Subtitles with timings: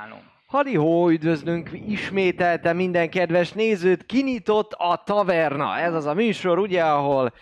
[0.00, 0.22] Ajánlom.
[0.46, 5.78] Halihó, üdvözlünk ismételten minden kedves nézőt, kinyitott a taverna.
[5.78, 7.32] Ez az a műsor, ugye, ahol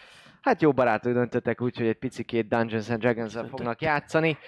[0.42, 4.38] hát jó barátok döntöttek úgy, hogy egy picikét Dungeons and dragons fognak játszani.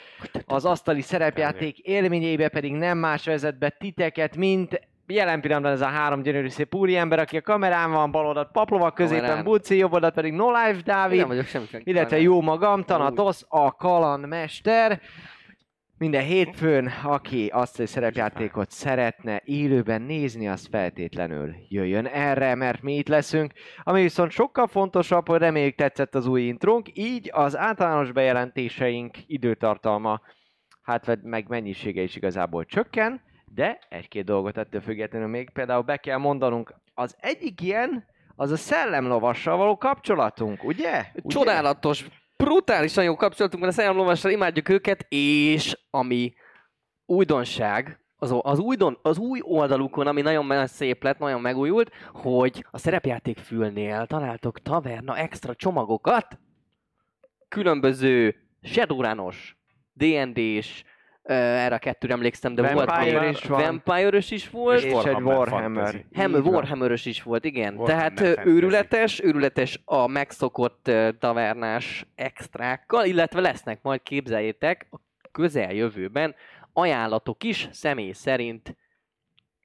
[0.46, 5.86] Az asztali szerepjáték élményeibe pedig nem más vezet be titeket, mint jelen pillanatban ez a
[5.86, 9.44] három gyönyörű szép úriember, aki a kamerán van, bal oldalt Paplova, középen.
[9.44, 13.72] Buci, jobb oldalt pedig No Life Dávid, nem vagyok semmi illetve jó magam, Tanatos, a
[13.72, 15.00] kalandmester.
[16.00, 22.96] Minden hétfőn, aki azt a szerepjátékot szeretne élőben nézni, az feltétlenül jöjjön erre, mert mi
[22.96, 23.52] itt leszünk.
[23.82, 30.20] Ami viszont sokkal fontosabb, hogy reméljük tetszett az új intrónk, így az általános bejelentéseink időtartalma,
[30.82, 33.22] hát meg mennyisége is igazából csökken,
[33.54, 36.74] de egy-két dolgot ettől függetlenül még például be kell mondanunk.
[36.94, 38.04] Az egyik ilyen,
[38.36, 41.04] az a szellemlovassal való kapcsolatunk, ugye?
[41.92, 42.19] ugye?
[42.40, 46.34] Brutálisan jó kapcsolatunk van a szellemlovassal, imádjuk őket, és ami
[47.06, 52.78] újdonság, az, az, újdon, az új oldalukon, ami nagyon szép lett, nagyon megújult, hogy a
[52.78, 56.38] szerepjáték fülnél találtok taverna extra csomagokat,
[57.48, 59.56] különböző Shadowrunos,
[59.92, 60.84] D&D-s,
[61.22, 63.60] erre a kettőre emlékszem, de volt Vampire is van.
[63.60, 66.04] vampire is volt, és egy Warhammer.
[66.14, 66.54] Ham, Így van.
[66.54, 67.74] warhammer is volt, igen.
[67.76, 74.96] Warhammer Tehát őrületes, őrületes a megszokott tavernás extrákkal, illetve lesznek majd, képzeljétek, a
[75.32, 76.34] közeljövőben
[76.72, 78.76] ajánlatok is személy szerint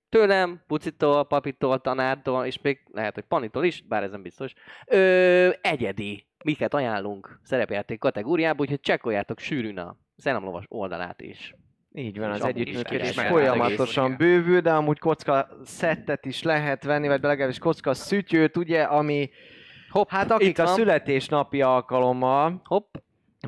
[0.09, 4.53] tőlem, Pucitól, Papitól, Tanártól, és még lehet, hogy Panitól is, bár ez nem biztos,
[4.85, 11.55] ö, egyedi, miket ajánlunk szerepjáték kategóriába, úgyhogy csekkoljátok sűrűn a szellemlovas oldalát is.
[11.93, 17.07] Így van, És az együttműködés folyamatosan egész, bővül, de amúgy kocka szettet is lehet venni,
[17.07, 19.29] vagy legalábbis kocka szütyőt, ugye, ami
[19.89, 22.95] Hopp, hát akik a születésnapi alkalommal Hopp,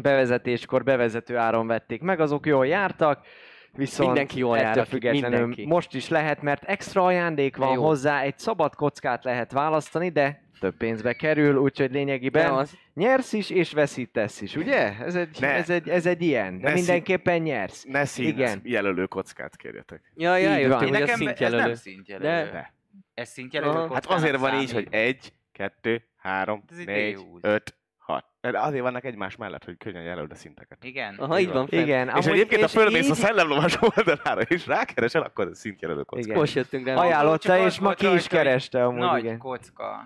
[0.02, 3.26] bevezetéskor bevezető áron vették meg, azok jól jártak,
[3.72, 5.66] viszont Mindenki jól jár, függetlenül mindenki.
[5.66, 7.84] most is lehet, mert extra ajándék van Jó.
[7.84, 13.50] hozzá, egy szabad kockát lehet választani, de több pénzbe kerül, úgyhogy lényegében az, nyersz is
[13.50, 14.98] és veszítesz is, ugye?
[15.00, 15.48] Ez egy, Ne.
[15.54, 17.84] ez egy, ez egy ilyen, de Ne mindenképpen nyersz.
[17.84, 18.62] Ne színt Igen.
[18.64, 20.12] jelölő kockát kérjetek.
[20.16, 20.60] Ja, Így ja, van.
[20.60, 21.62] jöttünk, hogy a Nekem ez szintjelölő.
[21.62, 22.28] nem szintjelölő.
[22.28, 22.74] De- De.
[23.14, 23.94] Ez szintjelölő Aha.
[23.94, 24.88] Hát azért van így, számít.
[24.88, 27.42] hogy egy, kettő, három, négy, D20.
[27.42, 27.77] öt,
[28.08, 28.26] hat.
[28.42, 30.78] De azért vannak egymás mellett, hogy könnyen jelöld a szinteket.
[30.84, 31.16] Igen.
[31.20, 31.68] Aha, így van.
[31.68, 31.84] fent.
[31.84, 35.60] Igen, És amúgy- egyébként, ha és fölmész a így- szellemlovas oldalára, és rákeresel, akkor ez
[35.60, 36.26] szintjelölő kocka.
[36.26, 36.38] Igen.
[36.40, 36.96] Most jöttünk rá.
[36.96, 39.38] Ajánlotta, és ma ki is kereste amúgy, Nagy igen.
[39.38, 40.06] kocka.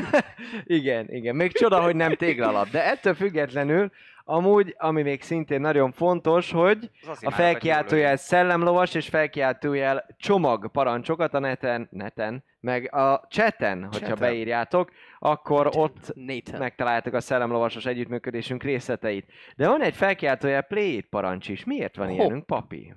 [0.64, 1.36] Igen, igen.
[1.36, 2.68] Még csoda, hogy nem téglalap.
[2.70, 3.90] De ettől függetlenül,
[4.24, 6.90] amúgy, ami még szintén nagyon fontos, hogy
[7.20, 14.18] a felkiáltójel szellemlovas és felkiáltójel csomag parancsokat a neten, neten, meg a chaten, hogyha Chaten.
[14.18, 16.60] beírjátok, akkor ott Nathan.
[16.60, 19.26] megtaláljátok a szellemlovasos együttműködésünk részleteit.
[19.56, 21.64] De van egy felkiáltójel play parancs is.
[21.64, 22.16] Miért van Hopp.
[22.16, 22.94] ilyenünk, papi?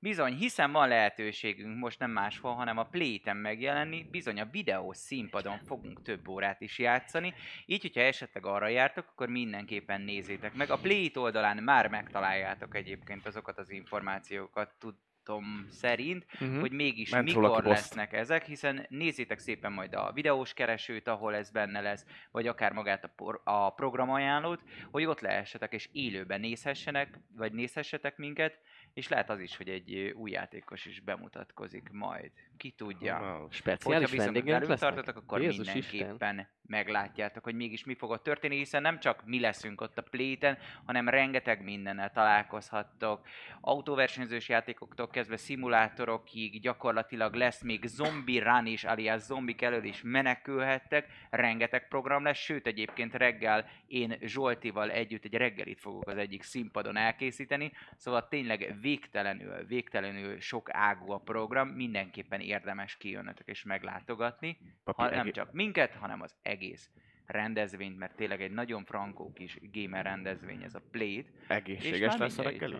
[0.00, 5.58] Bizony, hiszen van lehetőségünk most nem máshol, hanem a Play-ten megjelenni, bizony a videó színpadon
[5.66, 7.34] fogunk több órát is játszani,
[7.66, 10.70] így, hogyha esetleg arra jártok, akkor mindenképpen nézzétek meg.
[10.70, 16.60] A Play-it oldalán már megtaláljátok egyébként azokat az információkat, tudom szerint, Mhm.
[16.60, 17.64] hogy mégis Ment mikor poszt.
[17.66, 22.72] lesznek ezek, hiszen nézzétek szépen majd a videós keresőt, ahol ez benne lesz, vagy akár
[22.72, 28.58] magát a, por- a programajánlót, hogy ott lehessetek és élőben nézhessenek, vagy nézhessetek minket,
[28.94, 32.30] és lehet az is, hogy egy új játékos is bemutatkozik majd.
[32.56, 33.18] Ki tudja.
[33.20, 33.50] Wow.
[33.50, 38.56] Speciális Hogyha viszont velünk tartotok, akkor Jézus mindenképpen meglátjátok, hogy mégis mi fog ott történni,
[38.56, 43.26] hiszen nem csak mi leszünk ott a pléten, hanem rengeteg mindennel találkozhattok.
[43.60, 51.06] Autóversenyzős játékoktól kezdve szimulátorokig gyakorlatilag lesz még zombi run is, alias zombik elől is menekülhettek,
[51.30, 56.96] rengeteg program lesz, sőt egyébként reggel én Zsoltival együtt egy reggelit fogok az egyik színpadon
[56.96, 65.02] elkészíteni, szóval tényleg végtelenül, végtelenül sok ágú a program, mindenképpen érdemes kijönnötök és meglátogatni, Papi,
[65.02, 66.90] ha nem csak minket, hanem az egész
[67.26, 71.30] rendezvényt, mert tényleg egy nagyon frankó kis gamer rendezvény ez a Play-t.
[71.48, 72.76] Egészséges lesz a reggeli?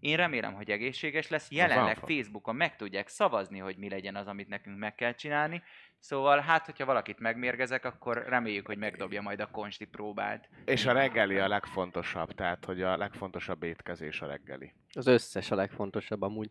[0.00, 1.50] Én remélem, hogy egészséges lesz.
[1.50, 2.06] Jelenleg fa.
[2.06, 5.62] Facebookon meg tudják szavazni, hogy mi legyen az, amit nekünk meg kell csinálni.
[5.98, 10.48] Szóval hát, hogyha valakit megmérgezek, akkor reméljük, hogy megdobja majd a konsti próbát.
[10.64, 14.72] És a reggeli a legfontosabb, tehát hogy a legfontosabb étkezés a reggeli.
[14.92, 16.50] Az összes a legfontosabb amúgy.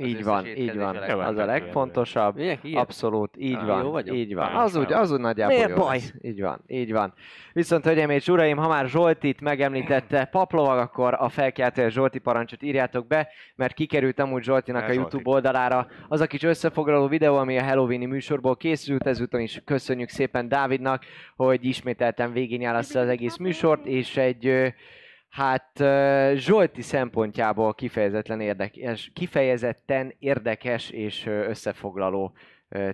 [0.00, 0.96] Így van, így van.
[0.96, 1.38] a Az legfontosabb.
[1.38, 2.34] a legfontosabb.
[2.36, 2.80] Milyen ilyen?
[2.80, 4.16] Abszolút, így Ah, van, jó vagyok?
[4.16, 4.54] így van.
[4.54, 5.96] Az úgy, az úgy nagyjából Miért jó baj?
[5.96, 6.14] lesz.
[6.20, 7.12] Így van, így van.
[7.52, 13.06] Viszont, hölgyeim és uraim, ha már Zsoltit megemlítette Paplovag, akkor a felkiáltója Zsolti parancsot írjátok
[13.06, 15.00] be, mert kikerült amúgy Zsoltinak El a Zsolti.
[15.14, 20.08] YouTube oldalára az a kis összefoglaló videó, ami a Halloweeni műsorból készült, ezúton is köszönjük
[20.08, 21.04] szépen Dávidnak,
[21.36, 24.66] hogy ismételten végignyálaszta az egész műsort, és egy ö,
[25.36, 25.82] Hát
[26.34, 32.32] Zsolti szempontjából kifejezetten érdekes, kifejezetten érdekes és összefoglaló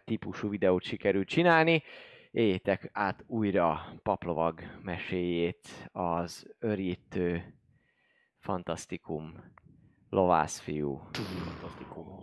[0.04, 1.82] típusú videót sikerült csinálni.
[2.30, 7.54] Éljétek át újra Paplovag meséjét, az örítő,
[8.38, 9.34] fantasztikum,
[10.12, 11.00] lovászfiú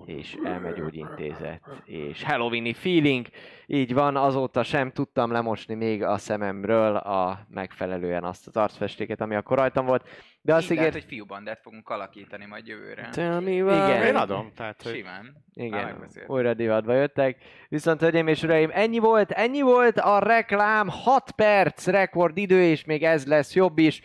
[0.05, 3.27] és elmegyógyintézet és Halloweeni feeling.
[3.65, 9.35] Így van, azóta sem tudtam lemosni még a szememről a megfelelően azt az arcfestéket, ami
[9.35, 10.07] akkor rajtam volt.
[10.41, 10.93] De azt ígért...
[10.93, 13.09] hogy fiúbandát fogunk alakítani majd jövőre.
[13.11, 14.05] Tell me Igen.
[14.05, 15.45] Én adom, tehát hogy Simán.
[15.53, 17.37] Igen, újra divatba jöttek.
[17.69, 23.03] Viszont, hölgyeim és uraim, ennyi volt, ennyi volt a reklám, 6 perc rekordidő, és még
[23.03, 24.01] ez lesz jobb is.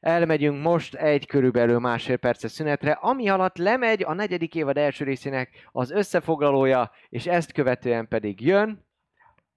[0.00, 5.68] Elmegyünk most egy körülbelül másfél perces szünetre, ami alatt lemegy a negyedik évad első részének
[5.72, 8.84] az összefoglalója, és ezt követően pedig jön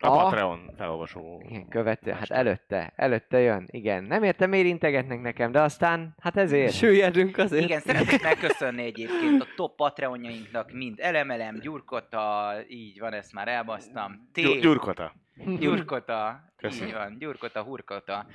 [0.01, 1.41] a a- Patreon felolvasó.
[1.49, 4.03] igen, követő, hát előtte, előtte jön, igen.
[4.03, 6.73] Nem értem, miért integetnek nekem, de aztán, hát ezért.
[6.73, 7.63] Süllyedünk azért.
[7.63, 14.29] Igen, szeretnék megköszönni egyébként a top Patreonjainknak, mind Elemelem, Gyurkota, így van, ezt már elbasztam.
[14.33, 15.13] T, Gyur- Gyurkota.
[15.59, 16.39] Gyurkota,
[16.73, 18.25] így van, Gyurkota, Hurkota.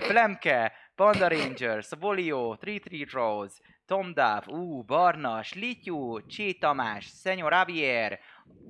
[0.00, 7.52] Flemke, Panda Rangers, Volio, Tree Tree Rose, Tom Duff, Ú, Barnas, Lityú, Csé Tamás, Szenyor
[7.52, 8.20] Javier,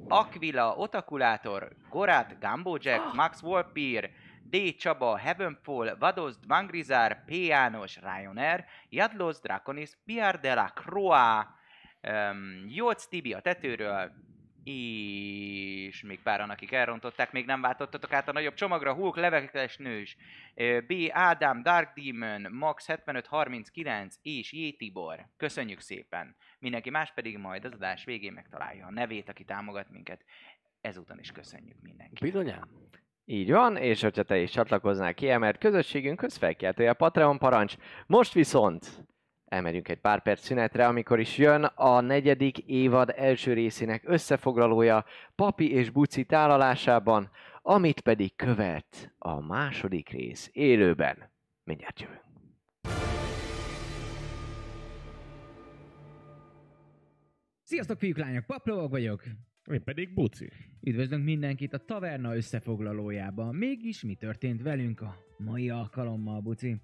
[0.09, 4.11] Aquila, Otakulátor, Gorát, Gambo Jack, Max Wolpir,
[4.43, 4.75] D.
[4.75, 7.31] Csaba, Heavenfall, Vadozd, Mangrizár, P.
[7.31, 11.47] János, Ryanair, Jadlos, Draconis, Pierre de la Croix,
[12.03, 14.13] um, Jóc Tibi a tetőről,
[14.65, 20.17] és még páran, akik elrontották, még nem váltottatok át a nagyobb csomagra, Hulk, Levekes Nős,
[20.87, 20.93] B.
[21.11, 24.69] Ádám, Dark Demon, Max 7539 és J.
[24.77, 25.27] Tibor.
[25.37, 26.37] Köszönjük szépen!
[26.59, 30.25] Mindenki más pedig majd az adás végén megtalálja a nevét, aki támogat minket.
[30.81, 32.25] Ezúton is köszönjük mindenki.
[32.25, 32.69] Bizonyám.
[33.25, 37.75] Így van, és hogyha te is csatlakoznál kiemelt közösségünkhöz, felkeltője a Patreon parancs.
[38.07, 39.05] Most viszont
[39.55, 45.73] elmegyünk egy pár perc szünetre, amikor is jön a negyedik évad első részének összefoglalója Papi
[45.73, 47.31] és Buci tálalásában,
[47.63, 51.31] amit pedig követ a második rész élőben.
[51.65, 52.23] Mindjárt jövünk.
[57.63, 59.23] Sziasztok fiúk, lányok, Paplovag vagyok.
[59.73, 60.51] Én pedig buci.
[60.81, 63.55] Üdvözlünk mindenkit a taverna összefoglalójában.
[63.55, 66.81] Mégis mi történt velünk a mai alkalommal, Buci?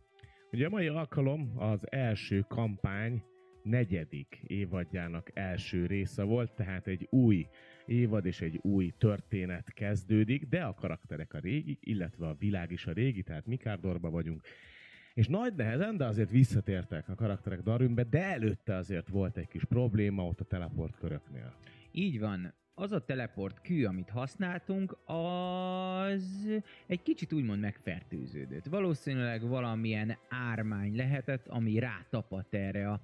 [0.53, 3.23] Ugye a mai alkalom az első kampány
[3.63, 7.47] negyedik évadjának első része volt, tehát egy új
[7.87, 12.87] évad és egy új történet kezdődik, de a karakterek a régi, illetve a világ is
[12.87, 14.41] a régi, tehát Mikárdorba vagyunk.
[15.15, 19.65] És nagy nehezen, de azért visszatértek a karakterek Darwinbe, de előtte azért volt egy kis
[19.65, 21.55] probléma ott a teleport köröknél.
[21.93, 22.53] Így van.
[22.81, 26.49] Az a teleport kő, amit használtunk, az
[26.87, 28.65] egy kicsit úgymond megfertőződött.
[28.65, 33.01] Valószínűleg valamilyen ármány lehetett, ami rátapadt erre a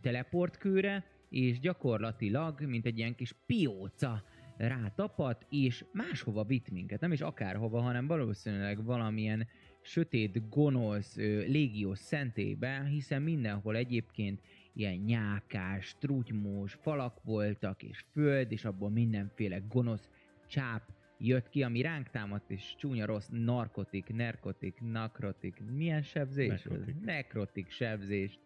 [0.00, 4.22] teleportkőre, és gyakorlatilag, mint egy ilyen kis pióca
[4.56, 7.00] rátapadt, és máshova vitt minket.
[7.00, 9.46] Nem is akárhova, hanem valószínűleg valamilyen
[9.80, 14.40] sötét, gonosz, légiós szentélybe, hiszen mindenhol egyébként
[14.72, 20.10] ilyen nyákás, trutymós falak voltak, és föld, és abból mindenféle gonosz
[20.46, 20.82] csáp
[21.18, 26.62] jött ki, ami ránk támadt, és csúnya rossz narkotik, nerkotik, nakrotik, milyen sebzés?
[26.62, 27.00] Nekrotik.
[27.00, 28.38] Nekrotik sebzést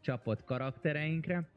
[0.00, 1.48] csapott karaktereinkre,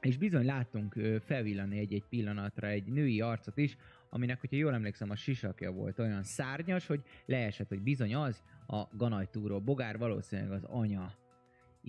[0.00, 3.76] és bizony láttunk felvillani egy-egy pillanatra egy női arcot is,
[4.10, 8.96] aminek, hogyha jól emlékszem, a sisakja volt olyan szárnyas, hogy leesett, hogy bizony az a
[8.96, 11.12] ganajtúró bogár, valószínűleg az anya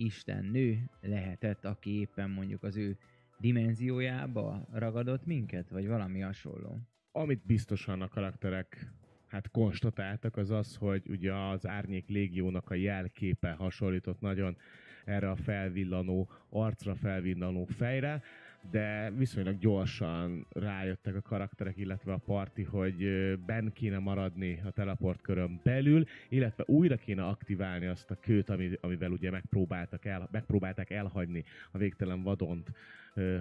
[0.00, 2.96] Isten nő lehetett, aki éppen mondjuk az ő
[3.38, 6.78] dimenziójába ragadott minket, vagy valami hasonló.
[7.12, 8.92] Amit biztosan a karakterek
[9.26, 14.56] hát konstatáltak, az az, hogy ugye az Árnyék Légiónak a jelképe hasonlított nagyon
[15.04, 18.22] erre a felvillanó, arcra felvillanó fejre.
[18.70, 24.70] De viszonylag gyorsan rájöttek a karakterek, illetve a parti, hogy ö, benn kéne maradni a
[24.70, 30.28] teleport körön belül, illetve újra kéne aktiválni azt a kőt, ami, amivel ugye megpróbáltak, el,
[30.32, 32.72] megpróbálták elhagyni a végtelen vadont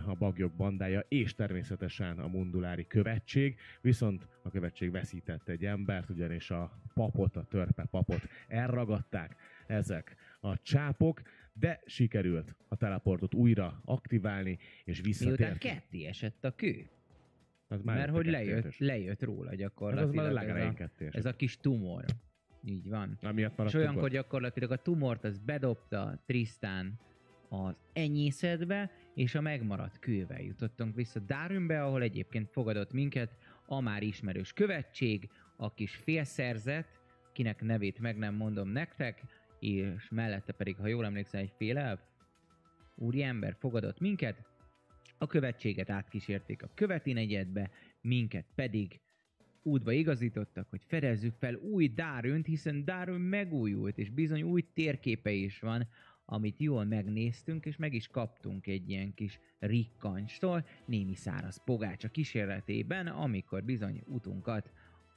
[0.05, 6.51] a bagyok bandája, és természetesen a mundulári követség, viszont a követség veszített egy embert, ugyanis
[6.51, 9.35] a papot, a törpe papot elragadták
[9.67, 11.21] ezek a csápok,
[11.53, 15.57] de sikerült a teleportot újra aktiválni, és Miután visszatért.
[15.57, 16.89] ketté esett a kő.
[17.67, 20.33] Az Mert jött a hogy lejött, lejött róla Hát az gyakorlatilag.
[20.33, 22.05] már ez, a, ez a kis tumor.
[22.63, 23.17] Így van.
[23.21, 26.99] Amiatt És olyankor gyakorlatilag a tumort az bedobta Trisztán
[27.49, 34.03] az enyészetbe, és a megmaradt kővel jutottunk vissza Dárünbe, ahol egyébként fogadott minket a már
[34.03, 36.99] ismerős követség, a kis félszerzet,
[37.33, 39.23] kinek nevét meg nem mondom nektek,
[39.59, 41.99] és mellette pedig, ha jól emlékszem, egy félelv,
[42.95, 44.47] úriember fogadott minket,
[45.17, 47.69] a követséget átkísérték a követi negyedbe,
[48.01, 48.99] minket pedig
[49.63, 55.59] útba igazítottak, hogy fedezzük fel új Dárönt, hiszen Dárön megújult, és bizony új térképe is
[55.59, 55.87] van,
[56.25, 63.07] amit jól megnéztünk, és meg is kaptunk egy ilyen kis rikkancstól, némi száraz pogácsa kísérletében,
[63.07, 64.71] amikor bizony utunkat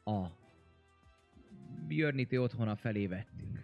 [0.04, 0.26] a
[1.88, 3.60] Björniti otthona felé vettük.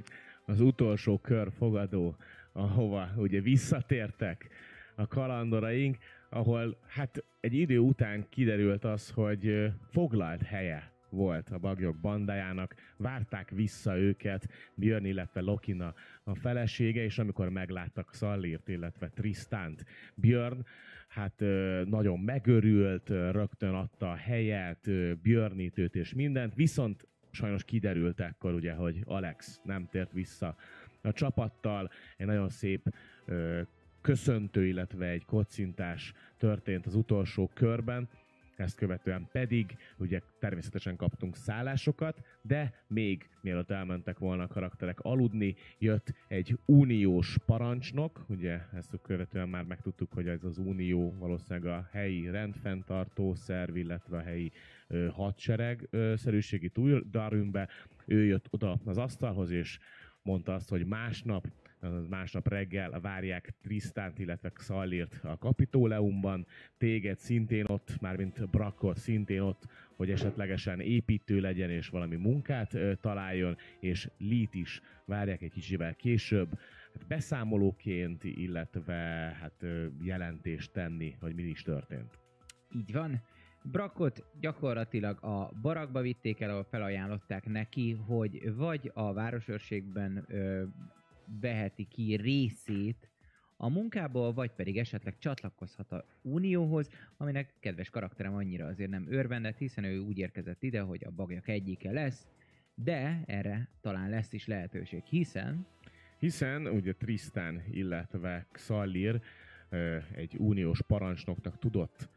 [0.48, 2.16] Az utolsó kör fogadó,
[2.52, 4.48] ahova ugye visszatértek
[4.94, 5.96] a kalandoraink,
[6.30, 13.50] ahol hát egy idő után kiderült az, hogy foglalt helye volt a bagyok bandájának, várták
[13.50, 20.64] vissza őket, Björn, illetve Lokina a felesége, és amikor megláttak Szallírt, illetve Tristánt, Björn,
[21.08, 21.40] hát
[21.84, 24.90] nagyon megörült, rögtön adta a helyet,
[25.22, 27.06] Björnítőt és mindent, viszont
[27.38, 30.57] sajnos kiderült ekkor ugye, hogy Alex nem tért vissza
[31.02, 33.61] a csapattal, egy nagyon szép ö,
[34.00, 38.09] köszöntő, illetve egy kocintás történt az utolsó körben,
[38.59, 45.54] ezt követően pedig ugye természetesen kaptunk szállásokat, de még mielőtt elmentek volna a karakterek aludni,
[45.78, 51.88] jött egy uniós parancsnok, ugye ezt követően már megtudtuk, hogy ez az unió valószínűleg a
[51.92, 54.52] helyi rendfenntartó szerv, illetve a helyi
[55.12, 57.68] hadsereg szerűségi túl Darünbe,
[58.07, 59.78] ő jött oda az asztalhoz, és
[60.23, 61.47] mondta azt, hogy másnap,
[62.09, 66.47] másnap reggel várják Trisztánt, illetve Xallírt a Kapitóleumban,
[66.78, 69.66] téged szintén ott, mármint Brakot szintén ott,
[69.97, 76.49] hogy esetlegesen építő legyen és valami munkát találjon, és Lit is várják egy kicsivel később,
[76.92, 78.95] hát beszámolóként, illetve
[79.40, 79.64] hát
[80.02, 82.18] jelentést tenni, hogy mi is történt.
[82.76, 83.23] Így van.
[83.62, 90.64] Brakot gyakorlatilag a barakba vitték el, ahol felajánlották neki, hogy vagy a városőrségben ö,
[91.40, 93.10] veheti ki részét
[93.56, 99.58] a munkából, vagy pedig esetleg csatlakozhat a Unióhoz, aminek kedves karakterem annyira azért nem örvendett,
[99.58, 102.26] hiszen ő úgy érkezett ide, hogy a bagyak egyike lesz,
[102.74, 105.66] de erre talán lesz is lehetőség, hiszen
[106.18, 109.20] Hiszen ugye Tristan, illetve Xallir
[109.68, 112.08] ö, egy uniós parancsnoknak tudott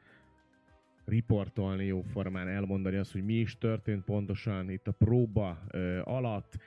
[1.05, 6.57] riportolni jóformán, elmondani azt, hogy mi is történt pontosan itt a próba ö, alatt.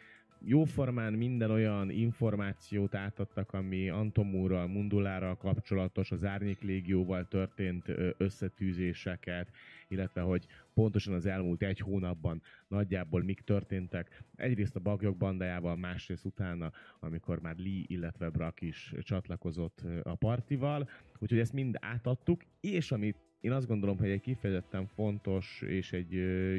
[0.46, 9.50] Jóformán minden olyan információt átadtak, ami Antomúrral, Mundulárral kapcsolatos, az Árnyék Légióval történt összetűzéseket,
[9.88, 14.22] illetve hogy pontosan az elmúlt egy hónapban nagyjából mik történtek.
[14.36, 20.88] Egyrészt a Bagyok bandájával, másrészt utána, amikor már Lee, illetve Brak is csatlakozott a partival.
[21.18, 26.12] Úgyhogy ezt mind átadtuk, és amit én azt gondolom, hogy egy kifejezetten fontos és egy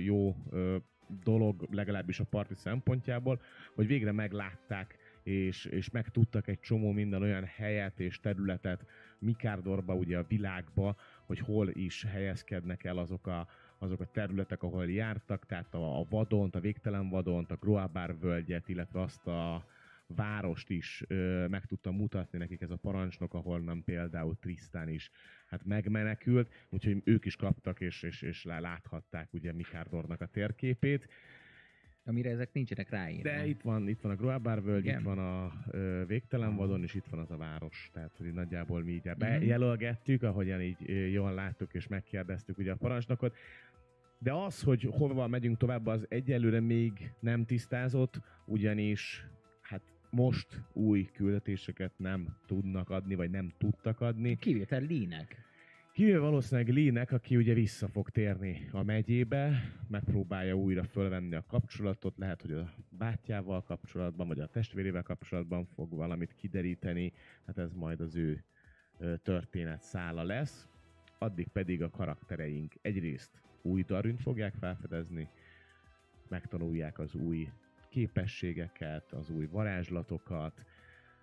[0.04, 0.36] jó
[1.24, 3.42] dolog, legalábbis a parti szempontjából,
[3.76, 8.86] hogy végre meglátták és, és megtudtak egy csomó minden olyan helyet és területet
[9.20, 14.92] Mikárdorba, ugye a világba, hogy hol is helyezkednek el azok a, azok a területek, ahol
[14.92, 19.66] jártak, tehát a, a vadont, a végtelen vadont, a Groabár völgyet, illetve azt a
[20.08, 25.10] várost is ö, meg tudta mutatni nekik ez a parancsnok, ahonnan például Trisztán is
[25.48, 31.08] hát megmenekült, úgyhogy ők is kaptak és, és, és lá- láthatták ugye Mikárdornak a térképét.
[32.08, 33.30] amire ezek nincsenek ráírva.
[33.30, 36.94] De itt van, itt van a Groabár völgy, itt van a ö, végtelen vadon, és
[36.94, 37.90] itt van az a város.
[37.94, 39.18] Tehát, hogy nagyjából mi így Mhm.
[39.20, 43.36] bejelölgettük, ahogyan így jól láttuk és megkérdeztük ugye a parancsnokot.
[44.18, 49.26] De az, hogy hova megyünk tovább, az egyelőre még nem tisztázott, ugyanis
[50.16, 54.38] most új küldetéseket nem tudnak adni, vagy nem tudtak adni.
[54.38, 55.44] Kivétel Línek.
[55.94, 62.18] Kivéve valószínűleg Lee-nek, aki ugye vissza fog térni a megyébe, megpróbálja újra fölvenni a kapcsolatot,
[62.18, 67.14] lehet, hogy a bátyjával kapcsolatban, vagy a testvérével kapcsolatban fog valamit kideríteni,
[67.46, 68.44] hát ez majd az ő
[69.24, 70.68] történet szála lesz.
[71.20, 75.30] addig pedig a karaktereink egyrészt új Darünt fogják felfedezni,
[76.28, 77.50] megtanulják az új
[77.96, 80.66] képességeket, az új varázslatokat,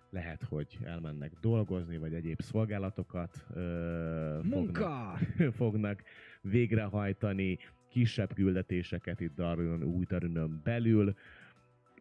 [0.09, 5.17] lehet, hogy elmennek dolgozni, vagy egyéb szolgálatokat ö, Munka!
[5.17, 6.03] fognak, fognak
[6.41, 7.57] végrehajtani,
[7.89, 11.15] kisebb küldetéseket itt Darun, új Darunön belül,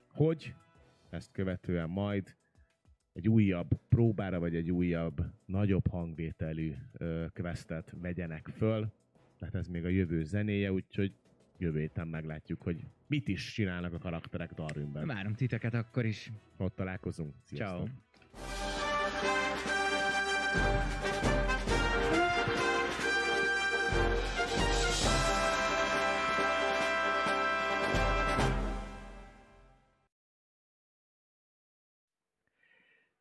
[0.08, 0.54] hogy
[1.10, 2.36] ezt követően majd
[3.12, 8.92] egy újabb próbára, vagy egy újabb, nagyobb hangvételű ö, questet vegyenek föl.
[9.38, 11.12] Tehát ez még a jövő zenéje, úgyhogy
[11.58, 15.06] jövő héten meglátjuk, hogy mit is csinálnak a karakterek Darwinben.
[15.06, 16.30] Várom titeket akkor is.
[16.56, 17.34] Ott találkozunk.
[17.44, 17.78] Sziasztok!
[17.78, 17.86] Ciao.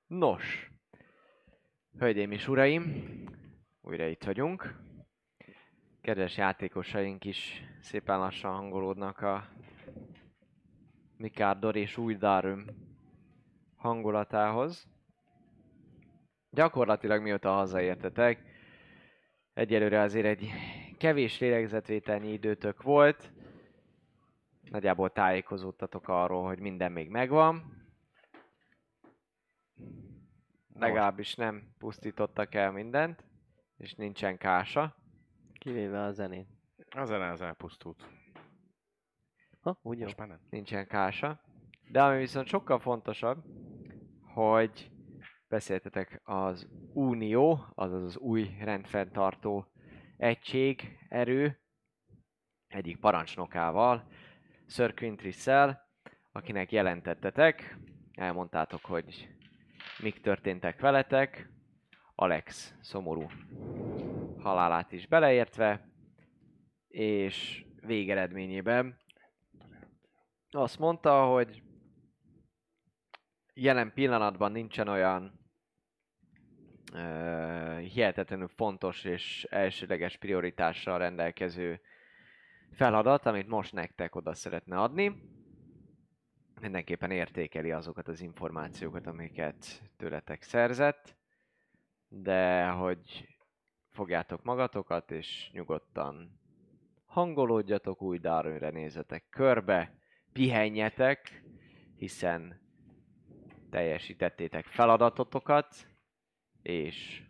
[0.08, 0.72] Nos,
[1.98, 3.04] hölgyeim és uraim,
[3.82, 4.76] újra itt vagyunk.
[6.02, 9.50] Kedves játékosaink is szépen lassan hangolódnak a
[11.22, 12.66] Mikárdor és új Darum
[13.76, 14.88] hangulatához.
[16.50, 18.44] Gyakorlatilag mióta hazaértetek,
[19.54, 20.50] egyelőre azért egy
[20.98, 23.32] kevés lélegzetvételnyi időtök volt.
[24.70, 27.86] Nagyjából tájékozódtatok arról, hogy minden még megvan.
[30.74, 33.24] Legalábbis nem pusztítottak el mindent,
[33.78, 34.96] és nincsen kása.
[35.54, 36.48] Kivéve a zenét.
[36.90, 38.21] A zene az elpusztult.
[39.62, 40.04] Ha, úgy jó.
[40.04, 40.40] Most már nem.
[40.50, 41.42] nincsen kása.
[41.92, 43.44] De ami viszont sokkal fontosabb,
[44.34, 44.92] hogy
[45.48, 49.66] beszéltetek az Unió, azaz az új rendfenntartó
[50.18, 51.60] egység, erő,
[52.68, 54.08] egyik parancsnokával,
[54.68, 55.90] Sir Quintrissel,
[56.32, 57.78] akinek jelentettetek,
[58.14, 59.30] elmondtátok, hogy
[60.02, 61.50] mik történtek veletek,
[62.16, 63.30] Alex szomorú
[64.40, 65.90] halálát is beleértve,
[66.88, 68.98] és végeredményében
[70.52, 71.64] azt mondta, hogy
[73.54, 75.40] jelen pillanatban nincsen olyan
[76.94, 81.82] ö, hihetetlenül fontos és elsőleges prioritással rendelkező
[82.72, 85.30] feladat, amit most nektek oda szeretne adni.
[86.62, 91.16] Mindenképpen értékeli azokat az információkat, amiket tőletek szerzett,
[92.08, 93.28] de hogy
[93.90, 96.40] fogjátok magatokat, és nyugodtan
[97.06, 100.01] hangolódjatok, új Darwinre nézzetek körbe,
[100.34, 101.44] pihenjetek,
[101.96, 102.60] hiszen
[103.70, 105.88] teljesítettétek feladatotokat,
[106.62, 107.24] és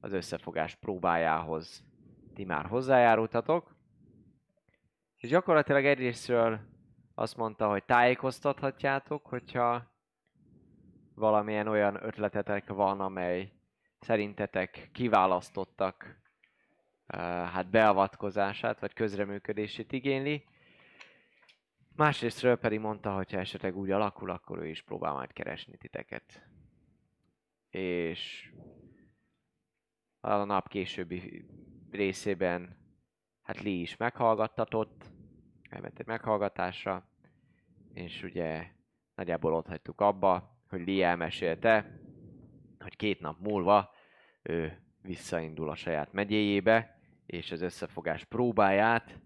[0.00, 1.84] az összefogás próbájához
[2.34, 3.76] ti már hozzájárultatok.
[5.16, 6.60] És gyakorlatilag egyrésztről
[7.14, 9.90] azt mondta, hogy tájékoztathatjátok, hogyha
[11.14, 13.52] valamilyen olyan ötletetek van, amely
[13.98, 20.44] szerintetek kiválasztottak uh, hát beavatkozását vagy közreműködését igényli.
[22.00, 26.48] Másrésztről pedig mondta, hogy ha esetleg úgy alakul, akkor ő is próbál majd keresni titeket.
[27.70, 28.52] És
[30.20, 31.46] a nap későbbi
[31.90, 32.76] részében
[33.42, 35.04] hát Lee is meghallgattatott,
[35.68, 37.08] elment egy meghallgatásra,
[37.92, 38.66] és ugye
[39.14, 42.00] nagyjából ott hagytuk abba, hogy Lee elmesélte,
[42.78, 43.90] hogy két nap múlva
[44.42, 49.20] ő visszaindul a saját megyéjébe, és az összefogás próbáját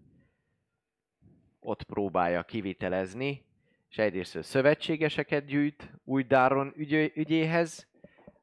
[1.65, 3.45] ott próbálja kivitelezni,
[3.89, 7.89] és egyrészt szövetségeseket gyűjt új Dáron ügy- ügyéhez,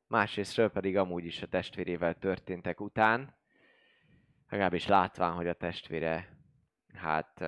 [0.08, 3.36] másrésztről pedig amúgy is a testvérével történtek után,
[4.50, 6.38] legalábbis látván, hogy a testvére
[6.94, 7.42] hát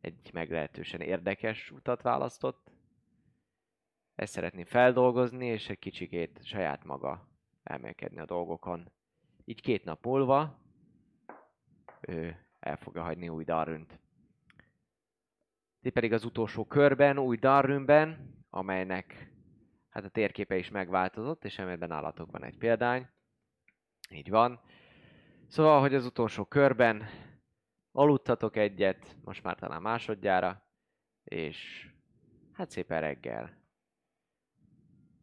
[0.00, 2.70] egy meglehetősen érdekes utat választott.
[4.14, 7.28] Ezt szeretné feldolgozni, és egy kicsikét saját maga
[7.62, 8.92] elmélkedni a dolgokon.
[9.44, 10.58] Így két nap múlva
[12.00, 13.98] ő el fogja hagyni új Darünt.
[15.82, 19.32] Ti pedig az utolsó körben, új Darünben, amelynek
[19.88, 23.08] hát a térképe is megváltozott, és amiben állatok van egy példány.
[24.10, 24.60] Így van.
[25.46, 27.04] Szóval, hogy az utolsó körben
[27.92, 30.62] aludtatok egyet, most már talán másodjára,
[31.24, 31.88] és
[32.52, 33.58] hát szépen reggel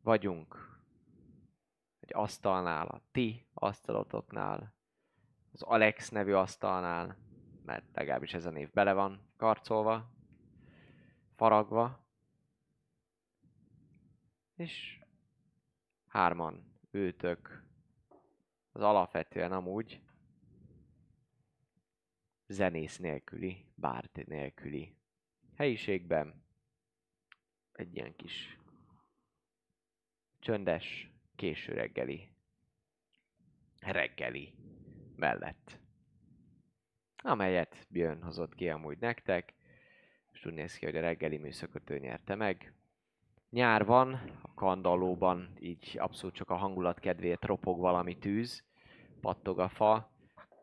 [0.02, 0.80] vagyunk
[2.00, 4.76] egy asztalnál, a ti asztalotoknál,
[5.52, 7.18] az Alex nevű asztalnál,
[7.66, 10.17] mert legalábbis ez a név bele van karcolva,
[11.38, 12.06] faragva,
[14.56, 15.04] és
[16.08, 17.64] hárman ültök
[18.72, 20.02] az alapvetően amúgy
[22.48, 24.96] zenész nélküli, bárt nélküli
[25.56, 26.44] helyiségben
[27.72, 28.60] egy ilyen kis
[30.40, 32.30] csöndes, késő reggeli
[33.80, 34.54] reggeli
[35.16, 35.80] mellett.
[37.16, 39.57] Amelyet Björn hozott ki amúgy nektek,
[40.38, 42.74] és úgy néz ki, hogy a reggeli műszakot ő nyerte meg.
[43.50, 48.64] Nyár van, a kandallóban így abszolút csak a hangulat kedvéért ropog valami tűz,
[49.22, 50.12] pattog a fa,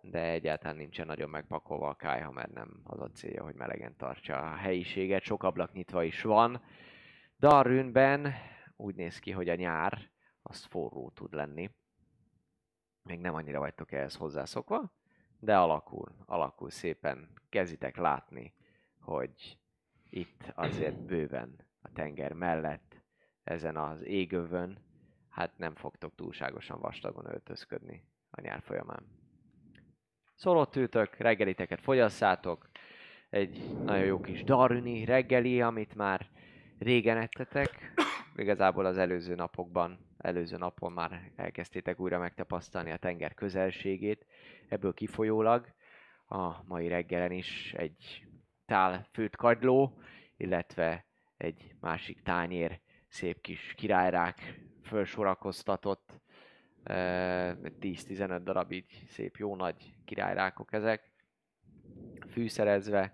[0.01, 4.39] de egyáltalán nincsen nagyon megpakolva a kájha, mert nem az a célja, hogy melegen tartsa
[4.39, 6.63] a helyiséget, sok ablak nyitva is van.
[7.39, 8.35] Darwinben
[8.77, 10.11] úgy néz ki, hogy a nyár
[10.43, 11.71] az forró tud lenni.
[13.03, 14.93] Még nem annyira vagytok ehhez hozzászokva,
[15.39, 17.29] de alakul, alakul szépen.
[17.49, 18.55] Kezditek látni,
[19.01, 19.59] hogy
[20.17, 23.03] itt azért bőven a tenger mellett,
[23.45, 24.79] ezen az égövön,
[25.29, 29.07] hát nem fogtok túlságosan vastagon öltözködni a nyár folyamán.
[30.35, 32.69] Szóval ültök, reggeliteket fogyasszátok,
[33.31, 36.27] egy nagyon jó kis darüni reggeli, amit már
[36.79, 37.93] régen ettetek.
[38.37, 44.27] Igazából az előző napokban, előző napon már elkezdtétek újra megtapasztalni a tenger közelségét.
[44.69, 45.67] Ebből kifolyólag
[46.27, 48.27] a mai reggelen is egy
[48.67, 49.99] tál főtt kagyló,
[50.37, 51.05] illetve
[51.37, 56.21] egy másik tányér szép kis királyrák fölsorakoztatott,
[56.83, 61.13] eh, 10-15 darab így szép jó nagy királyrákok ezek,
[62.31, 63.13] fűszerezve,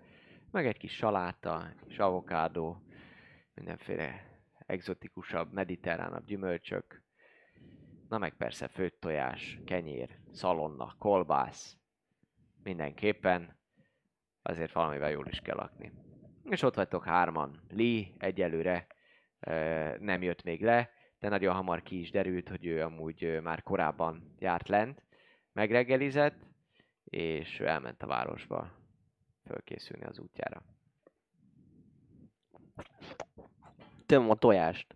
[0.51, 2.81] meg egy kis saláta, és avokádó,
[3.53, 4.25] mindenféle
[4.65, 7.03] egzotikusabb, mediterránabb gyümölcsök,
[8.09, 11.77] na meg persze főtt tojás, kenyér, szalonna, kolbász,
[12.63, 13.59] mindenképpen
[14.41, 15.91] azért valamivel jól is kell lakni.
[16.43, 17.59] És ott vagytok hárman.
[17.69, 18.87] Lee egyelőre
[19.39, 19.53] ö,
[19.99, 24.35] nem jött még le, de nagyon hamar ki is derült, hogy ő amúgy már korábban
[24.39, 25.03] járt lent,
[25.53, 26.39] megreggelizett,
[27.03, 28.71] és ő elment a városba
[29.45, 30.63] fölkészülni az útjára.
[34.05, 34.95] Töm a tojást.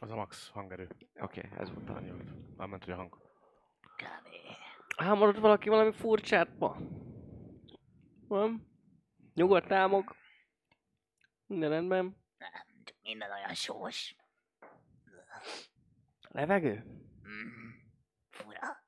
[0.00, 0.88] Az a max hangerő.
[1.20, 1.92] Oké, okay, ez volt a...
[1.92, 2.56] Volt.
[2.56, 3.16] Mármint, hogy a hang.
[4.96, 6.76] Álmodott valaki valami furcsát ma?
[8.32, 8.66] Van?
[9.34, 10.16] Nyugodt álmok?
[11.46, 12.16] Minden rendben?
[12.84, 14.16] Csak minden olyan sós.
[16.28, 16.84] Levegő?
[17.28, 17.70] Mm.
[18.30, 18.84] Fura.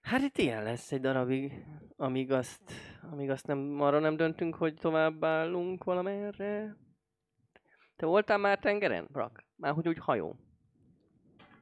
[0.00, 1.64] Hát itt ilyen lesz egy darabig,
[1.96, 2.72] amíg azt,
[3.10, 6.76] amíg azt nem, arra nem döntünk, hogy tovább állunk valamerre.
[7.96, 9.44] Te voltál már tengeren, Brak?
[9.56, 10.36] Már hogy úgy hajó.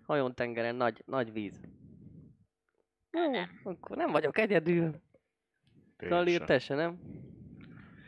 [0.06, 1.60] Hajón tengeren, nagy, nagy víz.
[3.10, 3.22] Jó,
[3.62, 5.02] akkor nem vagyok egyedül.
[5.96, 6.98] Tényleg te se, nem?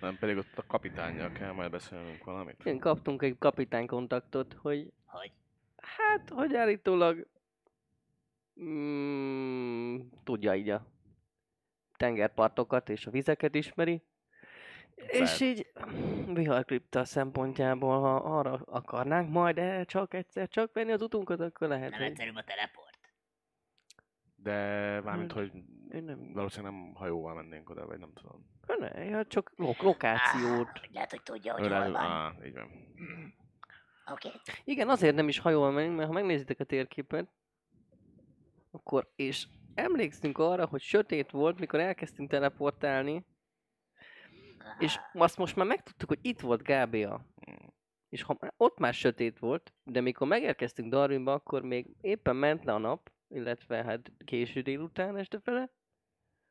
[0.00, 2.56] Nem, pedig ott a kapitánnyal kell majd beszélnünk valamit.
[2.60, 5.32] Igen, kaptunk egy kapitány kontaktot, hogy Hogy?
[5.76, 7.26] hát, hogy állítólag
[8.60, 10.86] mm, tudja így a
[11.96, 14.02] tengerpartokat és a vizeket ismeri.
[14.94, 15.72] És így
[16.26, 21.90] viharkripta szempontjából, ha arra akarnánk majd el csak egyszer csak venni az utunkat, akkor lehet,
[21.90, 22.08] Nem hogy...
[22.08, 22.85] egyszerűbb a teleport.
[24.46, 25.52] De mármint, hogy
[25.92, 26.32] Én nem...
[26.32, 28.46] valószínűleg nem hajóval mennénk oda, vagy nem tudom.
[28.78, 30.68] Ne, ja, csak lo- lokációt.
[30.68, 32.00] Ah, lehet, hogy tudja, hogy Ölel- hol van.
[32.02, 32.70] Á, így van.
[34.12, 34.28] Oké.
[34.28, 34.40] Okay.
[34.64, 37.28] Igen, azért nem is hajóval menünk, mert ha megnézitek a térképet,
[38.70, 43.24] akkor, és emlékszünk arra, hogy sötét volt, mikor elkezdtünk teleportálni,
[44.78, 47.26] és azt most már megtudtuk, hogy itt volt Gábia.
[48.08, 52.72] És ha ott már sötét volt, de mikor megérkeztünk Darwinba, akkor még éppen ment le
[52.74, 55.70] a nap, illetve hát késő délután este fele,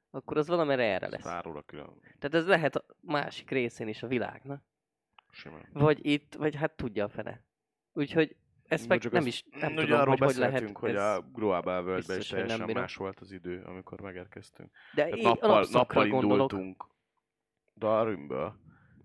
[0.09, 1.21] akkor az valamire erre lesz.
[1.23, 1.99] Szárul a külön.
[2.01, 4.63] Tehát ez lehet a másik részén is a világnak.
[5.31, 5.69] Simán.
[5.73, 7.43] Vagy itt, vagy hát tudja a fele.
[7.93, 8.35] Úgyhogy
[8.67, 10.77] ezt meg nem is, nem ugye tudom, arról hogy hogy lehet.
[10.77, 14.71] hogy a Groabel völgyben is teljesen más volt az idő, amikor megérkeztünk.
[14.93, 16.85] De én nappal, alapszakra nappal indultunk
[17.75, 18.55] Darwinből,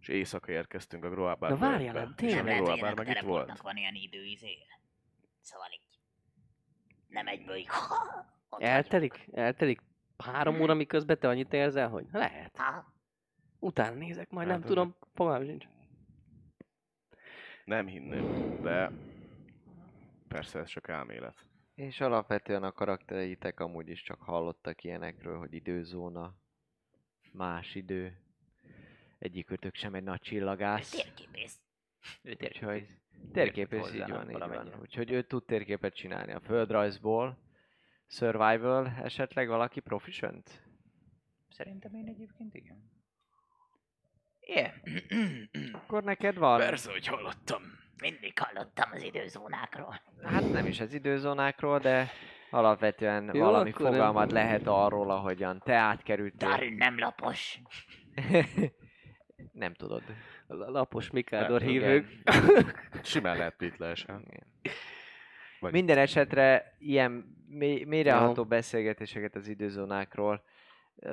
[0.01, 2.39] és éjszaka érkeztünk a Groabel Na várjál, nem, És tényleg.
[2.39, 3.61] a Nem lehet, hogy Groabel ennek a meg itt volt.
[3.61, 4.81] van ilyen időizéje.
[5.41, 5.90] Szóval így.
[7.11, 7.69] Nem egyből így.
[8.59, 9.29] Eltelik?
[9.33, 9.81] Eltelik
[10.17, 12.57] három óra, miközben te annyit érzel, hogy lehet.
[12.57, 12.93] Ha?
[13.59, 15.67] Utána nézek, majd Hát nem tudom, fogalmam sincs.
[17.65, 18.91] Nem hinném, de
[20.29, 21.47] persze ez csak elmélet.
[21.75, 26.35] És alapvetően a karaktereitek amúgy is csak hallottak ilyenekről, hogy időzóna,
[27.33, 28.21] más idő.
[29.19, 30.91] Egyikőtök sem egy nagy csillagász.
[30.91, 31.61] Térképész.
[32.25, 32.87] Úgyhogy
[33.33, 33.95] térképész.
[33.95, 34.73] így van, így van.
[34.81, 37.39] Úgyhogy ő tud térképet csinálni a földrajzból.
[38.07, 40.63] Survival esetleg valaki proficient?
[41.51, 42.91] Szerintem én egyébként igen.
[44.41, 44.73] Igen.
[45.73, 46.59] Akkor neked van?
[46.59, 47.63] Persze, hogy hallottam.
[48.01, 50.01] Mindig hallottam az időzónákról.
[50.23, 52.11] Hát nem is az időzónákról, de
[52.51, 53.93] alapvetően Jó, valami akkor nem.
[53.93, 56.49] fogalmat lehet arról, ahogyan te átkerültél.
[56.49, 57.61] Darin nem lapos.
[59.53, 60.03] nem tudod.
[60.51, 62.07] Lapos Mikádor Nem, hívők.
[63.03, 63.55] Simán lehet.
[63.61, 64.47] Igen.
[65.61, 70.43] Vagy Minden esetre ilyen mély, mélyreható beszélgetéseket az időzónákról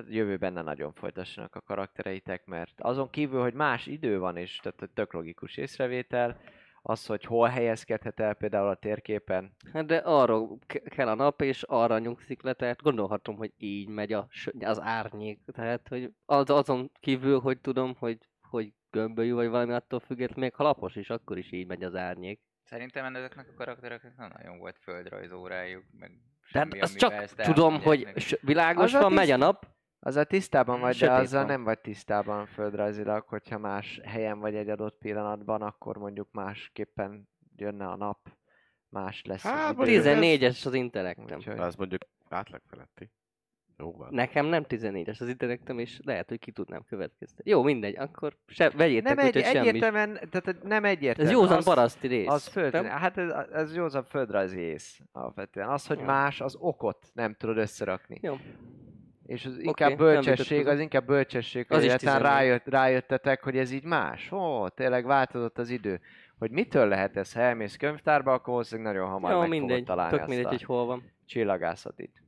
[0.10, 4.90] jövőben ne nagyon folytassanak a karaktereitek, mert azon kívül, hogy más idő van, és tehát
[4.94, 6.40] tök logikus észrevétel,
[6.82, 11.42] az, hogy hol helyezkedhet el például a térképen, Hát de arra ke- kell a nap,
[11.42, 14.28] és arra nyugszik le, tehát gondolhatom, hogy így megy a,
[14.60, 15.40] az árnyék.
[15.46, 20.54] Tehát, hogy az, azon kívül, hogy tudom, hogy, hogy gömbölyű vagy valami attól függetlenül, még
[20.56, 22.42] ha lapos is, akkor is így megy az árnyék.
[22.64, 27.82] Szerintem ezeknek a karaktereknek nem nagyon volt földrajzórájuk, meg semmi, azt amivel csak ezt tudom,
[27.82, 28.08] hogy
[28.42, 29.68] világos Az a van, megy a nap,
[30.00, 31.52] azzal tisztában vagy, de Sötét azzal van.
[31.52, 37.88] nem vagy tisztában földrajzilag, hogyha más helyen vagy egy adott pillanatban, akkor mondjuk másképpen jönne
[37.88, 38.20] a nap,
[38.90, 40.02] más lesz Hát, az vagy idő.
[40.04, 41.38] 14-es az intellektem.
[41.38, 43.12] Úgyhogy- Az mondjuk átlag feletti.
[43.80, 44.08] Jó van.
[44.12, 47.52] Nekem nem 14-es az intellektem, és lehet, hogy ki tudnám következtetni.
[47.52, 49.68] Jó, mindegy, akkor se, vegyétek Nem úgy, egy, hogy semmi.
[49.68, 51.30] egyértelműen, tehát nem egyértelmű.
[51.32, 52.28] Ez józan Az- paraszti rész.
[52.28, 52.86] Az föld, nem?
[52.86, 55.70] hát ez, ez józan földrajzi ész alapvetően.
[55.70, 56.06] Az, hogy Jó.
[56.06, 58.20] más, az okot nem tudod összerakni.
[58.22, 58.38] Jó.
[59.26, 62.38] És az inkább nem bölcsesség, az inkább bölcsesség, hogy Az egyáltalán 14.
[62.38, 64.32] rájött, rájöttetek, hogy ez így más.
[64.32, 66.00] Ó, tényleg változott az idő.
[66.40, 69.86] Hogy mitől lehet ez, ha elmész könyvtárba, akkor valószínűleg nagyon hamar Jó, meg mindegy, fogod
[69.86, 71.12] találni tök mindegy, hogy hol van.
[71.26, 72.22] csillagászatit.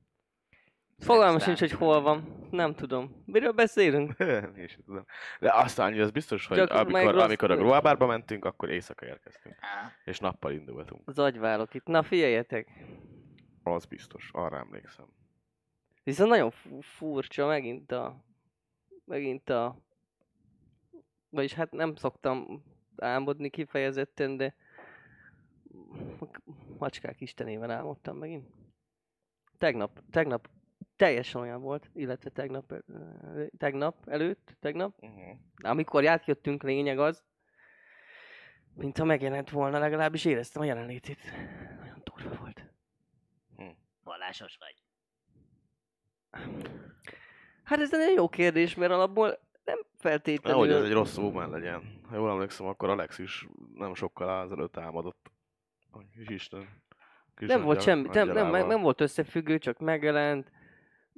[1.00, 2.48] Fogalmam Aztán- sincs, hogy hol van.
[2.52, 3.24] Nem tudom.
[3.26, 4.20] Miről beszélünk?
[4.58, 5.06] Én is tudom.
[5.40, 9.06] De azt annyi, az biztos, hogy Csak amikor, rossz- amikor a Groabárba mentünk, akkor éjszaka
[9.06, 9.56] érkeztünk.
[10.06, 11.02] És nappal indultunk.
[11.06, 11.86] Az agyválok itt.
[11.86, 12.68] Na figyeljetek.
[13.64, 15.06] Az biztos, arra emlékszem.
[16.04, 18.24] Viszont nagyon fu- furcsa megint a...
[19.06, 19.78] Megint a...
[21.30, 22.64] Vagyis hát nem szoktam
[22.98, 24.56] álmodni kifejezetten, de...
[26.78, 28.48] Macskák istenével álmodtam megint.
[29.58, 30.50] Tegnap, tegnap
[31.00, 32.74] teljesen olyan volt, illetve tegnap,
[33.58, 35.38] tegnap előtt, tegnap, Uh-huh.
[35.56, 37.24] amikor átjöttünk, lényeg az,
[38.74, 41.18] mint ha megjelent volna, legalábbis éreztem a jelenlétét.
[41.80, 42.66] Nagyon durva volt.
[44.04, 44.84] vallásos vagy.
[47.64, 50.66] Hát ez egy jó kérdés, mert alapból nem feltétlenül...
[50.66, 52.02] Nehogy ez egy rossz ómen legyen.
[52.10, 54.48] Ha jól emlékszem, akkor Alex is nem sokkal.
[55.92, 56.68] Hogy is Isten.
[57.36, 60.52] Kis nem volt semmi, nem, nem, nem volt összefüggő, csak megjelent.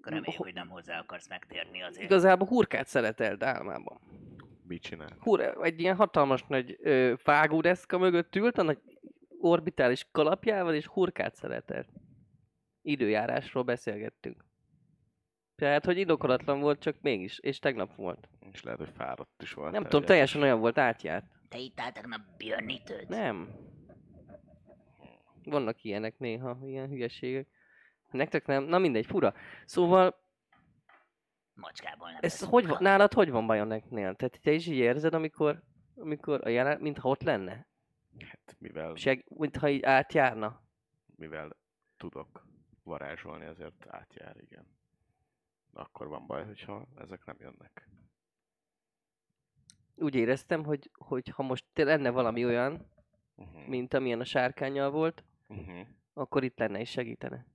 [0.10, 2.04] Reméljük, Ho- hogy nem hozzá akarsz megtérni azért.
[2.06, 4.00] Igazából hurkát szeretelt álmában.
[4.68, 5.18] Mit csinál?
[5.20, 8.80] Hur, egy ilyen hatalmas nagy ö, vágódeszka mögött ült, a nagy
[9.40, 11.88] orbitális kalapjával, és hurkát szeretelt.
[12.82, 14.46] Időjárásról beszélgettünk.
[15.56, 18.30] Tehát, hogy indokolatlan volt, csak mégis, és tegnap volt.
[18.52, 19.72] És lehet, hogy fáradt is volt.
[19.72, 21.26] Nem tudom, teljesen olyan volt, átjárt.
[21.50, 23.08] Te ittál tegnap Björnitőt?
[23.08, 23.50] Nem.
[25.44, 27.48] Vannak ilyenek néha, ilyen hülyeségek.
[28.12, 28.64] Nektek nem?
[28.64, 29.34] Na mindegy, fura.
[29.66, 30.20] Szóval,
[31.54, 34.16] Macskából nem ez hogy van, nálad hogy van Bajoneknél?
[34.16, 35.64] Tehát te is így érzed, amikor,
[35.96, 37.68] amikor a jelen, mintha ott lenne?
[38.20, 40.62] Hát, mivel, Seg, mintha így átjárna?
[41.16, 41.58] mivel
[41.98, 42.46] tudok
[42.84, 44.66] varázsolni, ezért átjár, igen.
[45.74, 47.90] Akkor van baj, hogyha ezek nem jönnek.
[49.96, 52.90] Úgy éreztem, hogy, hogy ha most te lenne valami olyan,
[53.36, 53.68] Uh-huh.
[53.68, 55.88] mint amilyen a sárkányjal volt, Uh-huh.
[56.14, 57.46] akkor itt lenne és segítene.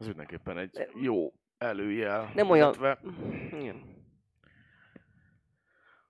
[0.00, 2.30] Ez mindenképpen egy jó előjel.
[2.34, 2.74] Nem olyan...
[2.74, 3.00] illetve
[3.58, 3.98] Igen.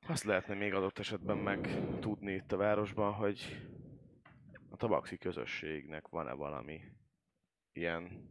[0.06, 1.68] Azt lehetne még adott esetben meg
[2.00, 3.68] tudni itt a városban, hogy
[4.70, 6.80] a tabaxi közösségnek van-e valami
[7.72, 8.28] ilyen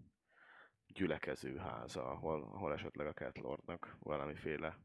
[0.87, 4.77] gyülekezőháza, ahol, ahol esetleg a Catlordnak valamiféle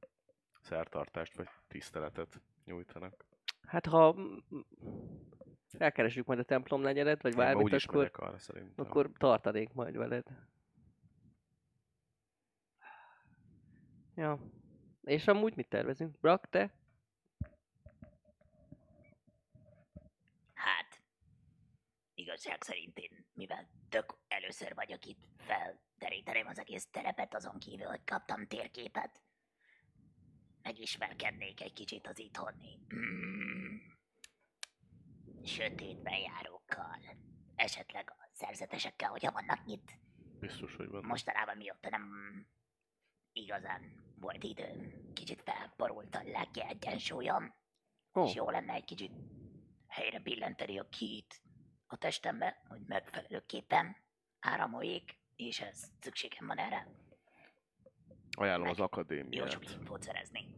[0.61, 3.25] szertartást vagy tiszteletet nyújtanak.
[3.67, 4.37] Hát ha mm,
[5.79, 8.85] elkeresjük majd a templom negyedet, vagy bármit, akkor, arra szerintem.
[8.87, 10.27] akkor tartanék majd veled.
[14.17, 14.41] Ja.
[15.03, 16.21] És amúgy mit tervezünk?
[16.21, 16.75] Brak, te?
[20.55, 21.03] Hát,
[22.15, 28.05] igazság szerint én, mivel tök először vagyok itt, felteríteném az egész terepet azon kívül, hogy
[28.05, 29.23] kaptam térképet.
[30.63, 33.77] Megismerkednék egy kicsit az itthoni mm,
[35.45, 36.99] sötét bejárókkal.
[37.55, 39.93] Esetleg a szerzetesekkel, hogyha vannak itt.
[40.41, 41.05] Biztos, hogy van.
[41.05, 42.09] Mostanában mióta nem
[43.35, 47.55] igazán volt időm, kicsit felborult a lelki egyensúlyom,
[48.15, 49.13] Ó, és jó lenne egy kicsit
[49.87, 51.43] helyre billenteni a kit
[51.87, 53.97] a testembe, hogy megfelelőképpen
[54.41, 56.89] áramoljék, és ez szükségem van erre.
[58.37, 59.51] Ajánlom az Jó akadémiát.
[59.51, 60.55] sok infót szerezni.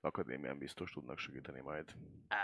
[0.00, 1.94] Akadémián biztos tudnak segíteni majd.
[2.28, 2.36] Az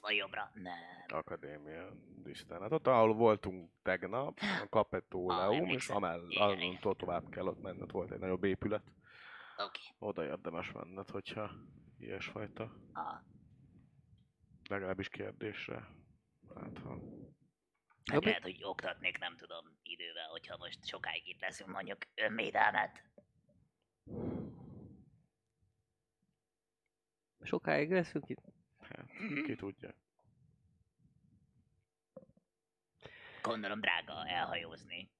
[0.00, 0.50] van jobbra?
[0.54, 0.74] Nem.
[1.08, 1.92] Akadémia
[2.24, 2.60] tisztán.
[2.60, 5.96] Hát ott, ahol voltunk tegnap, a Ah, Capetóleum, és emlékszem.
[5.96, 6.78] amell, Igen, igen.
[6.82, 8.82] annól tovább kell ott menned, volt egy nagyobb épület.
[9.56, 9.80] Oké.
[9.98, 11.50] Oda érdemes menned, hogyha
[11.98, 12.62] ilyesfajta.
[12.94, 13.22] A
[14.68, 15.88] legalábbis kérdésre.
[16.54, 16.98] Hát, ha...
[18.12, 23.02] Hát lehet, hogy oktatnék, nem tudom, idővel, hogyha most sokáig itt leszünk, mondjuk önvédelmet.
[27.40, 28.42] Sokáig leszünk itt.
[28.98, 29.94] Hát, ki tudja.
[33.42, 35.10] Gondolom drága elhajózni.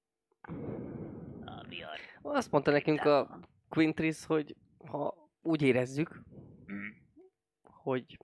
[1.45, 1.97] A vihar.
[2.21, 3.39] Azt mondta nekünk a
[3.69, 6.21] Quintris, hogy ha úgy érezzük,
[6.71, 6.87] Mm.
[7.63, 8.17] hogy,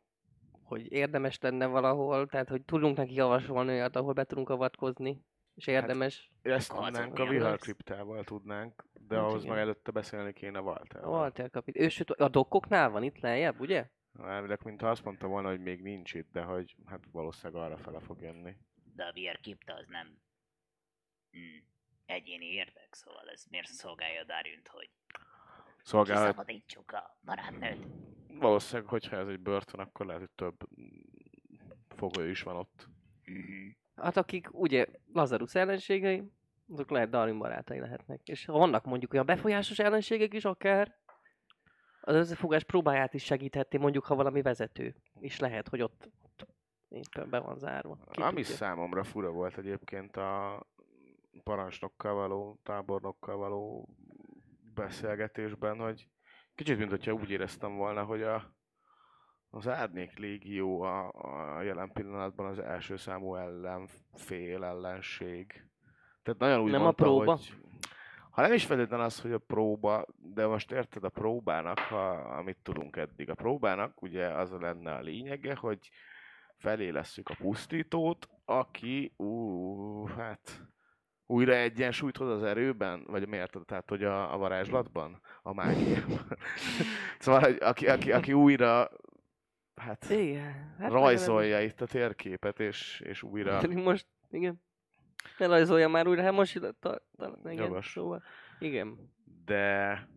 [0.64, 5.22] hogy érdemes lenne valahol, tehát hogy tudunk neki javasolni olyat, ahol be tudunk avatkozni,
[5.56, 6.32] és érdemes.
[6.42, 9.54] Ezt Akkor tudnánk, a milyen viharkriptával tudnánk, de Hát ahhoz igen.
[9.56, 11.12] meg előtte beszélni kéne A Walterral.
[11.12, 11.78] Walter kapit.
[11.78, 13.90] Ő sőt, a dokkoknál van itt lejjebb, ugye?
[14.24, 18.00] Elvileg, mintha azt mondta volna, hogy még nincs itt, de hogy hát valószínűleg arra fele
[18.00, 18.58] fog jönni.
[18.96, 20.08] De a vihar kipta az nem
[21.38, 21.58] mm.
[22.06, 24.90] egyéni érdek, szóval ez miért szolgálja Darynt, hogy
[25.84, 27.86] Szolgál, kiszabadítsuk a barátnőt.
[28.28, 30.70] valószínűleg, hogyha ez egy börtön, akkor lehet, hogy több
[31.96, 32.88] fogó is van ott.
[33.26, 33.68] Mhm.
[33.96, 36.24] Hát akik ugye Lazarus ellenségei,
[36.70, 38.28] azok lehet Darin barátai lehetnek.
[38.28, 40.96] És ha vannak mondjuk olyan befolyásos ellenségek is akár,
[42.06, 44.96] az összefogás próbáját is segítheti, mondjuk ha valami vezető.
[45.20, 46.10] És lehet, hogy ott,
[46.90, 47.98] éppen be van zárva.
[48.12, 48.56] Ki Ami tudja.
[48.56, 50.66] számomra fura volt egyébként a
[51.44, 53.90] parancsnokkal való, tábornokkal való
[54.74, 56.08] beszélgetésben, hogy
[56.56, 58.54] kicsit, mint hogyha úgy éreztem volna, hogy a,
[59.50, 61.12] az Árnyék Légió a,
[61.56, 65.68] a jelen pillanatban az első számú ellenfél, ellenség.
[66.24, 67.32] Tehát nagyon úgy Nem a mondta, próba?
[67.32, 67.54] Hogy,
[68.36, 72.58] ha nem is feltétlenül az, hogy a próba, de most érted a próbának, ha, amit
[72.64, 73.30] tudunk eddig.
[73.30, 75.90] A próbának ugye az lenne a lényege, hogy
[76.58, 80.62] felélesszük a pusztítót, aki, ú, hát
[81.26, 83.58] újra egyensúlyt hoz az erőben, vagy miért?
[83.66, 86.28] Tehát, hogy a, a varázslatban, a mágiában.
[87.20, 88.90] szóval, hogy aki, aki, aki újra
[89.76, 90.76] hát, Igen.
[90.80, 93.62] Hát rajzolja itt a térképet, és, és újra...
[93.74, 94.64] Most, igen.
[95.38, 97.92] Elrajzolja már újra, hát most ide- ta, ta, igen, Jogos.
[97.92, 98.24] szóval,
[98.60, 99.14] igen.
[99.46, 100.08] de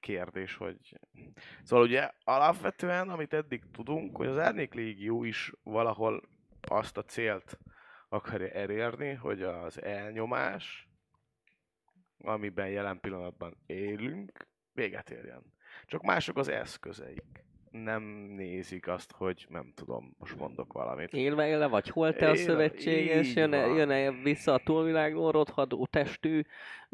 [0.00, 0.98] kérdés, hogy...
[1.62, 6.22] Szóval ugye alapvetően, amit eddig tudunk, hogy az Árnyék Légió is valahol
[6.60, 7.58] azt a célt
[8.08, 10.88] akarja elérni, hogy az elnyomás,
[12.18, 15.42] amiben jelen pillanatban élünk, véget érjen.
[15.86, 17.46] Csak mások az eszközeik.
[17.70, 18.02] Nem
[18.36, 21.12] nézik azt, hogy nem tudom, most mondok valamit.
[21.12, 26.42] Élve élve, vagy hol te a szövetséges, jön-e, jön-e vissza a túlvilágon rothadó testű,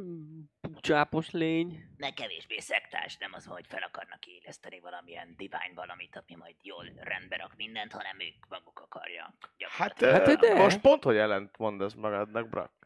[0.03, 0.41] mm,
[0.81, 1.85] csápos lény.
[1.97, 6.85] Ne kevésbé szektás, nem az, hogy fel akarnak éleszteni valamilyen divine valamit, ami majd jól
[6.97, 9.33] rendbe rak mindent, hanem ők maguk akarják.
[9.59, 12.84] Hát, Hát hát de- most pont, hogy ellent mondasz magadnak, Brak.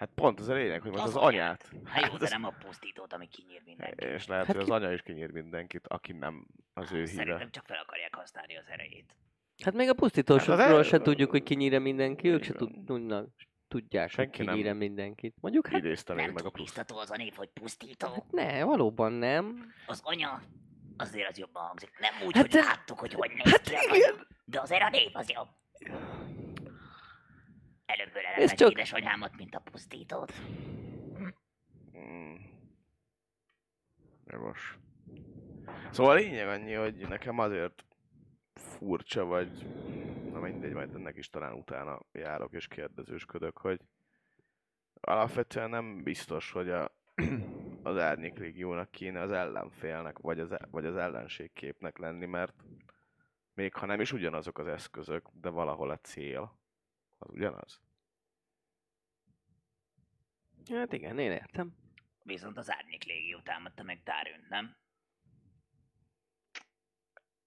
[0.00, 1.70] Hát pont az a lényeg, hogy most az, Az anyát.
[1.84, 4.00] Hát jó, de ez- nem a pusztítót, ami kinyír mindenkit.
[4.08, 7.06] És lehet, Hát hogy ki- az anya is kinyír mindenkit, aki nem az ő híve.
[7.06, 9.16] Szerintem csak fel akarják használni az erejét.
[9.64, 13.28] Hát még a pusztítósokról Hát az el- se tudjuk, hogy kinyíre mindenki, ők se tudnak,
[13.68, 15.34] tudják, Senki hogy nem kinyíre mindenkit.
[15.40, 18.26] Mondjuk hát Idézte Nem meg a biztató az a név, hogy pusztító.
[18.30, 19.72] ne, valóban nem.
[19.86, 20.42] Az anya,
[20.96, 21.90] azért az jobban hangzik.
[21.98, 24.10] Nem úgy, Hát hogy de- láttuk, hogy hogy néz Hát ki az igen.
[24.12, 25.48] anya, de azért a név az jobb.
[27.92, 30.32] Előbből Ez elemet csak- édesanyámat, mint a pusztítót.
[31.96, 32.34] Mm.
[34.26, 34.78] Jogos.
[35.90, 37.84] Szóval a lényeg annyi, hogy nekem azért
[38.54, 39.66] furcsa, vagy
[40.32, 43.80] na mindegy, majd ennek is talán utána járok és kérdezősködök, hogy
[45.00, 46.92] alapvetően nem biztos, hogy a,
[47.82, 52.54] az árnyék régiónak kéne az ellenfélnek, vagy az, vagy az ellenségképnek lenni, mert
[53.54, 56.58] még ha nem is ugyanazok az eszközök, de valahol a cél,
[57.20, 57.80] az ugyanaz.
[60.70, 61.74] Hát igen, én értem.
[62.22, 64.76] Viszont az árnyék légió támadta meg Dárünt, nem?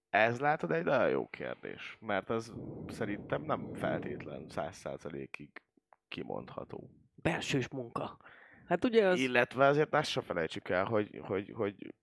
[0.09, 2.53] Ez látod egy nagyon jó kérdés, mert az
[2.87, 5.61] szerintem nem feltétlen száz százalékig
[6.07, 6.89] kimondható.
[7.15, 8.17] Belsős munka.
[8.65, 9.19] Hát ugye az...
[9.19, 11.93] Illetve azért azt se felejtsük el, hogy, hogy, hogy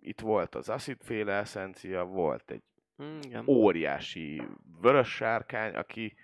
[0.00, 2.62] itt volt az acid-féle eszencia, volt egy
[3.02, 3.44] Mm, igen.
[3.46, 4.42] óriási
[4.80, 6.14] vörös sárkány, aki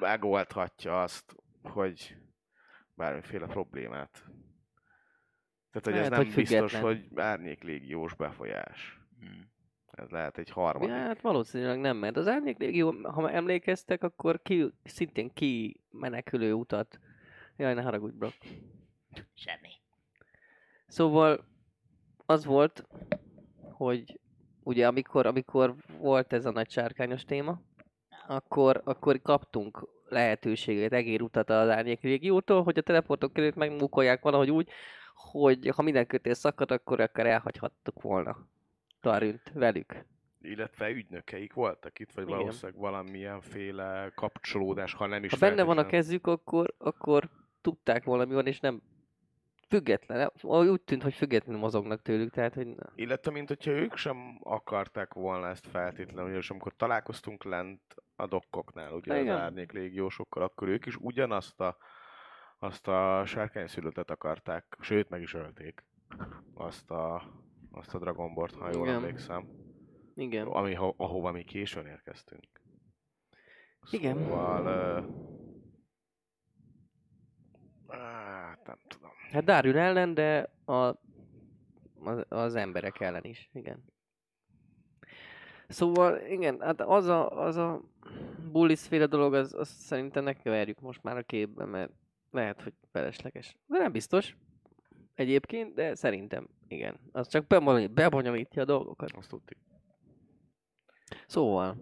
[0.00, 2.16] megoldhatja azt, hogy
[2.94, 4.24] bármiféle problémát.
[5.70, 6.82] Tehát, hogy ez Lehet, nem hogy biztos, független.
[6.82, 9.00] hogy árnyéklégiós befolyás.
[9.18, 9.52] Hmm.
[9.90, 10.88] Ez lehet egy harmadik.
[10.88, 16.52] Ja, hát valószínűleg nem, mert az árnyék légió, ha emlékeztek, akkor ki, szintén ki menekülő
[16.52, 16.98] utat.
[17.56, 18.46] Jaj, ne haragudj, Brock.
[19.34, 19.70] Semmi.
[20.86, 21.44] Szóval
[22.26, 22.86] az volt,
[23.72, 24.20] hogy
[24.62, 27.60] ugye amikor, amikor volt ez a nagy sárkányos téma,
[28.26, 34.68] akkor, akkor kaptunk lehetőséget, egérutat az árnyék régiótól, hogy a teleportok került megmukolják valahogy úgy,
[35.14, 38.36] hogy ha minden kötél szakad, akkor akár elhagyhattuk volna
[39.00, 40.04] Tarünt velük.
[40.40, 42.38] Illetve ügynökeik voltak itt, vagy Igen.
[42.38, 47.28] valószínűleg valamilyenféle kapcsolódás, ha nem is Ha benne van a kezük, akkor, akkor
[47.60, 48.82] tudták valami van, és nem
[49.68, 50.30] független.
[50.42, 52.92] Úgy tűnt, hogy függetlenül mozognak tőlük, tehát hogy na.
[52.94, 57.80] Illetve, mint hogyha ők sem akarták volna ezt feltétlenül, és amikor találkoztunk lent
[58.16, 59.34] a dokkoknál, ugye Igen.
[59.34, 61.76] az árnyék légiósokkal, akkor ők is ugyanazt a,
[62.58, 65.84] azt a sárkányszülötet akarták, sőt, meg is ölték
[66.54, 67.22] azt a,
[67.70, 68.96] azt a Dragonbort, ha jól Igen.
[68.96, 69.48] emlékszem,
[70.14, 70.46] igen.
[70.46, 72.60] ami, ho- ahova mi későn érkeztünk.
[73.90, 74.16] Igen.
[74.16, 75.32] Szóval...
[77.98, 79.10] Hát nem tudom.
[79.30, 80.94] Hát Darül ellen, de a,
[82.04, 83.84] az, az emberek ellen is, igen.
[85.68, 87.80] Szóval, igen, hát az a, az a
[88.52, 91.92] bullis féle dolog, az, az szerintem ne keverjük most már a képbe, mert
[92.30, 93.56] lehet, hogy felesleges.
[93.66, 94.36] De nem biztos
[95.14, 97.00] egyébként, de szerintem igen.
[97.12, 99.12] Az csak bebonyolít- bebonyolítja a dolgokat.
[99.12, 99.60] Azt tudjuk.
[101.26, 101.76] Szóval,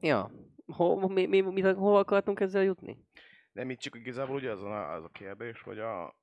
[0.00, 0.30] ja,
[0.66, 3.04] ho, mi, mi, mi, hova akartunk ezzel jutni?
[3.52, 6.14] Nem itt csak igazából ugye az a, az a kérdés, hogy a,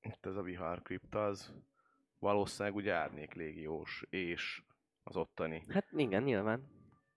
[0.00, 1.54] itt ez a vihar kripta az
[2.18, 4.62] valószínűleg ugye árnyék légiós és
[5.02, 6.70] az ottani Hát igen, nyilván.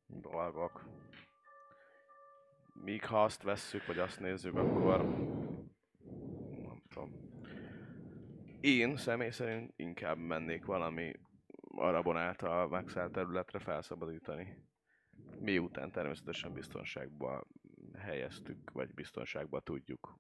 [0.07, 0.85] dolgok.
[2.73, 5.03] Míg ha azt vesszük, vagy azt nézzük, akkor
[6.63, 7.27] nem tudom.
[8.59, 11.13] Én személy szerint inkább mennék valami
[11.75, 14.67] arabon által megszállt területre felszabadítani.
[15.39, 17.43] Miután természetesen biztonságba
[17.99, 20.15] helyeztük, vagy biztonságba tudjuk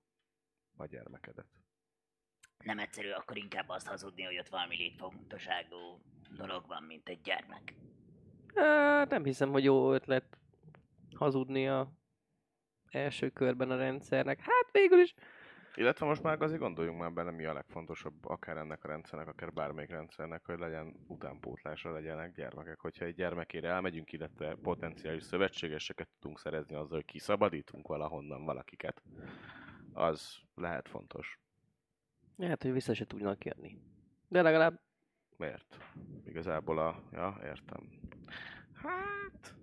[0.77, 1.47] a gyermekedet.
[2.63, 6.01] Nem egyszerű akkor inkább azt hazudni, hogy ott valami létfontosságú
[6.31, 7.73] dolog van, mint egy gyermek.
[8.55, 10.37] Hát nem hiszem, hogy jó ötlet
[11.15, 11.91] hazudni a
[12.91, 14.39] első körben a rendszernek.
[14.39, 15.13] Hát végül is.
[15.79, 19.53] Illetve most már azért gondoljunk már bele, mi a legfontosabb, akár ennek a rendszernek, akár
[19.53, 22.79] bármelyik rendszernek, hogy legyen utánpótlásra, legyenek gyermekek.
[22.79, 29.01] Hogyha egy gyermekére elmegyünk, illetve potenciális szövetségeseket tudunk szerezni azzal, hogy kiszabadítunk valahonnan valakiket,
[29.93, 31.39] az lehet fontos.
[32.35, 33.77] Lehet, hogy vissza se tudnak jönni.
[34.27, 34.81] De legalább
[35.37, 35.77] Miért?
[36.25, 37.03] Igazából a...
[37.11, 37.89] Ja, értem.
[38.73, 39.55] Hát...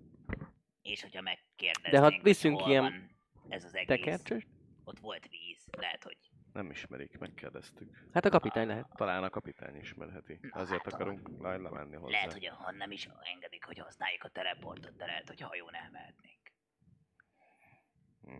[0.81, 3.15] És hogyha megkérdeznénk, De ha viszünk ilyen van
[3.47, 4.47] ez az egész, tekercsös.
[4.83, 6.17] ott volt víz, lehet, hogy
[6.53, 7.97] Nem ismerik, megkérdeztük.
[8.13, 8.87] Hát a kapitány lehet.
[8.95, 10.39] Talán a kapitány ismerheti.
[10.41, 12.11] Na, Azért hát, akarunk le- lemenni hozzá.
[12.11, 16.35] lehet, hogy ha nem is engedik, hogy használjuk a teleportot, de lehet, hogy hajón elmehetnénk.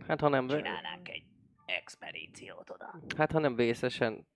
[0.07, 1.23] Hát ha nem, Csinálnánk egy
[1.65, 2.99] expedíciót oda.
[3.17, 4.27] hát, ha nem vészesen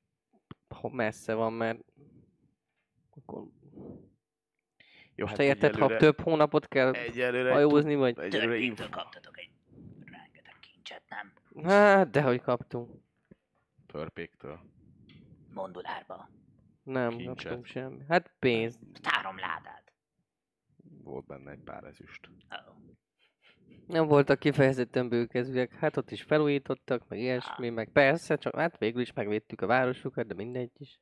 [0.75, 1.79] ho- messze van, mert
[3.09, 3.43] akkor
[5.15, 8.19] Jó, te érted, ha egyelőre- több hónapot kell Egyelőre hajózni, vagy...
[8.19, 9.51] Egyelőre inf- kaptatok egy
[10.05, 11.30] rengeteg kincset, nem?
[11.63, 12.89] Hát, dehogy kaptunk.
[13.87, 14.59] törpéktől.
[15.53, 16.29] Mondulárba.
[16.83, 17.35] Nem Kincset.
[17.35, 18.03] kaptunk semmi.
[18.07, 18.79] Hát pénz.
[19.03, 19.93] Három ládát.
[21.03, 22.29] Volt benne egy pár ezüst.
[22.49, 22.75] Oh.
[23.87, 25.73] Nem voltak kifejezetten bőkezűek.
[25.73, 30.27] Hát ott is felújítottak, meg ilyesmi, meg persze, csak hát végül is megvédtük a városukat,
[30.27, 30.99] de mindegy is.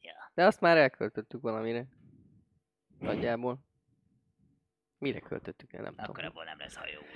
[0.00, 0.30] Ja.
[0.34, 1.86] De azt már elköltöttük valamire.
[2.98, 3.58] Nagyjából.
[4.98, 6.30] Mire költöttük el, nem Akkor tudom.
[6.30, 7.06] abból nem lesz hajóút.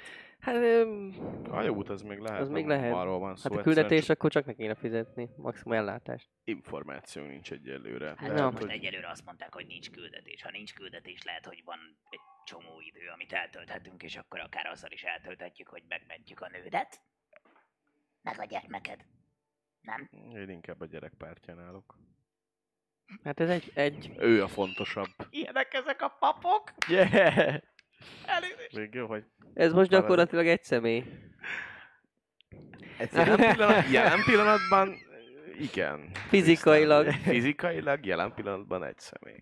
[0.40, 1.14] Hát, öm,
[1.44, 2.40] A hajóút az még lehet.
[2.40, 2.92] Az még lehet.
[2.92, 3.50] Arról van szó.
[3.50, 5.28] hát a küldetés csak akkor csak ne kéne fizetni.
[5.36, 6.28] Maximum ellátást.
[6.44, 8.14] Információ nincs egyelőre.
[8.16, 8.50] Hát Na.
[8.50, 10.42] most egyelőre azt mondták, hogy nincs küldetés.
[10.42, 11.78] Ha nincs küldetés, lehet, hogy van
[12.10, 17.00] egy csomó idő, amit eltölthetünk, és akkor akár azzal is eltölthetjük, hogy megmentjük a nődet.
[18.22, 19.04] Meg a gyermeked.
[19.80, 20.10] Nem?
[20.34, 21.98] Én inkább a gyerek pártján állok.
[23.24, 24.12] Hát ez egy, egy...
[24.18, 25.08] Ő a fontosabb.
[25.30, 26.72] Ilyenek ezek a papok?
[26.88, 27.60] Yeah!
[28.72, 29.24] Még jó, hogy
[29.54, 31.04] Ez most gyakorlatilag egy személy.
[33.12, 34.94] jelen, pillanat, jelen pillanatban
[35.58, 36.10] igen.
[36.28, 37.10] Fizikailag.
[37.12, 39.40] Fizikailag jelen pillanatban egy személy.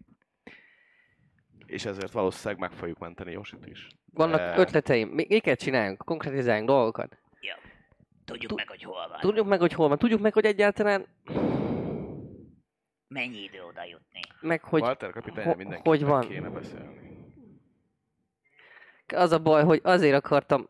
[1.66, 3.86] És ezért valószínűleg meg fogjuk menteni Josit is.
[4.12, 5.08] Vannak De- ötleteim.
[5.08, 6.04] Mi- Miket csináljunk?
[6.04, 7.18] Konkretizáljunk dolgokat.
[7.40, 7.52] Jó.
[8.24, 9.20] Tudjuk Tu- meg, hogy hol van.
[9.20, 9.98] Tudjuk meg, hogy hol van.
[9.98, 11.06] Tudjuk meg, hogy egyáltalán...
[13.08, 14.20] Mennyi idő oda jutni.
[14.40, 16.28] Meg, hogy Walter kapitány, ho- mindenki hogy van?
[16.28, 17.03] kéne beszélni.
[19.14, 20.68] Az a baj, hogy azért akartam...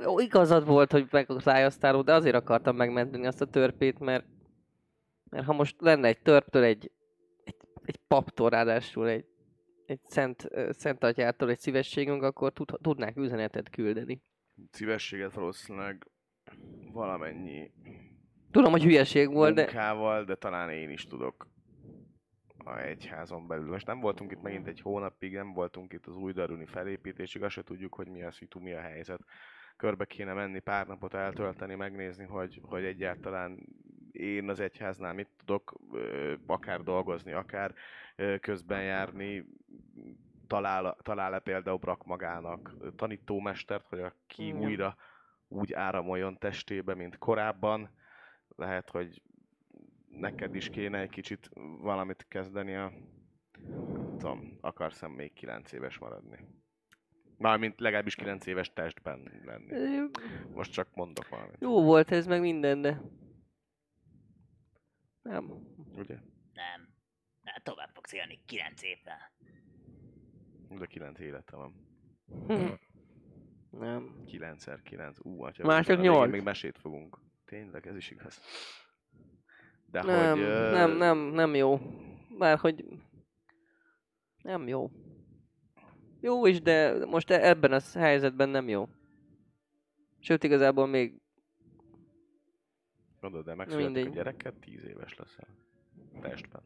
[0.00, 4.24] Jó, igazad volt, hogy meglájaztál, de azért akartam megmenteni azt a törpét, mert...
[5.30, 6.90] Mert ha most lenne egy törptől egy...
[7.44, 9.24] Egy, egy paptól ráadásul egy...
[9.86, 14.22] Egy szent, szent atyától egy szívességünk, akkor tud, tudnánk üzenetet küldeni.
[14.70, 16.06] Szívességet valószínűleg
[16.92, 17.70] valamennyi
[18.50, 19.62] Tudom, hogy hülyeség volt, de...
[19.62, 21.46] munkával, de talán én is tudok
[22.68, 23.68] a egyházon belül.
[23.70, 27.54] Most nem voltunk itt megint egy hónapig, nem voltunk itt az új daruni felépítésig, azt
[27.54, 29.20] se tudjuk, hogy mi a szitu, mi a helyzet.
[29.76, 33.58] Körbe kéne menni, pár napot eltölteni, megnézni, hogy, hogy egyáltalán
[34.12, 35.74] én az egyháznál mit tudok,
[36.46, 37.74] akár dolgozni, akár
[38.40, 39.44] közben járni,
[40.46, 44.60] talál, talál-e például Brak magának tanítómestert, hogy a ki Igen.
[44.60, 44.96] újra
[45.48, 47.90] úgy áramoljon testébe, mint korábban.
[48.56, 49.22] Lehet, hogy
[50.10, 51.50] neked is kéne egy kicsit
[51.80, 52.92] valamit kezdeni a...
[53.68, 56.38] Nem tudom, akarsz még 9 éves maradni?
[57.36, 60.08] Mármint legalábbis 9 éves testben lenni.
[60.52, 61.56] Most csak mondok valamit.
[61.60, 63.00] Jó volt ez meg minden, de...
[65.22, 65.50] Nem.
[65.94, 66.14] Ugye?
[66.52, 66.88] Nem.
[67.44, 69.32] Hát tovább fogsz élni 9 évvel.
[70.68, 71.74] De 9 élete van.
[72.46, 72.72] Hm.
[73.70, 74.22] Nem.
[74.26, 75.26] 9x9.
[75.26, 76.30] Ú, atya, Már csak a végén nyolc.
[76.30, 77.18] Még mesét fogunk.
[77.44, 78.40] Tényleg, ez is igaz.
[79.90, 80.40] De Nem, hogy...
[80.40, 81.80] ö, nem, nem, nem jó.
[82.38, 82.84] Bár hogy...
[84.42, 84.90] Nem jó.
[86.20, 88.88] Jó is, de most e- ebben a helyzetben nem jó.
[90.20, 91.20] Sőt, igazából még...
[93.20, 95.48] Gondolod, de megszületik a gyereket, 10 éves leszel.
[96.20, 96.62] Testben.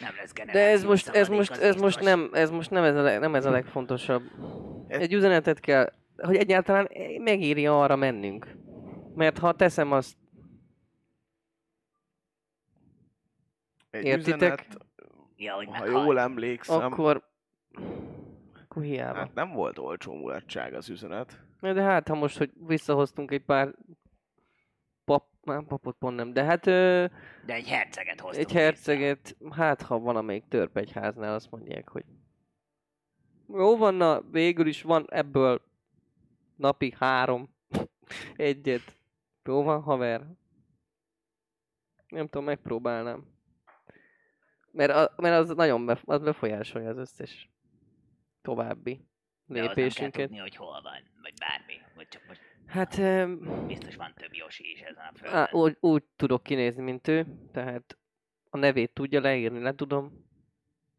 [0.00, 3.02] Nem lesz De ez most, ez most, ez most nem, ez most nem ez a,
[3.02, 4.22] leg, nem ez a legfontosabb.
[4.88, 6.88] Ez- Egy üzenetet kell, hogy egyáltalán
[7.18, 8.48] megéri arra mennünk.
[9.14, 10.16] Mert ha teszem azt,
[13.94, 14.40] Egy Értitek?
[14.40, 14.86] üzenet,
[15.36, 17.28] Ja, hogy ha jól emlékszem, akkor...
[18.62, 19.18] Akkor hiába.
[19.18, 21.40] hát nem volt olcsó mulatság az üzenet.
[21.60, 23.74] De hát, ha most, hogy visszahoztunk egy pár
[25.04, 27.06] pap, nem papot pont nem, de hát ö,
[27.46, 32.04] De egy herceget hoztunk egy herceget, hát ha van amelyik törpegyháznál, azt mondják, hogy
[33.48, 35.62] jó van, na, végül is van ebből
[36.56, 37.54] napi három,
[38.36, 38.98] egyet.
[39.44, 40.26] Jó van, haver.
[42.08, 43.33] Nem tudom, megpróbálnám.
[44.74, 47.50] Mert, a, mert az nagyon bef, az befolyásolja az összes
[48.42, 49.04] további
[49.46, 50.22] De lépésünket.
[50.26, 51.74] tudni, hogy hol van, vagy bármi.
[51.94, 55.38] Vagy csak most Hát öm, biztos van több Yoshi is ezen a földön.
[55.38, 57.98] Á, úgy, úgy tudok kinézni, mint ő, tehát
[58.50, 60.26] a nevét tudja leírni, le tudom,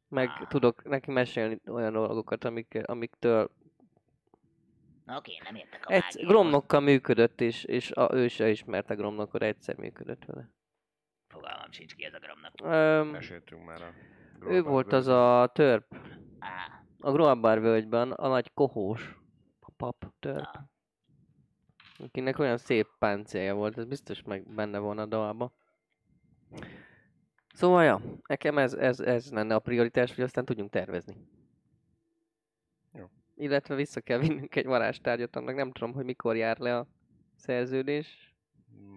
[0.07, 0.47] meg Ah.
[0.47, 3.49] tudok neki mesélni olyan dolgokat, amik, amiktől
[5.17, 6.25] Oké, nem értek a egy.
[6.25, 10.49] Gromnokkal működött, és, és a, ő se ismerte Gromnokot, egyszer működött vele.
[11.35, 12.53] Fogalmam sincs ki ez a Gromnak.
[12.63, 13.93] Öm, Meséltünk már a
[14.49, 15.95] ő volt az a törp,
[16.39, 19.15] Á, a Groabar völgyben, a nagy kohós
[19.59, 20.69] a pap törp, na.
[22.05, 25.53] akinek olyan szép páncélja volt, ez biztos meg benne van a dalba.
[27.53, 31.15] Szóval, ja, nekem ez, ez, ez lenne a prioritás, hogy aztán tudjunk tervezni.
[32.93, 33.05] Jó.
[33.35, 36.87] Illetve vissza kell vinnünk egy varázstárgyat, annak nem tudom, hogy mikor jár le a
[37.35, 38.34] szerződés.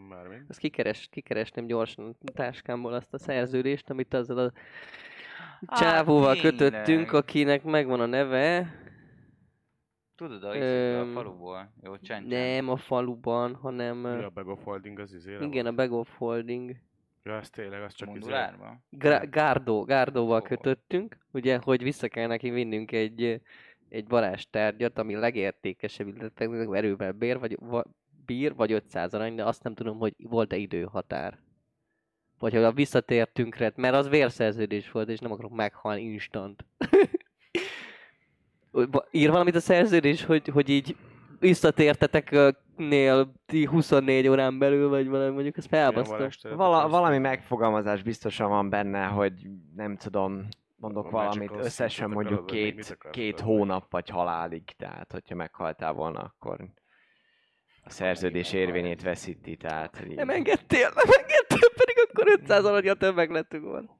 [0.08, 0.44] Mármint.
[0.48, 4.52] Azt kikeres, kikeresném gyorsan a táskámból azt a szerződést, amit azzal a
[5.78, 6.54] csávóval tényleg.
[6.54, 8.74] kötöttünk, akinek megvan a neve.
[10.14, 11.72] Tudod, a, Öm, a faluból.
[11.82, 12.26] Jó, csend.
[12.26, 13.96] Nem a faluban, hanem...
[13.96, 15.88] Mi ö, a Bag of Holding az izére Igen, a volt?
[15.88, 16.76] Bag of Holding.
[17.22, 18.18] Ja, ez tényleg, az csak izé...
[18.18, 18.84] Mondulárban?
[18.90, 20.42] Gra- Gárdó, Gárdóval Ó.
[20.42, 23.40] kötöttünk, ugye, hogy vissza kell neki vinnünk egy,
[23.88, 27.84] egy varázstárgyat, ami legértékesebb, illetve erővel bír, vagy, va,
[28.28, 31.38] bír, vagy 500 arany, de azt nem tudom, hogy volt-e időhatár.
[32.38, 36.64] Vagy hogy a visszatértünk rá, mert az vérszerződés volt, és nem akarok meghalni instant.
[39.10, 40.96] Ír valamit a szerződés, hogy, hogy így
[41.38, 46.54] visszatértetek ö, nél ti 24 órán belül, vagy valami, mondjuk ez felbasztó.
[46.54, 49.32] Vala, valami megfogalmazás biztosan van benne, hogy
[49.76, 55.92] nem tudom, mondok csak valamit, összesen mondjuk két, két hónap vagy halálig, tehát hogyha meghaltál
[55.92, 56.68] volna, akkor
[57.88, 59.96] a szerződés érvényét veszíti, tehát...
[59.98, 63.96] hogy így- Nem engedtél, nem engedtél, pedig akkor 500 aranyat többek lettünk volna.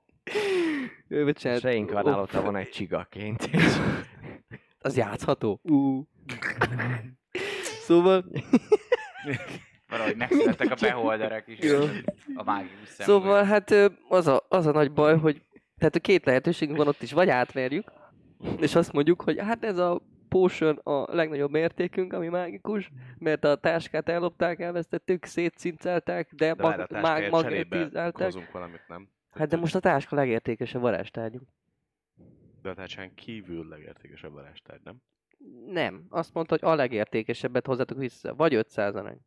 [1.09, 1.61] Ő bocsánat.
[1.61, 3.49] Reinkarnálódta volna egy csigaként.
[3.53, 3.77] és-
[4.81, 5.61] Az játszható?
[5.63, 6.05] Uh.
[7.87, 8.25] szóval,
[9.89, 11.59] Valahogy megszülettek a beholderek is.
[11.59, 11.79] Jó.
[12.35, 13.07] A mágikus szem.
[13.07, 13.71] szóval hát
[14.09, 15.43] az a, az a nagy baj, hogy
[15.79, 17.93] tehát a két lehetőségünk van ott is, vagy átverjük,
[18.61, 23.57] és azt mondjuk, hogy hát ez a potion a legnagyobb értékünk, ami mágikus, mert a
[23.57, 28.25] táskát ellopták, elvesztettük, szétszincálták, de, De mag, mag, magnetizálták.
[28.25, 29.09] hozunk valamit, nem?
[29.31, 31.49] Hát de most a táska legértékesebb varázstárgyunk.
[32.63, 34.97] De a táskán kívül legértékesebb varázstárgy, nem?
[35.67, 36.07] Nem.
[36.09, 38.35] Azt mondta, hogy a legértékesebbet hozzátok vissza.
[38.35, 39.19] Vagy 500 arany.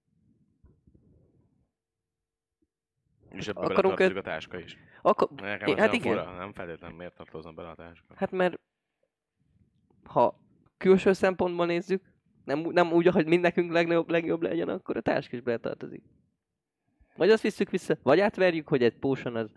[3.30, 4.78] És ebbe Akarunk beletartozik a táska is.
[5.02, 6.18] Akkor, Nekem É, hát hát igen.
[6.18, 8.14] fura, nem feltétlenül miért tartozom bele a táska.
[8.16, 8.60] hát mert
[10.04, 10.40] ha
[10.82, 12.04] külső szempontból nézzük,
[12.46, 16.04] nem, nem úgy, hogy mind nekünk legnagyobb, legjobb legyen, akkor a táska is beletartozik.
[17.16, 19.52] Vagy azt visszük vissza, vagy átverjük, hogy egy potion az,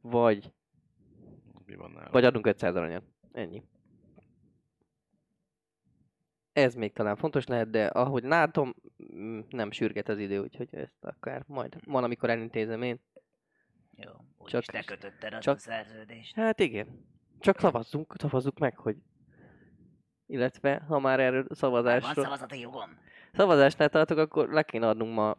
[0.00, 0.52] vagy,
[1.66, 2.10] Mi van nála?
[2.10, 3.04] vagy adunk 500 aranyat.
[3.32, 3.62] Ennyi.
[6.52, 8.74] Ez még talán fontos lehet, de ahogy látom,
[9.14, 13.00] mm, nem sürget az idő, úgyhogy ezt akár majd van, amikor elintézem én.
[13.96, 16.34] Jó, úgyis Csak- te kötötted azt csak- a szerződést.
[16.34, 17.04] Hát igen.
[17.38, 18.96] Csak szavazzunk, szavazzuk meg, hogy
[20.30, 22.98] illetve ha már erről Van szavazásról, szavazati jogom.
[23.32, 25.36] szavazásnál tartok, akkor le kéne adnunk ma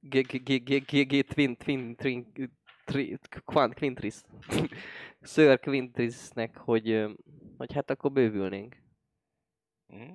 [0.00, 2.32] G- G- G- G- G- G- Twin Twin Twin
[2.84, 4.20] Tri- Quant Quintris
[5.22, 7.06] Sir Quintrisnek, hogy,
[7.56, 8.76] hogy hát akkor bővülnénk.
[9.88, 10.12] Hm?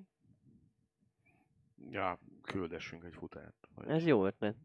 [1.90, 3.68] Ja, küldessünk egy futárt.
[3.88, 4.56] Ez jó ötlet.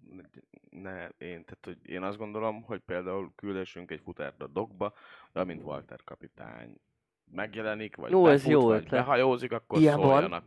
[0.71, 4.95] Ne, én, tehát, hogy én azt gondolom, hogy például küldessünk egy futárt a dogba,
[5.33, 6.81] de amint Walter kapitány
[7.31, 8.91] megjelenik, vagy Jó, ez jó vagy ötlet.
[8.91, 10.09] behajózik, akkor Ilyen van?
[10.11, 10.47] szóljanak.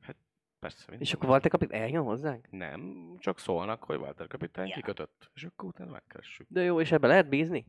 [0.00, 0.16] Hát
[0.60, 1.00] persze, mind.
[1.00, 2.46] És akkor Walter kapit eljön hozzánk?
[2.50, 4.74] Nem, csak szólnak, hogy Walter kapitány Ja.
[4.74, 6.46] kikötött, és akkor utána megkeressük.
[6.50, 7.66] De jó, és ebbe lehet bízni?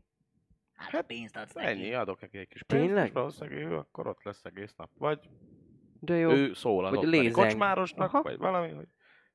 [0.76, 1.68] Hát, hát pénzt adsz neki.
[1.68, 3.06] Ennyi, adok neki egy kis pénzt, Tényleg?
[3.08, 4.90] és valószínűleg ő akkor ott lesz egész nap.
[4.98, 5.20] Vagy
[6.00, 6.32] De jó.
[6.32, 8.22] ő szól Vagy kocsmárosnak, Aha.
[8.22, 8.88] vagy valami, hogy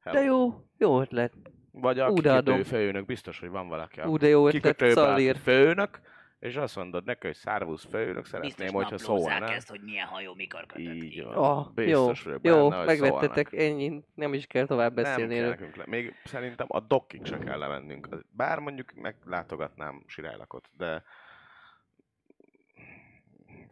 [0.05, 0.25] De hello.
[0.27, 1.33] jó, jó ötlet.
[1.73, 2.62] Vagy a Ú, de kikötő adom.
[2.62, 6.01] főnök, biztos, hogy van valaki a Ú, de jó ötlet, kikötőben főnök,
[6.39, 9.53] és azt mondod neki, hogy Szárvusz főnök, Biztos szeretném, hogyha naplózzák szólna.
[9.55, 11.20] ezt, hogy milyen hajó mikor kötött Így ki.
[11.20, 11.34] van.
[11.34, 13.68] Ah, Biztos jó, jó, benne, hogy megvettetek, szólnak.
[13.68, 15.51] ennyi, nem is kell tovább Nem beszélni kell erről.
[15.51, 15.84] nekünk le.
[15.86, 18.09] Még szerintem a dokkig se kell lemennünk.
[18.30, 21.03] Bár mondjuk meglátogatnám Sirálakot, de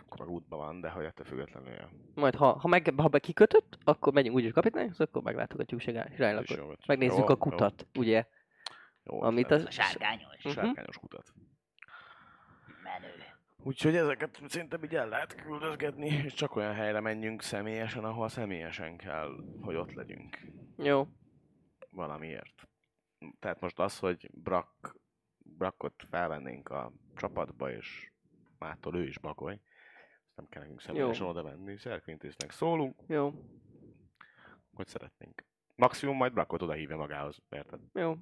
[0.07, 1.89] akkor meg útban van, de hogy ettől függetlenül ja.
[2.15, 6.57] Majd ha, ha, meg, ha be kikötött, akkor megyünk úgyis kapitányhoz, akkor meglátogatjuk Sirálylakot.
[6.57, 6.71] jó.
[6.87, 8.27] Megnézzük Jó, a kutat, ugye?
[9.03, 9.61] Jó, jó Amit ötlet.
[9.61, 10.45] az- A sárgányos.
[10.45, 10.59] A Mhm.
[10.59, 11.33] sárkányos kutat.
[13.67, 18.97] Úgyhogy ezeket szerintem így el lehet küldözgetni, és csak olyan helyre menjünk személyesen, ahol személyesen
[18.97, 20.39] kell, hogy ott legyünk.
[20.77, 21.07] Jó.
[21.91, 22.69] Valamiért.
[23.39, 24.97] Tehát most az, hogy Brak,
[25.39, 28.11] Brakot felvennénk a csapatba, és
[28.59, 29.61] mától ő is bagoly,
[30.25, 31.77] ezt nem kell nekünk személyesen oda menni.
[31.77, 33.33] Szerkvintésznek szólunk, Jó,
[34.73, 35.45] hogy szeretnénk.
[35.75, 37.81] Maximum majd Brakot oda hívja magához, érted?
[37.93, 38.17] jó.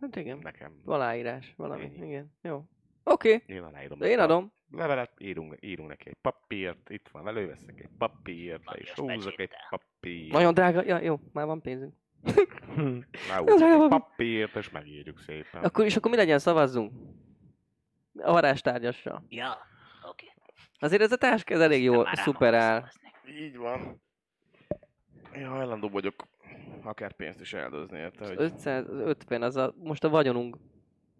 [0.00, 0.38] Hát igen.
[0.38, 0.80] Nekem.
[0.84, 1.84] Aláírás, valami.
[1.84, 2.06] Ennyi.
[2.06, 2.64] Igen, jó.
[3.06, 3.98] Oké, Én aláírom.
[3.98, 4.52] de én adom.
[4.76, 9.50] Levelet, írunk, írunk neki egy papírt, itt van, előveszek egy papírt, le is húzok egy
[9.70, 10.32] papírt.
[10.32, 11.94] Nagyon drága, ja, jó, már van pénzünk.
[13.28, 15.62] Lehúzok drága egy papírt, és megírjuk szépen.
[15.62, 16.92] Akkor, és akkor mi legyen, szavazzunk?
[18.16, 19.24] A varázstárgyassal.
[19.28, 19.56] Ja,
[20.10, 20.32] oké.
[20.78, 22.80] Azért ez a táska ez elég jó, Már rá szuper fogok áll.
[22.80, 23.44] szavazni.
[23.44, 24.02] Így van.
[25.36, 26.14] Én hajlandó vagyok
[26.82, 28.36] akár pénzt is áldozni, érte, hogy...
[28.38, 30.56] 550, az a, most a vagyonunk.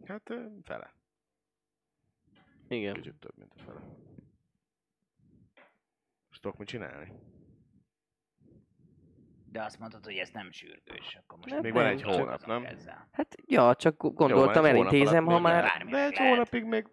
[0.06, 0.34] Hát
[0.64, 0.94] fele.
[2.68, 2.94] Igen.
[2.94, 3.80] Kicsit több, mint a fele.
[6.28, 7.12] Most tudok mit csinálni?
[9.50, 12.64] De azt mondtad, hogy ez nem sürgős, akkor most Nem, Még van egy hónap, nem?
[12.64, 13.08] Ezzel.
[13.12, 15.62] Hát, ja, csak gondoltam, Jó, elintézem, ha már...
[15.62, 16.16] De egy lehet.
[16.16, 16.86] hónapig még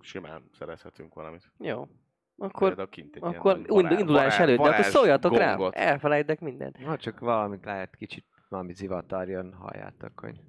[0.00, 1.52] simán szerezhetünk valamit.
[1.58, 1.88] Jó.
[2.36, 5.74] Akkor, ilyen akkor indulás előtt, de akkor varázs szóljatok gongot.
[5.74, 6.82] Elfelejtek mindent.
[6.82, 10.40] Ha csak valamit lehet, kicsit valami zivatar jön, halljátok, hogy...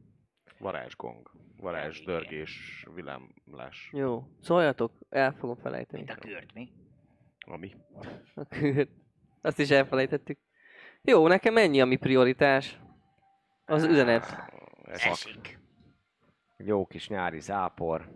[0.66, 1.32] Varázsgong.
[1.58, 2.14] Varázs, Igen.
[2.14, 3.90] dörgés, villámlás.
[3.94, 4.28] Jó.
[4.42, 6.04] Szóljatok, el fogom felejteni.
[6.04, 6.72] Mint a kürt, mi?
[7.46, 7.72] Ami.
[8.36, 8.88] Akkor
[9.42, 10.40] Azt is elfelejtettük.
[11.02, 12.80] Jó, nekem ennyi a mi prioritás.
[13.66, 14.24] Az üzenet.
[14.84, 15.60] Ez Esik.
[16.58, 18.10] Jó kis nyári zápor.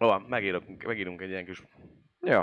[0.00, 1.62] Ó, megírok, megírunk egy ilyen kis
[2.20, 2.42] Jó,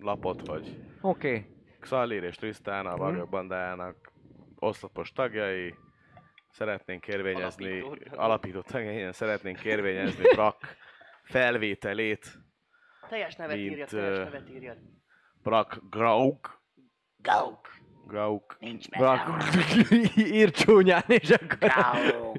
[0.00, 1.28] lapot, hogy oké.
[1.28, 1.46] Okay.
[1.80, 2.98] Xalir és Trisztán, a Mhm.
[2.98, 4.12] Varga bandának
[4.58, 5.74] oszlopos tagjai,
[6.54, 10.76] szeretnénk kérvényezni, alapító tagjai, igen, szeretnénk kérvényezni Brak
[11.22, 12.38] felvételét,
[13.08, 14.78] Teljes nevet Mint, írjad, teljes nevet írjad.
[15.42, 16.62] Brak Grauk,
[17.16, 17.68] Gauk.
[18.06, 19.24] Grauk, Nincs benne.
[19.24, 19.44] Brak,
[20.16, 21.58] ír csúnyán, és akkor...
[21.58, 22.36] Gauk.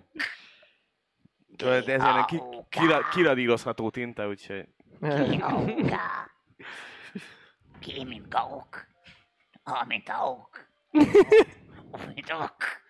[1.87, 4.67] ez ilyen ki, kira, kiradírozható tinta, úgyhogy
[4.99, 5.63] Gauka.
[7.79, 8.87] Ki, mint gauk.
[9.63, 10.67] A, mint auk.
[12.15, 12.84] Mint ok.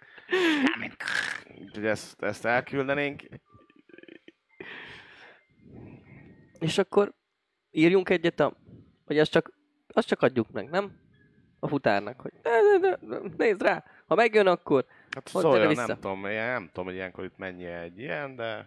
[1.61, 3.23] Úgyhogy ezt, ezt elküldenénk.
[6.59, 7.13] És akkor
[7.71, 8.57] írjunk egyet a...
[9.05, 9.53] Vagy azt csak,
[9.87, 11.03] azt csak adjuk meg, nem?
[11.59, 16.25] A futárnak, hogy ne, ne, ne, nézd rá, ha megjön, akkor Hát szóljon, nem tudom,
[16.25, 18.65] ilyen, nem tudom, hogy ilyenkor itt mennyi egy ilyen, de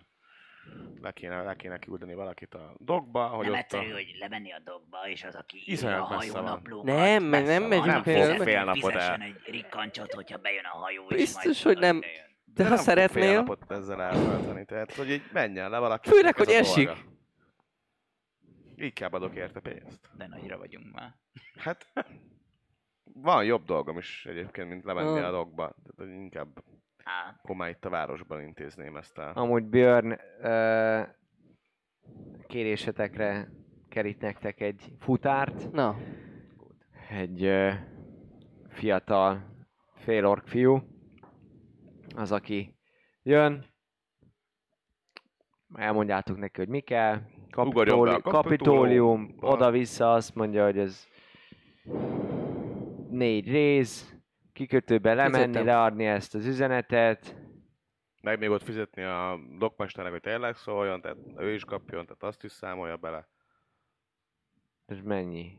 [1.01, 3.95] le kéne, le kéne küldeni valakit a dogba, hogy Nem ott egyszerű, a...
[3.95, 6.87] hogy lemenni a dogba, és az, aki Iszonyat a hajónaplókat.
[6.87, 7.87] Nem, meg nem megyünk.
[7.87, 9.21] Nem fog fél napot el.
[9.21, 11.97] egy rikkancsot, hogyha bejön a hajó, és Biztos, majd hogy nem.
[11.97, 12.27] idejön.
[12.45, 16.09] De ha nem fog fél szeretnél, napot ezzel eltölteni, tehát hogy így menjen le valaki.
[16.09, 16.87] Főleg, hogy a esik.
[16.87, 17.01] dolga.
[18.77, 20.11] Inkább adok érte pénzt.
[20.17, 21.15] De nagyra vagyunk már.
[21.59, 21.93] Hát
[23.13, 25.27] van jobb dolgom is egyébként, mint lemenni Ah.
[25.27, 25.75] a dogba.
[25.97, 26.63] Tehát inkább
[27.09, 29.33] Á, akkor már itt a városban intézném ezt el.
[29.35, 31.03] Amúgy Björn, ö,
[32.47, 33.49] kérésetekre
[33.89, 35.97] kerít nektek egy futárt, na,
[37.11, 37.71] egy ö,
[38.69, 39.45] fiatal
[39.95, 40.83] félork fiú,
[42.17, 42.75] az, aki
[43.23, 43.65] jön,
[45.75, 51.07] elmondjátok neki, hogy mi kell, Kapitóli- kapitólium, oda-vissza azt mondja, hogy ez
[53.11, 54.18] négy rész,
[54.59, 55.67] kikötőbe lemenni, Fizettem.
[55.67, 57.37] leadni ezt az üzenetet.
[58.23, 62.45] Meg még ott fizetni a dokmesternek, hogy tényleg szóljon, tehát ő is kapjon, tehát azt
[62.45, 63.29] is számolja bele.
[64.87, 65.59] Ez mennyi?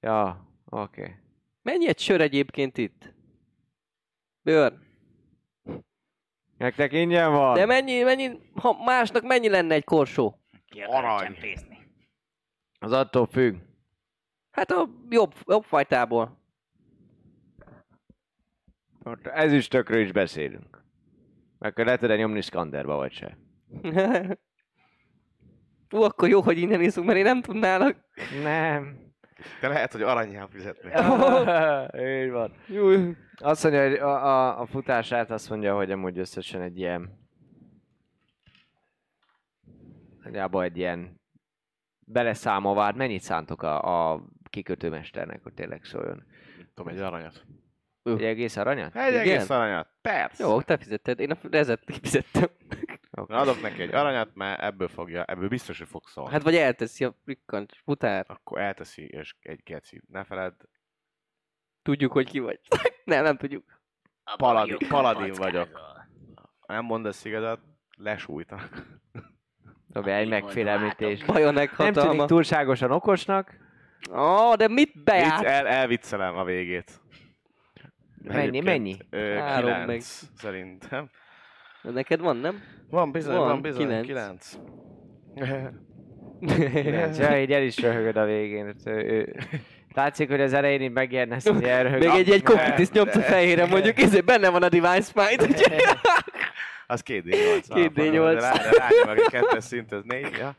[0.00, 1.00] Ja, oké.
[1.00, 1.14] Okay.
[1.62, 3.14] Mennyi egy sör egyébként itt?
[4.42, 4.72] Bőr.
[6.58, 7.54] Nektek ingyen van?
[7.54, 10.38] De mennyi, mennyi, ha másnak mennyi lenne egy korsó?
[10.66, 11.18] Ki Arany.
[11.18, 11.78] csempészni?
[12.78, 13.56] Az attól függ.
[14.50, 16.42] Hát a jobb, jobb fajtából.
[19.04, 20.82] Ott ezüstökről is beszélünk.
[21.58, 23.38] Akkor le tudod nyomni Skanderba, vagy se.
[25.90, 27.96] Ú, akkor jó, hogy innen iszunk, mert én nem tudnálak.
[28.42, 29.02] Nem.
[29.60, 30.90] De lehet, hogy aranyján fizetni.
[32.22, 32.52] Így van.
[32.66, 32.88] Jó.
[33.36, 37.18] Azt mondja, hogy a, a, a futását azt mondja, hogy amúgy összesen egy ilyen...
[40.22, 41.20] Nagyjából egy ilyen...
[42.06, 46.24] Beleszámolva, hát mennyit szántok a, a kikötőmesternek, hogy tényleg szóljon?
[46.74, 47.44] Tudom, egy aranyat.
[48.04, 48.96] Egy egész aranyat?
[48.96, 49.20] Egy Igen?
[49.20, 50.44] egész aranyat, persze.
[50.44, 52.48] Jó, te fizetted, én a rezet kifizettem.
[53.10, 56.30] Na, adok neki egy aranyat, mert ebből fogja, ebből biztos, hogy fog szólni.
[56.32, 58.24] Hát vagy elteszi a frikkant futár.
[58.28, 60.00] Akkor elteszi, és egy geci.
[60.08, 60.52] Ne feledd,
[61.82, 62.60] Tudjuk, hogy ki vagy.
[63.04, 63.80] nem, nem tudjuk.
[64.24, 65.80] A Paladin- paladin vagyok.
[66.66, 67.60] nem mondasz igazat,
[67.96, 68.82] lesújtanak.
[69.88, 71.24] Dobja egy Amit megfélemlítés.
[71.24, 73.56] Bajonek Nem tűnik túlságosan okosnak.
[74.12, 75.44] Ó, de mit Vicc, bejárt?
[75.44, 77.00] el, elviccelem a végét.
[78.24, 78.96] Mennyi, mennyi?
[79.10, 80.00] Ö, Három kilenc, meg.
[80.36, 81.08] szerintem.
[81.82, 82.62] Neked van, nem?
[82.90, 84.06] Van bizony, Van, van, bizony, kilenc.
[84.06, 84.52] kilenc.
[87.18, 88.74] Ja, így el is röhögöd a végén.
[89.94, 91.98] Látszik, hogy az elején így megijedne, hogy elröhög.
[91.98, 95.82] Még egy, egy kokritiszt nyomsz a fejére, mondjuk, ezé benne van a Divine Smite, úgyhogy...
[96.86, 97.64] Az két D8.
[97.74, 98.32] Két alapon, D8.
[98.34, 100.36] de Rá, de rányom meg egy kettes szint, ez négy.
[100.38, 100.54] Ja.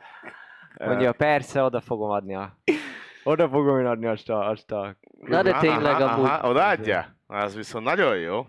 [0.86, 2.58] Mondja, persze, oda fogom adni a...
[3.24, 4.50] Oda fogom én adni azt a...
[4.50, 4.96] Azt a...
[5.20, 6.30] Na de tényleg aha, amúgy...
[6.30, 7.15] Aha, odaadja?
[7.28, 8.46] Az viszont nagyon jó.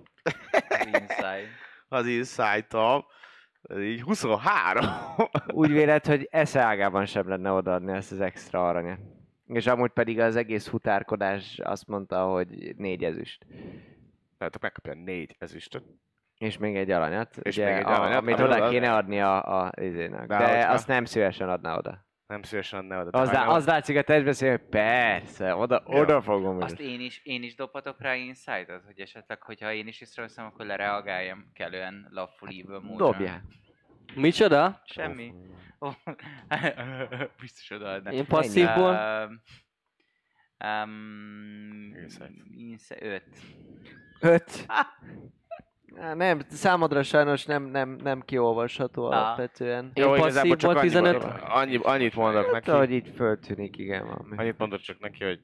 [1.89, 2.67] Az inside.
[2.69, 3.03] Az.
[3.63, 4.85] Ez így 23.
[5.47, 8.99] Úgy véled, hogy esze ágában sem lenne odaadni ezt az extra aranyat.
[9.47, 13.47] És amúgy pedig az egész futárkodás azt mondta, hogy négy ezüst.
[14.39, 15.85] Tehát megkapja négy ezüstöt.
[16.39, 17.37] És még egy aranyat.
[17.43, 20.27] És ugye, még egy aranyat, amit amit oda kéne adni a, a izének.
[20.27, 22.06] De De, azt nem szívesen adná oda.
[22.27, 23.19] Nem szívesen adná oda.
[23.19, 25.99] Az, De lá, az látszik a testbeszél, hogy persze, oda, Jó.
[25.99, 30.01] oda fogom Azt én is, én is dobhatok rá insight-ot, hogy esetleg, hogyha én is
[30.01, 33.07] észreveszem, akkor lereagáljam kellően loveful evil módra.
[33.07, 33.43] Dobjál.
[34.15, 34.83] Micsoda?
[34.85, 35.33] Semmi.
[35.79, 35.95] Oh.
[37.41, 38.11] Biztos odaadná.
[38.11, 38.91] Én passzívból?
[38.91, 39.43] Um,
[40.69, 42.31] um, Insight.
[42.57, 43.03] insight.
[43.03, 43.25] Öt.
[44.21, 44.67] Öt.
[46.01, 49.13] Á, Nem, számodra sajnos nem, nem, nem kiolvasható Ah.
[49.17, 49.91] alapvetően.
[49.95, 51.25] Én Jó, csak passzívból annyi, 15.
[51.49, 52.71] annyi, annyit mondok Hát, neki.
[52.71, 54.37] ahogy így föltűnik, igen, valami.
[54.37, 55.41] Annyit mondok csak neki, hogy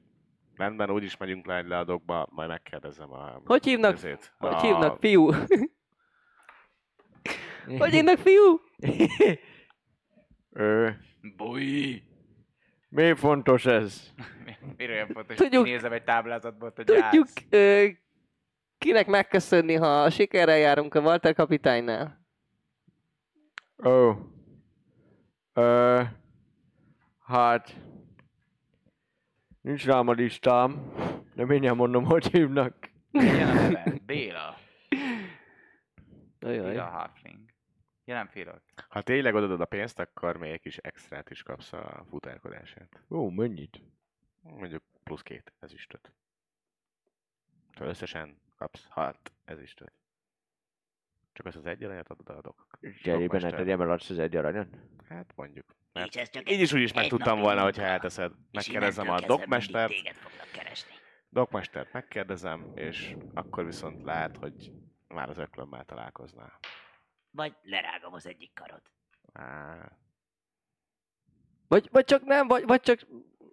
[0.56, 3.40] rendben, úgyis megyünk le, le a dokba, majd megkérdezem a...
[3.44, 3.92] Hogy hívnak?
[3.92, 4.34] ezét.
[4.38, 5.30] Hogy a, hívnak, fiú?
[7.78, 8.60] Hogy hívnak, fiú?
[10.52, 10.88] Ö,
[11.36, 12.02] Búj!
[12.88, 14.10] mi fontos ez?
[14.76, 17.86] Miért olyan fontos, Tudjuk- nézem egy táblázatból, hogy Tudjuk, ö,
[18.82, 22.26] kinek megköszönni, ha sikerrel járunk a Walter kapitánynál?
[23.84, 24.12] Ó.
[25.52, 26.02] Ö,
[27.18, 27.76] hát...
[29.60, 30.92] Nincs rám a listám,
[31.34, 32.90] de mindjárt mondom, hogy hívnak.
[33.10, 33.94] Milyen a neve?
[34.06, 34.56] Béla.
[36.40, 36.70] Ajaj.
[36.70, 37.50] Béla Halfling.
[38.04, 38.62] Ja, nem félök.
[38.88, 43.00] Ha tényleg odaadod a pénzt, akkor még egy kis extrát is kapsz a futárkodásért.
[43.10, 43.82] Ó, mennyit?
[44.40, 46.12] Mondjuk plusz két ezüstöt.
[47.72, 49.92] Tehát összesen kapsz hat ezüstöt.
[51.32, 52.66] Csak azt az egy aranyat adod a dok.
[53.02, 54.68] Cserébe ne tegyem el azt az egy aranyat?
[55.08, 55.66] Hát mondjuk.
[55.70, 58.32] És Mert ez csak így is úgy is egy megtudtam napi volna, hogyha elteszed.
[58.50, 59.92] Megkérdezem a dokmestert.
[59.92, 60.94] Téged fognak keresni.
[61.28, 64.72] Dokmestert megkérdezem, és akkor viszont lehet, hogy
[65.08, 66.58] már az öklömmel találkoznál.
[67.30, 68.82] Vagy lerágom az egyik karod.
[69.32, 69.92] Á,
[71.68, 73.00] Vagy, vagy csak nem, vagy, vagy csak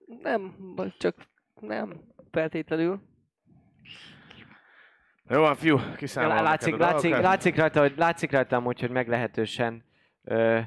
[0.05, 1.27] nem, vagy csak
[1.59, 3.07] nem feltétlenül.
[5.29, 9.83] Jó van, fiú, kiszámolom Látszik, látszik, látszik rajta, hogy látszik rajta amúgy, hogy meglehetősen
[10.23, 10.59] ö,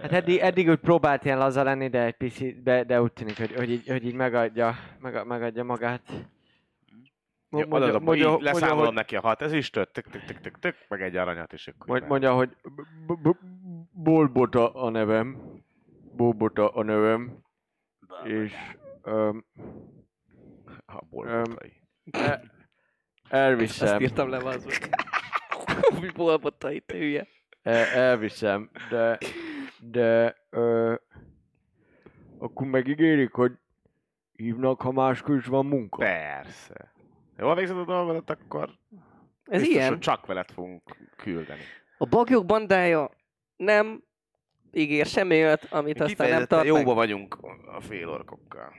[0.00, 3.36] Hát eddig, eddig úgy próbált ilyen laza lenni, de egy picit, de, de úgy tűnik,
[3.38, 6.02] hogy, hogy, így, hogy így megadja, meg, megadja magát.
[7.50, 10.76] Jó, Mondja- mondja- így leszámolom hogy- neki a hat ezüstöt, tök, tök, tök, tök, tök,
[10.88, 12.56] meg egy aranyat, így mondja, hogy
[13.92, 15.36] Bolbota a nevem.
[16.16, 17.38] Bolbota a nevem.
[18.24, 18.54] És
[19.02, 19.44] öm,
[20.86, 21.72] A bolbotai.
[22.10, 22.56] e-
[23.28, 24.66] Elviszem, írtam le, az
[26.00, 27.26] Mi bolbotta itt, hülye.
[27.62, 29.18] e- elviszem, de,
[29.80, 30.94] de ö,
[32.38, 33.52] akkor megígérik, hogy
[34.32, 35.98] Hívnak, ha máskor is van munka.
[35.98, 36.92] Persze.
[37.38, 38.70] Jól végzed a dolgodat, akkor
[39.44, 39.88] Ez biztos, ilyen.
[39.88, 40.82] hogy csak veled fogunk
[41.16, 41.60] küldeni.
[41.98, 43.10] A bagyok bandája
[43.56, 44.02] nem
[44.72, 46.94] ígér semmi olyat, amit aztán nem tart jóba meg.
[46.94, 47.34] vagyunk
[47.66, 48.72] a félorkokkal.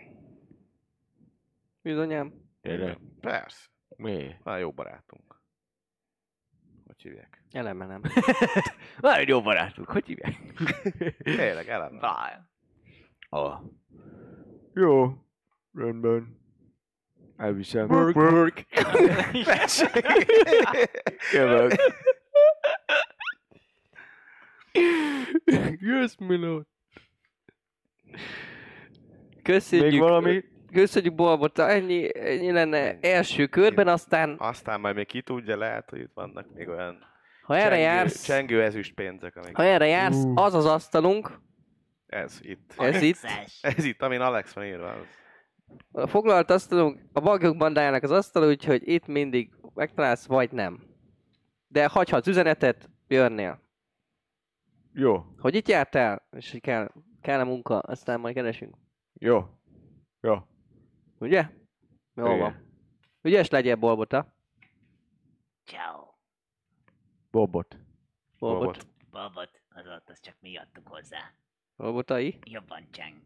[1.82, 2.34] Bizonyám.
[2.62, 2.98] Tényleg?
[3.22, 3.66] Persze.
[3.98, 4.36] Mi?
[4.44, 5.42] Már jó barátunk.
[6.86, 7.44] Hogy hívják?
[7.52, 8.02] Eleme nem.
[9.02, 10.36] Már jó barátunk, hogy hívják?
[11.24, 11.98] Tényleg, elem.
[13.30, 13.62] Ah.
[14.74, 15.14] Jó,
[15.74, 16.38] rendben.
[17.38, 17.90] Elviszem.
[17.90, 18.66] Work, work.
[21.34, 21.72] Jövök.
[25.80, 26.66] yes, Milord.
[29.44, 29.92] Köszönjük.
[29.92, 30.44] Még valami?
[30.72, 36.00] Köszönjük Bolbota, ennyi, ennyi lenne első körben, aztán Aztán majd még ki tudja, lehet, hogy
[36.00, 37.08] itt vannak még olyan
[37.50, 39.56] ha erre csengő, jársz, csengő ezüst pénzek, amik...
[39.56, 41.40] ha erre jársz, az az asztalunk,
[42.06, 42.74] Ez itt.
[42.78, 43.18] ez itt.
[43.62, 44.90] Ez itt, amin Alex van írva.
[44.90, 45.06] Az.
[45.92, 50.84] a foglalt asztalunk, a bagyok bandájának az asztal, úgyhogy itt mindig megtalálsz, vagy nem.
[51.68, 53.62] De hagyhatsz üzenetet, jönnél.
[54.94, 56.92] Jó, Hogy itt jártál, és hogy kell,
[57.22, 58.76] kell a munka, aztán majd keresünk.
[59.14, 59.46] jó,
[60.22, 60.49] jó.
[61.20, 61.50] Ugye?
[62.16, 62.40] Jó Igen.
[62.40, 62.68] van.
[63.22, 64.34] Ügyes legyél, Bolbota.
[65.66, 66.08] Ciao.
[67.32, 67.78] Bobot.
[68.40, 68.88] Bolbot.
[69.12, 71.34] Babot, az ott, az csak mi adtuk hozzá.
[71.76, 72.40] Bolbotai.
[72.44, 73.22] Jobban cseng.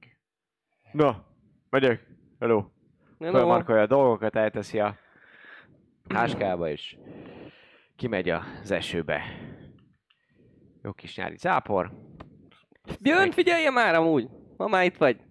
[0.92, 1.26] Na,
[1.70, 2.08] megyek.
[2.40, 2.70] Hello.
[3.20, 3.38] Hello.
[3.38, 4.98] Felmarkolja a dolgokat, elteszi a
[6.10, 6.98] háskába, és
[7.96, 9.24] kimegy az esőbe.
[10.82, 11.92] Jó kis nyári zápor.
[13.02, 15.22] Jön, figyelje már amúgy, ha már itt vagy.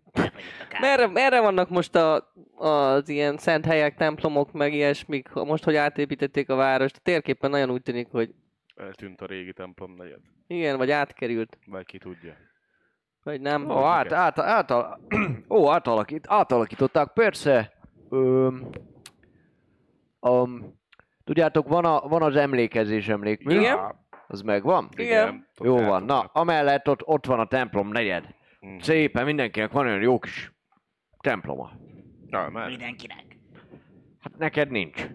[0.81, 6.49] Merre, merre vannak most a, az ilyen szent helyek, templomok, meg ilyesmik, most, hogy átépítették
[6.49, 8.35] a várost, a térképen nagyon úgy tűnik, hogy
[8.77, 10.19] Eltűnt a régi templom negyed.
[10.47, 12.37] igen, vagy átkerült, Vagy ki tudja.
[13.23, 13.71] vagy nem.
[13.71, 14.99] Ó, át, át, át, át,
[15.49, 17.73] ó, átalakít, átalakították, persze.
[18.11, 18.69] Öm,
[20.21, 20.81] um,
[21.25, 23.59] tudjátok, van, a, van az emlékezés emlékmű.
[23.59, 23.79] Igen.
[24.29, 24.89] Az megvan?
[24.97, 25.47] Igen.
[25.61, 28.35] Jó van, na, amellett ott, ott van a templom negyed.
[28.63, 28.79] Mhm.
[28.79, 30.53] Szépen mindenkinek van olyan jó kis
[31.19, 31.73] temploma.
[32.27, 32.69] Na, már.
[32.69, 33.25] Mindenkinek.
[34.21, 35.09] Hát neked nincs.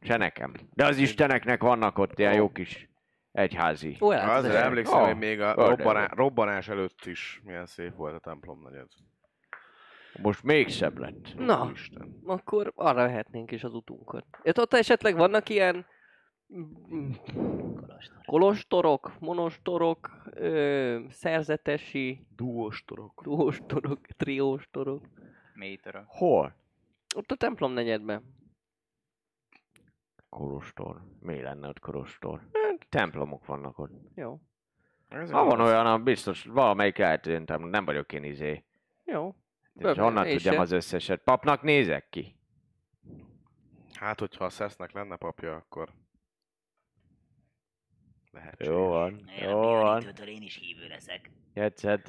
[0.00, 0.52] Se nekem.
[0.74, 2.88] De az isteneknek vannak ott ilyen jó kis
[3.32, 3.96] egyházi.
[4.00, 8.14] Ó, hát, Azért ez- emlékszem, hogy még a robbaná, robbanás előtt is milyen szép volt
[8.14, 8.86] a templom negyed.
[10.22, 11.34] Most még szebb lett.
[11.36, 12.20] Na, Isten.
[12.26, 14.24] akkor arra vehetnénk is az utunkat.
[14.42, 15.86] És ott esetleg vannak ilyen
[16.54, 17.12] mm,
[17.76, 18.24] Kolostor.
[18.26, 23.22] kolostorok, monostorok, ö, szerzetesi, Duóstorok.
[23.22, 25.04] duóstorok, trióstorok.
[25.54, 26.04] Mélytörök.
[26.06, 26.54] Hol?
[27.16, 28.36] Ott a templom negyedben.
[30.28, 31.02] Kolostor.
[31.20, 32.40] Mi lenne ott kolostor?
[32.88, 33.92] Templomok vannak ott.
[34.14, 34.40] Jó.
[35.08, 38.64] Ez Ha van olyan, a biztos valamelyik eltűntem, nem vagyok én izé.
[39.04, 39.34] Jó.
[39.74, 40.60] És honnan tudjam se.
[40.60, 41.22] az összeset?
[41.22, 42.36] Papnak nézek ki.
[43.94, 45.88] Hát, hogyha a Szesznek lenne papja, akkor...
[48.38, 48.74] Lehetséges.
[48.74, 50.02] Jó van, Én jó a van.
[50.26, 51.30] én is hívő leszek.
[51.54, 52.08] Jetszett.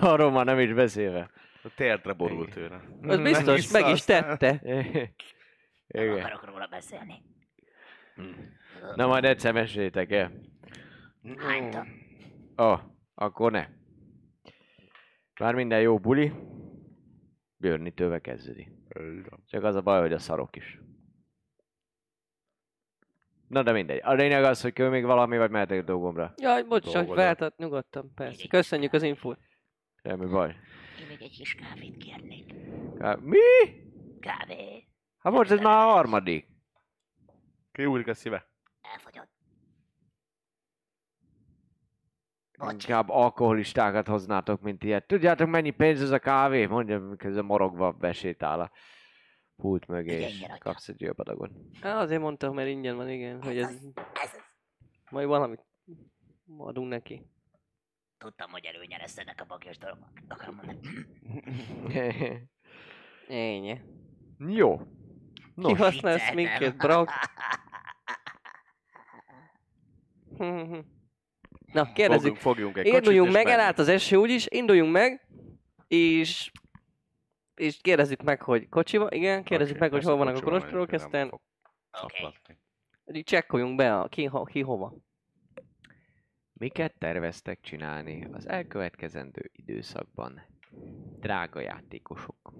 [0.00, 1.30] Arról már nem is beszélve.
[1.64, 2.80] A térdre borult tőle.
[3.02, 4.60] Az Mm, biztos, vissza meg is tette.
[5.86, 6.18] Nem Igen.
[6.18, 7.22] akarok róla beszélni.
[8.96, 10.32] Na majd egyszer meséljétek el.
[11.36, 11.86] Hányta?
[12.58, 12.80] Ó, oh,
[13.14, 13.66] akkor ne.
[15.40, 16.32] Már minden jó buli.
[17.56, 18.68] Bőrnitővel kezdődik.
[19.46, 20.80] Csak az a baj, hogy a szarok is.
[23.52, 24.00] Na de mindegy.
[24.02, 26.34] A lényeg az, hogy még valami, vagy mehetek a dolgomra.
[26.36, 28.48] Jaj, bocs, csak feltett nyugodtan, persze.
[28.48, 29.38] Köszönjük az infót.
[30.02, 30.48] Semmi baj.
[31.00, 32.54] Én még egy kis kávét kérnék.
[32.98, 33.38] Ká- Mi?
[34.20, 34.88] Kávé.
[35.18, 36.46] Hát most ez már a harmadik.
[37.72, 38.46] Kiúlik a szíve.
[38.80, 39.30] Elfogyott.
[42.58, 42.72] Bocs.
[42.72, 45.06] Inkább alkoholistákat hoznátok, mint ilyet.
[45.06, 46.66] Tudjátok mennyi pénz ez a kávé?
[46.66, 48.70] Mondja, közben morogva besétál a
[49.62, 51.50] pult mögé, Igen, és kapsz egy jobb adagot.
[51.80, 53.92] Á, azért mondtam, mert ingyen van, igen, hogy Ez ez az.
[54.22, 54.30] Ez
[55.10, 55.64] majd valamit
[56.56, 57.26] adunk neki.
[58.18, 60.10] Tudtam, hogy előnye lesz ennek a bagyos dolognak.
[60.28, 60.78] Akarom mondani.
[63.28, 63.80] Ennyi.
[64.38, 64.80] Jó.
[65.54, 67.10] Nos, Kihasználsz minket, brak.
[71.72, 72.36] Na, kérdezzük.
[72.36, 75.28] Fogjunk, fogjunk egy Induljunk meg, elállt az eső úgyis, induljunk meg,
[75.88, 76.50] és
[77.54, 80.92] és kérdezzük meg, hogy kocsiva, igen, kérdezzük Oké, meg, hogy hol vannak a kocsival kolostorok,
[80.92, 81.40] aztán
[83.12, 84.94] így csekkoljunk be, a, ki, ho, ki hova.
[86.52, 90.40] miket terveztek csinálni az elkövetkezendő időszakban?
[91.20, 92.52] Drága játékosok.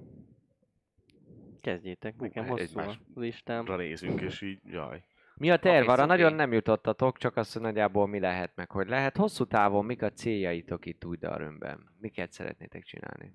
[1.60, 3.64] Kezdjétek, nekem hosszú a listám.
[3.64, 5.04] Nézünk, és így, jaj.
[5.34, 5.88] Mi a terv?
[5.88, 9.16] Arra nagyon nem jutottatok, csak azt, hogy nagyjából mi lehet, meg hogy lehet.
[9.16, 11.90] Hosszú távon mik a céljaitok itt úgy Darönben?
[11.98, 13.34] Miket szeretnétek csinálni?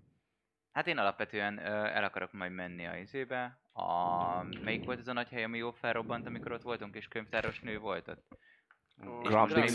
[0.77, 3.57] Hát én alapvetően ö, el akarok majd menni a izébe.
[3.73, 4.43] A...
[4.63, 7.79] Melyik volt ez a nagy hely, ami jó felrobbant, amikor ott voltunk, és könyvtáros nő
[7.79, 8.37] volt ott?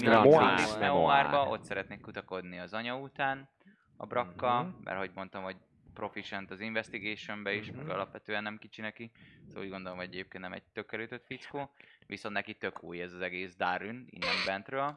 [0.04, 0.78] Memoir.
[0.78, 3.48] Memoirba, ott szeretnék kutakodni az anya után,
[3.96, 4.82] a brakka, Mhm.
[4.84, 5.56] mert hogy mondtam, hogy
[5.94, 7.90] proficient az investigationbe is, meg Mhm.
[7.90, 9.10] alapvetően nem kicsi neki,
[9.46, 11.70] szóval úgy gondolom, hogy egyébként nem egy tök erőtött fickó,
[12.06, 14.96] viszont neki tök új ez az egész Darün, innen bentről.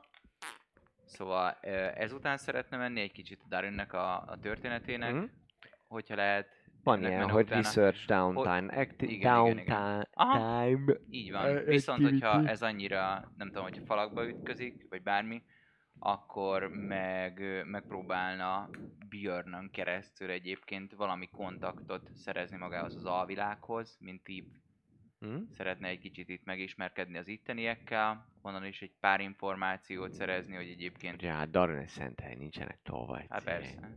[1.06, 1.52] Szóval
[1.96, 5.24] ezután szeretne menni egy kicsit a Darünnek a, a történetének, Mhm.
[5.88, 6.48] Hogyha lehet.
[6.84, 7.62] Van ilyen, hogy utána.
[7.62, 9.66] research downtime, acti- igen, igen, igen.
[9.66, 10.64] downtime, Aha.
[10.66, 10.94] time.
[11.10, 11.46] Így van.
[11.46, 12.50] Ö, Viszont, hogyha activity.
[12.52, 15.44] ez annyira, nem tudom, hogyha falakba ütközik, vagy bármi,
[16.00, 18.70] akkor meg megpróbálna
[19.10, 24.46] Björnön keresztül egyébként valami kontaktot szerezni magához az alvilághoz, mint típ
[25.20, 25.36] Hm?
[25.52, 31.22] szeretne egy kicsit itt megismerkedni az itteniekkel, onnan is egy pár információt szerezni, hogy egyébként,
[31.22, 33.26] Ja, hát Darren egy szent hely, nincsenek tolvaj.
[33.30, 33.90] hát persze,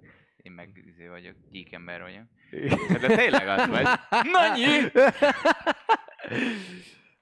[0.49, 2.22] én meg izé vagyok, gyíkember vagyok.
[3.09, 3.86] De tényleg az vagy.
[4.32, 4.66] Nanyi!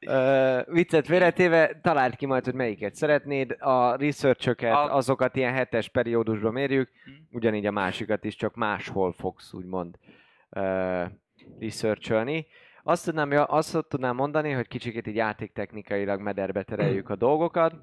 [0.09, 3.57] Ö, viccet félretéve, találd ki majd, hogy melyiket szeretnéd.
[3.59, 7.11] A research A- azokat ilyen hetes periódusban mérjük, Hm.
[7.37, 9.99] ugyanígy a másikat is, csak máshol fogsz úgymond
[10.51, 11.05] uh,
[11.61, 12.47] researcholni.
[12.83, 17.74] Azt tudnám, azt tudnám mondani, hogy kicsikét így játéktechnikailag mederbe tereljük a dolgokat,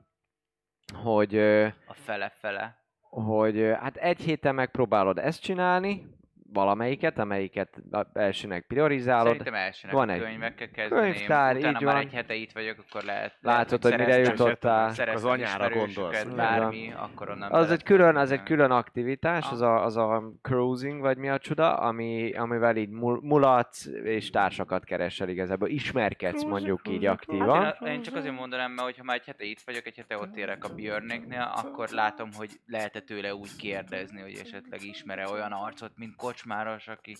[0.93, 2.82] hogy, ö, A fele-fele.
[3.13, 6.07] Hogy hát egy héten megpróbálod ezt csinálni,
[6.53, 7.81] valamelyiket, amelyiket
[8.13, 9.27] elsőnek priorizálod.
[9.27, 12.03] Szerintem elsőnek Van egy könyvekkel kezdeném, könyvtár, utána így már van.
[12.03, 13.37] egy hete itt vagyok, akkor lehet...
[13.41, 14.93] Látod, lehet, hogy mire szereztem- jutottál.
[15.13, 16.23] Az anyára gondolsz.
[16.23, 21.01] Bármi, akkor onnan Az egy külön, az egy külön aktivitás, az a, az a cruising,
[21.01, 25.67] vagy mi a csuda, ami, amivel így mul- mulatsz és társakat keresel igazából.
[25.69, 27.63] Ismerkedsz mondjuk így aktívan.
[27.63, 30.17] Hát én, én, csak azért mondanám, mert hogyha már egy hete itt vagyok, egy hete
[30.17, 35.51] ott érek a Björnéknél, akkor látom, hogy lehet-e tőle úgy kérdezni, hogy esetleg ismere olyan
[35.51, 37.15] arcot, mint Kocsmáros, aki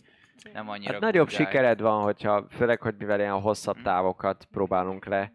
[0.53, 1.35] nem annyira Hát nagyobb guy.
[1.35, 5.31] sikered van, hogyha, főleg, hogy mivel ilyen hosszabb távokat próbálunk le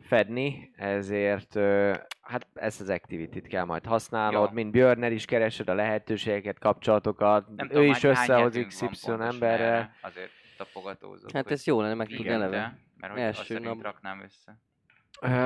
[0.00, 1.54] fedni, ezért
[2.20, 4.54] hát ezt az activity-t kell majd használnod, Jó.
[4.54, 9.50] mint Björner is keresed a lehetőségeket, kapcsolatokat, Nem ő tudom, is összehoz XY emberrel.
[9.72, 11.30] erre, Azért tapogatózok.
[11.30, 12.78] Hát ez jó lenne megtudni igen, eleve.
[12.96, 13.82] mert hogy Első azt nap.
[13.82, 14.58] raknám össze.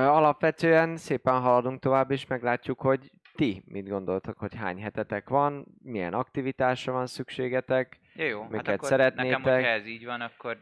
[0.09, 6.13] Alapvetően szépen haladunk tovább, és meglátjuk, hogy ti mit gondoltak, hogy hány hetetek van, milyen
[6.13, 7.99] aktivitásra van szükségetek.
[8.15, 9.37] Ja, jó, Miket hát akkor szeretnétek?
[9.37, 10.57] nekem, hogyha ez így van, akkor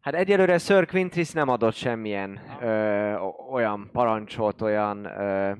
[0.00, 3.14] Hát egyelőre Sir Quintris nem adott semmilyen ö,
[3.50, 5.52] olyan parancsot, olyan ö,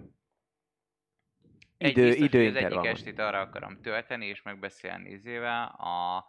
[1.77, 6.25] Egy idő, biztos, hogy az egyik estét arra akarom tölteni, és megbeszélni izével a,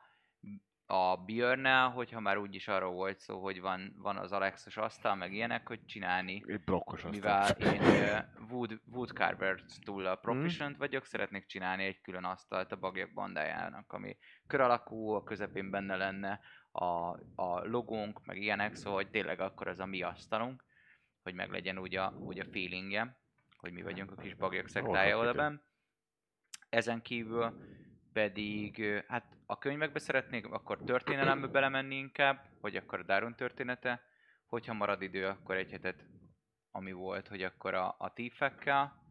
[0.88, 5.33] a Björnnel, hogyha már úgyis arról volt szó, hogy van, van az Alexos asztal, meg
[5.33, 7.73] ilyenek, hogy csinálni, Egy blokkos mivel aztán.
[7.73, 8.17] én ö,
[8.49, 13.93] Wood, Wood Carver túl a proficient vagyok, szeretnék csinálni egy külön asztalt a bagyok bandájának,
[13.93, 14.17] ami
[14.47, 16.39] kör alakú, a közepén benne lenne
[16.71, 16.86] a,
[17.36, 20.63] a logónk, meg ilyenek, szóval hogy tényleg akkor az a mi asztalunk,
[21.23, 23.19] hogy meglegyen úgy a, úgy a feelingje,
[23.57, 25.53] hogy mi vagyunk a kis bagyok szektája Oda.
[26.69, 27.61] Ezen kívül
[28.16, 34.01] pedig, hát a könyvekbe szeretnék akkor történelembe belemenni inkább, hogy akkor a Darun története,
[34.45, 36.05] hogyha marad idő, akkor egy hetet,
[36.72, 39.03] ami volt, hogy akkor a, a tífekkel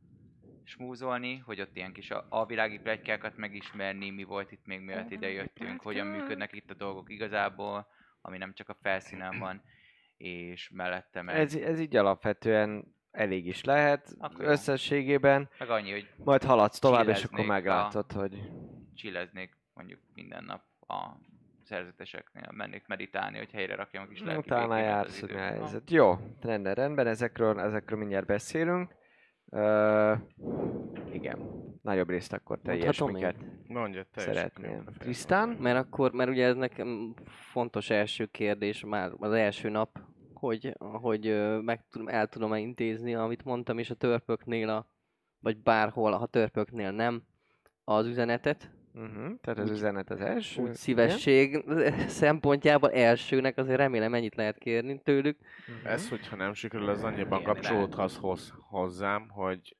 [0.64, 5.30] smúzolni, hogy ott ilyen kis a- alvilági pletykákat megismerni, mi volt itt még mielőtt ide
[5.30, 7.86] jöttünk, hogyan működnek itt a dolgok igazából,
[8.20, 9.62] ami nem csak a felszínen van,
[10.16, 15.48] és mellette meg, Ez, ez így alapvetően elég is lehet Akkor összességében.
[15.58, 18.48] meg annyi, hogy Majd haladsz tovább, és akkor meglátod, hogy...
[18.94, 21.16] chilleznék mondjuk minden nap a
[21.62, 25.90] szerzeteseknél, mennék meditálni, hogy helyre rakjam a kis lelki Utána jársz, hogy mi a helyzet.
[25.90, 28.94] Jó, rendben, rendben, ezekről, ezekről mindjárt beszélünk.
[29.44, 30.18] Uh,
[31.12, 31.38] igen,
[31.82, 33.36] nagyobb részt akkor te ilyesmiket
[33.66, 34.84] Mondja, befejezem.
[34.98, 35.48] Trisztán?
[35.48, 40.00] Mert akkor, mert ugye ez nekem fontos első kérdés már az első nap,
[40.34, 44.88] hogy, hogy meg tudom, el tudom-e intézni, amit mondtam, és a törpöknél, a,
[45.38, 47.22] vagy bárhol, ha törpöknél nem,
[47.84, 48.70] az üzenetet.
[48.96, 49.40] Uh-huh.
[49.40, 50.62] Tehát az Úgy- üzenet az első.
[50.62, 51.64] Úgy szívesség
[52.22, 55.38] szempontjából elsőnek azért remélem ennyit lehet kérni tőlük.
[55.68, 55.92] Igen.
[55.92, 59.76] Ez, hogyha nem sikerül, az annyiban Igen, kapcsolódhatsz hoz, hozzám, hogy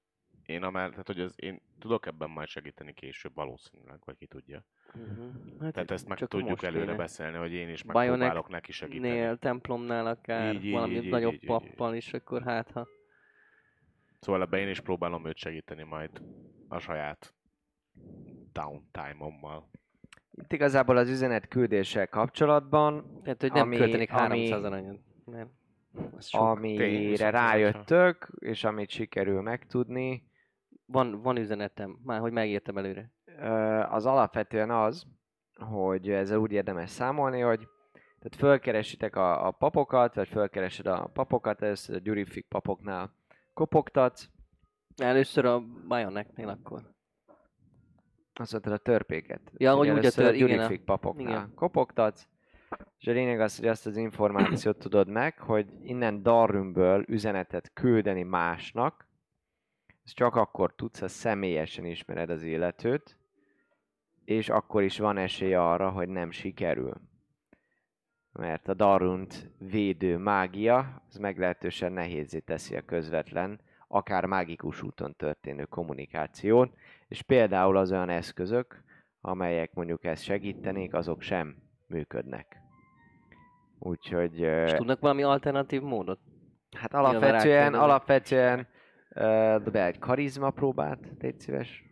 [0.46, 4.64] én amellett, tehát hogy az, én tudok ebben majd segíteni később valószínűleg, vagy ki tudja.
[5.60, 6.96] Hát Tehát ezt meg tudjuk előre kéne.
[6.96, 9.08] beszélni, hogy én is megpróbálok neki segíteni.
[9.14, 12.70] Nél, templomnál akár, Így, így, valami így, így, nagyobb így, így, pappal is, akkor hát
[12.70, 12.86] ha...
[14.20, 16.10] Szóval ebben én is próbálom őt segíteni majd
[16.68, 17.34] a saját
[18.54, 19.68] downtime-ommal.
[20.30, 24.98] Itt igazából az üzenet küldéssel kapcsolatban, Tehát, hogy nem Ami- költenék ami- 300 aranyat.
[25.24, 25.50] Nem.
[26.16, 26.40] Az sok.
[26.40, 30.32] amire rájöttök, és amit sikerül megtudni,
[30.86, 33.10] Van, van üzenetem, már hogy megértem előre.
[33.90, 35.06] az alapvetően az,
[35.54, 37.58] hogy ezzel úgy érdemes számolni, hogy
[37.92, 43.14] tehát fölkeresitek a, a papokat, vagy fölkeresed a papokat, először a Gyurifik papoknál
[43.54, 44.28] kopogtatsz,
[44.96, 46.93] Először a Bajoneknél akkor.
[48.40, 49.40] Azt a törpéket.
[49.56, 51.52] Ja, hogy úgy a tör- igen, papoknál igen.
[51.54, 52.26] kopogtatsz,
[52.98, 58.22] és a lényeg az, hogy azt az információt tudod meg, hogy innen Darrumből üzenetet küldeni
[58.22, 59.06] másnak,
[60.04, 63.16] ezt csak akkor tudsz, ha személyesen ismered az illetőt,
[64.24, 67.00] és akkor is van esély arra, hogy nem sikerül.
[68.32, 73.60] Mert a Darunt védő mágia, az meglehetősen nehézé teszi a közvetlen,
[73.94, 76.74] akár mágikus úton történő kommunikációt,
[77.08, 78.82] és például az olyan eszközök,
[79.20, 82.56] amelyek mondjuk ezt segítenék, azok sem működnek.
[83.78, 86.20] Úgyhogy És tudnak valami alternatív módot?
[86.76, 88.68] hát alapvetően, alapvetően
[89.08, 91.84] ö, dob egy karizma próbát, légy szíves.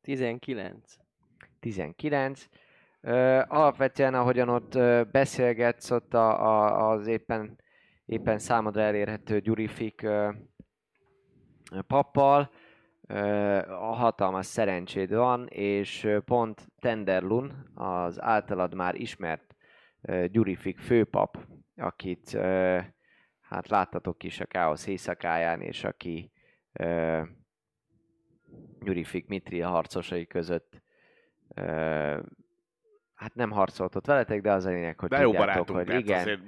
[0.00, 0.96] Tizenkilenc.
[1.60, 2.48] 19.
[3.48, 4.78] Alapvetően, ahogyan ott
[5.10, 7.58] beszélgetsz, ott a, a, az éppen,
[8.06, 10.06] éppen számodra elérhető Gyurifik
[11.86, 12.50] pappal,
[13.66, 19.54] a hatalmas szerencséd van, és pont Tenderlun, az általad már ismert
[20.26, 21.38] Gyurifik főpap,
[21.76, 22.30] akit
[23.40, 26.32] hát láttatok is a Káosz éjszakáján, és aki
[28.80, 30.82] Gyurifik Mitria harcosai között
[33.14, 36.00] hát nem harcolt ott veletek, de az a lényeg, hogy De jó tudjátok, hogy mert
[36.00, 36.18] igen.
[36.20, 36.40] azért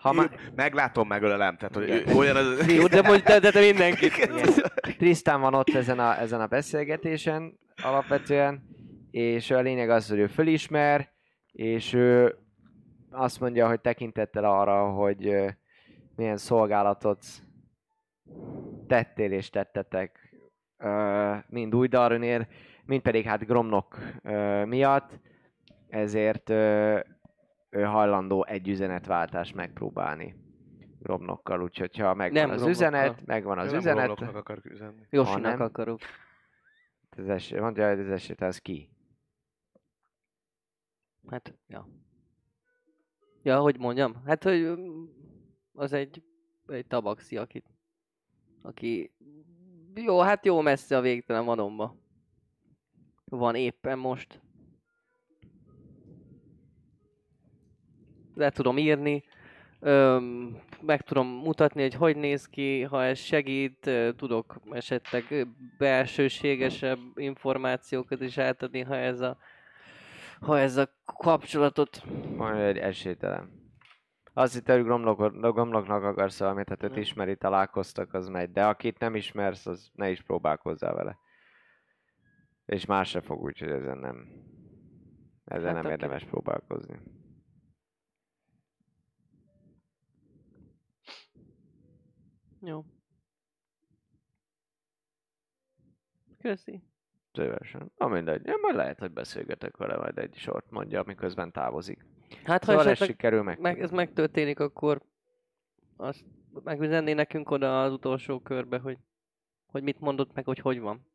[0.00, 2.72] Ha má- meglátom, megölelem, tehát hogy ő- olyan az...
[2.72, 4.16] Jó, de mondj, de, de, de mindenkit.
[4.16, 4.36] Igen.
[4.98, 8.62] Trisztán van ott ezen a, ezen a beszélgetésen alapvetően,
[9.10, 11.12] és a lényeg az, hogy ő fölismer,
[11.52, 12.34] és ő
[13.10, 15.34] azt mondja, hogy tekintettel arra, hogy
[16.16, 17.24] milyen szolgálatot
[18.86, 20.34] tettél és tettetek
[21.46, 22.48] mind új Darunért,
[22.84, 23.98] mind pedig hát Gromnok
[24.64, 25.20] miatt,
[25.94, 27.00] ezért ö,
[27.70, 30.36] ő hajlandó egy üzenetváltást megpróbálni
[30.98, 32.70] Gromnokkal, úgyhogy ha megvan Nem az Gromnokkal.
[32.70, 35.06] üzenet, megvan az Nem üzenet, romloknak akarok üzenni.
[35.10, 35.60] Josinak nem.
[35.60, 36.00] akarok.
[37.16, 38.90] az esély, mondja, hogy az esélyt az ki.
[41.26, 41.88] Hát, ja.
[43.42, 44.22] Ja, hogy mondjam?
[44.24, 44.78] Hát, hogy
[45.72, 46.22] az egy,
[46.66, 47.66] egy tabaxi, akit,
[48.62, 49.14] aki
[49.94, 51.96] jó, hát jó messze a végtelen vadonba.
[53.24, 54.42] Van éppen most.
[58.34, 59.24] Le tudom írni,
[59.80, 65.46] öm, meg tudom mutatni, hogy hogy néz ki, ha ez segít, tudok esetleg
[65.78, 69.36] belsőségesebb információkat is átadni, ha ez a
[70.40, 72.02] ha ez a kapcsolatot
[72.36, 73.62] hogy esélytelen.
[74.32, 78.50] Azt hittem, hogy Gromlokot- Gromloknak akarsz valamit, hát őt ismeri, találkoztak, az megy.
[78.50, 81.18] De akit nem ismersz, az ne is próbálkozzál vele.
[82.66, 84.26] És más se fog, úgyhogy ezen nem...
[85.44, 85.92] Ezzel Hát nem oké.
[85.92, 86.98] érdemes próbálkozni.
[92.64, 92.84] Jó.
[96.38, 96.82] Köszi.
[97.32, 97.92] Szívesen.
[97.96, 98.46] Na mindegy.
[98.46, 102.04] Ja, majd lehet, hogy beszélgetek vele majd egy sort mondja, miközben távozik.
[102.44, 103.60] Hát ha Szóval ez esetleg sikerül meg.
[103.60, 105.02] meg, ez megtörténik, akkor
[105.96, 106.24] azt
[106.64, 108.98] megüzenné nekünk oda az utolsó körbe, hogy,
[109.66, 111.06] hogy mit mondott meg, hogy hogy van.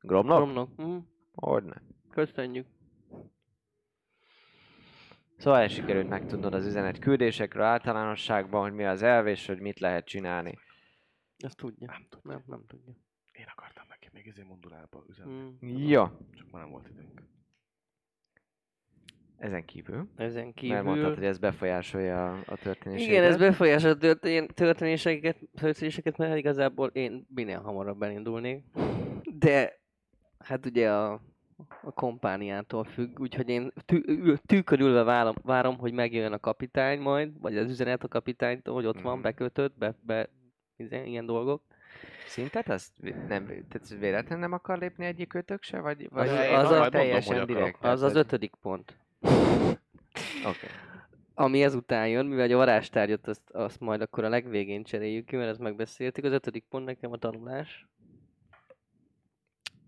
[0.00, 0.38] Gromnok?
[0.38, 0.76] Romnok.
[0.76, 0.96] Mhm.
[1.34, 1.82] Hogyne.
[2.10, 2.66] Köszönjük.
[5.44, 9.80] Szóval el sikerült megtudnod az üzenet küldésekről általánosságban, hogy mi az elv és hogy mit
[9.80, 10.58] lehet csinálni.
[11.36, 11.86] Ezt tudja.
[11.86, 12.30] Nem tudja.
[12.30, 12.92] Nem, nem tudja.
[13.32, 15.56] Én akartam neki még izé mondulába üzenni.
[15.64, 15.76] Mm.
[15.76, 16.04] Jó.
[16.34, 17.22] Csak már nem volt időnk.
[19.36, 20.08] Ezen kívül.
[20.16, 20.82] Ezen Mert kívül...
[20.82, 23.12] mondtad, hogy ez befolyásolja a, a történéseket.
[23.12, 28.64] Igen, ez befolyásol a történ- történéseket, történéseket, mert igazából én minél hamarabb elindulnék.
[29.38, 29.80] De
[30.38, 31.20] hát ugye a,
[31.82, 37.40] a kompániától függ, úgyhogy én tű, ül- tűkön várom, várom, hogy megjöjjön a kapitány majd,
[37.40, 39.22] vagy az üzenet a kapitánytól, hogy ott van, Mhm.
[39.22, 40.28] bekötött, be, be
[40.76, 41.62] ilyen, ilyen dolgok.
[42.26, 45.80] Szintet azt nem, tehát véletlenül nem akar lépni egyik ötök se?
[45.80, 47.84] Vagy, vagy Az- az, a- teljesen mondom, direkt?
[47.84, 48.96] Az az ötödik pont.
[50.50, 50.66] Oké.
[51.34, 55.48] Ami ezután jön, mivel a varázstárgyat azt, azt majd akkor a legvégén cseréljük ki, mert
[55.50, 56.24] ezt megbeszéltük.
[56.24, 57.86] Az ötödik pont nekem a tanulás.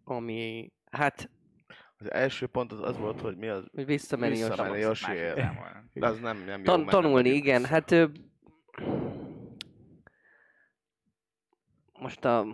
[0.04, 1.30] Ami, hát,
[1.98, 4.84] Az első pont az, az volt, hogy mi az hogy visszamenni a Visszamenni számolni.
[5.92, 7.64] De az nem, nem jó, Tan- nem tanulni, megyünk igen.
[7.64, 8.06] Hát ö,
[11.98, 12.46] most a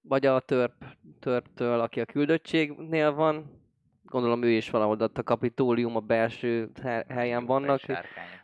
[0.00, 0.84] vagy a törp,
[1.20, 3.62] törptől, aki a küldöttségnél van,
[4.02, 7.80] gondolom ő is valahol ott a kapitólium a belső he- helyen vannak.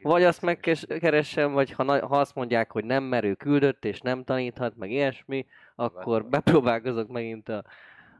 [0.00, 4.24] Vagy azt megkeressem, vagy ha, na- ha azt mondják, hogy nem merő küldött, és nem
[4.24, 7.64] taníthat, meg ilyesmi, akkor bepróbálkozok megint a,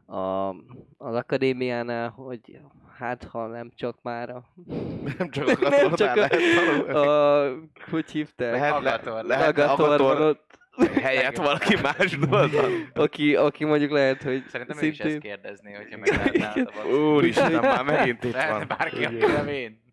[0.05, 0.49] a,
[0.97, 2.59] az akadémiánál, hogy
[2.97, 4.43] hát ha nem csak már a...
[5.17, 6.93] Nem csak a nem csak a, lehet tanulni.
[6.93, 7.53] a
[7.89, 8.51] hogy hívták?
[8.51, 9.23] Lehet, le, Agator.
[9.23, 10.59] lehet Agator ott,
[11.01, 12.97] helyett valaki más dolgozott.
[13.05, 15.31] aki, aki mondjuk lehet, hogy Szerintem ő is ezt szintén...
[15.31, 16.93] kérdezné, hogyha a bakszt.
[16.93, 18.67] Úristen, már megint itt Lehet van.
[18.77, 19.83] bárki, aki nem én.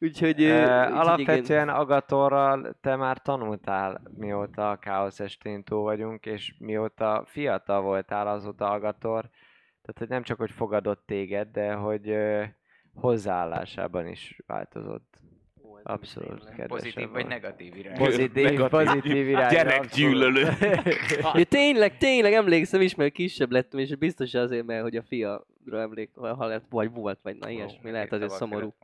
[0.00, 0.92] Úgyhogy, Ö, úgyhogy igen.
[0.92, 8.26] alapvetően Agatorral te már tanultál, mióta a Chaos estén túl vagyunk, és mióta fiatal voltál
[8.28, 9.24] azóta Agator.
[9.84, 12.44] Tehát, hogy nem csak, hogy fogadott téged, de hogy ö,
[12.94, 15.18] hozzáállásában is változott.
[15.86, 17.96] Abszolút Pozitív vagy negatív irány.
[17.96, 18.68] Pozitív, Negatív.
[18.68, 19.50] pozitív irányba.
[19.54, 20.48] Gyerekgyűlölő.
[21.34, 25.44] Ja, tényleg, tényleg emlékszem is, mert kisebb lettem, és biztos azért, mert hogy a fiara
[25.80, 28.74] emlék, ha lett, vagy volt, vagy na ilyesmi, lehet azért szomorú.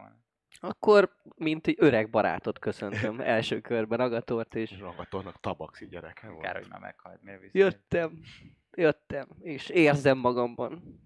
[0.61, 6.45] Akkor, mint egy öreg barátot köszöntöm első körben Agatort, és Agatornak tabaxi gyereke volt.
[6.45, 7.23] Kár, hogy már meghalt.
[7.23, 7.59] Miért vissza?
[7.59, 8.21] jöttem,
[8.81, 11.01] jöttem, és érzem magamban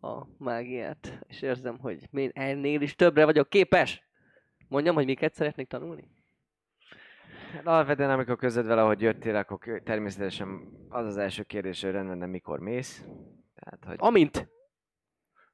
[0.00, 4.02] a mágiát, és érzem, hogy még ennél is többre vagyok képes.
[4.68, 6.10] Mondjam, hogy miket szeretnék tanulni?
[7.52, 12.18] Hát Alapvetően amikor közöd vele, hogy jöttél, akkor természetesen az az első kérdés, hogy rendben,
[12.18, 13.04] de mikor mész.
[13.54, 14.48] Tehát, hogy Amint,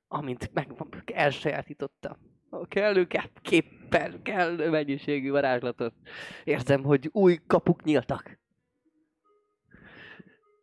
[0.08, 0.68] amint meg
[1.04, 2.18] elsajátította
[2.50, 5.94] a kellő kép- képpel, kellő mennyiségű varázslatot,
[6.44, 8.38] érzem, hogy új kapuk nyíltak.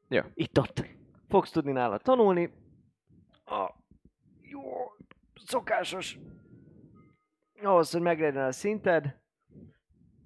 [0.08, 0.22] Jó.
[0.34, 0.86] Itt-ott.
[1.30, 2.52] fogsz tudni nála tanulni.
[3.46, 3.72] A
[4.42, 4.62] jó,
[5.46, 6.18] szokásos.
[7.64, 9.18] Ahhoz, hogy meglegyen a szinted,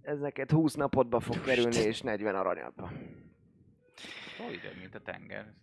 [0.01, 2.91] ez neked 20 napodba fog kerülni, és 40 aranyadba.
[4.41, 5.53] Ó, ide, mint a tenger.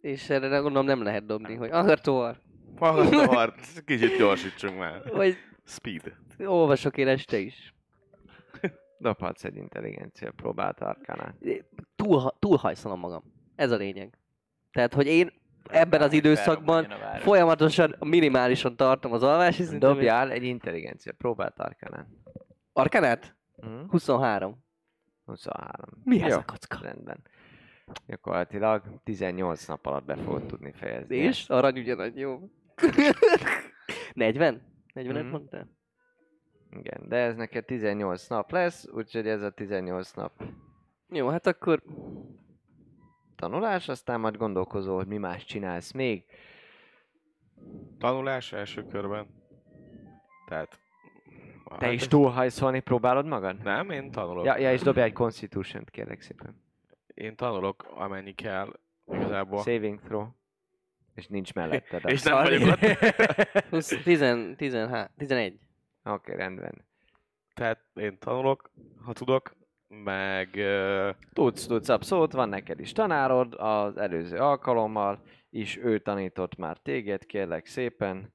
[0.00, 2.40] És erre gondolom nem lehet dobni, hogy Agator,
[2.78, 3.54] Agator,
[3.86, 5.02] kicsit gyorsítsunk már.
[5.12, 6.16] vagy Speed.
[6.38, 7.74] olvasok én este is.
[9.02, 11.34] Dobhatsz egy intelligencia próbát arkánát.
[11.96, 13.22] Túl, túlhajszolom magam.
[13.54, 14.18] Ez a lényeg.
[14.72, 15.32] Tehát, hogy én
[15.70, 19.90] ebben az időszakban folyamatosan minimálisan tartom az alvási szintet.
[19.90, 22.06] Dobjál egy intelligencia próbát arkánát.
[22.72, 23.36] Arkanát?
[23.56, 23.88] Hm?
[23.88, 24.64] 23.
[25.24, 26.00] 23.
[26.04, 26.78] Mi ez Jó, a kocka?
[26.82, 27.20] Rendben.
[28.06, 31.16] Gyakorlatilag 18 nap alatt be fogod tudni fejezni.
[31.16, 31.48] És?
[31.48, 32.50] Arany ugyanannyi, jó.
[34.12, 34.62] 40?
[34.94, 35.26] 40-et Mhm.
[35.26, 35.68] mondtál?
[36.78, 40.32] Igen, de ez neked 18 nap lesz, úgyhogy ez a 18 nap
[41.08, 41.82] Jó, hát akkor
[43.36, 46.24] tanulás, aztán majd gondolkozol, hogy mi más csinálsz még.
[47.98, 49.26] Tanulás első körben.
[50.46, 50.80] Tehát...
[51.78, 53.62] Te hát is túlhajszolni próbálod magad?
[53.62, 54.44] Nem, én tanulok.
[54.44, 56.62] Ja, ja és dobj egy Constitution-t, kérlek szépen.
[57.14, 58.72] Én tanulok, amennyi kell.
[59.12, 59.62] Igazából.
[59.62, 60.26] Saving throw.
[61.14, 62.02] És nincs melletted.
[62.10, 62.80] És nem vagyok ott.
[63.70, 64.18] 20, 10,
[64.56, 65.58] 13, 11.
[66.04, 66.84] Oké, rendben.
[67.54, 68.70] Tehát én tanulok,
[69.04, 69.56] ha tudok,
[69.88, 70.48] meg...
[70.54, 76.76] Uh, Tudsz, tudsz, abszolút, van neked is tanárod, az előző alkalommal is ő tanított már
[76.78, 78.34] téged, kérlek szépen.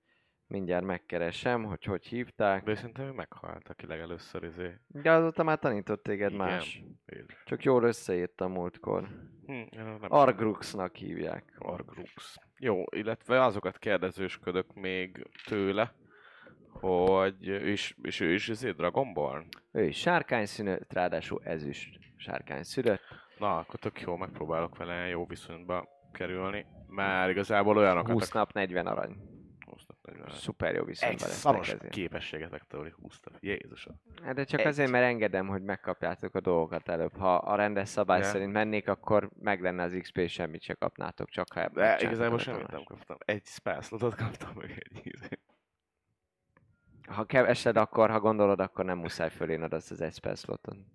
[0.50, 2.64] Mindjárt megkeresem, hogy hogy hívták.
[2.64, 4.78] de szerintem ő meghalt, aki legelőször izé.
[4.88, 6.46] De azóta már tanított téged Igen.
[6.46, 6.84] más.
[7.06, 9.08] Én- Csak jól összeírtam múltkor.
[9.46, 9.62] Hm,
[10.02, 11.56] Arguxnak hívják.
[11.58, 12.36] Argrux.
[12.60, 15.94] Jó, illetve azokat kérdezősködök még tőle,
[16.80, 19.48] hogy ő is, és ő is izé Dragonborn?
[19.72, 23.02] Ő is sárkány színött, ráadásul ezüst sárkány szülött.
[23.40, 26.66] Na, akkor tök jó, megpróbálok vele jó viszonyba kerülni.
[26.88, 28.12] Már igazából olyanokat...
[28.12, 29.16] 20 nap 40 arany.
[29.66, 30.30] 20 nap, 40.
[30.30, 31.94] Szuper jó Egy viszonyban lesznek szaros ezért.
[31.94, 33.38] képességet megtanulni 20 nap.
[33.44, 34.02] Jézusom.
[34.24, 34.66] Hát de csak Egy.
[34.68, 37.18] azért, mert engedem, hogy megkapjátok a dolgokat előbb.
[37.18, 38.26] Ha a rendes szabály Ja.
[38.26, 42.72] szerint mennék, akkor meg lenne az XP, semmit se kapnátok, csak ha De igazából semmit
[42.72, 43.18] nem kaptam.
[43.26, 45.28] Egy spellslotot kaptam, meg egy izé.
[47.08, 50.86] Ha kevesed, akkor, ha gondolod, akkor nem muszáj föléned azt az egy spell sloton.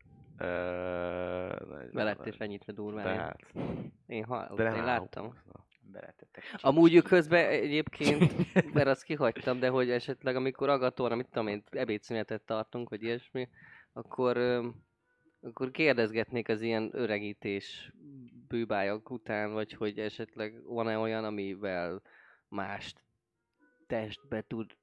[2.24, 3.05] És ennyit durván.
[3.05, 3.40] De én- hát.
[4.06, 5.34] Én, ha, De én láttam.
[5.93, 6.44] Beletettek.
[6.60, 8.34] Amúgy ő közben egyébként,
[8.74, 13.48] mert azt kihagytam, de hogy esetleg amikor Agator, amit tudom én, ebédszünetet tartunk, vagy ilyesmi,
[13.93, 14.36] akkor,
[15.40, 17.93] akkor kérdezgetnék az ilyen öregítés
[18.48, 22.02] bűbályok után, vagy hogy esetleg van-e olyan, amivel
[22.48, 22.94] más
[23.86, 24.76] testbe tud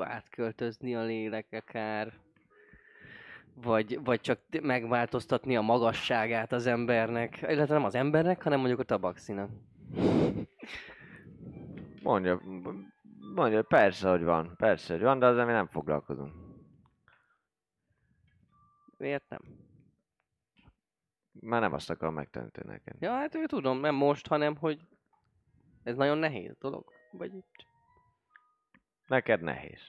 [0.00, 2.12] átköltözni a lélek akár,
[3.54, 8.84] vagy, vagy csak megváltoztatni a magasságát az embernek, illetve nem az embernek, hanem mondjuk a
[8.84, 9.50] tabaxinak.
[12.02, 12.40] Mondja,
[13.34, 16.32] mondja, persze, hogy van, persze, hogy van, de az, ami nem foglalkozunk.
[18.96, 19.40] Miért nem?
[21.40, 22.96] Már nem azt akarom megtanítani neked.
[23.00, 24.80] Ja, hát ő tudom, nem most, hanem hogy
[25.82, 26.92] Ez nagyon nehéz dolog?
[27.10, 27.32] Vagy
[29.08, 29.80] Neked nehéz.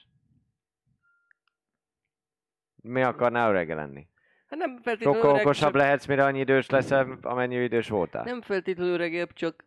[2.82, 4.08] Mi akarnál örege lenni?
[4.46, 8.24] Hát nem feltétlenül Sokkal öreg, okosabb csak, lehetsz, mire annyi idős leszel, amennyi idős voltál.
[8.24, 9.64] Nem feltétlenül öregebb, csak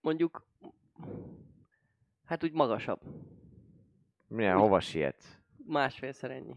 [0.00, 0.46] mondjuk...
[2.24, 3.00] Hát úgy magasabb.
[4.28, 5.38] Milyen, Úgy- hova sietsz?
[5.66, 6.56] Másfélszer ennyi.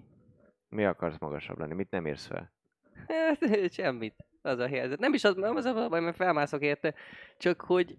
[0.69, 1.73] Mi akarsz magasabb lenni?
[1.73, 2.51] Mit nem érsz fel?
[3.07, 3.39] Hát,
[3.73, 4.25] semmit.
[4.41, 4.99] Az a helyzet.
[4.99, 6.93] Nem is az, nem az a baj, mert felmászok érte,
[7.37, 7.97] csak hogy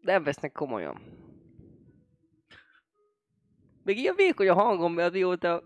[0.00, 1.21] nem vesznek komolyan.
[3.84, 5.62] Még ilyen vékony a hangom, mert mióta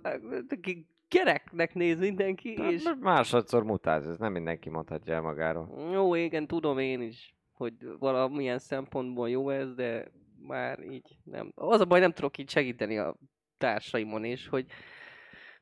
[0.48, 2.84] aki gyereknek néz mindenki, és...
[2.84, 2.92] És...
[3.00, 5.90] Másodszor mutálsz, ez nem mindenki mondhatja el magáról.
[5.92, 10.10] Jó, igen, tudom én is, hogy valamilyen szempontból jó ez, de
[10.46, 11.52] már így nem.
[11.54, 13.16] Az a baj, nem tudok így segíteni a
[13.58, 14.66] társaimon is, hogy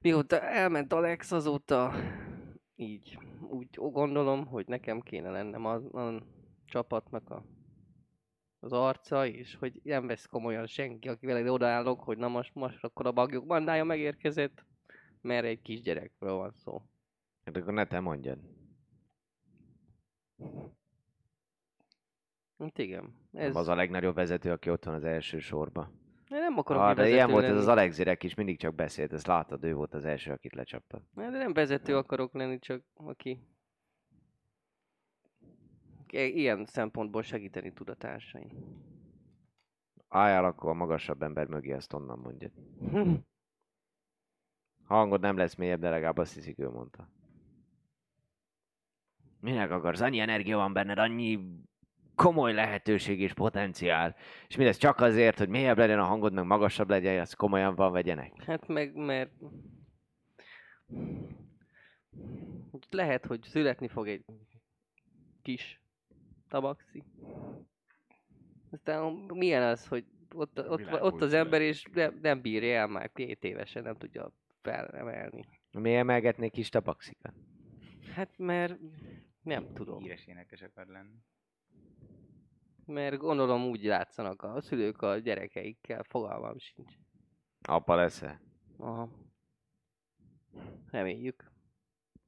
[0.01, 1.95] mióta elment Alex, azóta
[2.77, 3.19] így
[3.49, 6.23] úgy gondolom, hogy nekem kéne lennem a, a
[6.67, 7.45] csapatnak a,
[8.65, 12.85] az arca, és hogy nem vesz komolyan senki, akivel én odaállok, hogy na most, most
[12.85, 14.65] akkor a bagyok bandája megérkezett,
[15.21, 16.83] mert egy kisgyerekről van szó.
[17.45, 18.39] Hát akkor ne te mondjad.
[22.59, 23.15] Hát igen.
[23.33, 23.49] Ez...
[23.49, 23.57] Ez...
[23.57, 25.91] Az a legnagyobb vezető, aki ott van az első sorba.
[26.31, 27.61] Én nem akarok Ah, de ilyen volt ez lenni.
[27.61, 31.03] az Alexirek is, mindig csak beszélt, ezt látod, ő volt az első, akit lecsapta.
[31.17, 33.41] Hát, De nem vezető akarok lenni, csak aki
[36.15, 38.51] ilyen szempontból segíteni tud a társaim.
[40.09, 42.53] Álljál akkor a magasabb ember mögé, ezt onnan mondjad.
[44.85, 47.09] Hangod nem lesz mélyebb, de legalább azt hiszik, ő mondta.
[49.41, 50.01] Minek akarsz?
[50.01, 51.39] Annyi energia van benned, annyi
[52.15, 54.17] komoly lehetőség és potenciál.
[54.49, 57.93] És mindez csak azért, hogy mélyebb legyen a hangod, meg magasabb legyen, azt komolyan van
[57.93, 58.43] vegyenek.
[58.43, 59.33] Hát meg, mert
[62.91, 64.25] lehet, hogy születni fog egy
[65.43, 65.84] kis
[66.49, 67.03] tabaxi.
[68.71, 70.05] Aztán milyen az, hogy
[70.35, 74.33] ott, ott, ott az ember és nem, nem bírja el már két évesen, nem tudja
[74.63, 75.45] felemelni.
[75.73, 77.35] Mi emelgetnék kis tabaxikat?
[78.15, 78.79] Hát mert
[79.43, 79.99] nem tudom.
[80.03, 81.19] Híres énekes akar lenni.
[82.87, 86.95] Mert gondolom úgy játszanak a szülők a gyerekeikkel, fogalmam sincs.
[87.63, 88.41] Apa leszel?
[88.77, 89.11] Aha.
[90.91, 91.53] Reméljük.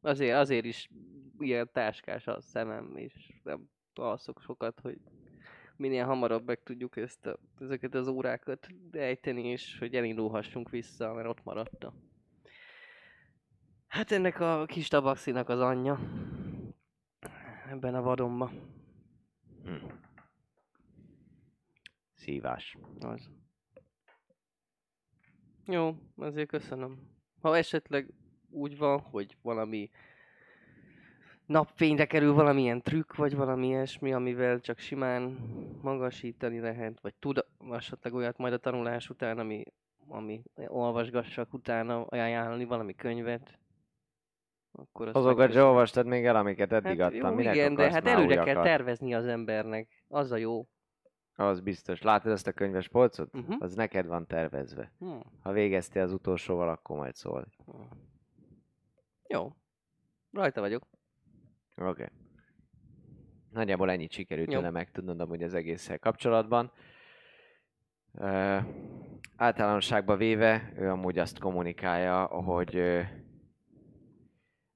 [0.00, 0.90] Azért, azért is
[1.38, 3.68] ilyen táskás a szemem, és nem
[3.98, 4.98] alszok sokat, hogy
[5.76, 11.28] minél hamarabb meg tudjuk ezt a, ezeket az órákat ejteni, és hogy elindulhassunk vissza, mert
[11.28, 11.94] ott maradta.
[13.86, 15.98] Hát ennek a kis tabaxinak az anyja.
[17.70, 18.50] Ebben a vadonban.
[19.64, 19.86] Hm.
[22.14, 22.76] Szívás.
[23.00, 23.30] Az.
[25.64, 26.98] Jó, azért köszönöm.
[27.40, 28.12] Ha esetleg
[28.50, 29.90] úgy van, hogy valami
[31.46, 35.22] napfényre kerül valamilyen trükk, vagy valami ilyesmi, amivel csak simán
[35.82, 39.64] magasítani lehet, vagy tud esetleg olyat majd a tanulás után, ami,
[40.08, 43.58] ami olvasgassak utána ajánlani valami könyvet,
[44.72, 47.30] akkor azt Azokat se olvastad még el, amiket eddig hát, adtam.
[47.30, 50.04] jó, Minek igen, de hát előre kell tervezni az embernek.
[50.08, 50.66] Az a jó.
[51.34, 52.02] Az biztos.
[52.02, 53.34] Látod ezt a könyves polcot?
[53.34, 53.56] Uh-huh.
[53.58, 54.92] Az neked van tervezve.
[54.98, 55.20] Hmm.
[55.42, 57.46] Ha végeztél az utolsóval, akkor majd szól.
[57.64, 57.88] Hmm.
[59.28, 59.52] Jó.
[60.32, 60.82] Rajta vagyok.
[61.76, 61.88] Oké.
[61.88, 62.06] Okay.
[63.50, 66.72] Nagyjából ennyit sikerült tőle megtudnod amúgy az egésszel kapcsolatban.
[68.12, 68.62] Uh,
[69.36, 73.04] általánosságban véve, ő amúgy azt kommunikálja, hogy uh,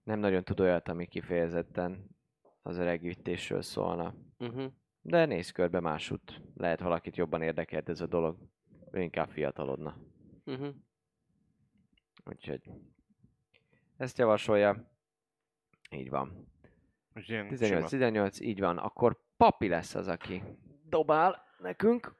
[0.02, 2.16] nem nagyon tud olyat, ami kifejezetten
[2.62, 4.14] az öregítésről szólna.
[4.38, 4.72] Uh-huh.
[5.00, 6.42] De nézz körbe másút.
[6.54, 8.38] Lehet valakit jobban érdekelt ez a dolog.
[8.90, 9.96] Ő inkább fiatalodna.
[10.44, 10.74] Uh-huh.
[12.24, 12.70] Úgyhogy
[13.96, 14.92] ezt javasolja.
[15.90, 16.48] Így van.
[17.14, 17.88] És ilyen 18, sima.
[17.88, 18.78] 18, így van.
[18.78, 20.42] Akkor papi lesz az, aki
[20.88, 22.14] dobál nekünk.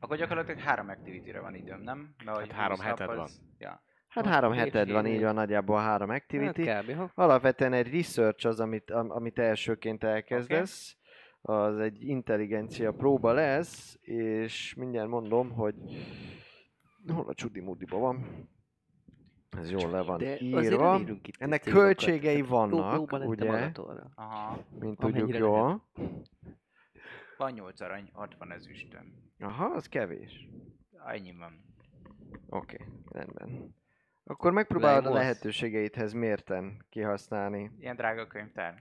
[0.00, 2.14] Akkor gyakorlatilag három activity-re van időm, nem?
[2.24, 3.82] Mert Hát három 20 nap heted az- Ja.
[4.08, 6.66] Hát három heted van, így van nagyjából három activity.
[6.66, 6.94] Hát kb.
[6.96, 7.10] Ha.
[7.14, 10.96] Alapvetően egy research az, amit, am- amit elsőként elkezdesz.
[11.42, 15.74] Az egy intelligencia próba lesz, és mindjárt mondom, hogy
[17.08, 18.48] hol a csudi mudiba van.
[19.58, 21.00] Ez jól le van De írva.
[21.22, 23.70] itt Ennek költségei vannak, ugye?
[24.14, 24.64] Aha.
[24.78, 25.84] Mint tudjuk Amennyire jól.
[27.36, 29.14] Van 8 arany, 60 ezüstöm.
[29.38, 30.48] Aha, az kevés.
[31.06, 31.64] Ennyi van.
[32.48, 33.74] Oké, okay, rendben.
[34.24, 35.18] Akkor megpróbálod a Legos.
[35.18, 37.70] lehetőségeidhez mérten kihasználni.
[37.78, 38.80] Ilyen drága könyvtár.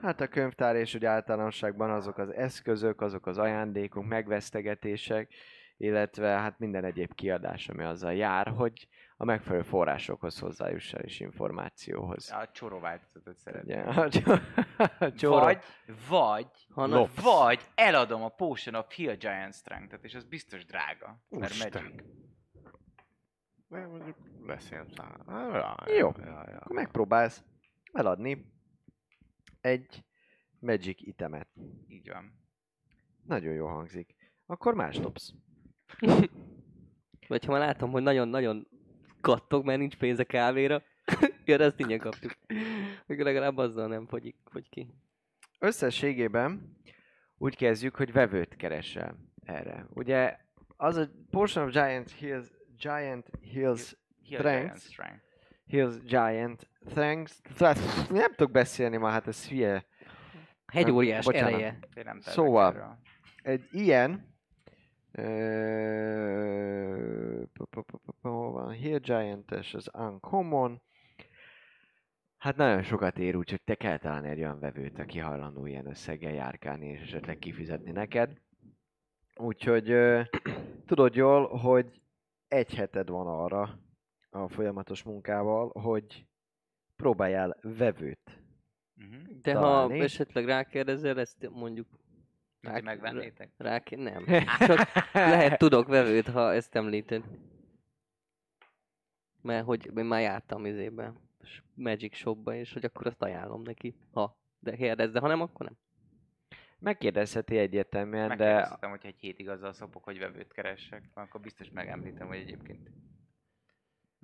[0.00, 5.32] Hát a könyvtár és úgy általánosságban azok az eszközök, azok az ajándékok, megvesztegetések,
[5.76, 11.20] illetve hát minden egyéb kiadás, ami azzal jár, hogy a megfelelő forrásokhoz hozzájuss el és
[11.20, 12.30] információhoz.
[12.30, 13.86] A csoró változatot szeretném.
[13.88, 14.40] Ugye, a cso-
[14.98, 15.62] a csóra- Vagy,
[16.08, 17.20] vagy, Ha Lop.
[17.20, 21.06] vagy eladom a Potion of Heal Giant Strength-et, és az biztos drága.
[21.28, 21.82] Mert Úristen.
[21.82, 22.02] Magic.
[23.68, 24.16] De mondjuk
[24.46, 24.86] lesz ilyen
[25.86, 26.12] Jó.
[26.16, 26.56] Ja, ja, ja.
[26.58, 27.44] Akkor megpróbálsz
[27.92, 28.52] eladni
[29.60, 30.04] egy
[30.58, 31.48] magic itemet.
[31.88, 32.40] Így van.
[33.22, 34.14] Nagyon jó hangzik.
[34.46, 35.32] Akkor más dobsz.
[37.28, 38.68] Vagy ha már látom, hogy nagyon-nagyon
[39.26, 40.82] kattog, mert nincs pénze kávéra,
[41.44, 42.32] ja, de ezt ingyen kapjuk.
[43.06, 44.88] Akkor legalább azzal nem fogyik, fogy ki.
[45.58, 46.76] Összességében
[47.38, 49.86] úgy kezdjük, hogy vevőt keresel erre.
[49.90, 50.36] Ugye
[50.76, 52.46] az a Portion of Giant Hills,
[52.78, 53.96] Giant Hills,
[54.28, 54.64] Heal Strength.
[54.64, 55.22] Giant Strength.
[55.66, 56.70] Hills Giant.
[57.58, 57.78] Tehát
[58.10, 59.84] nem tudok beszélni ma, hát ez hülye.
[60.66, 61.78] Hegyóriás ereje.
[62.20, 62.98] Szóval.
[63.42, 64.35] Egy ilyen
[68.22, 68.70] hol van?
[68.70, 70.82] Hill Giant-es, az Uncommon.
[72.36, 76.32] Hát nagyon sokat ér, úgyhogy te kell találni egy olyan vevőt, aki hajlandó ilyen összeggel
[76.32, 78.40] járkálni, és esetleg kifizetni neked.
[79.36, 80.20] Úgyhogy ö,
[80.86, 82.00] tudod jól, hogy
[82.48, 83.78] egy heted van arra
[84.30, 86.26] a folyamatos munkával, hogy
[86.96, 88.40] próbáljál vevőt.
[88.96, 89.40] Uh-huh.
[89.42, 89.98] De találni.
[89.98, 91.88] ha esetleg rákérdezel, ezt mondjuk
[92.66, 93.50] Ti Rá- megvennétek?
[93.56, 93.96] ráké...
[93.96, 94.24] Nem.
[94.66, 97.24] Csak lehet tudok vevőt, ha ezt említed.
[99.42, 101.12] Mert hogy én már jártam izébe,
[101.42, 103.94] s- Magic Shopba, és hogy akkor azt ajánlom neki.
[104.12, 105.76] Ha, de kérdez, de ha nem, akkor nem.
[106.78, 112.26] Megkérdezheti egyértelműen, de Megkérdeztem, hogy egy hétig azzal szopok, hogy vevőt keressek, akkor biztos megemlítem,
[112.26, 112.90] hogy egyébként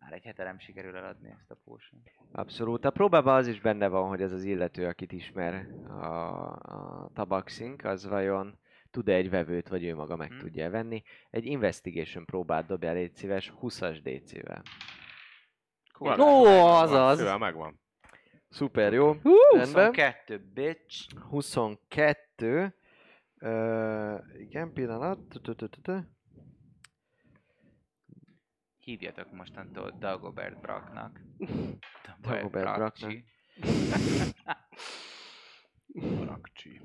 [0.03, 2.03] már egy hete nem sikerül eladni ezt a potion.
[2.33, 2.85] Abszolút.
[2.85, 6.05] A próbában az is benne van, hogy ez az illető, akit ismer a,
[6.53, 8.59] a tabaxink, az vajon
[8.91, 10.39] tud-e egy vevőt, vagy ő maga meg Mhm.
[10.39, 11.03] tudja venni.
[11.31, 14.63] Egy investigation próbát dobjál, légy szíves, 20-as DC-vel.
[16.01, 17.39] Ó, Megvan, azaz.
[17.39, 17.81] Megvan.
[18.49, 19.13] Szuper, jó.
[19.13, 19.87] Hú, Rendben.
[19.87, 21.17] 22, bitch!
[21.31, 22.75] 22.
[23.39, 25.19] Ö, igen, pillanat.
[28.85, 31.21] Hívjatok mostantól Dagobert Braknak.
[32.23, 33.25] Dagobert Brakcsi.
[36.27, 36.81] Rakcsi.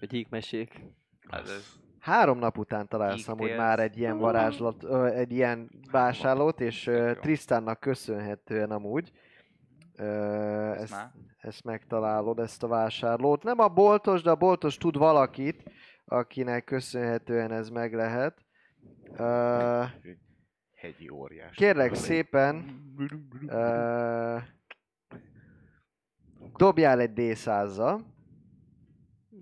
[0.00, 0.80] Vagy hígmesék.
[1.28, 1.80] Azaz.
[1.98, 3.56] Három nap után találsz amúgy Tales.
[3.56, 7.12] már egy ilyen varázslat, ö, egy ilyen vásárlót, és ö.
[7.20, 9.12] Tristannak köszönhetően amúgy.
[9.96, 10.04] Ö,
[10.72, 11.08] Ez ezt,
[11.38, 13.42] ezt megtalálod, ezt a vásárlót.
[13.42, 15.70] Nem a boltos, de a boltos tud valakit,
[16.04, 18.44] akinek köszönhetően ez meg lehet.
[19.16, 19.82] Ö,
[20.86, 21.56] Hegyi óriás.
[21.56, 22.82] kérlek szépen,
[26.56, 27.76] dobjál egy d 100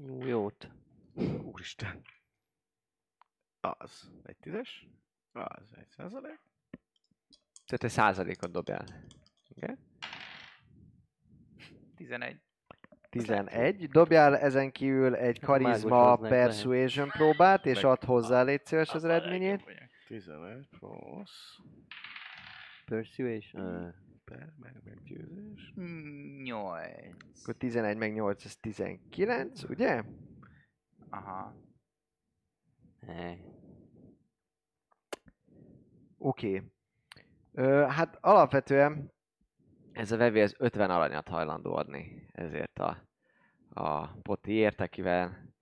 [0.06, 0.70] Jó, jót.
[1.42, 2.02] Úristen.
[3.60, 4.10] Az.
[4.22, 4.88] Egy tízes.
[5.32, 5.72] Az.
[5.76, 6.40] Egy százalék.
[7.64, 8.84] Tehát te százalékot dobjál.
[9.48, 9.78] Igen?
[11.96, 12.40] 11.
[13.10, 13.88] 11.
[13.88, 19.83] Dobjál ezen kívül egy karizma persuasion próbát, és add hozzá, légy szíves az eredményét.
[20.08, 20.68] Legjobb vagyok.
[20.68, 21.58] 11 plusz.
[22.84, 23.94] Persuasion.
[24.24, 25.72] Per, meg meggyőzés.
[25.80, 27.16] Mm, 8.
[27.42, 30.02] Akkor 11 meg 8, ez 19, ugye?
[31.10, 31.54] Aha.
[33.06, 33.42] Hey.
[36.18, 36.62] Oké.
[37.52, 37.88] Okay.
[37.88, 39.12] Hát alapvetően
[39.92, 43.08] ez a vevő ez 50 aranyat hajlandó adni ezért a,
[43.68, 45.52] a potiért, akivel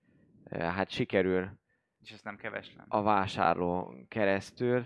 [0.50, 1.60] hát sikerül
[2.02, 2.86] És ez nem keves nem.
[2.88, 4.84] a vásárló keresztül.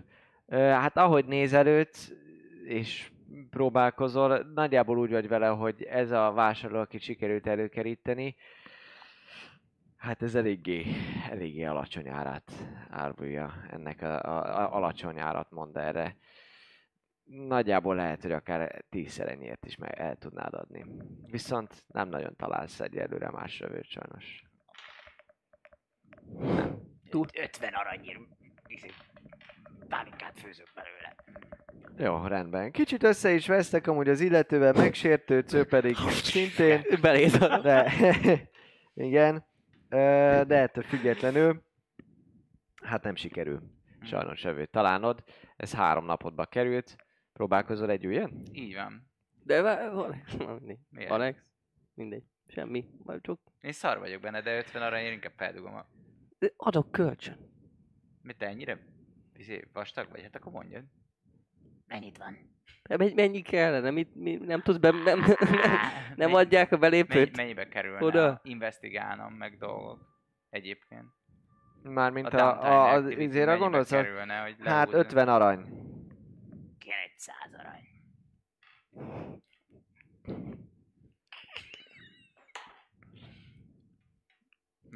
[0.50, 2.12] Hát ahogy nézelődsz,
[2.64, 3.10] és
[3.50, 8.36] próbálkozol, nagyjából úgy vagy vele, hogy ez a vásárló, akit sikerült előkeríteni,
[9.96, 10.86] hát ez eléggé,
[11.30, 12.52] eléggé alacsony árát
[12.90, 16.16] árulja, ennek a, a, a alacsony árat mond erre.
[17.24, 20.84] Nagyjából lehet, hogy akár tízszer ennyiért is meg el tudnád adni.
[21.26, 24.44] Viszont nem nagyon találsz egyelőre más rövőt sajnos.
[27.08, 28.18] Tud 50 aranyért
[28.66, 28.90] izé,
[29.88, 31.14] pálinkát főzök belőle.
[31.98, 32.70] Jó, rendben.
[32.70, 36.82] Kicsit össze is vesztek, amúgy az illetővel megsértődsz, ő pedig szintén.
[37.02, 37.92] Beléd De,
[39.08, 39.44] igen.
[39.88, 41.62] De ettől függetlenül,
[42.82, 43.74] hát nem sikerül
[44.06, 45.24] sajnos evőt találnod.
[45.56, 46.96] Ez három napodba került.
[47.32, 48.42] Próbálkozol egy újjön?
[48.52, 49.10] Így van.
[49.42, 50.36] De Alex?
[51.08, 51.52] Alex,
[51.94, 52.24] mindegy.
[52.48, 52.84] Semmi.
[53.04, 55.86] Majd csak Én szar vagyok benne, de 50 aranyért inkább feldugom a...
[56.56, 57.36] Adok kölcsön.
[58.22, 58.78] Mit te ennyire
[59.36, 60.22] izé, vastag vagy?
[60.22, 60.84] Hát akkor mondjad.
[61.86, 62.54] Mennyit van?
[62.88, 63.90] De Mennyi, mennyi kellene?
[63.90, 64.90] Mit, mi, nem tudsz be...
[64.90, 65.36] Nem, nem, nem
[66.16, 67.36] Mennyi- adják a Mennyi, belépőt?
[67.36, 68.40] mennyibe kerülne Oda?
[68.42, 69.98] Investigálnom meg dolgok
[70.50, 71.04] egyébként?
[71.82, 73.92] Mármint a a, a, az izére gondolsz?
[73.92, 74.98] a- kerülne, hogy Hát lehúzni?
[74.98, 75.60] 50 arany.
[77.04, 77.84] Egy száz arany.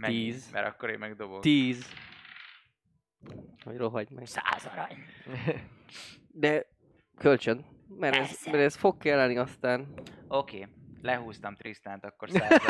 [0.01, 0.15] Mennyi?
[0.15, 0.51] Tíz.
[0.53, 1.43] Mert akkor én megdobok.
[1.43, 1.87] Tíz.
[3.65, 4.27] Hogy rohagy meg.
[4.27, 4.97] Száz arany.
[6.43, 6.67] De
[7.17, 7.65] kölcsön.
[7.89, 8.51] Mert ez, Persze.
[8.51, 9.93] mert ez fog kelleni aztán.
[10.29, 10.69] Oké.
[11.03, 12.61] Lehúztam Trisztánt, akkor száz.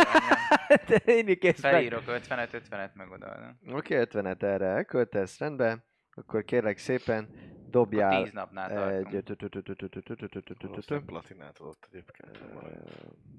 [0.86, 1.54] Te én meg.
[1.54, 3.58] Felírok 50-et, 50-et megodaadom.
[3.72, 5.84] Oké, 50-et erre elköltesz, rendben.
[6.10, 7.28] Akkor kérlek szépen
[7.70, 9.14] Dobjál 10 napnál tartunk.
[10.88, 11.02] egy...
[11.04, 12.38] Platinát adott egyébként.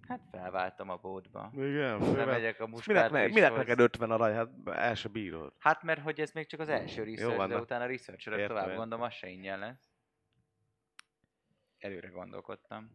[0.07, 1.51] Hát felváltam a bótba.
[1.55, 2.27] Igen, Nem főleg.
[2.27, 4.33] megyek a muskát ne, minek neked 50 arany?
[4.33, 5.53] Hát el se bírod.
[5.57, 7.61] Hát mert hogy ez még csak az első research, de na.
[7.61, 9.89] utána research tovább gondolom, az se ingyen lesz.
[11.77, 12.89] Előre gondolkodtam.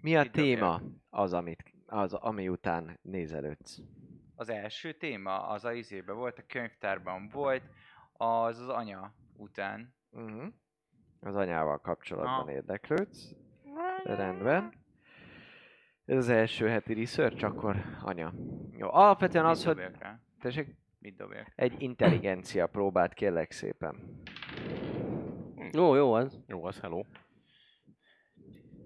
[0.00, 0.80] Mi a téma
[1.10, 3.80] az, amit, az, ami után nézelődsz?
[4.34, 7.62] Az első téma az a izében volt, a könyvtárban volt,
[8.12, 9.94] az az anya után.
[10.10, 10.52] Uh-huh.
[11.24, 12.50] Az anyával kapcsolatban Aha.
[12.50, 13.34] érdeklődsz.
[14.04, 14.72] Rendben.
[16.04, 18.32] Ez az első heti research, akkor anya.
[18.76, 19.78] Jó, alapvetően az, hogy...
[19.98, 20.20] rá?
[20.40, 21.52] Tessék, Mit dobjak?
[21.54, 24.22] egy intelligencia próbát kérlek szépen.
[25.72, 26.40] Jó, jó az.
[26.46, 27.02] Jó, az hello.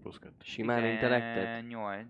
[0.02, 0.36] Plusz kettő.
[0.40, 1.68] Simán intellektet.
[1.68, 2.06] 8.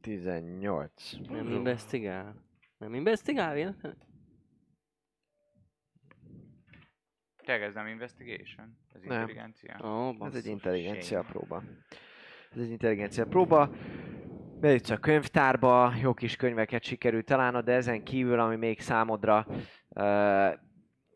[0.00, 1.12] 18.
[1.28, 2.34] Nem investigál.
[2.78, 3.98] Nem investigál véletlenül?
[7.44, 8.76] Tényleg ez nem investigation?
[8.94, 9.20] Ez Nem.
[9.20, 9.76] intelligencia?
[9.84, 11.28] Ó, Ez egy intelligencia shame.
[11.28, 11.62] próba.
[12.54, 13.70] Ez egy intelligencia próba.
[14.60, 19.46] Bejössz a könyvtárba, jó kis könyveket sikerült találnod, de ezen kívül, ami még számodra
[19.88, 20.58] uh,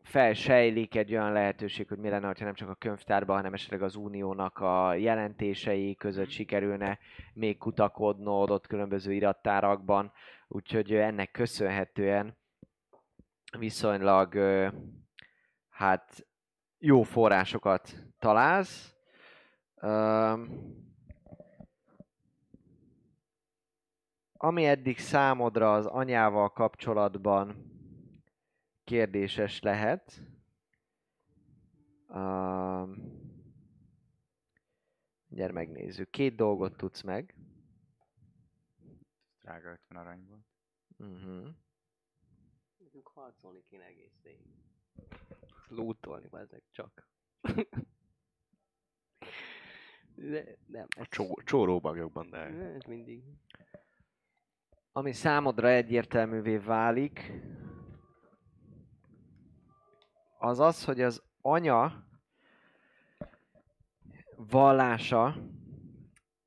[0.03, 3.95] felsejlik egy olyan lehetőség, hogy mi lenne, ha nem csak a könyvtárban, hanem esetleg az
[3.95, 6.99] uniónak a jelentései között sikerülne
[7.33, 10.11] még kutakodnod ott különböző irattárakban.
[10.47, 12.37] Úgyhogy ennek köszönhetően
[13.59, 14.35] viszonylag
[15.77, 16.27] hát
[16.77, 18.95] jó forrásokat találsz.
[24.33, 27.71] Ami eddig számodra az anyával kapcsolatban
[28.83, 30.21] kérdéses lehet,
[32.07, 32.95] um,
[35.27, 36.09] gyere megnézzük.
[36.09, 37.35] Két dolgot tudsz meg.
[39.41, 40.45] Drága 50 aranyból.
[40.97, 41.47] Uh-huh.
[42.77, 44.17] Nekünk harcolni kéne egész
[45.69, 45.83] éjjel.
[45.83, 47.07] Lootolni ezek csak.
[50.15, 52.37] De nem, A csó, csóróbagyokban, de...
[52.37, 53.23] ez mindig.
[54.91, 57.31] Ami számodra egyértelművé válik,
[60.39, 62.07] az az, hogy az anya
[64.35, 65.35] vallása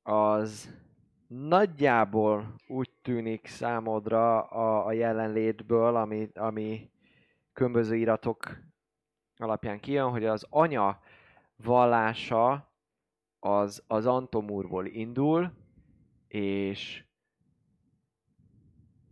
[0.03, 0.79] az
[1.27, 6.91] nagyjából úgy tűnik számodra a, a jelenlétből, ami, ami
[7.53, 8.57] különböző iratok
[9.41, 11.01] alapján kijön, hogy az anya
[11.55, 12.71] vallása
[13.39, 15.53] az, az Antomúrból indul,
[16.27, 17.03] és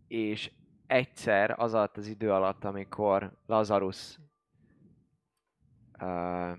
[0.07, 0.51] és
[0.87, 4.19] egyszer az alatt az idő alatt, amikor Lazarus
[6.01, 6.57] uh,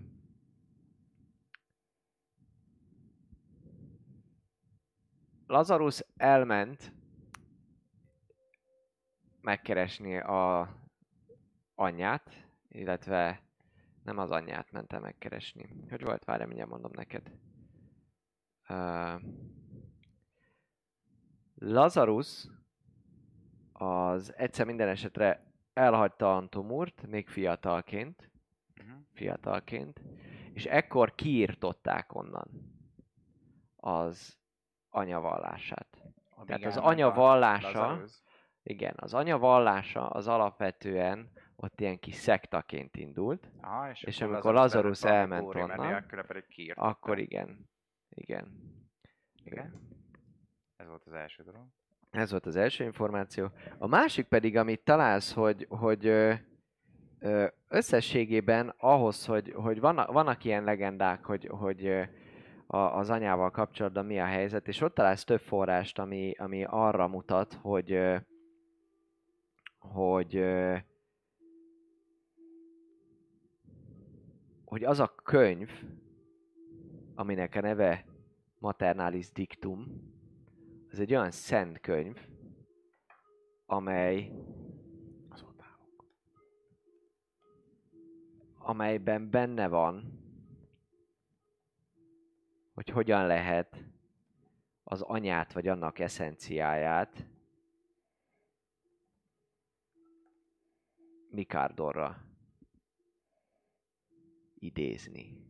[5.47, 6.93] Lazarus elment
[9.41, 10.75] megkeresni a
[11.75, 13.43] anyját, illetve
[14.03, 15.69] nem az anyját ment el megkeresni.
[15.91, 16.25] Hogy volt?
[16.25, 17.31] Várj, mindjárt mondom neked.
[18.69, 19.21] Uh,
[21.55, 22.47] Lazarus
[23.73, 28.31] az egyszer minden esetre elhagyta Antomurt, még fiatalként,
[28.81, 29.03] Uh-huh.
[29.13, 30.01] fiatalként,
[30.53, 32.49] és ekkor kiírtották onnan
[33.77, 34.39] az
[34.89, 36.03] anyavallását.
[36.47, 38.05] Tehát az anya vallása,
[38.63, 41.31] igen, az anya vallása az alapvetően
[41.63, 46.73] ott ilyen kis szektaként indult, Aha, és, És amikor Lazarus elment mert onnan, nélküle pedig
[46.75, 47.69] akkor igen.
[48.09, 48.49] Igen.
[49.45, 49.73] Igen.
[50.77, 51.67] Ez volt az első dolog.
[52.11, 53.51] Ez volt az első információ.
[53.79, 56.35] A másik pedig, amit találsz, hogy, hogy ö,
[57.19, 62.03] ö, összességében ahhoz, hogy, hogy vannak, vannak ilyen legendák, hogy, hogy ö,
[62.67, 67.09] a, az anyával kapcsolatban mi a helyzet, és ott találsz több forrást, ami, ami arra
[67.09, 68.19] mutat, hogy
[69.79, 70.35] hogy
[74.71, 75.71] hogy az a könyv,
[77.15, 78.05] aminek a neve
[78.59, 80.13] Maternalis Dictum,
[80.91, 82.27] ez egy olyan szent könyv,
[83.67, 84.33] amely
[88.59, 90.21] amelyben benne van,
[92.75, 93.85] hogy hogyan lehet
[94.85, 97.27] az anyát vagy annak eszenciáját
[101.31, 102.30] Mikardorra
[104.61, 105.49] idézni.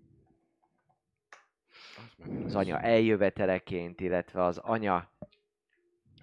[2.45, 5.11] Az anya eljöveteleként, illetve az anya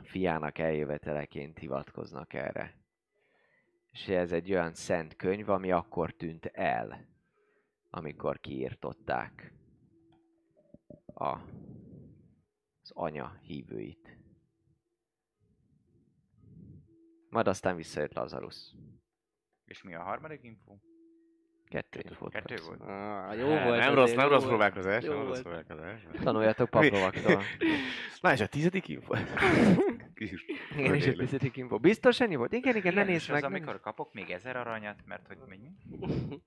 [0.02, 2.78] fiának eljöveteleként hivatkoznak erre.
[3.92, 7.08] És ez egy olyan szent könyv, ami akkor tűnt el,
[7.90, 9.54] amikor kiírtották
[11.06, 11.38] a,
[12.82, 14.18] az anya hívőit.
[17.30, 18.76] Majd aztán visszajött Lazarus.
[19.66, 20.78] És mi a harmadik info?
[21.70, 22.68] Kettő infót Kettő kapsz.
[22.68, 22.82] volt?
[22.82, 24.48] Ah, jó Nem, volt nem rossz, nem rossz volt.
[24.48, 25.42] próbálkozás, nem rossz volt.
[25.42, 26.08] próbálkozás.
[26.24, 27.42] Tanuljatok paplovaktól.
[28.22, 29.16] Na és a tizedik info?
[30.78, 31.16] Igen, és Ödéli.
[31.18, 31.78] tizedik info.
[31.80, 32.54] Biztos ennyi volt?
[32.54, 33.36] Igen, igen, ne nézd meg.
[33.36, 35.72] az, ne amikor kapok még ezer aranyat, mert hogy mennyi?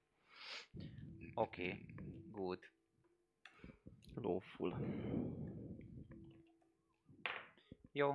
[1.35, 1.85] Oké,
[2.31, 2.59] good.
[4.15, 4.77] Lóful.
[7.93, 8.15] Jó,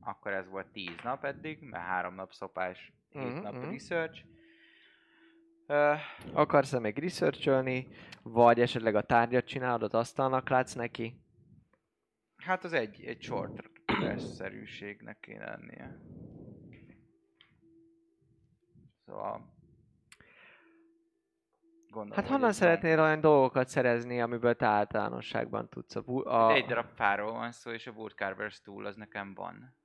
[0.00, 3.70] akkor ez volt 10 nap eddig, mert 3 nap szopás, 7 Mhm, nap mhm.
[3.70, 4.24] research.
[6.32, 7.88] Akarsz-e még researcholni,
[8.22, 11.22] vagy esetleg a tárgyat csinálod, asztalnak látsz neki?
[12.36, 13.62] hát az egy, egy short
[14.00, 15.98] rest-szerűségnek kéne lennie.
[19.06, 19.56] Szóval...
[21.90, 25.96] Gondolom, Hát honnan szeretnél olyan dolgokat szerezni, amiből te általánosságban tudsz?
[25.96, 29.76] A, bu- a, Egy darab fáról van szó, és a Woodcarver's Tool az nekem van.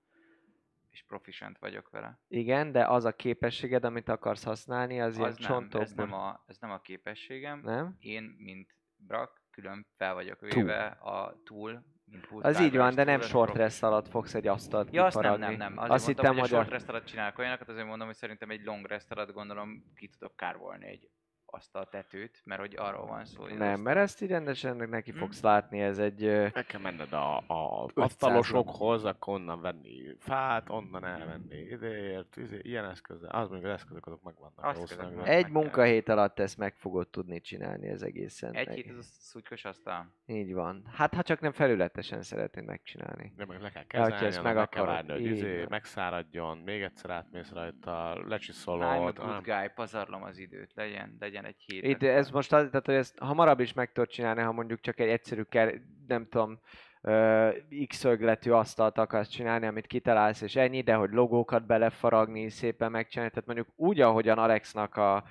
[0.94, 2.20] És proficient vagyok vele.
[2.28, 6.06] Igen, de az a képességed, amit akarsz használni, az, ilyen Az ez csontokból.
[6.06, 7.60] nem, a, ez nem a képességem.
[7.64, 7.96] Nem?
[8.00, 13.22] Én, mint Brak, külön fel vagyok véve a tool, mint Az így van, de nem
[13.22, 15.78] short rest alatt fogsz egy asztalt Ja, azt nem, nem, nem.
[15.78, 18.50] Azért Azt mondtam, hittem, hogy a short rest alatt csinálok olyanokat, azért mondom, hogy szerintem
[18.50, 21.10] egy long rest alatt gondolom ki tudok kárvolni egy
[21.54, 24.30] azt a tetőt, mert hogy arról van szó, hogy az Nem, asztal- mert ezt így
[24.30, 25.18] rendesen neki Hm?
[25.18, 26.26] fogsz látni, ez egy...
[26.54, 32.60] Meg kell menned a, a 500 asztalosokhoz, akkor onnan venni fát, onnan elvenni ideért, izé,
[32.62, 33.30] ilyen eszközzel.
[33.30, 34.78] Az még az eszközök azok megvannak.
[34.78, 38.54] Eszközök Egy munkahét alatt ezt meg fogod tudni csinálni, ez egészen.
[38.54, 40.14] Egy meg- hét az a szutykos asztal.
[40.26, 40.84] Így van.
[40.94, 43.34] Hát ha csak nem felületesen szeretnéd megcsinálni.
[43.36, 46.82] De meg le kell Ja, kezelni, ezt meg, meg kell várni, hogy izé, megszáradjon, még
[46.82, 49.18] egyszer átmész rajta, I'm a lecsiszolod.
[49.20, 51.84] good guy, pazarlom az időt, legyen, legyen egy hét.
[51.84, 55.00] Itt ez most az, tehát hogy ezt hamarabb is meg tudod csinálni, ha mondjuk csak
[55.00, 55.74] egy egyszerű, ker,
[56.08, 56.60] nem tudom,
[57.02, 57.50] ö,
[57.88, 63.48] x-ögletű asztalt akarsz csinálni, amit kitalálsz, és ennyi, de hogy logókat belefaragni, szépen megcsinálni, tehát
[63.48, 65.24] mondjuk úgy, ahogyan Alexnak a,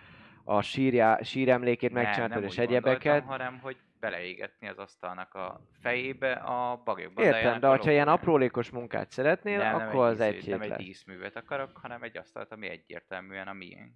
[0.45, 3.25] a sírjá, síremlékét megcsináltad, és úgy egyebeket.
[3.25, 8.71] hanem hogy beleégetni az asztalnak a fejébe a bagyok Értem, de a hogyha ilyen aprólékos
[8.71, 12.03] munkát szeretnél, Nem, nem akkor az egy, egy izét, hét Nem egy díszművet akarok, hanem
[12.03, 13.93] egy asztalt, ami egyértelműen a miénk.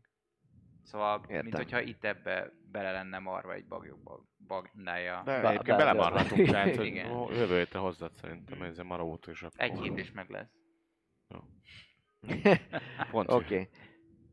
[0.86, 1.44] Szóval, Értem.
[1.44, 5.22] mint hogyha itt ebbe bele lenne marva egy bagyok bandája.
[5.24, 6.74] De Ba- egyébként be- belemarhatunk, tehát
[7.30, 9.60] jövő hétre hozzad szerintem ez a marót, és akkor...
[9.60, 10.50] Egy hét is meg lesz.
[13.10, 13.44] Pont Oké.
[13.44, 13.68] Okay.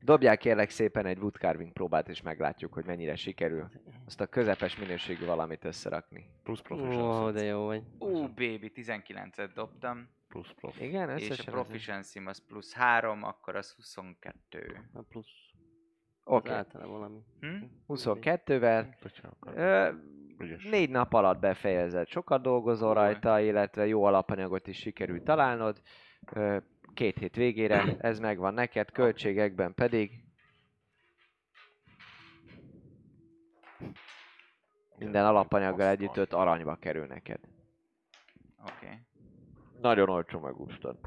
[0.01, 3.69] Dobják kérlek szépen egy woodcarving próbát, és meglátjuk, hogy mennyire sikerül
[4.05, 6.25] azt a közepes minőségű valamit összerakni.
[6.43, 7.33] plusz Ó, proficiency.
[7.33, 7.83] de jó vagy.
[7.99, 10.83] Ú, baby, 19-et dobtam, Plusz profi.
[10.85, 11.53] Igen, és a összesen.
[11.53, 14.89] proficiency az plusz 3, akkor az 22.
[14.93, 15.51] A plusz.
[16.23, 16.87] Oké, Okay.
[16.87, 17.19] Valami.
[17.39, 17.63] Hm?
[17.87, 19.57] 22-vel Hogyha akar.
[19.57, 19.91] Ö,
[20.37, 20.63] Ügyes.
[20.63, 22.07] négy nap alatt befejezed.
[22.07, 25.81] Sokat dolgozol rajta, illetve jó alapanyagot is sikerült találnod.
[26.33, 26.57] Ö,
[26.93, 30.23] Két hét végére ez megvan neked, költségekben pedig
[34.97, 37.39] minden alapanyaggal együtt 5 aranyba kerül neked.
[38.61, 38.85] Oké.
[38.85, 38.97] Okay.
[39.81, 40.97] Nagyon olcsó megúsztad.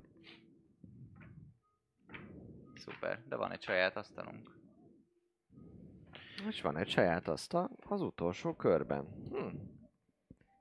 [2.74, 4.54] Szuper, de van egy saját asztalunk.
[6.48, 9.06] És van egy saját asztal az utolsó körben.
[9.30, 9.46] Hm.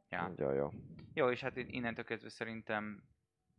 [0.09, 0.21] Ja.
[0.27, 0.69] Nagyon jó.
[1.13, 3.03] Jó, és hát innentől kezdve szerintem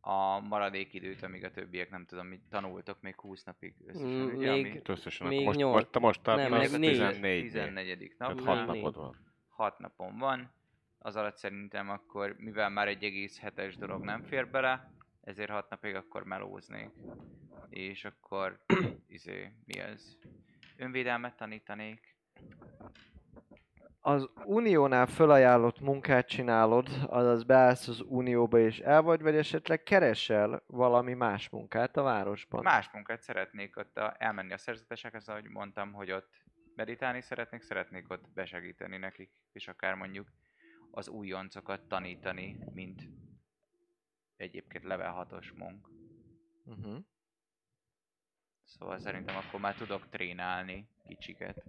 [0.01, 4.36] a maradék időt, amíg a többiek nem tudom, mit tanultok, még 20 napig összesen, Mm,
[4.36, 4.52] ugye?
[4.52, 6.90] még- Ami összesen, Még most, nyolc- most, te most nem, meg négy.
[6.90, 8.14] 14 14.
[8.18, 8.28] nap.
[8.28, 8.82] Tehát Még 6 négy.
[8.82, 9.16] napod van.
[9.48, 10.51] 6 napon van,
[10.98, 14.90] az alatt szerintem akkor, mivel már egy egész hetes dolog nem fér bele,
[15.20, 16.90] ezért 6 napig akkor melóznék.
[17.68, 18.60] És akkor,
[19.06, 20.16] izé, mi ez?
[20.77, 22.16] Önvédelmet tanítanék.
[24.01, 30.62] Az Uniónál felajánlott munkát csinálod, azaz beállsz az Unióba és el vagy, vagy esetleg keresel
[30.66, 32.62] valami más munkát a városban.
[32.62, 36.44] Más munkát szeretnék ott a, elmenni a szerzetesekhez, ahogy mondtam, hogy ott
[36.74, 40.28] meditálni szeretnék, szeretnék ott besegíteni nekik, és akár mondjuk
[40.90, 43.03] az újoncokat tanítani, mint
[44.36, 45.89] egyébként level 6-os munk.
[46.65, 47.05] Uh-huh.
[48.66, 51.64] Szóval szerintem akkor már tudok trénálni kicsiket.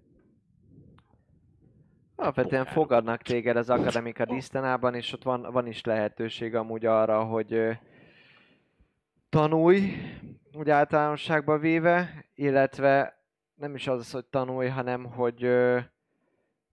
[2.16, 7.54] Alapvetően fogadnak téged az Akademika Disztanában, és ott van, van is lehetőség amúgy arra, hogy
[7.54, 7.72] ö,
[9.30, 9.92] tanulj,
[10.54, 13.22] úgy általánosságban véve, illetve
[13.56, 15.80] nem is az, hogy tanulj, hanem hogy ö,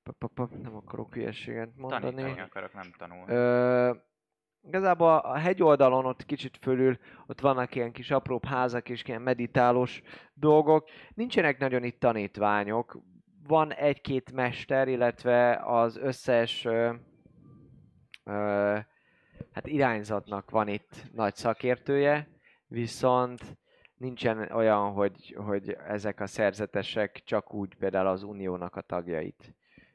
[0.02, 2.02] pa, pa, pa, nem akarok hülyeséget mondani.
[2.02, 3.32] Tanítani akarok, nem tanulni.
[3.32, 3.92] Ö,
[4.66, 10.03] igazából a hegyoldalon ott kicsit fölül, ott vannak ilyen kis apróbb házak és ilyen meditálós
[10.35, 10.89] dolgok.
[11.15, 12.99] Nincsenek nagyon itt tanítványok.
[13.47, 16.93] Van egy-két mester, illetve az összes ö,
[18.24, 18.78] ö,
[19.53, 22.28] hát irányzatnak van itt nagy szakértője,
[22.66, 23.41] viszont
[23.97, 29.55] nincsen olyan, hogy, hogy ezek a szerzetesek csak úgy például az uniónak a tagjait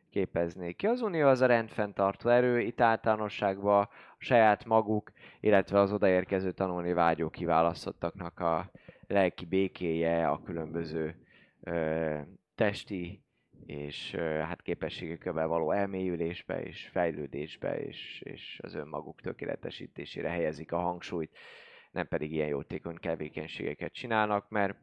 [0.09, 0.87] képeznék ki.
[0.87, 6.93] Az unió az a rendfenntartó erő, itt általánosságban a saját maguk, illetve az odaérkező tanulni
[6.93, 8.71] vágyó kiválasztottaknak a
[9.07, 11.15] lelki békéje, a különböző
[11.63, 12.17] ö,
[12.55, 13.23] testi
[13.65, 20.79] és ö, hát képességekkel való elmélyülésbe és fejlődésbe és, és az önmaguk tökéletesítésére helyezik a
[20.79, 21.37] hangsúlyt,
[21.91, 24.77] nem pedig ilyen jótékony tevékenységeket csinálnak, mert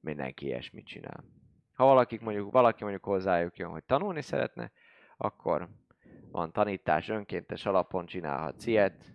[0.00, 1.41] mindenki ilyesmit csinál.
[1.72, 4.72] Ha valakik mondjuk, valaki mondjuk hozzájuk jön, hogy tanulni szeretne,
[5.16, 5.68] akkor
[6.30, 9.12] van tanítás, önkéntes alapon csinálhatsz ilyet,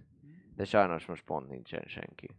[0.56, 2.30] de sajnos most pont nincsen senki,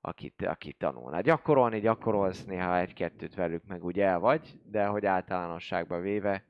[0.00, 1.20] akit, akit tanulna.
[1.20, 6.44] Gyakorolni gyakorolsz, néha egy-kettőt velük meg úgy el vagy, de hogy általánosságban véve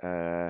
[0.00, 0.48] ö,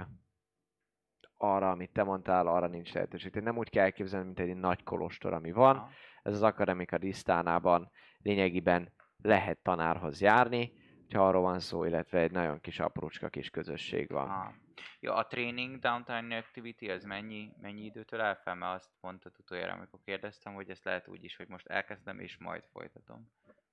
[1.36, 3.30] arra, amit te mondtál, arra nincs lehetőség.
[3.30, 5.88] Tehát nem úgy kell elképzelni, mint egy nagy kolostor, ami van.
[6.22, 7.90] Ez az akademika disztánában
[8.22, 8.92] lényegében
[9.22, 10.72] lehet tanárhoz járni,
[11.14, 14.30] ha arról van szó, illetve egy nagyon kis aprócska kis közösség van.
[14.30, 14.52] Ah.
[15.00, 18.54] Ja, a training downtime activity az mennyi, mennyi időtől áll fel?
[18.54, 22.38] Mert azt mondtad utoljára, amikor kérdeztem, hogy ezt lehet úgy is, hogy most elkezdem és
[22.38, 23.30] majd folytatom.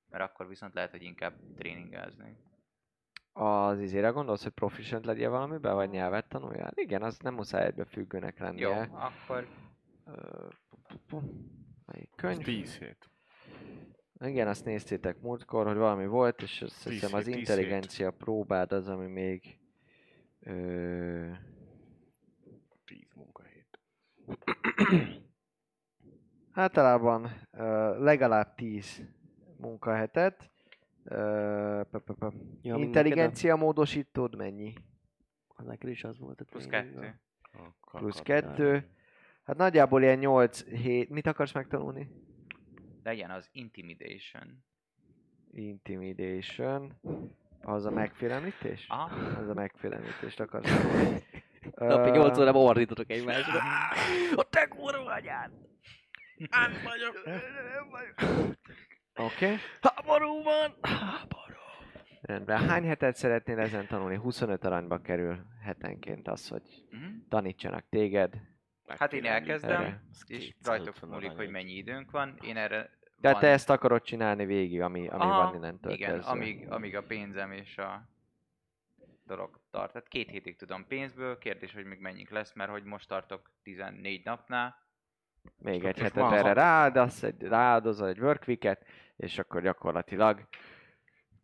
[0.09, 2.37] Mert akkor viszont lehet, hogy inkább tréningelzni.
[3.33, 6.71] Az izére gondolsz, hogy proficient legyél valamiben, vagy nyelvet tanuljál?
[6.75, 8.89] Igen, az nem muszáj egybe függőnek Jó, lennie.
[8.91, 9.47] akkor
[10.05, 10.47] Ö,
[11.85, 12.43] Melyik Ez könyv?
[12.43, 13.10] 10 hét.
[14.21, 18.11] Igen, azt néztétek múltkor, hogy valami volt, és azt Tíz hiszem az hét, tíz intelligencia
[18.11, 19.57] próbád az, ami még...
[20.39, 21.31] Ö,
[22.85, 23.79] 10 munkahét.
[26.51, 29.01] általában ö, legalább 10
[29.57, 30.51] munkahetet.
[31.03, 31.81] Ö.
[32.61, 34.73] Ja, Intelligencia módosítód mennyi?
[35.47, 37.19] a- Neked is az volt a plusz kettő.
[37.91, 38.89] Plusz kettő.
[39.43, 41.09] Hát nagyjából ilyen 8-7.
[41.09, 42.09] Mit akarsz megtanulni?
[43.03, 44.63] Legyen az intimidation.
[45.51, 46.99] Intimidation.
[47.61, 48.85] Az a megfélemlítés?
[48.89, 49.39] Aha.
[49.39, 50.69] Az a megfélemlítést akarsz.
[51.75, 53.59] Napi Ö, 8 órában ordítotok egymásra.
[54.41, 55.51] A te kurva anyád!
[56.49, 58.55] Nem vagyok, nem vagyok.
[59.15, 59.45] Oké.
[59.45, 59.57] Okay.
[59.81, 60.75] Háború van!
[60.81, 61.55] Háború!
[62.21, 62.67] Rendben.
[62.67, 64.15] Hány hetet szeretnél ezen tanulni?
[64.15, 67.03] 25 aranyba kerül hetenként az, hogy Mhm.
[67.29, 68.41] tanítsanak téged.
[68.97, 72.37] Hát én elkezdem, és rajtok múlik, hogy mennyi időnk van.
[72.41, 73.41] Én erre De van...
[73.41, 76.31] te ezt akarod csinálni végig, ami, ami Aha, van innentől Igen, kezdve.
[76.31, 78.09] amíg, amíg a pénzem és a
[79.23, 79.91] dolog tart.
[79.91, 84.25] Tehát két hétig tudom pénzből, kérdés, hogy még mennyik lesz, mert hogy most tartok 14
[84.25, 84.75] napnál.
[85.57, 88.85] Még egy hetet van erre ráadász, egy, rááldozol egy workweeket,
[89.15, 90.47] és akkor gyakorlatilag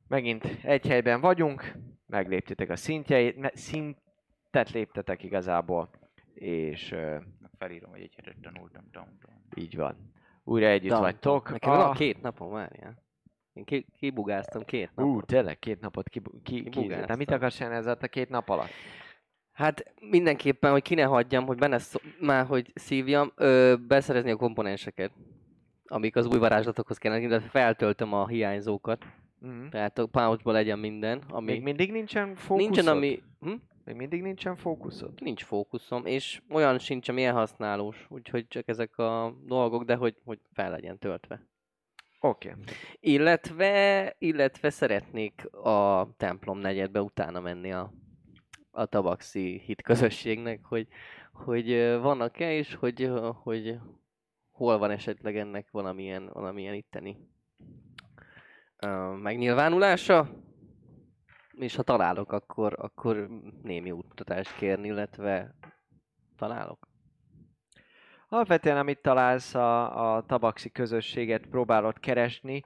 [0.08, 1.74] megint egy helyben vagyunk,
[2.06, 5.90] megléptétek a szintjeit, szintet léptetek igazából,
[6.34, 6.96] és
[7.58, 8.84] Felírom, hogy egy hetet tanultam.
[8.92, 9.42] Dom, dom.
[9.56, 9.96] így van.
[10.44, 11.52] Újra együtt Dam, vagytok.
[11.52, 13.04] Nekem van két napom, várjál.
[13.54, 15.14] Én ki, kibugáztam két napot.
[15.14, 17.06] Ú, tényleg, két napot ki, ki, ki, Kibugáztam.
[17.08, 18.70] De mit akarsz csinálni ezzel a két nap alatt?
[19.52, 24.36] Hát mindenképpen, hogy ki ne hagyjam, hogy benne szó, már hogy szívjam, ö, beszerezni a
[24.36, 25.12] komponenseket,
[25.86, 29.06] amik az új varázslatokhoz kellene, illetve feltöltöm a hiányzókat.
[29.46, 29.68] Mm.
[29.68, 31.52] Tehát a pouchban legyen minden, ami...
[31.52, 32.58] Még mindig nincsen fókuszod?
[32.72, 33.22] nincsen, ami...
[33.40, 33.54] Hm?
[33.88, 35.22] Még mindig nincsen fókuszod?
[35.22, 40.40] Nincs fókuszom, és olyan sincs, ami elhasználós, úgyhogy csak ezek a dolgok, de hogy, hogy
[40.54, 41.48] fel legyen töltve.
[42.20, 42.50] Oké.
[42.50, 42.64] Okay.
[43.00, 47.94] Illetve, illetve szeretnék a templom negyedbe utána menni a,
[48.72, 50.88] a tabaxi hit közösségnek, hogy,
[51.32, 51.68] hogy
[52.02, 53.12] vannak-e, és hogy,
[53.44, 53.80] hogy
[54.52, 57.18] hol van esetleg ennek valamilyen, valamilyen itteni
[59.22, 60.46] megnyilvánulása.
[61.60, 63.28] És ha találok, akkor, akkor
[63.64, 65.56] némi útmutatást kérni, illetve
[66.38, 66.88] találok.
[68.30, 72.64] Alapvetően, amit találsz a, a tabaxi közösséget, próbálod keresni.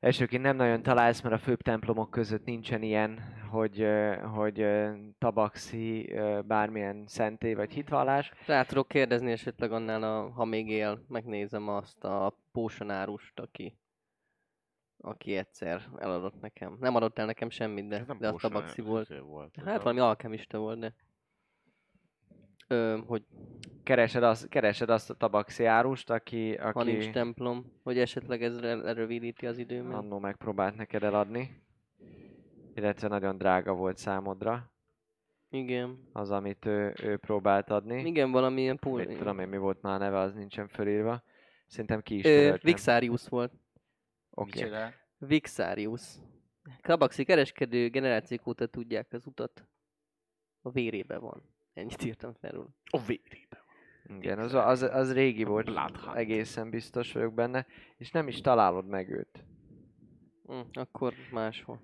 [0.00, 3.20] Elsőként nem nagyon találsz, mert a főbb templomok között nincsen ilyen,
[3.50, 3.86] hogy,
[4.34, 4.66] hogy
[5.18, 6.14] tabaxi
[6.46, 8.32] bármilyen szentély vagy hitvallás.
[8.46, 13.78] Rá tudok kérdezni esetleg annál, a, ha még él, megnézem azt a pósonárust, aki,
[15.04, 16.76] aki egyszer eladott nekem.
[16.80, 19.18] Nem adott el nekem semmit, de, de az Potion, tabaxi ez volt.
[19.18, 19.56] volt.
[19.64, 20.94] Hát a- valami alkemista volt, de...
[22.68, 23.24] Ö, hogy
[23.82, 28.60] Keresed, az, keresed azt a tabaxi árust, aki, ha nincs aki templom, hogy esetleg ez
[28.60, 29.94] lerövidíti az időmet.
[29.96, 31.62] annó megpróbált neked eladni.
[32.74, 34.72] illetve nagyon drága volt számodra
[35.50, 36.08] Igen.
[36.12, 38.02] az, amit ő, ő próbált adni.
[38.02, 38.98] Igen, valamilyen pól...
[39.04, 41.22] Mit tudom én, mi volt már a neve, az nincsen fölírva.
[41.66, 42.54] Szerintem ki is Ö.
[42.62, 43.52] Vixarius volt.
[44.34, 44.62] Oké.
[44.62, 44.92] Micsoda?
[45.18, 46.02] Vixarius.
[46.82, 49.68] Kabaxi kereskedő generációk óta tudják az utat.
[50.62, 51.42] A vérébe van.
[51.72, 52.74] Ennyit írtam fel róla.
[52.90, 53.62] A vérébe.
[54.08, 56.16] Igen, az, az, az régi volt, Bloodhunt.
[56.16, 57.66] egészen biztos vagyok benne,
[57.96, 59.44] és nem is találod meg őt.
[60.46, 61.80] Hm, akkor máshol.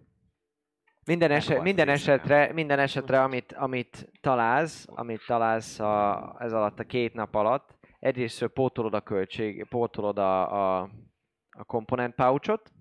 [1.04, 6.84] Minden, eset, minden esetre, minden esetre, amit, amit találsz, amit találsz a, ez alatt a
[6.84, 10.90] két nap alatt, egyrészt pótolod a költség, pótolod a, a,
[11.60, 12.72] a komponent pouchot,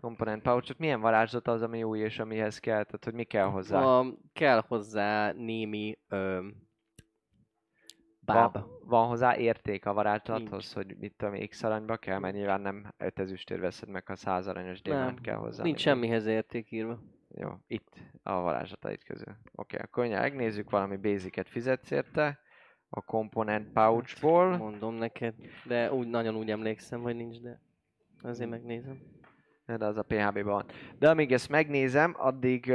[0.00, 3.82] komponent pouchot, milyen varázslat az, ami új és amihez kell, tehát hogy mi kell hozzá?
[3.82, 6.46] A, kell hozzá némi ö,
[8.20, 8.52] báb.
[8.52, 12.94] Van, van hozzá érték a varázslathoz, hogy mit tudom, X aranyba kell, mert nyilván nem
[12.96, 15.62] 5 ezüstér veszed meg, ha 100 aranyos gyémánt kell hozzá.
[15.62, 16.98] Nincs semmihez érték írva.
[17.28, 19.36] Jó, itt a varázslatait közül.
[19.54, 22.40] Oké, akkor mindjárt megnézzük, valami basicet fizetsz érte.
[22.88, 24.56] A komponent pouchból.
[24.56, 25.34] Mondom neked,
[25.64, 27.60] de úgy, nagyon úgy emlékszem, hogy nincs, de
[28.22, 29.00] azért megnézem.
[29.66, 30.64] De az a PHB-ban van.
[30.98, 32.72] De amíg ezt megnézem, addig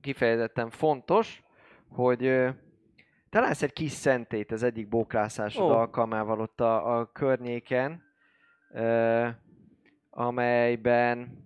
[0.00, 1.42] kifejezetten fontos,
[1.88, 2.50] hogy ö,
[3.30, 5.70] találsz egy kis szentét az egyik bóklászásod Ó.
[5.70, 8.02] alkalmával ott a, a környéken,
[10.10, 11.42] amelyben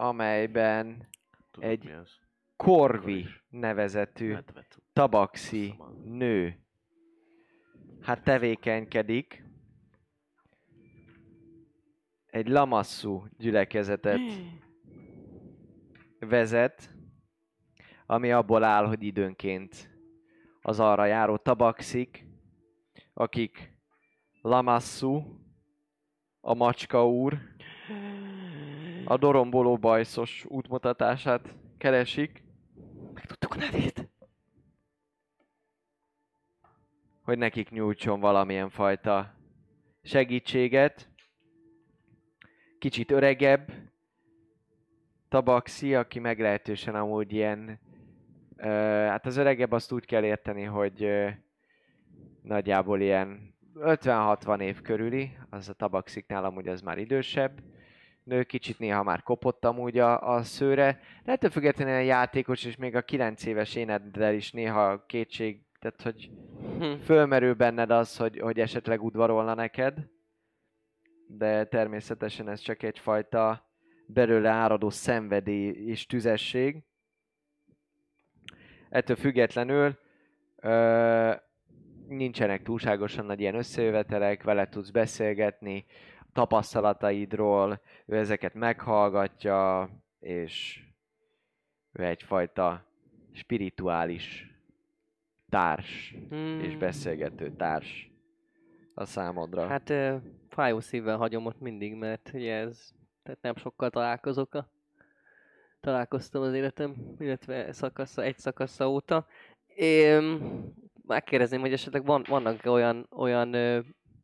[0.00, 1.08] amelyben
[1.50, 1.94] Tudod, Egy-?
[2.56, 4.36] Korvi nevezetű
[4.92, 5.74] tabaxi
[6.04, 6.58] nő
[8.00, 9.44] hát tevékenykedik,
[12.30, 14.20] egy lamasszú gyülekezetet
[16.18, 16.94] vezet,
[18.06, 19.90] ami abból áll, hogy időnként
[20.62, 22.26] az arra járó tabaxik,
[23.14, 23.76] akik
[24.40, 25.22] Lamassu,
[26.40, 27.38] a macska úr,
[29.04, 32.46] a doromboló bajszos útmutatását keresik,
[33.14, 34.08] Megtudtuk a nevét.
[37.22, 39.34] hogy nekik nyújtson valamilyen fajta
[40.02, 41.10] segítséget.
[42.78, 43.72] Kicsit öregebb
[45.28, 47.78] tabaxi, aki meglehetősen amúgy ilyen...
[48.56, 48.68] Ö,
[49.08, 51.28] hát az öregebb azt úgy kell érteni, hogy ö,
[52.42, 57.62] nagyjából ilyen 50-60 év körüli, az a tabaxiknál amúgy az már idősebb.
[58.22, 62.76] Nő kicsit néha már kopott amúgy a, a szőre, de ettől függetlenül olyan játékos, és
[62.76, 66.30] még a 9 éves éneddel is néha kétség, tehát hogy
[66.78, 66.92] Hm.
[67.04, 70.08] fölmerül benned az, hogy, hogy esetleg udvarolna neked,
[71.28, 73.66] de természetesen ez csak egyfajta
[74.06, 76.82] belőle áradó szenvedély és tüzesség.
[78.88, 79.98] Ettől függetlenül
[80.56, 81.32] ö,
[82.08, 85.84] nincsenek túlságosan nagy ilyen összejövetelek, vele tudsz beszélgetni
[86.32, 89.90] tapasztalataidról, ő ezeket meghallgatja,
[90.20, 90.82] és
[91.92, 92.86] ő egyfajta
[93.32, 94.46] spirituális
[95.48, 96.60] társ Hmm.
[96.60, 98.07] és beszélgető társ
[99.00, 99.66] a számodra.
[99.66, 99.92] Hát
[100.48, 102.90] fájó szívvel hagyom ott mindig, mert ugye ez,
[103.22, 104.70] tehát nem sokkal találkozok a,
[105.80, 109.26] találkoztam az életem, illetve szakasza, egy szakasza óta.
[109.74, 110.40] Én
[111.06, 113.54] megkérdezném, hogy esetleg van, vannak olyan, olyan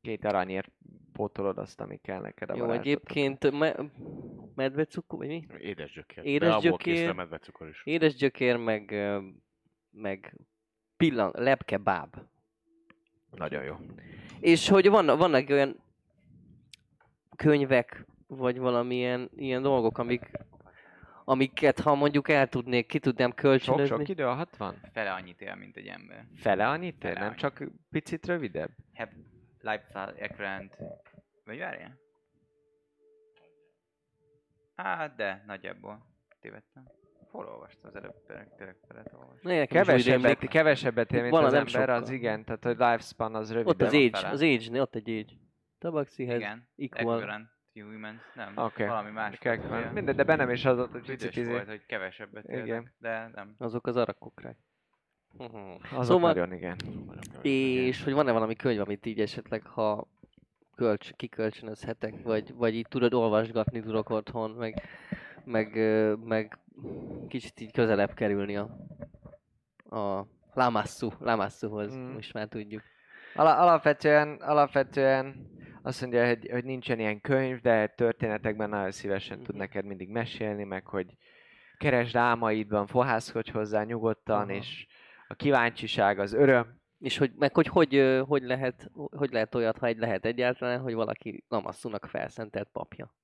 [0.05, 0.71] Két aranyért
[1.13, 3.77] pótolod azt, ami kell neked a jó, egyébként me,
[4.55, 5.47] medvecukor, vagy mi?
[5.59, 6.25] Édes gyökér.
[6.25, 6.95] Édes De abból gyökér.
[6.95, 7.83] készül a medvecukor is.
[7.85, 8.95] Édes gyökér, meg,
[9.91, 10.37] meg
[10.97, 12.17] pillan, lepke báb.
[13.37, 13.77] Nagyon jó.
[14.41, 15.83] És hogy vannak, vannak olyan
[17.37, 20.31] könyvek, vagy valamilyen ilyen dolgok, amik,
[21.25, 23.87] amiket ha mondjuk el tudnék, ki tudnám kölcsönözni.
[23.87, 24.81] Sok-sok idő a 60?
[24.93, 26.27] Fele annyit él, mint egy ember.
[26.37, 26.97] Fele annyit?
[26.99, 27.39] Fele nem annyit.
[27.39, 28.71] csak picit rövidebb?
[28.95, 29.13] Have
[29.61, 30.77] lifestyle equivalent.
[31.45, 31.99] Vagy várjál?
[34.77, 36.07] Hát, de nagyjából.
[36.41, 36.85] Tévedtem.
[37.35, 38.15] Hol olvastam az előbb?
[38.27, 39.53] Tényleg tényleg felet olvastam.
[39.53, 42.15] Úgy Kevesebbet, kevesebbet él, mint Van, az nem ember, az sokkal.
[42.15, 42.45] igen.
[42.45, 43.75] Tehát, hogy lifespan az rövidebb.
[43.75, 44.29] Ott az age, fele.
[44.33, 45.33] az age ott egy age.
[45.79, 46.69] Tabaxihez Igen.
[46.77, 47.15] equal.
[47.15, 48.21] Equivalent humans.
[48.35, 48.87] Nem, Oké.
[48.87, 49.39] valami más.
[49.41, 49.91] Ugye?
[49.93, 51.51] Mindegy, de bennem is az ott, hogy picit izé.
[51.51, 52.67] volt, hogy kevesebbet Igen.
[52.67, 53.55] élnek, de nem.
[53.59, 54.57] Azok az arakokrák.
[55.39, 56.77] Azok Szóval- nagyon igen.
[57.43, 60.09] És hogy van-e valami könyv, amit így esetleg, ha
[60.77, 64.83] kölcs, kikölcsönözhetek, vagy, vagy így tudod olvasgatni tudok otthon, meg,
[65.45, 65.75] meg,
[66.25, 66.59] meg
[67.29, 68.77] kicsit így közelebb kerülni a,
[69.97, 72.13] a Lamassu, Lamassuhoz, Mm.
[72.13, 72.83] most már tudjuk.
[73.35, 75.49] Al- alapvetően, alapvetően
[75.83, 79.59] azt mondja, hogy, hogy nincsen ilyen könyv, de történetekben nagyon szívesen tud Mhm.
[79.59, 81.17] neked mindig mesélni, meg hogy
[81.79, 84.53] keresd álmaidban, fohászkodj hozzá nyugodtan, Aha.
[84.53, 84.87] és
[85.29, 86.83] a kíváncsiság az öröm.
[86.99, 90.95] És hogy, meg hogy, hogy, hogy, lehet, hogy lehet olyat, ha egy lehet egyáltalán, hogy
[90.95, 93.15] valaki Lamassunak felszentelt papja.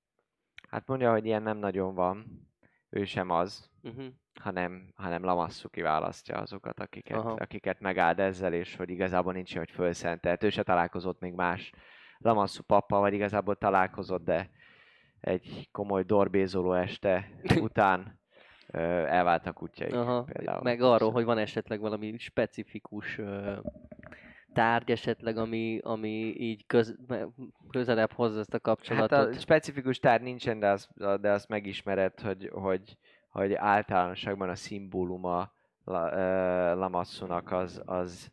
[0.71, 2.49] Hát mondja, hogy ilyen nem nagyon van.
[2.91, 4.05] Ő sem az, Uh-huh.
[4.41, 7.31] hanem, hanem Lamassu kiválasztja azokat, akiket, Aha.
[7.33, 10.43] akiket megáld ezzel, és hogy igazából nincs, hogy fölszentelt.
[10.43, 11.73] Ő se találkozott még más
[12.19, 14.51] Lamassu papa, vagy igazából találkozott, de
[15.21, 17.31] egy komoly dorbézoló este
[17.69, 18.21] után
[19.07, 19.95] elváltak útjaik.
[19.95, 20.23] Aha.
[20.23, 20.63] például.
[20.63, 23.21] Meg arról, hogy van esetleg valami specifikus
[24.53, 26.97] tárgy esetleg, ami, ami így köz,
[27.71, 29.35] közelebb hozza ezt a Hát kapcsolatot.
[29.35, 32.97] a specifikus tár nincsen, de azt, de azt megismered, hogy, hogy,
[33.29, 35.53] hogy általánosságban a szimbóluma
[35.85, 38.31] La, Lamassunak az, az,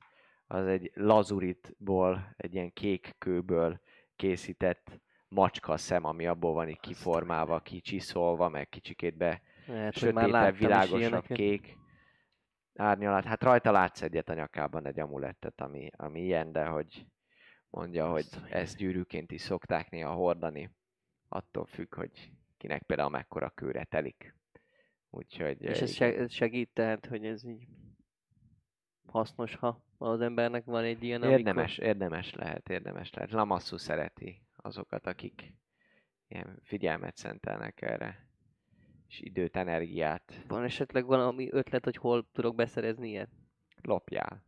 [0.47, 3.79] az egy lazuritból, egy ilyen kék kőből
[4.15, 4.99] készített
[5.29, 11.77] macska szem, ami abból van így kiformálva, kicsiszolva, meg kicsikét be Lehet, sötétebb, világosabb kék
[12.79, 13.25] árnyalat.
[13.25, 17.05] Hát rajta látsz egyet a nyakában, egy amulettet, ami, ami ilyen, de hogy
[17.69, 20.71] mondja, hogy ezt gyűrűként is szokták néha hordani.
[21.29, 24.35] Attól függ, hogy kinek például mekkora kőre telik.
[25.09, 25.61] Úgyhogy...
[25.61, 27.67] És eh, ez seg- ez segít, tehát, hogy ez így
[29.05, 33.31] hasznos, ha az embernek van egy ilyen, Érdemes, érdemes lehet, érdemes lehet.
[33.31, 35.53] Lamassu szereti azokat, akik
[36.27, 38.26] ilyen figyelmet szentelnek erre,
[39.07, 43.29] és időt, energiát van esetleg valami ötlet, hogy hol tudok beszerezni ilyet?
[43.87, 44.43] lopjál.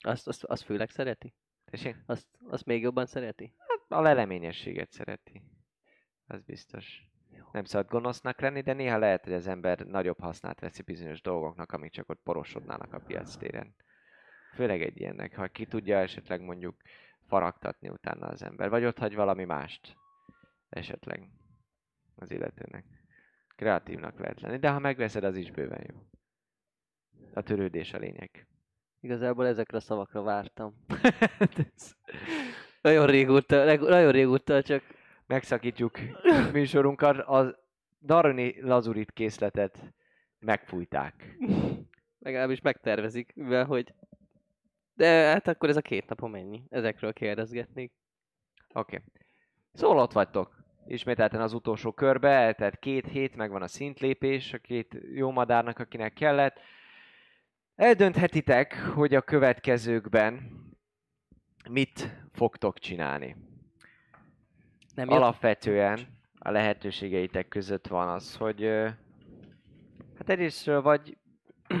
[0.00, 1.34] Azt, azt, azt főleg szereti?
[1.64, 1.96] Tessék?
[2.06, 3.54] Azt, azt még jobban szereti?
[3.88, 5.42] A leleményességet szereti.
[6.26, 7.06] Az biztos.
[7.52, 11.72] Nem szabad gonosznak lenni, de néha lehet, hogy az ember nagyobb hasznát veszi bizonyos dolgoknak,
[11.72, 13.74] amik csak ott porosodnának a piac téren.
[14.54, 16.76] Főleg egy ilyennek, ha ki tudja esetleg mondjuk
[17.26, 19.96] faragtatni utána az ember, vagy ott hagy valami mást
[20.68, 21.30] esetleg
[22.14, 22.97] az illetőnek.
[23.58, 25.96] Kreatívnak lehet lenni, de ha megveszed, az is bőven jó.
[27.34, 28.46] A törődés a lényeg.
[29.00, 30.74] Igazából ezekre a szavakra vártam.
[32.82, 34.82] Nagyon régóta, nagyon régóta, csak
[35.26, 35.98] megszakítjuk
[36.52, 37.58] műsorunkat, a
[38.00, 39.94] Daroni lazurit készletet
[40.38, 41.36] megfújták.
[42.18, 43.94] legalábbis megtervezik, mivel hogy...
[44.94, 46.64] De hát akkor ez a két napom ennyi.
[46.68, 47.92] Ezekről kérdezgetnék.
[48.74, 48.96] Oké.
[48.96, 49.08] Okay.
[49.72, 50.57] Szóval ott vagytok.
[50.88, 56.12] Ismételten az utolsó körbe, tehát két hét, megvan a szintlépés, a két jó madárnak, akinek
[56.12, 56.60] kellett.
[57.74, 60.50] Eldönthetitek, hogy a következőkben
[61.70, 63.36] mit fogtok csinálni.
[64.94, 65.08] Nem?
[65.08, 68.62] Alapvetően a lehetőségeitek között van az, hogy
[70.18, 71.16] hát egyrésztről vagy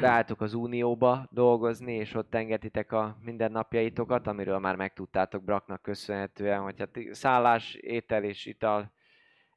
[0.00, 6.78] beálltok az Unióba dolgozni, és ott engeditek a mindennapjaitokat, amiről már megtudtátok Braknak köszönhetően, hogy
[6.78, 8.96] hát szállás, étel és ital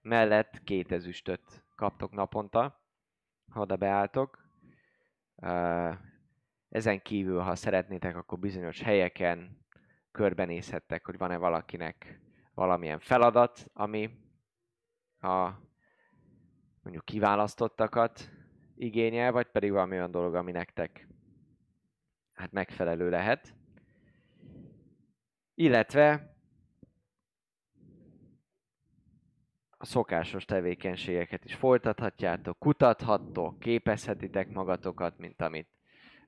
[0.01, 2.81] mellett két ezüstöt kaptok naponta,
[3.51, 4.49] ha oda beálltok.
[6.69, 9.65] Ezen kívül, ha szeretnétek, akkor bizonyos helyeken
[10.11, 12.21] körbenézhettek, hogy van-e valakinek
[12.53, 14.09] valamilyen feladat, ami
[15.19, 15.49] a
[16.81, 18.29] mondjuk kiválasztottakat
[18.75, 21.07] igényel, vagy pedig valami olyan dolog, ami nektek
[22.33, 23.55] hát megfelelő lehet.
[25.53, 26.30] Illetve
[29.81, 35.67] a szokásos tevékenységeket is folytathatjátok, kutathattok, képezhetitek magatokat, mint amit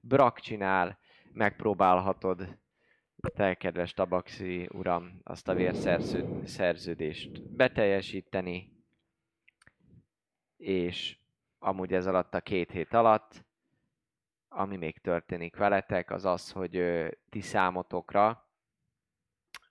[0.01, 0.99] Brak csinál,
[1.33, 2.57] megpróbálhatod
[3.35, 8.71] te, kedves Tabaxi uram, azt a vérszerződést beteljesíteni,
[10.57, 11.17] és
[11.59, 13.45] amúgy ez alatt a két hét alatt,
[14.47, 18.49] ami még történik veletek, az az, hogy ö, ti számotokra,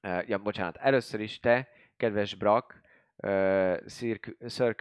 [0.00, 2.81] ö, ja, bocsánat, először is te, kedves Brak,
[3.86, 4.74] Sir, Sir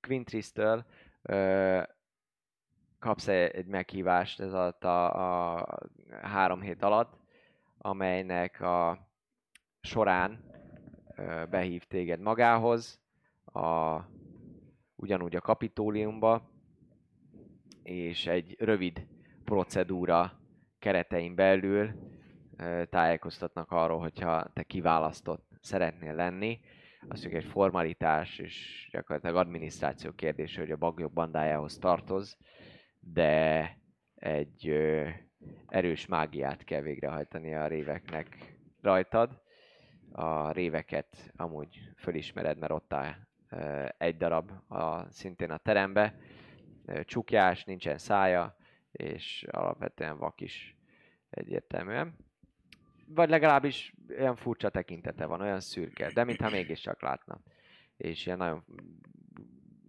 [0.00, 0.84] Quintris-től
[2.98, 5.78] kapsz egy meghívást ez alatt a, a
[6.22, 7.18] három hét alatt,
[7.78, 9.08] amelynek a
[9.80, 10.44] során
[11.50, 13.00] behív téged magához,
[13.44, 13.98] a,
[14.96, 16.50] ugyanúgy a kapitóliumba,
[17.82, 19.06] és egy rövid
[19.44, 20.32] procedúra
[20.78, 21.90] keretein belül
[22.90, 26.60] tájékoztatnak arról, hogyha te kiválasztott szeretnél lenni,
[27.08, 32.36] az csak egy formalitás és gyakorlatilag adminisztráció kérdése, hogy a bagyok bandájához tartoz,
[33.00, 33.70] de
[34.14, 35.08] egy ö,
[35.68, 39.42] erős mágiát kell végrehajtani a réveknek rajtad.
[40.12, 43.14] A réveket amúgy fölismered, mert ott áll
[43.50, 46.14] ö, egy darab a, szintén a terembe.
[47.04, 48.56] Csukjás, nincsen szája,
[48.92, 50.76] és alapvetően vak is
[51.30, 52.23] egyértelműen.
[53.06, 57.40] Vagy legalábbis olyan furcsa tekintete van, olyan szürke, de mintha mégiscsak látna.
[57.96, 58.64] És ilyen nagyon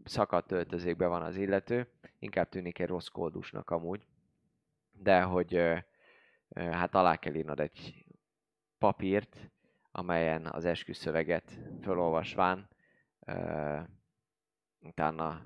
[0.03, 1.87] szakadt öltözékben van az illető,
[2.19, 4.07] inkább tűnik egy rossz koldusnak amúgy,
[4.91, 5.61] de hogy
[6.55, 8.05] hát alá kell írnod egy
[8.77, 9.49] papírt,
[9.91, 12.67] amelyen az esküszöveget felolvasván
[14.79, 15.45] utána?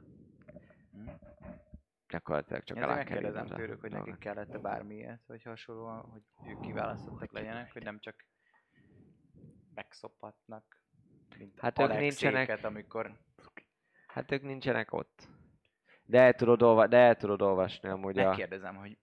[2.10, 4.24] Gyakorlatilag csak Én alá kell megkérdezem tőlük, hogy nekik dolgot.
[4.24, 8.26] kellett-e bármiért, vagy hasonlóan, hogy ők kiválasztottak legyenek, hogy nem csak
[9.74, 10.82] megszopatnak,
[11.38, 13.18] mint Hát ők nincsenek- amikor
[14.08, 15.28] Hát ők nincsenek ott.
[16.06, 18.98] De el tudod, olva- de el tudod olvasni amúgy a, megkérdezem, hogy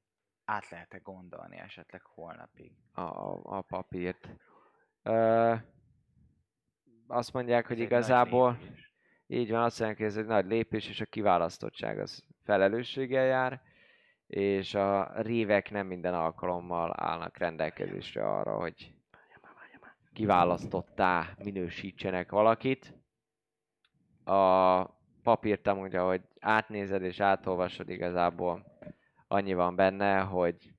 [0.44, 2.72] át lehet-e gondolni esetleg holnapig.
[2.92, 4.28] a, a, a papírt.
[5.02, 5.54] Ö,
[7.06, 8.58] azt mondják, hogy Ez igazából
[9.26, 13.60] így van, azt mondják, hogy ez egy nagy lépés, és a kiválasztottság az felelősséggel jár,
[14.26, 18.94] és a rívek nem minden alkalommal állnak rendelkezésre arra, hogy
[20.12, 22.94] kiválasztottá minősítsenek valakit.
[24.24, 24.82] A
[25.22, 28.64] papírt amúgy, ahogy átnézed és átolvasod igazából,
[29.28, 30.72] annyi van benne, hogy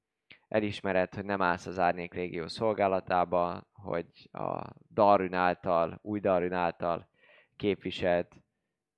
[0.47, 4.61] elismered, hogy nem állsz az Árnyék Légió szolgálatába, hogy a
[4.93, 7.09] Darwin által, új Darwin által
[7.55, 8.35] képviselt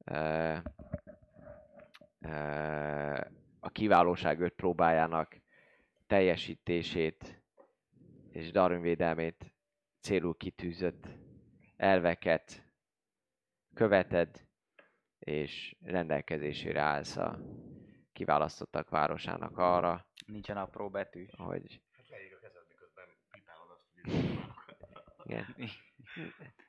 [0.06, 0.56] ö,
[3.60, 5.36] a kiválóság öt próbájának
[6.08, 7.42] teljesítését
[8.32, 9.54] és Darwin védelmét
[10.00, 11.08] célul kitűzött
[11.78, 12.66] elveket
[13.74, 14.48] követed,
[15.20, 17.40] és rendelkezésére állsz a
[18.14, 21.26] kiválasztottak városának arra, Nincsen apró betű.
[21.38, 24.14] hogy Hát leég a kezed, miközben pitálod azt, hogy
[25.24, 25.56] igen.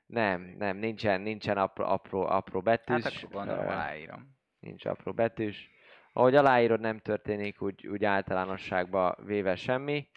[0.07, 3.03] Nem, nem, nincsen, nincsen apró, apró, apró betűs.
[3.03, 4.39] Hát akkor gondolom aláírom.
[4.61, 5.71] Nincs apró betűs.
[6.13, 10.09] Ahogy aláírod, nem történik úgy, úgy általánosságban véve semmi.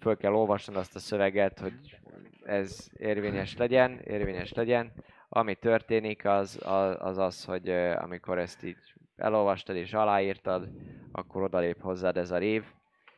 [0.00, 1.98] Föl kell olvasnod azt a szöveget, hogy
[2.44, 4.92] ez érvényes legyen, érvényes legyen.
[5.28, 6.60] Ami történik, az
[6.98, 10.68] az, az, hogy amikor ezt így elolvastad és aláírtad,
[11.12, 12.64] akkor odalép hozzád ez a rév,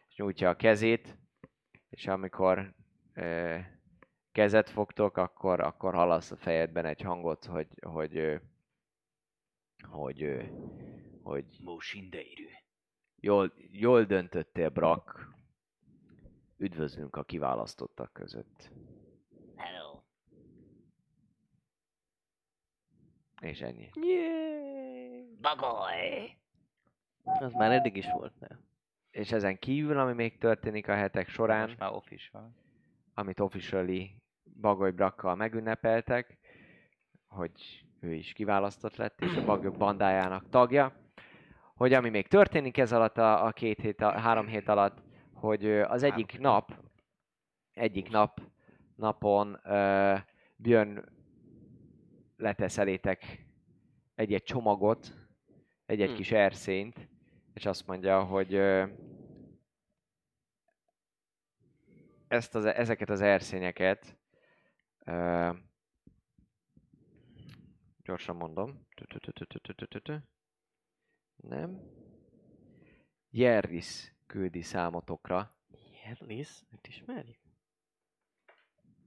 [0.09, 1.19] és nyújtja a kezét,
[1.91, 2.75] és amikor
[3.15, 3.57] ö,
[4.33, 8.41] kezet fogtok, akkor, akkor hallasz a fejedben egy hangot, hogy, hogy,
[9.87, 10.51] hogy,
[11.23, 11.45] hogy
[13.21, 15.33] jól, jól döntöttél, Brak.
[16.57, 18.71] Üdvözlünk a kiválasztottak között.
[19.57, 20.01] Hello.
[23.41, 23.91] És ennyi.
[25.41, 26.37] Bagoly!
[27.23, 28.65] Az már eddig is volt, nem?
[29.11, 32.55] És ezen kívül, ami még történik a hetek során, Most már official.
[33.15, 34.17] amit officially
[34.61, 36.39] Bagoly Brakkal megünnepeltek,
[37.27, 40.93] hogy ő is kiválasztott lett, és a Bagoly bandájának tagja,
[41.75, 45.03] hogy ami még történik ez alatt a, a két hét, a, három hét alatt,
[45.33, 46.73] hogy az egyik nap,
[47.73, 48.41] egyik nap,
[48.97, 50.19] napon uh,
[50.57, 51.05] Björn
[52.37, 53.47] letesz elétek
[54.15, 55.13] egy-egy csomagot,
[55.87, 56.17] egy-egy Hm.
[56.17, 57.09] kis erszényt,
[57.55, 58.85] és azt mondja, hogy ö,
[62.29, 64.17] ezt az, ezeket az erszényeket
[65.05, 65.51] ö,
[68.05, 68.87] gyorsan mondom.
[71.37, 71.81] Nem.
[73.31, 75.57] Jerris küldi számotokra.
[76.05, 76.63] Jerlis?
[76.71, 77.41] Őt ismerjük?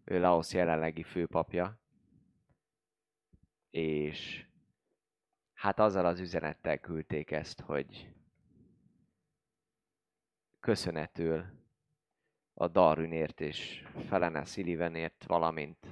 [0.04, 1.80] Ő Laos jelenlegi főpapja.
[3.70, 4.46] És
[5.54, 8.14] hát azzal az üzenettel küldték ezt, hogy
[10.60, 11.46] köszönetül
[12.54, 15.88] a Darwinért és Felene Sullivanért, valamint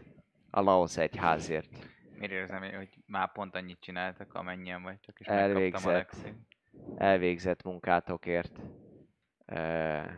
[0.49, 6.25] a Laos egyházért Miért érzem, hogy már pont annyit csináltak, amennyien vagytok, és Elvégzett.
[6.97, 8.59] elvégzett munkátokért.
[9.45, 10.17] Eh,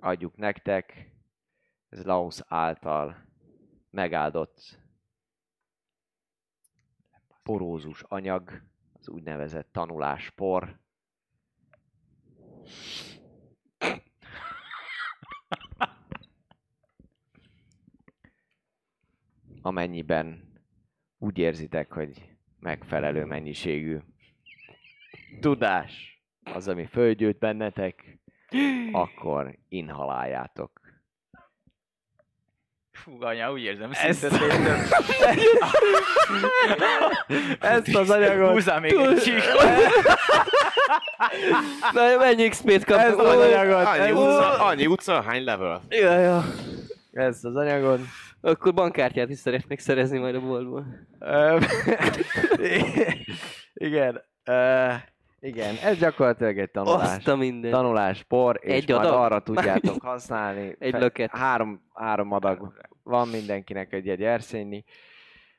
[0.00, 1.12] adjuk nektek.
[1.88, 3.26] Ez Laos által
[3.90, 4.78] megáldott
[7.48, 8.62] porózus anyag,
[8.92, 10.78] az úgynevezett tanuláspor.
[19.68, 20.52] Amennyiben
[21.18, 22.22] úgy érzitek, hogy
[22.60, 23.98] megfelelő mennyiségű
[25.40, 26.22] tudás
[26.54, 28.18] az, ami fölgyűjt bennetek,
[28.92, 30.80] akkor inhaláljátok.
[32.90, 34.24] Fú, anya, úgy érzem, Ezt-.
[37.60, 38.50] Ezt az anyagot...
[38.50, 39.62] Húzzál még egy csíkot.
[41.94, 43.20] Na, mennyi XP-t Ezt kaptunk?
[43.20, 43.86] az anyagot...
[43.86, 45.82] Annyi ezt- utca, annyi utca, hány level?
[45.88, 46.44] Ja, ja.
[47.12, 48.00] Ezt az anyagot...
[48.40, 50.86] Akkor bankkártyát is szeretnék szerezni majd a boltból.
[53.74, 54.22] Igen.
[55.40, 57.02] Igen, ez gyakorlatilag egy tanulás.
[57.02, 57.70] Azt a minden.
[57.70, 59.20] Tanuláspor, és Egy majd adag?
[59.20, 60.76] arra tudjátok használni.
[60.78, 61.30] Egy löket.
[61.30, 64.84] Három, három adag van mindenkinek egy-egy erszényi.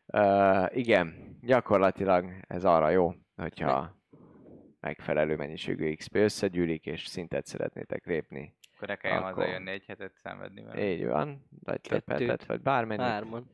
[0.06, 3.97] Uh, igen, gyakorlatilag ez arra jó, hogyha
[4.80, 8.57] megfelelő mennyiségű XP összegyűlik, és szintet szeretnétek lépni.
[8.80, 10.89] Akkor ne kelljen Akkor- hazajönni egy hetet szenvedni vele.
[10.91, 13.06] Így van, vagy több hetet, vagy bármennyit.
[13.06, 13.49] Hárman.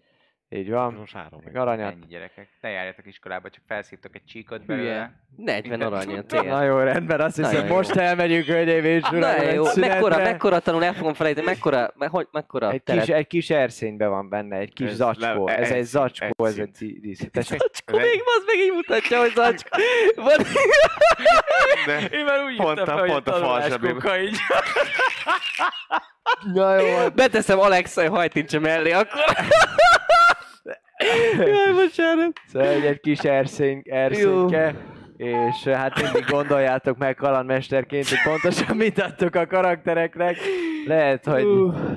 [0.49, 0.93] Így van.
[0.93, 1.41] Most három.
[1.45, 1.91] Meg aranyat.
[1.91, 2.47] Ennyi gyerekek.
[2.61, 4.77] Ne járjatok iskolába, csak felszívtok egy csíkot Hülye.
[4.77, 5.11] belőle.
[5.35, 7.75] 40 arany a Na jó, rendben, azt hiszem Nagyon jó.
[7.75, 12.27] most elmegyünk, hölgyeim és uraim, jó, mekkora, mekkora tanul, el fogom felejteni, mekkora, me, hogy,
[12.31, 15.45] mekkora Egy teret- kis, egy kis erszényben van benne, egy kis Ez zacskó.
[15.45, 17.45] le- Ez egy egy zacskó, ez egy díszletes.
[17.45, 19.77] Zacskó, még az meg így mutatja, hogy zacskó.
[20.15, 20.45] Van.
[22.11, 24.37] Én már úgy Pont jöttem fel, hogy a tanulás kuka így.
[26.53, 29.19] Na jó, Beteszem Alexai hajtincse mellé, akkor...
[31.37, 32.31] Jaj, bocsánat.
[32.47, 34.75] Szóval egy, kis erszény, erszényke,
[35.17, 40.37] és hát mindig gondoljátok meg kalandmesterként, hogy pontosan mit adtok a karaktereknek.
[40.85, 41.45] Lehet, hogy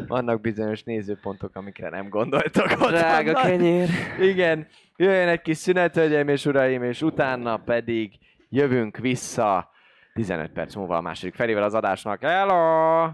[0.07, 2.71] vannak bizonyos nézőpontok, amikre nem gondoltok.
[2.81, 3.51] ott Drága vannak.
[3.51, 3.89] kenyér.
[4.21, 8.13] Igen, jöjjön egy kis szünet, hölgyeim és uraim, és utána pedig
[8.49, 9.71] jövünk vissza
[10.15, 12.21] 15 perc múlva a második felével az adásnak.
[12.21, 13.09] Hello!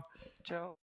[0.44, 0.83] Ciao.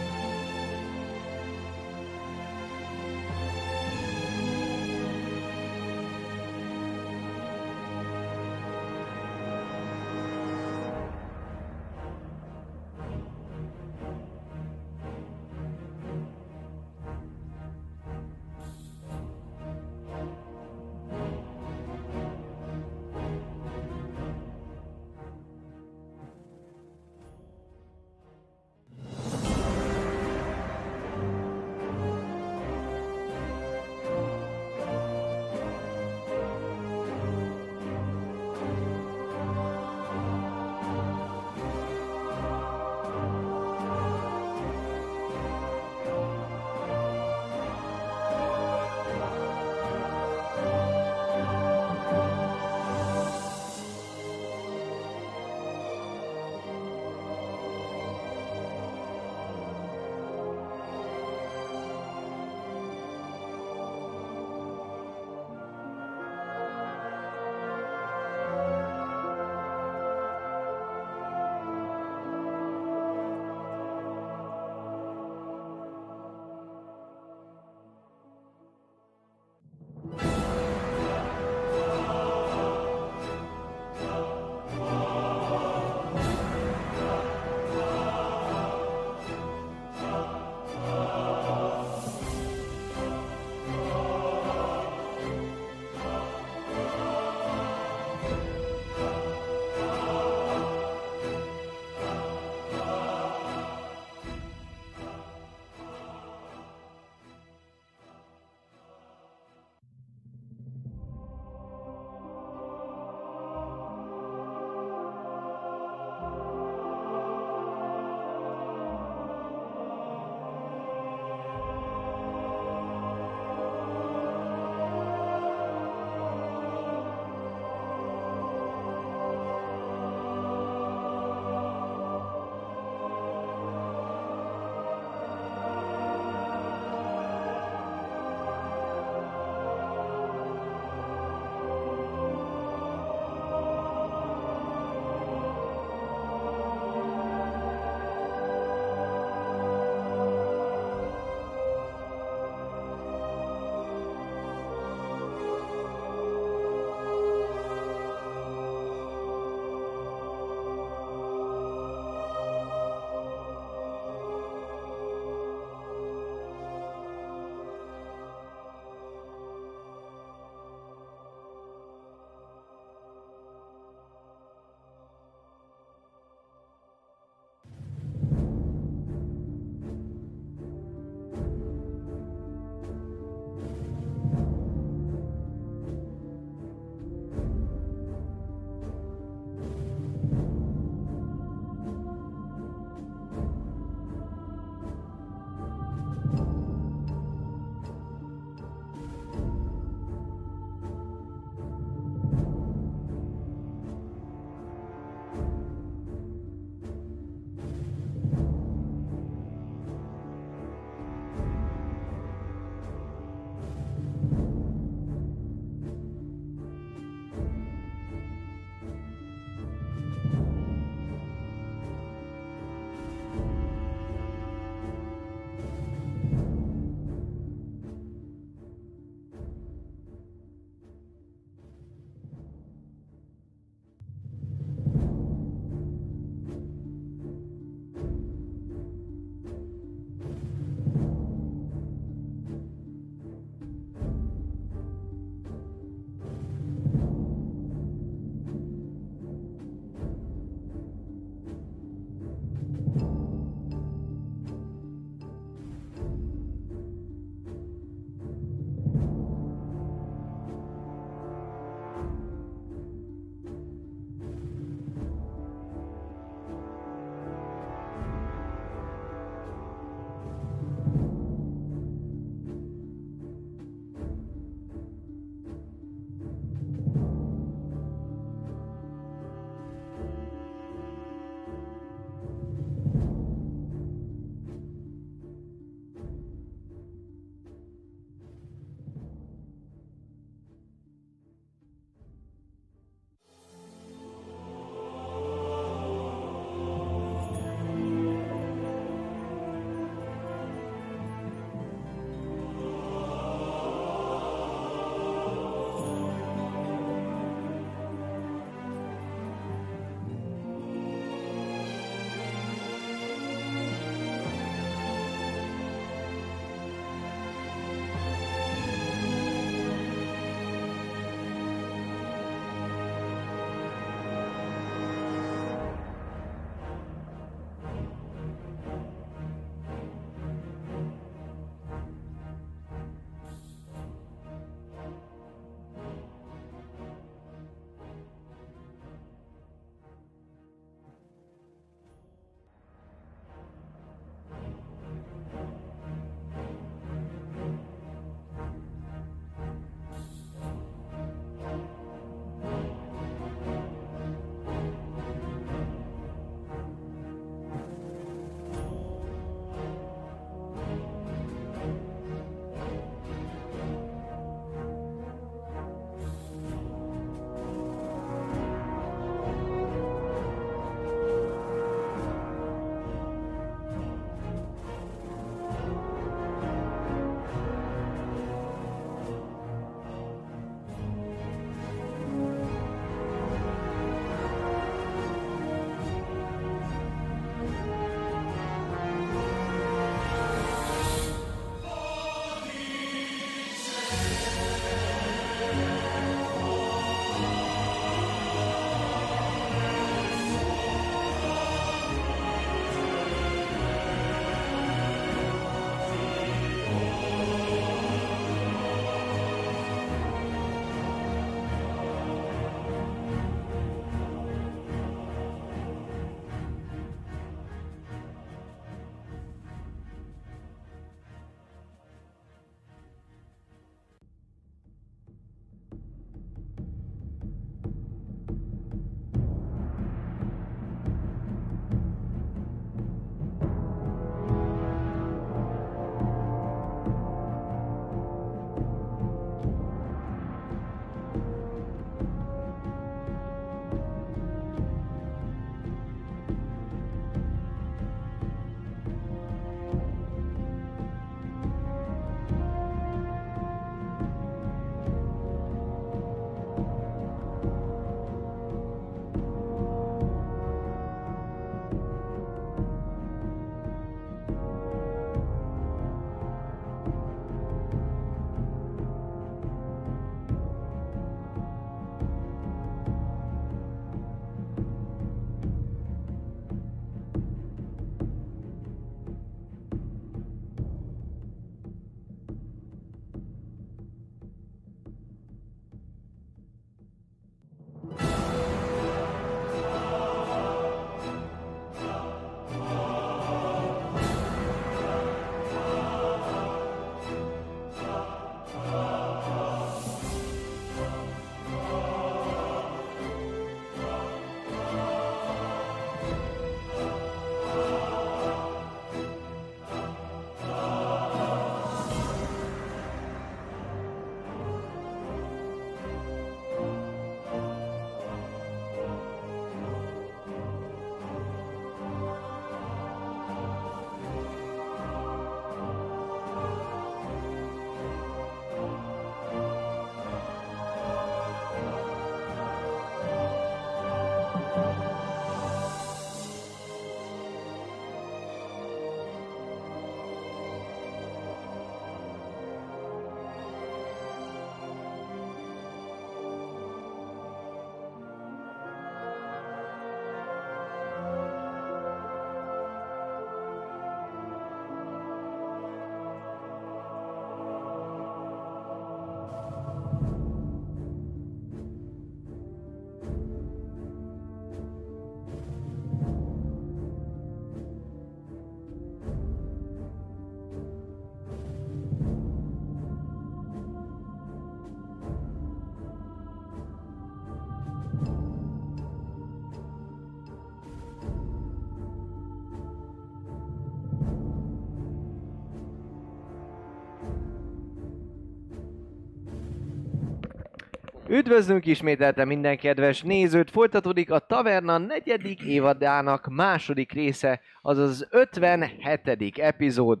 [591.12, 593.50] Üdvözlünk ismételten minden kedves nézőt!
[593.50, 599.38] Folytatódik a Taverna negyedik évadának második része, azaz az 57.
[599.38, 600.00] epizód.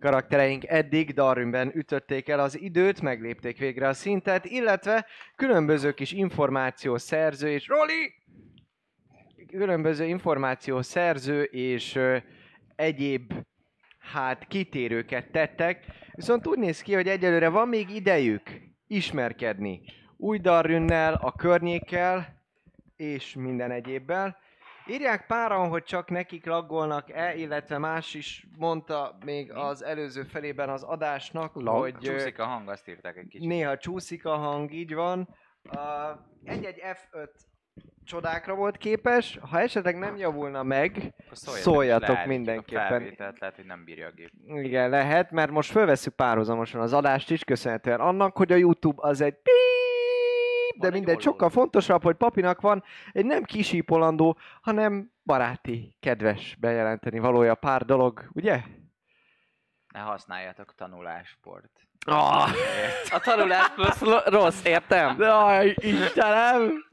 [0.00, 5.06] Karaktereink eddig Darwinben ütötték el az időt, meglépték végre a szintet, illetve
[5.36, 8.12] különböző kis információs szerző és Roli!
[9.46, 12.16] Különböző információs szerző és ö,
[12.76, 13.32] egyéb
[13.98, 18.42] hát kitérőket tettek, viszont úgy néz ki, hogy egyelőre van még idejük
[18.86, 19.80] ismerkedni
[20.22, 22.40] új Darünnel, a környékkel
[22.96, 24.36] és minden egyébbel.
[24.86, 30.82] Írják páran, hogy csak nekik laggolnak-e, illetve más is mondta még az előző felében az
[30.82, 33.48] adásnak, hogy ö, Csúszik a hang, azt írták egy kicsit.
[33.48, 35.28] néha csúszik a hang, így van.
[36.44, 37.28] Egy-egy F5
[38.04, 42.84] csodákra volt képes, ha esetleg nem javulna meg, szóljatok és leállítjuk mindenképpen.
[42.84, 44.30] A felvételt, lehet, hogy nem bírja a gép.
[44.46, 49.20] Igen, lehet, mert most fölveszük párhuzamosan az adást is, köszönhetően annak, hogy a YouTube az
[49.20, 49.72] egy píp,
[50.82, 52.82] de egy mindegy, sokkal fontosabb, hogy papinak van
[53.12, 58.62] egy nem kisípolandó, hanem baráti, kedves bejelenteni valója pár dolog, ugye?
[59.92, 61.91] Ne használjátok tanulásport.
[62.04, 62.50] Ah,
[63.10, 64.00] A tanulás plusz
[64.36, 65.20] rossz, értem?
[65.20, 66.84] Jaj, Istenem!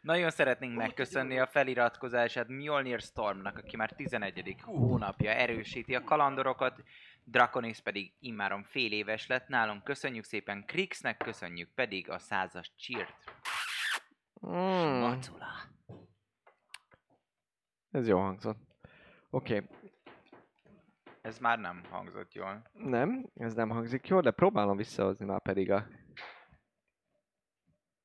[0.00, 4.56] Nagyon szeretnénk megköszönni a feliratkozását Mjolnir Stormnak, aki már 11.
[4.62, 6.82] hónapja erősíti a kalandorokat,
[7.24, 9.84] Draconis pedig immáron fél éves lett nálunk.
[9.84, 13.14] Köszönjük szépen Krixnek, köszönjük pedig a százas csírt.
[14.46, 15.46] Mm, Macula.
[17.90, 18.58] ez jó hangzott.
[19.30, 19.68] Oké, okay.
[21.24, 22.62] Ez már nem hangzott jól.
[22.72, 25.86] nem, ez nem hangzik jól, de próbálom visszahozni már pedig a...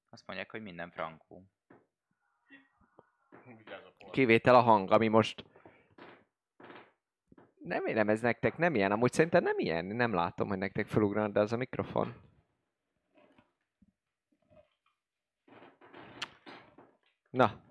[0.10, 1.44] Azt mondják, hogy minden frankó.
[4.12, 5.44] Kivétel a hang, ami most...
[7.58, 8.91] Nem érem, ez nektek nem ilyen.
[8.91, 9.86] Amúgy szerintem nem ilyen.
[9.86, 12.16] Nem látom, hogy nektek felugranak, de az a mikrofon.
[17.30, 17.62] Na.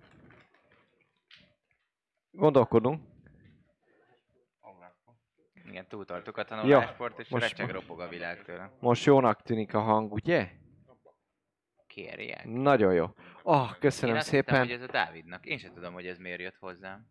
[2.30, 3.07] Gondolkodunk.
[5.70, 8.70] Igen, túltartuk a tanulásport, és most- recseg ropog a világ tőle.
[8.80, 10.48] Most jónak tűnik a hang, ugye?
[11.86, 12.44] Kérják.
[12.44, 13.06] Nagyon jó.
[13.42, 14.54] Oh, köszönöm Én azt szépen.
[14.62, 15.46] hittem, hogy ez a Dávidnak.
[15.46, 17.06] Én sem tudom, hogy ez miért jött hozzám.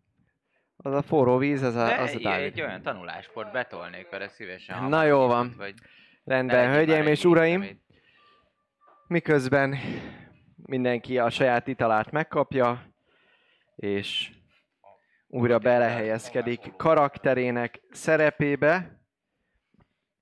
[0.77, 2.45] Az a forró víz, az a, De az a Dávid.
[2.45, 4.83] egy olyan tanulásport betolnék vele szívesen.
[4.83, 5.53] Na jó van.
[5.57, 5.73] Vagy
[6.23, 7.81] Rendben, hölgyeim és uraim,
[9.07, 9.75] miközben
[10.55, 12.85] mindenki a saját italát megkapja,
[13.75, 14.31] és
[15.27, 19.01] újra belehelyezkedik karakterének szerepébe,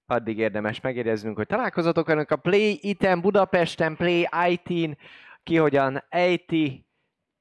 [0.06, 4.98] addig érdemes megjegyeznünk, hogy találkozatok önök a Play Item Budapesten, Play IT-n,
[5.44, 6.86] ki hogyan ejti,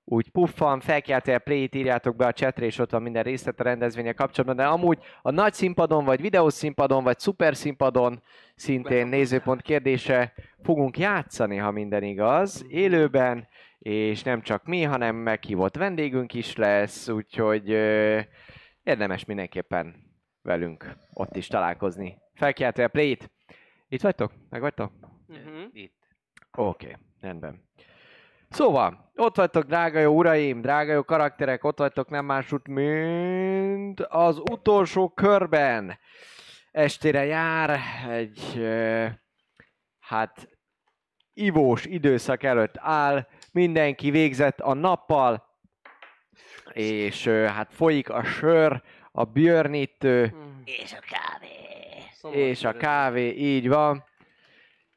[0.05, 4.13] úgy puffan, felkiáltójel play írjátok be a chatre, és ott van minden részlet a rendezvénye
[4.13, 8.23] kapcsolatban, de amúgy a nagy színpadon, vagy videós színpadon, vagy szuper színpadon
[8.55, 10.33] szintén nézőpont kérdése
[10.63, 13.49] fogunk játszani, ha minden igaz, élőben,
[13.85, 18.21] és nem csak mi, hanem meghívott vendégünk is lesz, úgyhogy ö,
[18.83, 19.95] érdemes mindenképpen
[20.43, 22.19] velünk ott is találkozni.
[22.35, 23.31] Felkiáltójel play-t.
[23.89, 24.33] Itt vagytok?
[24.51, 24.93] Meg vagytok?
[25.27, 25.65] Mhm.
[25.73, 25.97] Itt.
[26.57, 27.69] Oké, okay, rendben.
[28.49, 34.39] Szóval, ott vagytok, drága jó uraim, drága jó karakterek, ott vagytok nem másút, mint az
[34.39, 35.99] utolsó körben.
[36.71, 39.07] Estére jár egy, ö,
[39.99, 40.49] hát,
[41.33, 45.45] ivós időszak előtt áll, mindenki végzett a nappal,
[46.73, 48.83] és hát folyik a sör,
[49.13, 51.49] a björnítő, És a kávé.
[52.13, 54.05] Szomorú és a kávé, így van.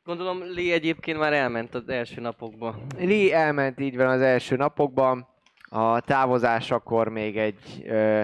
[0.03, 2.85] Gondolom Lee egyébként már elment az első napokban.
[2.97, 5.27] Lee elment így van az első napokban.
[5.69, 8.23] A távozásakor még egy ö,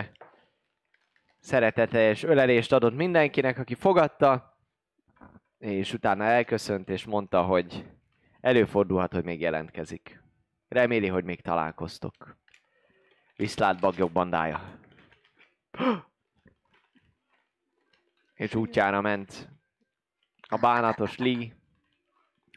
[1.40, 4.58] szereteteljes ölelést adott mindenkinek, aki fogadta,
[5.58, 7.86] és utána elköszönt, és mondta, hogy
[8.42, 10.23] előfordulhat, hogy még jelentkezik.
[10.74, 12.38] Reméli, hogy még találkoztok.
[13.36, 14.80] Viszlát bagyok bandája.
[18.34, 19.50] És útjára ment
[20.50, 21.56] a bánatos Lee,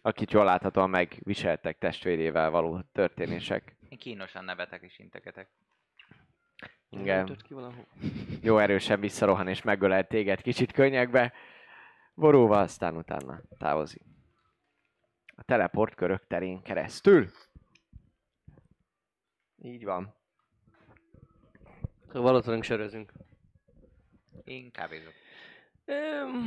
[0.02, 3.76] akit jól láthatóan megviseltek testvérével való történések.
[3.88, 5.48] Én kínosan nevetek és integetek.
[6.88, 7.36] Igen,
[8.42, 11.32] jó erősen visszarohan és megölel téged kicsit könnyekbe.
[12.14, 14.02] Borulva aztán utána távozik.
[15.36, 17.30] A teleport körök terén keresztül.
[19.66, 20.14] Így van.
[22.08, 23.12] Akkor valószínűleg sörözünk.
[24.44, 25.12] Én kávézok.
[25.84, 26.46] Öm,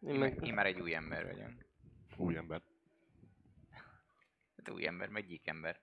[0.00, 0.46] Én Én, meg...
[0.46, 1.50] én már egy új ember vagyok.
[2.16, 2.62] Új ember.
[4.56, 5.80] Hát új ember, meg gyík ember.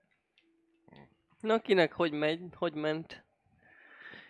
[1.40, 3.24] Na kinek hogy megy, hogy ment?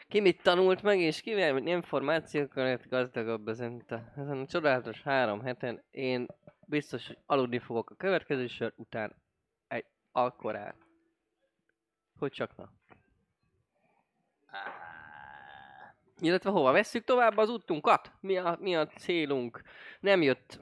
[0.08, 5.42] Ki mit tanult meg, és kivel információkkal lett gazdagabb ezen a, ezen a csodálatos három
[5.42, 5.84] heten.
[5.92, 6.28] Én
[6.66, 9.16] biztos, hogy aludni fogok a következő sör után
[9.68, 10.89] egy akkorát.
[12.20, 12.72] Hogy csak na.
[16.20, 18.12] Illetve hova vesszük tovább az útunkat?
[18.20, 19.62] Mi a, mi a célunk?
[20.00, 20.60] Nem jött,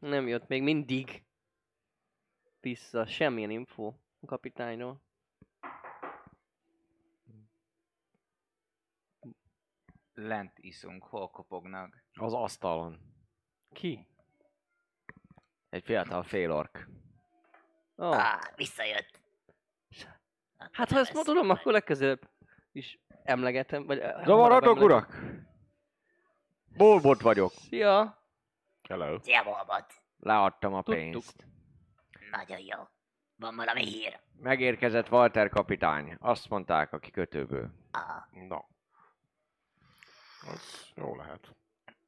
[0.00, 1.22] nem jött még mindig
[2.60, 3.86] vissza semmilyen info
[4.20, 5.00] a kapitányról.
[10.14, 12.04] Lent iszunk, hol kopognak.
[12.14, 12.98] Az asztalon.
[13.72, 14.06] Ki?
[15.68, 16.88] Egy fiatal félork.
[17.96, 18.06] Oh.
[18.06, 19.20] ah, visszajött.
[20.58, 22.30] Akkor Hát ha ezt ma tudom, akkor legközelebb
[22.72, 23.98] is emlegetem, vagy...
[24.24, 24.82] Zavarodok, emlegetem.
[24.82, 25.18] urak!
[26.76, 27.50] Bolbot vagyok.
[27.52, 28.22] Szia!
[28.88, 29.18] Hello.
[29.22, 29.94] Szia, Bolbot.
[30.18, 30.94] Leadtam a Tudtuk.
[31.02, 31.46] pénzt.
[32.30, 32.78] Nagyon jó.
[33.36, 34.20] Van valami hír?
[34.40, 36.16] Megérkezett Walter kapitány.
[36.20, 37.70] Azt mondták a kikötőből.
[37.90, 38.64] Ah, Na.
[40.52, 41.56] Az jó lehet.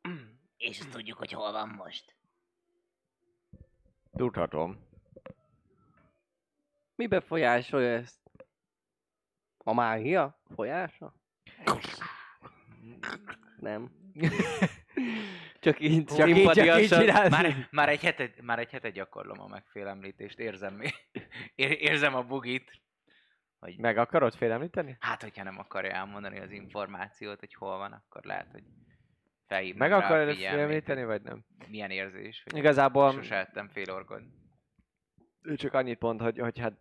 [0.56, 2.14] és azt tudjuk, hogy hol van most.
[4.16, 4.88] Tudhatom.
[6.94, 8.29] Mi befolyásolja ezt?
[9.64, 11.14] A mágia folyása?
[13.56, 13.90] Nem.
[15.60, 17.12] Csak így, Csak így, csak így.
[17.30, 20.80] Már, már, egy hete, már egy hete gyakorlom a megfélemlítést, érzem.
[21.54, 22.80] Ér, érzem a bugit.
[23.58, 24.96] Hogy, Meg akarod félemlíteni?
[25.00, 28.62] hát, hogyha nem akarja elmondani az információt, hogy hol van, akkor lehet, hogy
[29.46, 31.44] felhívnak Meg akarod félemlíteni, vagy nem?
[31.68, 34.22] Milyen érzés, hogy Igazából sose ettem fél orkod.
[35.42, 36.72] ő csak annyit mond, hogy, hogy hát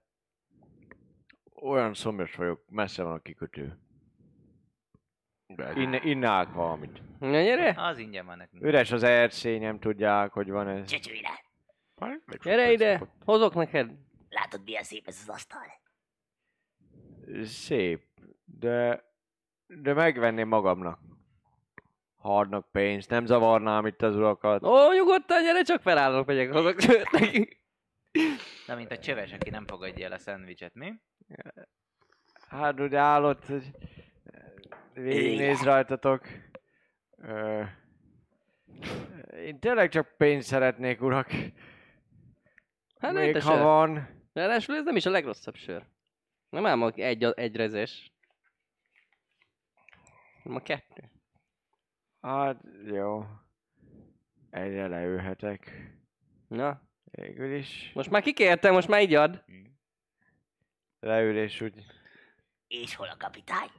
[1.62, 3.80] olyan szomjas vagyok, messze van a kikötő.
[5.76, 7.02] Inne, innák valamit.
[7.20, 7.74] Na gyere!
[7.78, 8.64] Az ingyen van nekünk.
[8.64, 10.90] Üres az erszény, nem tudják, hogy van ez.
[10.90, 11.22] Csöcsülj
[12.44, 13.02] Gyere ide!
[13.26, 13.92] Hozok neked!
[14.30, 15.82] Látod, milyen szép ez az asztal?
[17.44, 18.04] Szép,
[18.46, 19.04] de,
[19.68, 21.00] de megvenném magamnak.
[22.16, 24.64] Ha adnak pénzt, nem zavarnám itt az urakat.
[24.64, 26.76] Ó, nyugodtan, gyere, csak felállok, megyek, hozok
[27.12, 27.62] neki.
[28.68, 30.94] Na, mint a csöves, aki nem fogadja el a szendvicset, mi?
[32.50, 33.72] Hát úgy állott, hogy
[34.94, 36.28] végignéz rajtatok.
[37.18, 37.64] Ö,
[39.36, 41.32] én tényleg csak pénzt szeretnék, urak.
[43.00, 43.62] Hát Még nem ha sör.
[43.64, 44.08] van.
[44.34, 45.86] Ráadásul ez nem is a legrosszabb sör.
[46.50, 48.12] Nem ám a egy, egy rezes.
[50.44, 51.12] Nem a kettő.
[52.22, 53.26] Hát jó.
[54.50, 55.92] Egyre leülhetek.
[56.48, 57.92] Na, Végül is.
[57.94, 59.44] most már kikértem, most már így ad.
[61.00, 61.86] Leülés úgy.
[62.68, 63.70] És hol a kapitány?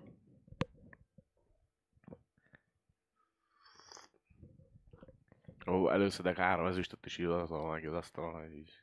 [5.66, 8.82] Ó, előszedek három ezüstöt is igazol meg az asztalon, hogy így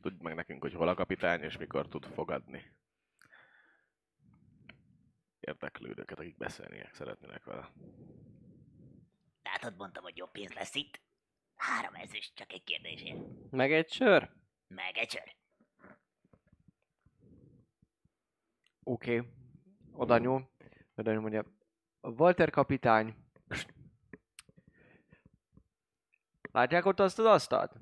[0.00, 2.72] tudd meg nekünk, hogy hol a kapitány és mikor tud fogadni.
[5.40, 7.72] Érdeklődőket, akik beszélniek szeretnének vele.
[9.42, 11.00] Látod, mondtam, hogy jobb pénz lesz itt.
[11.54, 13.50] Három ezüst, csak egy kérdésért.
[13.50, 14.30] Meg egy sör.
[14.66, 15.34] Meg egy sör.
[18.84, 19.18] Oké.
[19.18, 19.30] Okay.
[19.92, 20.50] Oda nyúl.
[20.94, 21.44] Oda nyúl, mondja.
[22.00, 23.14] Walter kapitány.
[26.52, 27.72] Látják ott azt az asztalt?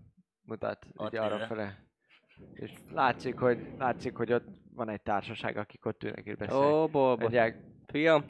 [0.43, 1.87] Mutat így arra fele.
[2.53, 6.67] És látszik, hogy, látszik, hogy ott van egy társaság, akik ott ülnek és beszélnek.
[6.67, 7.21] Ó, bolbot.
[7.21, 7.57] Mondják,
[7.87, 8.25] Fiam,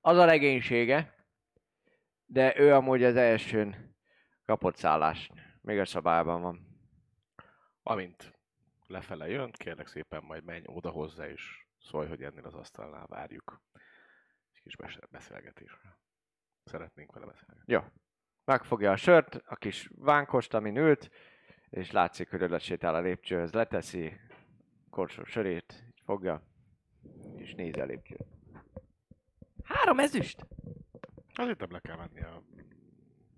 [0.00, 1.14] az a legénysége,
[2.26, 3.96] de ő amúgy az elsőn
[4.44, 5.32] kapott szállást.
[5.60, 6.66] Még a szabályban van.
[7.82, 8.32] Amint
[8.86, 13.62] lefele jön, kérlek szépen majd menj oda hozzá és szólj, hogy ennél az asztalnál várjuk.
[14.52, 15.98] Egy kis bes- beszélgetésre.
[16.64, 17.60] Szeretnénk vele beszélni.
[17.66, 17.80] Jó.
[18.44, 21.10] Megfogja a sört, a kis vánkost, amin ült,
[21.70, 24.12] és látszik, hogy oda sétál a lépcsőhöz, leteszi,
[24.90, 26.42] korsó sörét, így fogja,
[27.36, 28.24] és nézi a lépcsőt.
[29.64, 30.46] három ezüst?
[31.34, 32.42] Azért nem le kell menni a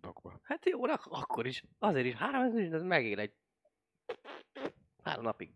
[0.01, 0.41] dokba.
[0.43, 1.63] Hát jó, ak- akkor is.
[1.79, 3.35] Azért is három ezüst, ez megél egy
[5.03, 5.55] három napig.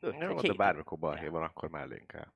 [0.00, 2.32] Egy de bármikor balhé van, akkor mellénk kell.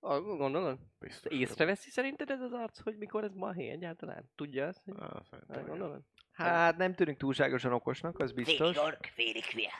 [0.00, 0.78] Ah, Gondolod?
[0.98, 1.32] Biztos.
[1.32, 4.30] Észreveszi szerinted ez az arc, hogy mikor ez balhé egyáltalán?
[4.34, 4.82] Tudja ezt?
[4.84, 4.94] Hogy...
[4.98, 6.02] Ah, szerintem Hát, gondolod?
[6.32, 8.56] Hát nem tűnik túlságosan okosnak, az biztos.
[8.56, 9.72] Félig ork, félig hülye.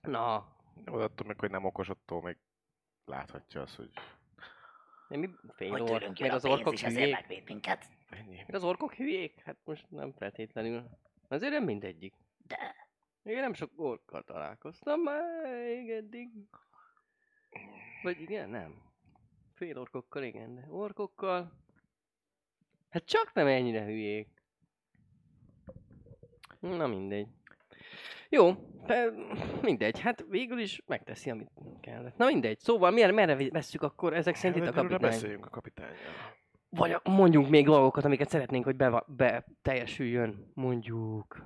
[0.00, 2.36] Na, de attól még, hogy nem okos, attól még
[3.04, 3.90] láthatja azt, hogy
[5.08, 7.44] nem mi fél Hogy ork, meg a az orkok hülyék.
[7.44, 7.84] minket.
[8.10, 8.36] ennyi.
[8.36, 9.40] Meg az orkok hülyék?
[9.44, 10.84] Hát most nem feltétlenül.
[11.28, 12.14] Azért nem mindegyik.
[12.46, 12.74] De
[13.22, 16.30] Én nem sok orkkal találkoztam még eddig.
[18.02, 18.82] Vagy igen, nem.
[19.54, 21.52] Fél orkokkal igen, de orkokkal...
[22.88, 24.28] Hát csak nem ennyire hülyék.
[26.60, 27.28] Na mindegy.
[28.28, 28.48] Jó,
[28.86, 29.10] e,
[29.62, 32.16] mindegy, hát végül is megteszi, amit kellett.
[32.16, 35.00] Na mindegy, szóval miért, merre vesszük akkor ezek szerint itt a kapitány?
[35.00, 35.96] beszéljünk a kapitányjal.
[36.68, 40.50] Vagy mondjunk még dolgokat, amiket szeretnénk, hogy be, be teljesüljön.
[40.54, 41.44] Mondjuk.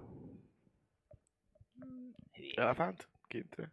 [2.57, 3.09] Elefánt?
[3.28, 3.73] Kintre?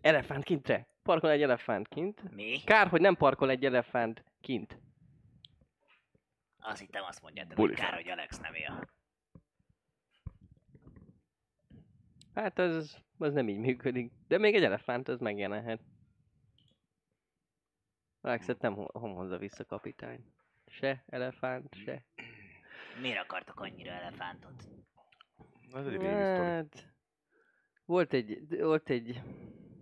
[0.00, 0.86] Elefánt kintre.
[1.02, 2.32] Parkol egy elefánt kint.
[2.34, 2.60] Mi?
[2.64, 4.78] Kár, hogy nem parkol egy elefánt kint.
[6.58, 7.88] Azt hittem azt mondjátok, hogy Bulifánt.
[7.90, 8.88] kár, hogy Alex nem él.
[12.34, 14.12] Hát az, az nem így működik.
[14.28, 15.80] De még egy elefánt az megjelenhet.
[18.20, 20.32] Alexet nem ho- hom hozza vissza kapitány.
[20.66, 22.04] Se elefánt, se.
[23.00, 24.68] Miért akartok annyira elefántot?
[25.72, 26.02] Ez egy.
[26.02, 26.93] Hát,
[27.84, 29.20] volt egy, volt egy,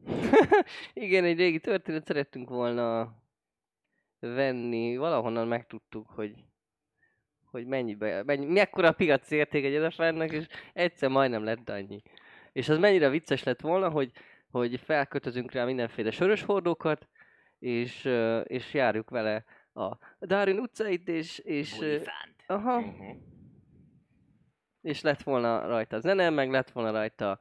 [0.95, 3.15] igen, egy régi történet, szerettünk volna
[4.19, 6.45] venni, valahonnan megtudtuk, hogy
[7.53, 12.03] hogy mennyibe, mennyi, mekkora a piac érték egy elefántnak, és egyszer majdnem lett annyi.
[12.53, 14.13] És az mennyire vicces lett volna, hogy,
[14.51, 17.09] hogy felkötözünk rá mindenféle sörös hordókat,
[17.59, 18.05] és,
[18.45, 22.45] és járjuk vele a Darin utcait, és, és Bulifánt.
[22.47, 23.17] aha, Uh-huh.
[24.81, 27.39] és lett volna rajta zene, meg lett volna rajta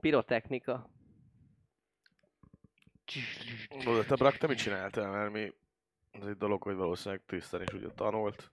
[0.00, 0.90] pirotechnika.
[3.86, 5.10] Oda te Brak, te mit csináltál?
[5.10, 5.52] Mert mi...
[6.10, 8.52] Ez egy dolog, hogy valószínűleg Tristan is ugye tanult.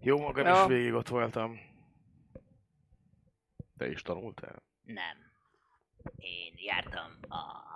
[0.00, 0.60] Jó magam Ja.
[0.62, 1.60] is végig ott voltam.
[3.76, 4.62] Te is tanultál?
[4.82, 5.16] Nem.
[6.16, 7.66] Én jártam a-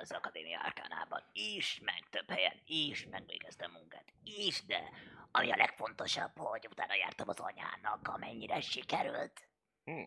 [0.00, 4.82] az Akadémia Arkánában is, meg több helyen is, megvégeztem munkát is, de
[5.30, 9.48] ami a legfontosabb, hogy utána jártam az anyának, amennyire sikerült.
[9.84, 10.02] Hm.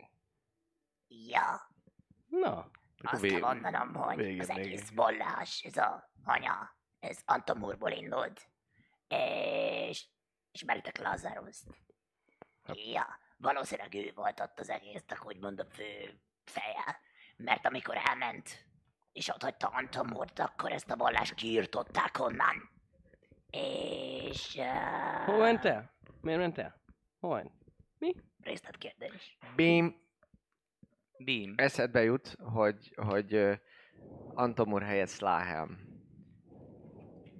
[1.08, 1.70] Ja,
[2.28, 2.72] Na,
[3.04, 4.58] azt vég- kell mondanom, hogy végén az még.
[4.58, 8.50] egész bollás, ez a anya, ez Antomurból indult.
[9.08, 10.06] És
[10.52, 11.68] ismeritek Lazaruszt?
[12.64, 17.00] Hát- Ja, valószínűleg ő volt ott az egésznek úgymond a fő feje.
[17.38, 18.66] Mert amikor elment,
[19.12, 22.70] és ott hagyta Antomurt, akkor ezt a vallást kiirtották onnan.
[23.50, 24.56] És...
[24.56, 25.96] Uh, hol ment el?
[26.22, 26.82] Miért ment el?
[27.20, 27.52] Hol ment?
[28.44, 29.38] Részletkérdés.
[29.56, 29.96] Bím,
[31.18, 31.54] Beam.
[31.56, 33.54] eszedbe jut, hogy, hogy ö,
[34.34, 35.80] Antomur helyett Slahem.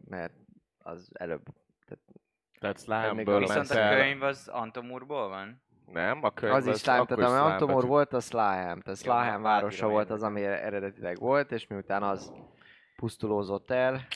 [0.10, 0.34] Mert
[0.78, 1.44] az előbb.
[2.60, 5.62] Tehát még Slime-ből a- Viszont a könyv az Antomurból van?
[5.86, 7.88] Nem, a könyv Az is Slime, akkor tehát ami Antomur betű.
[7.88, 8.82] volt, az Slahem.
[8.82, 12.34] Tehát Jó, Slahem hát városa volt az, ami eredetileg volt, és miután az
[12.96, 14.08] pusztulózott el,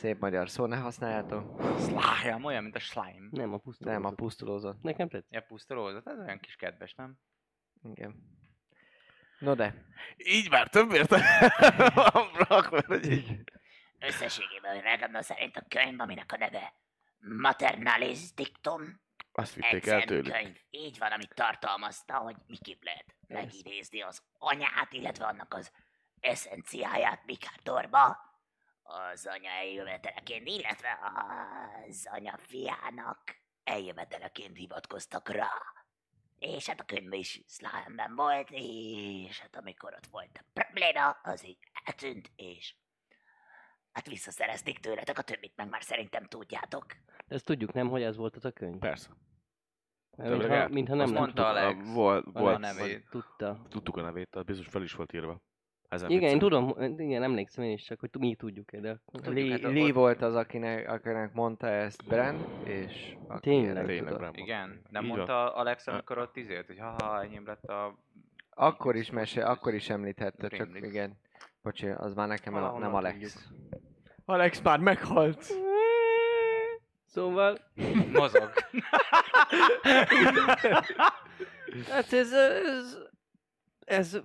[0.00, 1.62] szép magyar szó ne használjátok.
[1.78, 3.28] Slime, olyan, mint a slime.
[3.30, 3.90] Nem, a pusztuló.
[3.90, 4.82] Nem, a pusztulózott.
[4.82, 5.32] Nekem tetszik.
[5.32, 7.18] Ja, pusztolózott, ez olyan kis kedves, nem?
[7.82, 8.14] Igen.
[9.38, 9.74] No de,
[10.16, 11.20] Így már több érte
[11.94, 13.42] van Brak, mert hogy így...
[13.98, 16.72] Összességében legalább szerint a könyv, aminek a neve
[17.18, 19.00] Maternalis Dictum,
[19.32, 20.32] Azt vitték el tőlük.
[20.32, 20.56] könyv.
[20.70, 25.72] Így van, amit tartalmazta, hogy miképp lehet megidézni az anyát, illetve annak az
[26.20, 28.29] eszenciáját Mikádorba,
[28.90, 30.98] az anya eljöveteleként, illetve
[31.88, 33.18] az anya fiának
[33.64, 35.50] eljöveteleként hivatkoztak rá.
[36.38, 41.46] És hát a könyv is Slimeben volt, és hát amikor ott volt a probléma, az
[41.46, 42.74] így eltűnt, és
[43.92, 46.86] hát visszaszerezték tőletek, a többit meg már szerintem tudjátok.
[47.26, 48.78] De ezt tudjuk nem, hogy ez volt az a könyv.
[48.78, 49.10] Persze.
[50.16, 51.48] Mintha, mintha nem nem mondta tudta.
[51.48, 51.92] Alex.
[51.92, 53.08] Volt, a volt, nevét.
[53.10, 53.62] Tudta.
[53.68, 55.42] Tudtuk a nevét, tehát biztos fel is volt írva.
[55.90, 59.60] Ezen Igen, én tudom, igen, emlékszem én is csak, hogy mi tudjuk de Lee, hát
[59.60, 63.86] Lee ott- volt az, akinek, akinek mondta ezt Bren, és aki Tényleg?
[63.86, 64.30] Tényleg.
[64.38, 67.98] Igen, nem mondta Alex, amikor ott izélt, hogy haha, enyém lett a...
[68.50, 71.18] Akkor is mesél, akkor is említette, csak igen.
[71.62, 73.12] Bocsi, az már nekem el, nem Alex.
[73.32, 73.32] tudjuk.
[74.24, 75.46] Alex már meghalt.
[77.04, 77.58] Szóval,
[78.12, 78.52] Mozog.
[81.90, 82.98] hát ez, ez,
[83.84, 84.20] ez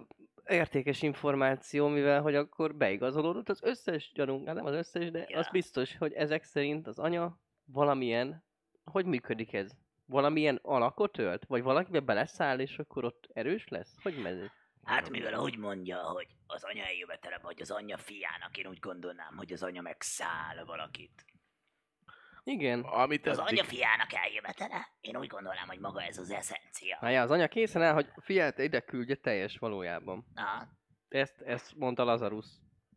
[0.48, 5.40] értékes információ, mivel hogy akkor beigazolódott az összes gyanunk, hát nem az összes, de Ja.
[5.40, 8.44] az biztos, hogy ezek szerint az anya valamilyen,
[8.84, 9.72] hogy működik ez?
[10.06, 11.46] Valamilyen alakot ölt?
[11.46, 13.96] Vagy valakibe beleszáll, és akkor ott erős lesz?
[14.02, 14.52] Hogy megy?
[14.84, 19.38] Hát mivel úgy mondja, hogy az anya eljövetele vagy az anyja fiának, én úgy gondolnám,
[19.38, 21.26] hogy az anya megszáll valakit.
[22.48, 22.80] Igen.
[22.82, 26.98] Amit Az anya fiának eljövetele, én úgy gondolnám, hogy maga ez az eszencia.
[27.02, 30.26] Na ja, az anya készen áll, hogy fiát ide küldje teljes valójában.
[30.34, 30.68] Na,
[31.08, 32.46] Ezt, ezt mondta Lazarus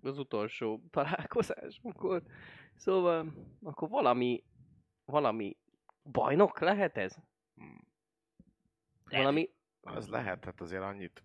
[0.02, 2.22] az utolsó találkozásunkkor.
[2.74, 4.44] Szóval, akkor valami,
[5.04, 5.56] valami
[6.02, 7.16] bajnok lehet ez?
[7.54, 7.86] Hmm.
[9.04, 11.22] Valami, Az lehet, hát azért annyit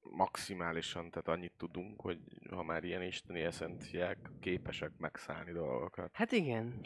[0.00, 2.18] maximálisan, tehát annyit tudunk, hogy
[2.50, 6.10] ha már ilyen isteni eszenciák képesek megszállni dolgokat.
[6.12, 6.80] hát igen.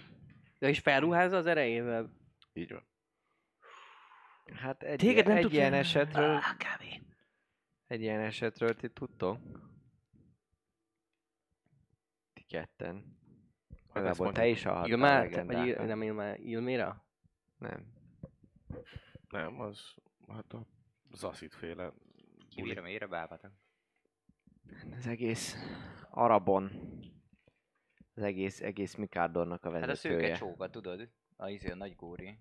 [0.60, 2.10] De is felruházza az erejével.
[2.52, 2.86] Így van.
[4.54, 7.02] Hát egy, Téged nem egy ilyen esetről, ah, kávé.
[7.86, 9.38] egy ilyen esetről ti tudtok?
[12.32, 13.18] Ti ketten.
[13.94, 15.66] Igazából te is hallhattál Ilmár, vagy legendákat.
[15.66, 17.04] Il, nem Ilmira?
[17.58, 17.86] Nem.
[19.28, 19.94] Nem, az...
[20.28, 20.66] Hát a
[21.12, 21.92] Zaszit féle.
[22.48, 23.52] Kivírem ére bálvatak.
[24.96, 25.56] Az egész
[26.10, 26.70] Arabon.
[28.20, 30.36] Az egész, egész Mikádornak a Hát a szőke vezetője.
[30.36, 31.08] csóka, tudod?
[31.36, 32.38] A izé a nagy góri.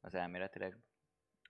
[0.00, 0.78] Az elméletileg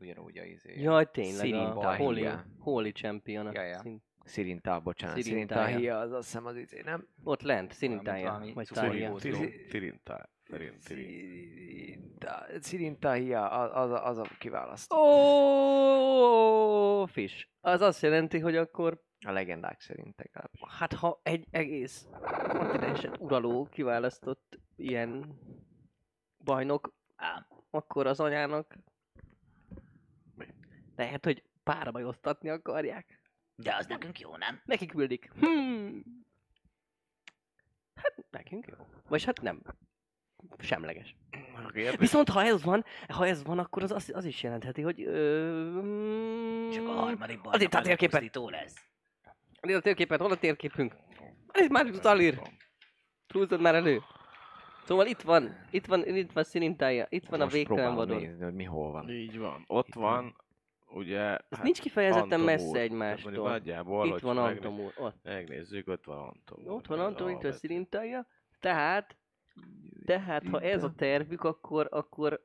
[0.01, 0.81] ugyanúgy a izé.
[0.81, 2.45] Jaj, tényleg, Szirinta a Holy, hívja.
[2.59, 3.53] Holy Champion.
[3.53, 3.79] Ja, ja.
[3.79, 5.23] Szint- Szirinta, bocsánat.
[5.23, 5.67] Szirintája.
[5.77, 7.09] Szirinta az azt hiszem az izé, nem?
[7.25, 8.43] Ott lent, Szirintája.
[8.55, 9.11] Vagy cuccorí Tája.
[9.11, 9.23] volt.
[9.23, 10.29] Tirinta.
[10.49, 10.79] Tirinta.
[10.79, 14.97] Szirinta, Szirinta hia, az, az, a- az a kiválasztó.
[17.01, 17.47] Ó, fish.
[17.61, 20.61] Az azt jelenti, hogy akkor, A legendák szerint legalábbis.
[20.69, 22.07] hát ha egy egész
[22.49, 25.39] kontinenset uraló kiválasztott ilyen
[26.45, 26.95] bajnok,
[27.71, 28.77] akkor az anyának
[30.97, 33.21] lehet, hogy párba osztatni akarják.
[33.55, 34.61] De az nekünk jó, nem?
[34.65, 35.31] Neki küldik.
[35.39, 36.03] Hmm.
[37.95, 38.87] Hát nekünk jó.
[39.09, 39.63] Vagy hát nem.
[40.59, 41.17] Semleges.
[41.97, 45.03] Viszont ha ez van, ha ez van, akkor az, az, az is jelentheti, hogy...
[45.03, 48.21] Ö, mm, Csak a harmadik bajnok Azért a az a térképet.
[48.21, 48.91] pusztító lesz.
[49.67, 50.95] Azért a térképet, hol a térképünk?
[51.53, 52.41] Ez már Zalir.
[53.29, 54.01] Húzod már elő.
[54.85, 58.23] Szóval itt van, itt van, itt van Szinintája, itt van a Most végtelen próbálom vadon.
[58.29, 59.09] nézni, hogy mi hol van.
[59.11, 59.65] Így van.
[59.67, 60.37] Ott van,
[60.87, 61.21] ugye...
[61.21, 62.45] Ez hát nincs kifejezetten Antomúr.
[62.47, 63.33] messze egymástól.
[63.33, 65.17] Nagyjából, Itt van megné- Antomúr, ott.
[65.23, 66.71] Megnézzük, ott van Antomúr.
[66.73, 67.53] Ott van Anton, itt van.
[67.53, 68.27] Szinintája.
[68.61, 69.17] Tehát,
[70.05, 72.41] tehát ha ez a tervük, akkor, akkor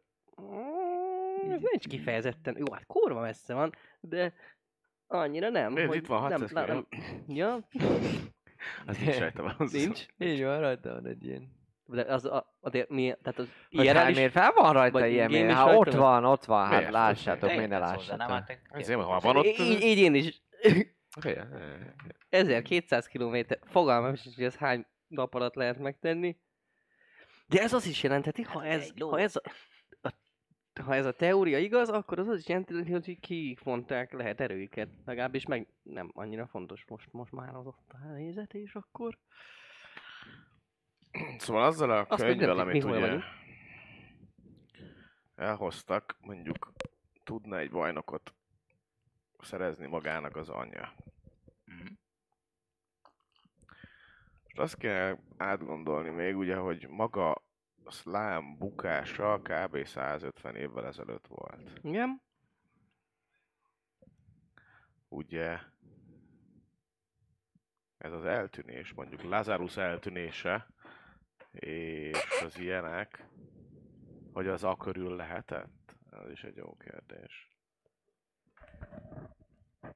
[1.50, 4.34] ez nincs kifejezetten, jó, hát kurva messze van, de
[5.14, 5.74] annyira nem.
[5.74, 6.88] Nézd, hogy itt van nem, 600 nem, nem,
[7.28, 7.68] Ja,
[8.86, 9.70] Az nincs rajta van.
[9.72, 10.06] nincs.
[10.18, 11.60] Így van, rajta van egy ilyen.
[11.86, 15.12] De az, a, azért mi, tehát az IRL hát is, miért fel van rajta vagy
[15.12, 15.32] ilyen?
[15.32, 16.00] is Hát ott van?
[16.00, 16.92] van, ott van, hát Miért?
[16.92, 18.44] lássátok, miért ne lássátok.
[18.70, 19.46] Ezért, ha van ott...
[19.46, 20.42] így, így én is.
[21.18, 21.94] Oké, ja, ja, ja.
[22.30, 26.38] 1200 km, fogalmam is, hogy ez hány nap alatt lehet megtenni.
[27.48, 29.52] De ez azt is jelentheti, ha Hát ez, ha ez a, a,
[30.80, 34.90] ha ez a teória igaz, akkor az az is jelenti, hogy kivonták lehet erőiket.
[35.06, 39.18] Legalábbis meg nem annyira fontos most, most már az ott a helyzet, és akkor...
[41.38, 43.24] Szóval azzal a Azt könyvvel, amit ugye vagyunk.
[45.36, 46.72] elhoztak, mondjuk
[47.24, 48.34] tudna egy bajnokot
[49.40, 50.94] szerezni magának az anyja.
[51.66, 51.88] Mhm.
[54.44, 57.42] Most azt kell átgondolni még, ugye, hogy maga
[57.84, 59.86] a szlám bukása kb.
[59.86, 61.80] 150 évvel ezelőtt volt.
[61.82, 62.22] Igen?
[65.08, 65.60] Ugye
[67.98, 70.68] ez az eltűnés, mondjuk Lazarus eltűnése,
[71.52, 73.28] és az ilyenek,
[74.34, 75.96] hogy az a körül lehetett?
[76.12, 77.50] Ez is egy jó kérdés.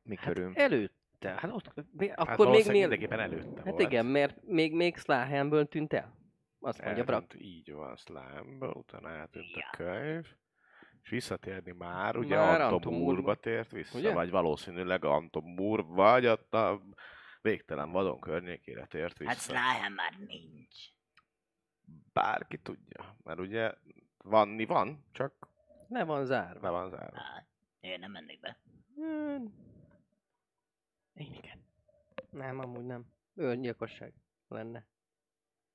[0.03, 0.51] Mi körül?
[0.55, 1.29] Előtte.
[1.29, 2.71] Hát ott, mi, Hát akkor még miért...
[2.71, 3.79] mindenképpen előtte Hát volt.
[3.79, 6.15] igen, mert még, még Sláhenből tűnt el.
[6.65, 7.33] Azt mondja Brak.
[7.37, 9.23] Így van, Slime-ből, utána Ja.
[9.23, 9.29] a
[9.77, 10.35] könyv,
[11.01, 13.03] és visszatérni már, ugye Már Anton Antomúrba.
[13.05, 14.13] Moore-ba tért vissza, Ugye?
[14.13, 16.81] vagy valószínűleg Anton Moore, vagy ott a
[17.41, 19.29] végtelen vadon környékére tért vissza.
[19.31, 20.75] Hát Slyhem már nincs.
[22.13, 23.73] Bárki tudja, mert ugye
[24.17, 25.49] vanni van, csak
[25.87, 26.59] Le van zárva.
[26.59, 27.17] be van zárva.
[27.17, 27.47] Hát,
[27.79, 28.59] én nem mennék be.
[28.95, 29.53] Hmm.
[31.13, 31.65] Én igen.
[32.29, 33.05] Nem, amúgy nem.
[33.35, 34.13] Öngyilkosság
[34.47, 34.87] lenne.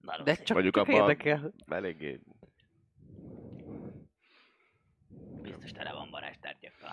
[0.00, 0.36] De Valószínű.
[0.44, 1.52] csak, Mondjuk csak abban- érdekel.
[1.66, 2.20] Eléggé
[5.42, 6.90] Biztos tele van varázstárgyakkal.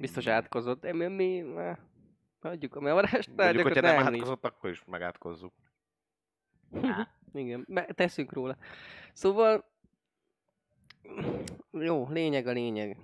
[0.00, 0.80] Biztos átkozott.
[0.80, 1.76] De mi, mi, ne.
[2.40, 5.52] Hagyjuk, a varázs Mondjuk, hogyha nem nem átkozott, akkor is megátkozzuk.
[7.32, 8.56] Igen, me- teszünk róla.
[9.12, 9.64] Szóval...
[11.70, 12.96] Jó, lényeg a lényeg.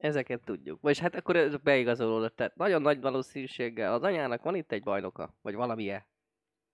[0.00, 0.80] Ezeket tudjuk.
[0.80, 2.36] Vagy hát akkor ez beigazolódott.
[2.36, 5.34] Tehát nagyon nagy valószínűséggel az anyának van itt egy bajnoka.
[5.42, 6.04] Vagy valamilyen.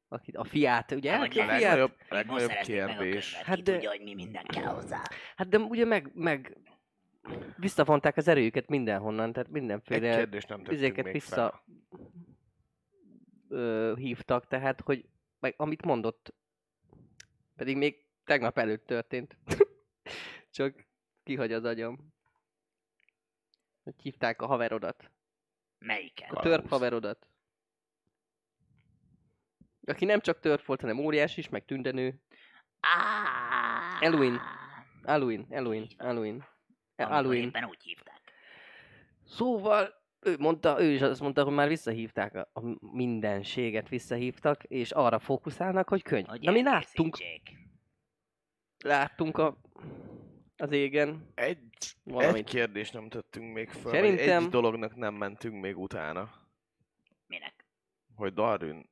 [0.09, 1.11] Aki, a fiát, ugye?
[1.11, 1.47] Hát, a fiát.
[1.47, 3.31] legnagyobb, legnagyobb szerezték meg a kérdés.
[3.31, 3.47] könyvet.
[3.47, 5.03] Hát de- tudja, hogy mi minden kell hozzá.
[5.37, 6.57] Hát de ugye meg, meg
[7.57, 11.65] visszavonták az erőjüket mindenhonnan, tehát Egy mindenféle kérdést nem izéket vissza
[13.49, 15.09] ö, hívtak, tehát hogy
[15.41, 16.35] meg amit mondott,
[17.57, 19.37] pedig még tegnap előtt történt.
[20.51, 20.87] Csak
[21.23, 22.15] kihagy az agyam.
[23.87, 25.11] Hogy hívták a haverodat.
[25.79, 26.29] Melyiken?
[26.31, 27.27] A törp haverodat.
[29.87, 32.21] Aki nem csak törp volt, hanem óriás is, meg tündenő.
[32.81, 34.41] Ah, Eluin.
[35.03, 35.47] Eluin,
[35.99, 36.45] Aluin.
[36.97, 37.43] Amikor Aluin.
[37.43, 38.21] éppen úgy hívták.
[39.25, 44.91] Szóval ő mondta, ő is azt mondta, hogy már visszahívták a, a mindenséget, visszahívtak, és
[44.91, 46.27] arra fókuszálnak, hogy könyv.
[46.27, 47.17] Hogy Na mi láttunk,
[48.85, 49.57] láttunk a,
[50.57, 52.49] az égen Egy, egy valamit.
[52.49, 54.43] kérdést nem tettünk még fel, Szerintem- Szerintem...
[54.45, 56.31] egy dolognak nem mentünk még utána,
[57.27, 57.67] Minek?
[58.15, 58.91] hogy Darwin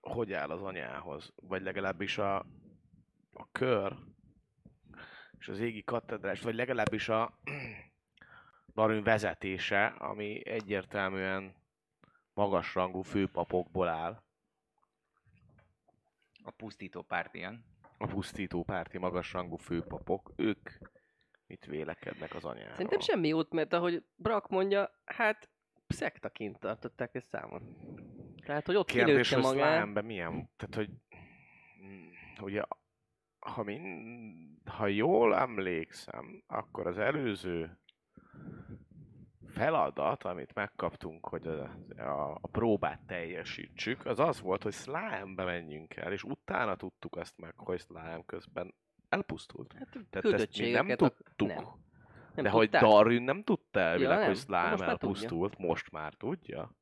[0.00, 2.36] hogy áll az anyához, vagy legalábbis a,
[3.32, 3.96] a kör
[5.38, 7.38] és az égi katedrás, vagy legalábbis a
[8.74, 11.54] Darwin vezetése, ami egyértelműen
[12.34, 14.22] magasrangú főpapokból áll.
[16.44, 17.64] A pusztító párt ilyen.
[18.02, 20.70] A pusztító párti magasrangú főpapok, ők
[21.46, 22.72] mit vélekednek az anyáról?
[22.72, 25.50] Szerintem semmi jót, mert ahogy Brak mondja, hát
[25.86, 27.76] szektaként tartották ezt számon.
[28.44, 30.02] Tehát, hogy ott Kérdés, hogy magát.
[30.02, 30.90] Milyen, tehát hogy
[31.84, 32.08] mm,
[32.40, 32.62] ugye,
[33.38, 37.80] ha, min, ha jól emlékszem, akkor az előző
[39.52, 41.62] feladat, amit megkaptunk, hogy a,
[42.02, 47.38] a, a próbát teljesítsük, az az volt, hogy Slámbe menjünk el, és utána tudtuk azt
[47.38, 48.74] meg, hogy Slám közben
[49.08, 49.72] elpusztult.
[49.78, 51.48] Hát, Tehát ezt mi nem tudtuk.
[51.48, 51.66] nem.
[52.34, 52.68] Nem De hogy?
[52.70, 54.26] Darwin nem tudta elvileg, nem.
[54.26, 54.86] hogy Most Slime már tudja.
[54.90, 56.74] elpusztult, most már tudja?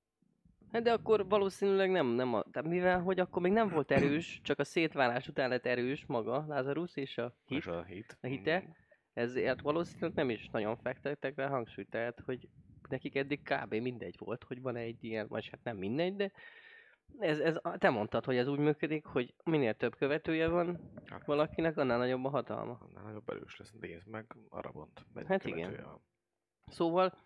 [0.73, 4.40] Hát de akkor valószínűleg nem, nem a, de mivel, hogy akkor még nem volt erős,
[4.42, 8.18] csak a szétválás után lett erős maga Lazarus és a hit, És a hit.
[8.20, 8.65] a hite,
[9.20, 12.49] ezért valószínűleg nem is nagyon fektettek rá hangsúlyt, tehát hogy
[12.89, 13.74] nekik eddig kb.
[13.74, 16.32] mindegy volt, hogy van egy ilyen, vagy hát nem mindegy, de
[17.18, 21.24] ez, ez, te mondtad, hogy ez úgy működik, hogy minél több követője van Hát.
[21.24, 22.78] valakinek, annál nagyobb a hatalma.
[22.81, 23.73] Annál nagyobb erős lesz.
[23.81, 25.07] Nézd meg, Arabont.
[25.12, 25.82] Mennyi Hát igen.
[25.82, 26.00] van.
[26.66, 27.18] Szóval,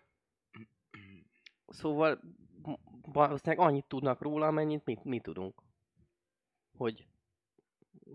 [1.67, 2.19] szóval
[3.01, 5.61] valószínűleg annyit tudnak róla, amennyit mi, mi tudunk.
[6.77, 7.07] Hogy,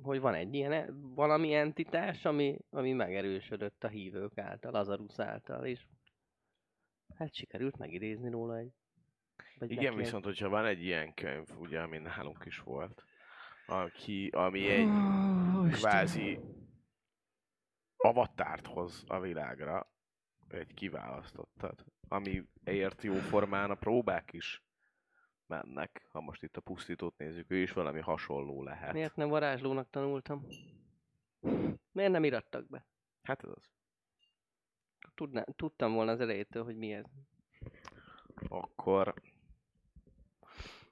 [0.02, 5.86] hogy van egy ilyen, valami entitás, ami, ami megerősödött a hívők által, Lazarus által, és
[7.14, 8.72] hát sikerült megidézni róla egy...
[9.58, 13.04] vagy Igen, neki egy- viszont hogyha van egy ilyen könyv, ugye, ami nálunk is volt,
[13.66, 15.70] aki, ami egy Istenem.
[15.70, 16.38] kvázi
[17.96, 19.92] avatárt hoz a világra,
[20.48, 24.62] egy kiválasztottat, ami ért jó formán a próbák is
[25.50, 26.06] mennek.
[26.08, 28.92] Ha most itt a pusztítót nézzük, ő is valami hasonló lehet.
[28.92, 30.46] Miért nem varázslónak tanultam?
[31.92, 32.86] Miért nem irattak be?
[33.22, 33.70] Hát ez az.
[35.14, 37.04] Tudná, tudtam volna az elejétől, hogy mi ez.
[38.48, 39.14] Akkor...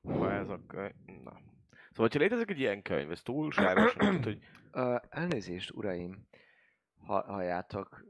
[0.03, 0.95] Ha ez a könyv...
[1.23, 1.41] Na.
[1.91, 4.41] Szóval, ha létezik egy ilyen könyv, ez túlságosan, tehát, hogy
[4.73, 6.29] Ö, elnézést, uraim,
[7.07, 8.05] ha, halljátok,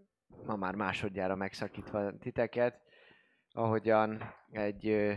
[0.44, 2.82] ma már másodjára megszakítva titeket,
[3.52, 5.16] ahogyan egy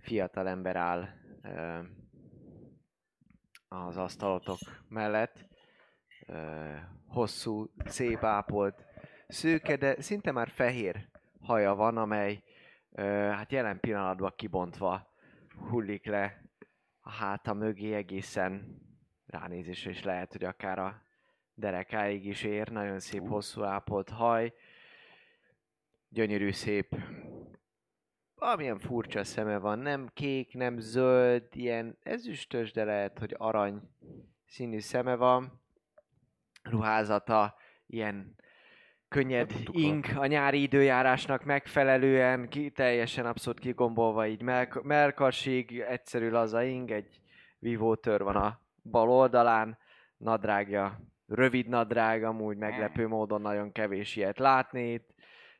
[0.00, 1.08] fiatal ember áll
[1.42, 1.80] ö,
[3.68, 5.46] az asztalotok mellett,
[6.26, 6.74] ö,
[7.06, 8.84] hosszú, szép ápolt,
[9.28, 11.08] szőke, de szinte már fehér
[11.40, 12.42] haja van, amely
[12.90, 15.12] ö, hát jelen pillanatban kibontva
[15.68, 16.42] hullik le
[17.00, 18.82] a háta mögé egészen
[19.26, 21.02] ránézésre is lehet, hogy akár a
[21.54, 24.54] derekáig is ér, nagyon szép hosszú ápolt haj,
[26.08, 26.96] gyönyörű szép,
[28.38, 33.80] valamilyen furcsa szeme van, nem kék, nem zöld, ilyen ezüstös, de lehet, hogy arany
[34.46, 35.60] színű szeme van,
[36.62, 37.54] ruházata
[37.86, 38.36] ilyen
[39.08, 46.62] könnyed ink a nyári időjárásnak megfelelően, ki, teljesen abszolút kigombolva így melk- melkasig, egyszerű laza
[46.62, 47.20] ing, egy
[47.58, 49.78] vívótör van a bal oldalán,
[50.16, 55.14] nadrágja, rövid nadrág, amúgy meglepő módon nagyon kevés ilyet látni itt,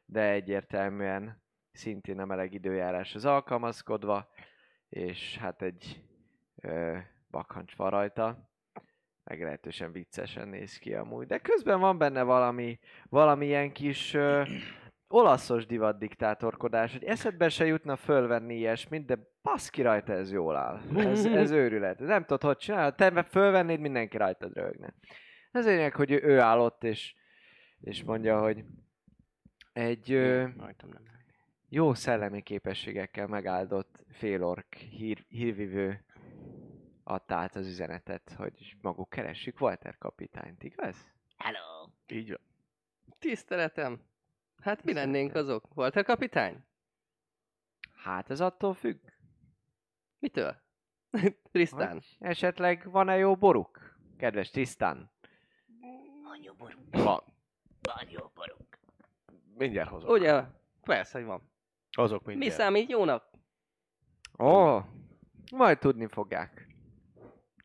[0.05, 1.47] de egyértelműen
[1.79, 4.31] szintén a meleg időjáráshoz alkalmazkodva,
[4.89, 6.03] és hát egy
[6.63, 6.97] ö,
[7.31, 8.51] bakkancs van rajta,
[9.25, 14.43] meglehetősen viccesen néz ki amúgy, de közben van benne valami, valami ilyen kis ö,
[15.09, 20.81] olaszos divat diktátorkodás, hogy eszedbe se jutna fölvenni ilyesmit, de baszki rajta ez jól áll.
[20.97, 21.99] Ez, ez őrület.
[21.99, 24.95] Nem tudod, hogy csinál, te fölvennéd, mindenki rajtad rögne.
[25.51, 27.15] Ez lényeg, hogy ő, ő áll ott, és,
[27.81, 28.65] és mondja, hogy
[29.73, 31.18] egy ö, Rajtam nem.
[31.69, 36.05] Jó szellemi képességekkel megáldott félork hír, hírvivő
[37.05, 40.97] adta át az üzenetet, hogy maguk keressük Walter kapitányt, igaz?
[41.37, 41.89] Hello!
[42.07, 42.41] így van.
[43.19, 44.01] Tiszteletem!
[44.61, 45.77] Hát mi lennénk azok?
[45.77, 46.65] Walter kapitány?
[47.95, 49.01] Hát ez attól függ.
[50.19, 50.57] Mitől?
[51.53, 51.93] Trisztán.
[51.93, 53.99] Vagy esetleg van-e jó boruk?
[54.17, 55.11] Kedves Tisztán.
[56.23, 56.95] Van jó borunk?
[56.95, 57.23] Van.
[57.81, 58.79] Van jó borunk.
[59.55, 60.11] Mindjárt hozok.
[60.11, 60.43] Ugye?
[60.83, 61.51] Persze, hogy van.
[62.01, 62.55] Hozok Mi mindjárt.
[62.61, 63.25] számít jónak?
[64.39, 64.79] Ó,
[65.53, 66.67] majd tudni fogják.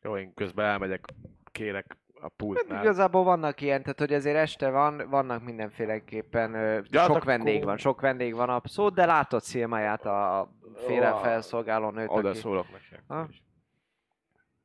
[0.01, 1.05] Jó, én közben elmegyek,
[1.51, 2.81] kérek a Hát pultnál.
[2.83, 6.51] igazából vannak ilyen, tehát hogy azért este van, vannak mindenféleképpen,
[6.89, 10.49] Ja, sok akkor- vendég van, sok vendég van abszolút, de látod Szilmáját a
[10.89, 12.37] Ó, felszolgáló nőt, Oda aki...
[12.37, 13.03] szólok neki.
[13.07, 13.27] Ha?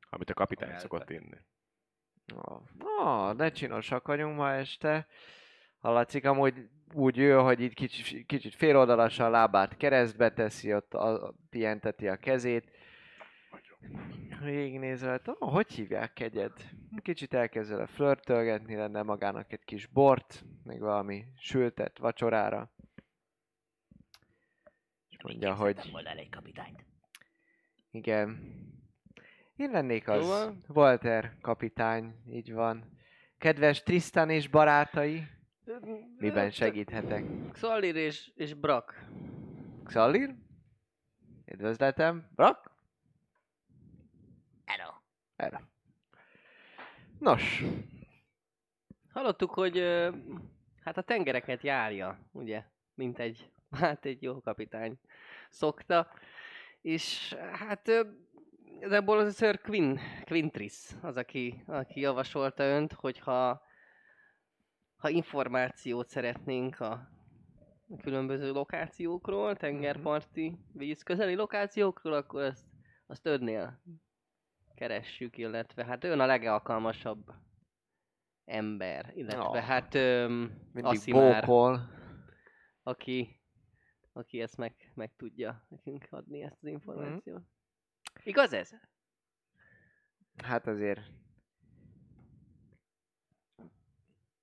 [0.09, 0.81] Amit a kapitány Elfe.
[0.81, 1.37] szokott inni.
[2.35, 5.07] Ó, Na, de csinosak vagyunk ma este.
[5.79, 11.33] Hallatszik amúgy úgy ő, hogy itt kicsit, kicsit féloldalasan lábát keresztbe teszi, ott a, a,
[11.49, 12.71] pihenteti a kezét.
[14.41, 16.51] Végignézel, oh, hogy hívják kegyed?
[17.01, 22.71] Kicsit elkezd vele flörtölgetni, lenne magának egy kis bort, még valami sültet vacsorára.
[25.09, 26.85] És mondja, hogy volna egy kapitányt.
[27.91, 28.57] igen,
[29.55, 30.57] én lennék az Szóval?
[30.67, 32.97] Walter kapitány, így van.
[33.37, 35.27] Kedves Tristan és barátai,
[36.17, 37.25] miben segíthetek?
[37.51, 39.05] Xalir és, és Brak.
[39.83, 40.35] Xalir?
[41.45, 42.29] Üdvözletem.
[42.35, 42.71] Brak?
[44.65, 44.91] Hello.
[45.35, 45.61] Erre.
[47.19, 47.63] Nos,
[49.19, 49.77] Hallottuk, hogy
[50.83, 54.99] hát a tengereket járja, ugye, mint egy, hát egy jó kapitány
[55.49, 56.11] szokta.
[56.81, 57.87] És hát
[58.79, 63.61] ebből az Sir Quin, Quintris az, aki, aki javasolta önt, hogyha
[64.99, 67.09] ha információt szeretnénk a
[68.01, 72.65] különböző lokációkról, tengerparti, vízközeli lokációkról, akkor azt,
[73.05, 73.81] azt önnél
[74.75, 77.33] keressük, illetve hát ön a legalkalmasabb
[78.45, 79.63] ember, illetve Ah.
[79.63, 81.89] hát öm, Asimár, bókol.
[82.83, 83.41] aki,
[84.13, 87.43] aki ezt meg, meg tudja nekünk adni, ezt az információt.
[88.23, 88.71] Igaz ez?
[90.43, 91.01] Hát azért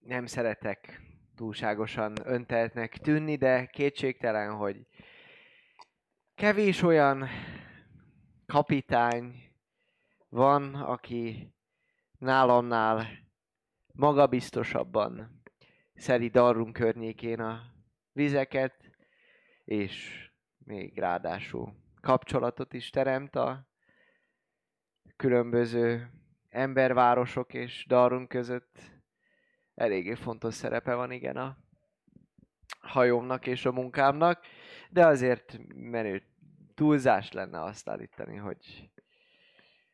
[0.07, 1.01] nem szeretek
[1.35, 4.87] túlságosan önteltnek tűnni, de kétségtelen, hogy
[6.35, 7.29] kevés olyan
[8.47, 9.53] kapitány
[10.29, 11.53] van, aki
[12.19, 13.07] nálamnál
[13.93, 15.43] magabiztosabban
[15.95, 17.61] szedi Darrum környékén a
[18.13, 18.91] vizeket,
[19.65, 20.25] és
[20.59, 23.67] még ráadásul kapcsolatot is teremt a
[25.17, 26.11] különböző
[26.49, 28.96] embervárosok és Darun között
[29.77, 31.57] eléggé fontos szerepe van, igen, a
[32.81, 34.45] hajómnak és a munkámnak,
[34.91, 36.23] de azért menő
[36.75, 38.91] túlzás lenne azt állítani, hogy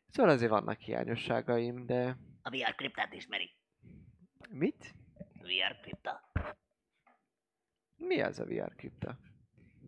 [0.08, 3.50] szóval azért vannak hiányosságaim, de A VR kriptát ismeri.
[4.50, 4.94] mit?
[5.40, 6.30] VR kripta.
[7.96, 9.18] Mi az a VR kripta?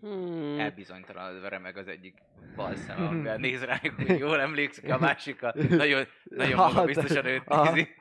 [0.00, 0.58] Hmm.
[0.60, 2.23] Elbizonytalanodva remeg az egyik
[2.56, 7.24] bal szem, amivel néz rájuk, hogy jól emlékszik, a másik a nagyon, nagyon Hát, magabiztosan
[7.26, 7.89] őt nézi.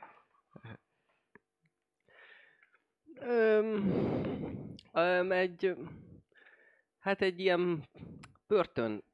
[3.26, 5.76] Öm, öm, egy,
[6.98, 7.82] hát egy ilyen
[8.46, 9.04] börtön,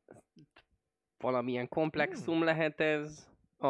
[1.18, 3.28] valamilyen komplexum lehet ez.
[3.58, 3.68] A,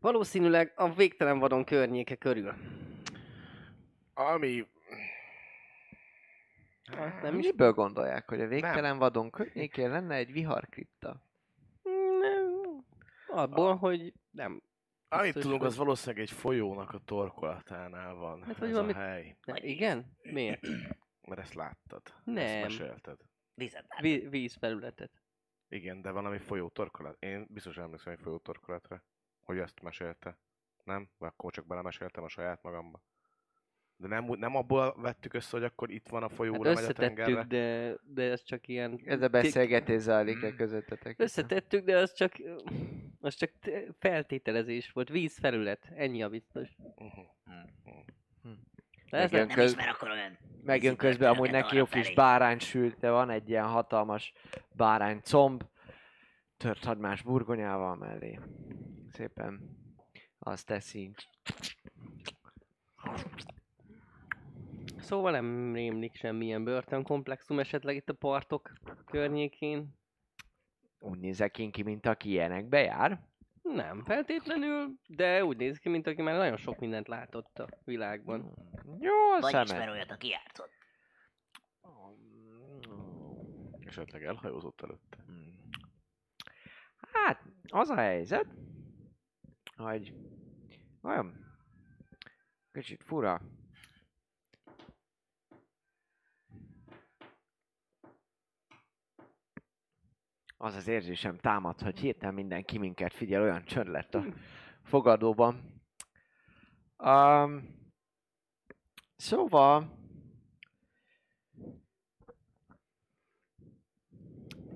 [0.00, 2.54] valószínűleg a végtelen vadon környéke körül.
[4.14, 4.66] Ami...
[6.96, 11.22] Hát nem is Miből gondolják, hogy a végtelen vadon környékén lenne egy viharkripta?
[12.20, 12.84] Nem.
[13.26, 14.62] Abból, hogy nem.
[15.12, 19.36] Amit tudunk, az valószínűleg egy folyónak a torkolatánál van Hát, ez valami- a hely.
[19.46, 19.56] nem.
[19.60, 20.16] Igen?
[20.22, 20.60] Miért?
[21.28, 22.02] Mert ezt láttad.
[22.04, 22.60] Ezt Nem.
[22.60, 23.18] mesélted.
[23.54, 24.00] Vizet lát.
[24.00, 25.22] Ví- vízfelületet.
[25.68, 27.16] Igen, de valami folyó torkolat.
[27.22, 29.04] Én biztos emlékszem egy folyó torkolatra,
[29.40, 30.38] hogy ezt mesélte.
[30.84, 31.10] Nem?
[31.18, 33.02] Vagy akkor csak belemeséltem a saját magamba.
[34.00, 36.92] De nem, nem abból vettük össze, hogy akkor itt van a folyó, Hát megy a
[36.92, 37.42] tengerre.
[37.42, 39.00] de, de ez csak ilyen...
[39.04, 41.20] Ez a beszélgetés zajlik-e közöttetek?
[41.20, 42.32] Összetettük, de az csak,
[43.20, 45.08] az csak te- feltételezés volt.
[45.08, 46.68] Vízfelület, ennyi a biztos.
[46.96, 47.24] Uh-huh.
[49.10, 50.38] De ez Megjön nem, Nem köz- ismer akkor olyan...
[50.64, 54.32] Megjön közben amúgy neki jó kis bárány sült, de van egy ilyen hatalmas
[54.72, 55.64] bárány comb,
[56.56, 58.38] tört hagymás burgonyával mellé.
[59.12, 59.78] Szépen
[60.38, 61.10] azt teszi.
[65.10, 68.72] Szóval nem rémlik semmilyen börtönkomplexum esetleg itt a partok
[69.06, 69.94] környékén.
[70.98, 73.20] Úgy nézek én ki, mint aki ilyenekbe jár.
[73.62, 78.54] Nem feltétlenül, de úgy néz ki, mint aki már nagyon sok mindent látott a világban.
[79.00, 79.88] Jó a Vagy ismer szemed.
[79.88, 80.72] olyat, aki játszott.
[83.80, 85.24] Esetleg elhajózott előtte.
[87.12, 88.46] Hát, az a helyzet,
[89.76, 90.14] hogy
[91.02, 91.56] olyan
[92.72, 93.40] kicsit fura.
[100.62, 104.24] Az az érzésem támad, hogy hirtelen mindenki minket figyel, olyan csönd lett a
[104.82, 105.82] fogadóban.
[106.98, 107.78] Um,
[109.16, 109.98] szóval,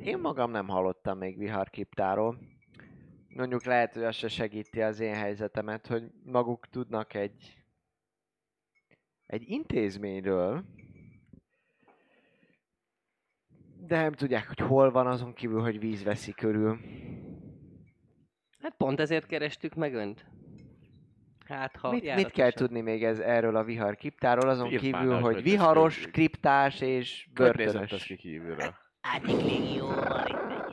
[0.00, 2.38] Én magam nem hallottam még viharkriptáról.
[3.28, 7.64] Mondjuk lehet, hogy az se segíti az én helyzetemet, hogy maguk tudnak egy
[9.26, 10.64] egy intézményről,
[13.86, 16.78] de nem tudják, hogy hol van, azon kívül, hogy víz veszi körül.
[18.60, 20.24] Hát pont ezért kerestük meg önt.
[21.46, 25.22] Hát, ha mit, mit kell tudni még ez, erről a viharkriptáról, azon Írd kívül, hogy
[25.22, 26.10] hogy hogy viharos, ki.
[26.10, 28.04] kriptás és Hogy börtönös.
[28.04, 28.74] ki kívülről?
[29.00, 30.64] Árnyék légióval itt megy.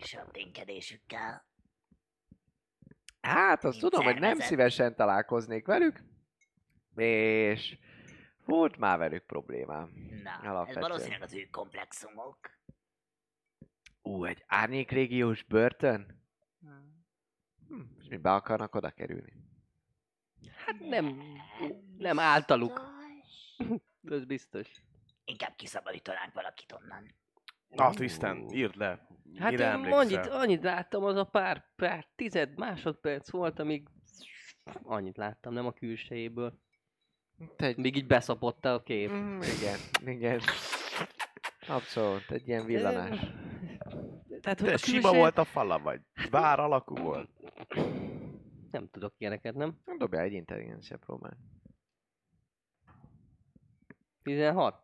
[0.00, 1.46] is a ténykedésükkel.
[3.20, 6.00] Hát azt Mint tudom, hogy nem szívesen találkoznék velük,
[6.96, 7.78] és
[8.48, 9.92] volt már velük problémám.
[10.22, 10.88] Na, ez Alapvetően.
[10.88, 12.38] valószínűleg az ő komplexumok.
[14.02, 16.22] Ú, egy árnyékrégiós börtön?
[17.68, 19.32] Hm, és mi be akarnak oda kerülni?
[20.56, 21.22] Hát nem,
[21.98, 22.80] nem általuk.
[24.10, 24.68] Ez biztos.
[25.24, 27.14] Inkább kiszabadítanánk valakit onnan.
[27.68, 29.06] Na, Tristan, írd le.
[29.38, 33.88] Hát Mire én annyit, annyit láttam, az a pár, pár tized másodperc volt, amíg
[34.82, 36.58] annyit láttam, nem a külsejéből.
[37.56, 37.76] Egy...
[37.76, 39.10] Míg így beszapott a kép.
[39.10, 39.78] Mm, igen,
[40.16, 40.40] igen.
[41.68, 43.18] Abszolút, egy ilyen villanás.
[44.40, 46.00] Tehát, hogy De a sima külseje- volt a fala, vagy
[46.30, 47.30] vár alakú volt?
[48.70, 49.78] Nem tudok ilyeneket, nem?
[49.98, 51.36] Dobjál egy intelligencia próbát.
[54.22, 54.74] 16?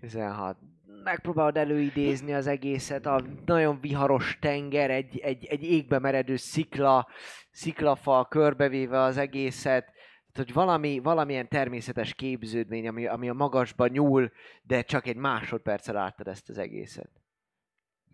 [0.00, 0.56] 16.
[1.04, 7.08] Megpróbálod előidézni az egészet, a nagyon viharos tenger, egy, egy, egy égbe meredő szikla,
[7.50, 9.91] sziklafal körbevéve az egészet,
[10.32, 14.30] tehát, hogy valami, valamilyen természetes képződmény, ami, ami a magasba nyúl,
[14.62, 17.10] de csak egy másodperccel láttad ezt az egészet.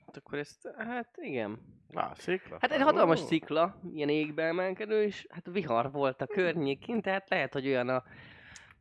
[0.07, 1.59] Hát akkor ezt, hát igen.
[1.89, 2.57] Na, szikla.
[2.61, 7.53] Hát egy hatalmas szikla, ilyen égbe emelkedő, és hát vihar volt a környékén, tehát lehet,
[7.53, 8.05] hogy olyan a,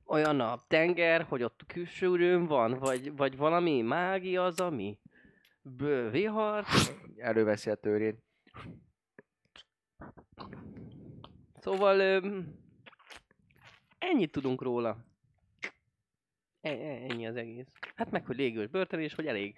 [0.05, 4.99] olyan a tenger, hogy ott külsőrőn van, vagy, vagy valami mágia az, ami
[5.61, 6.65] bő vihar.
[7.17, 8.23] Előveszi a törét.
[11.59, 12.66] Szóval öm,
[13.97, 14.97] ennyit tudunk róla.
[16.61, 17.67] E- e- ennyi az egész.
[17.95, 19.55] Hát meg, hogy légős börtön, és hogy elég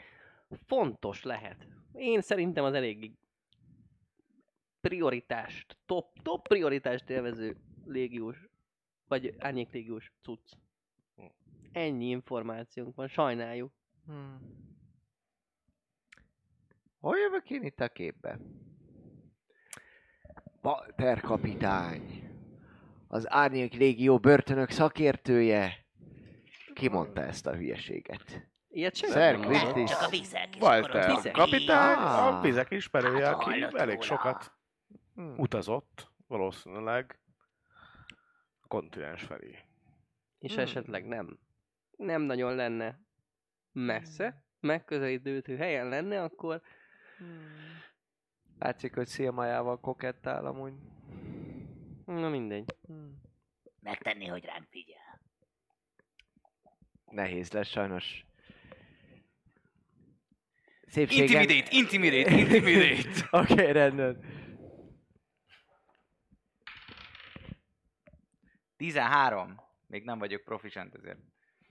[0.66, 1.68] fontos lehet.
[1.94, 3.12] Én szerintem az elég
[4.82, 8.48] prioritást, top, top prioritást élvező légiós,
[9.08, 10.52] vagy árnyék légiós cucc.
[11.72, 13.72] Ennyi információnk van, sajnáljuk.
[14.06, 14.40] Hmm.
[17.00, 18.40] Hol jövök én itt a képbe?
[20.62, 22.29] Walter kapitány.
[23.12, 25.74] Az Árnyék Légió börtönök szakértője.
[26.74, 28.48] Ki mondta ezt a hülyeséget?
[28.70, 29.40] Ilyet sem Szer.
[29.40, 30.48] Nem, csak a vizek.
[30.60, 31.32] Walter, ott Vizek.
[31.32, 34.02] kapitány, a vizek ismerője, Hát, aki elég róla.
[34.02, 34.52] sokat
[35.16, 35.34] Hmm.
[35.38, 37.20] utazott, valószínűleg
[38.62, 39.56] a kontinens felé.
[40.40, 40.62] És Hmm.
[40.64, 41.40] esetleg nem.
[41.98, 43.00] Nem nagyon lenne
[43.72, 46.62] messze, megközelítő helyen lenne, akkor
[48.60, 50.74] Látszik, hogy szélmajával kokettál amúgy.
[52.18, 52.76] Na mindegy.
[53.80, 55.22] Megtenni, hogy ránk figyel.
[57.06, 58.26] Nehéz lesz sajnos.
[60.88, 61.42] Szépségen...
[61.42, 63.28] Intimidate, intimidate, intimidate.
[63.40, 64.24] Oké, okay, rendben.
[68.76, 69.62] 13.
[69.88, 71.20] Még nem vagyok proficient, ezért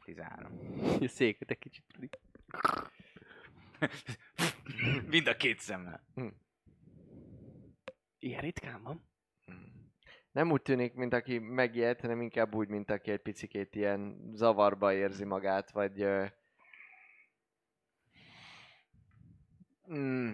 [0.05, 0.53] 13.
[1.01, 1.85] A széket egy kicsit.
[5.11, 6.05] Mind a két szemmel.
[8.19, 9.09] Ilyen ritkán van.
[10.39, 14.93] Nem úgy tűnik, mint aki megijedt, hanem inkább úgy, mint aki egy picikét ilyen zavarba
[14.93, 16.01] érzi magát, vagy...
[16.01, 16.27] Ö...
[19.93, 20.33] Mm,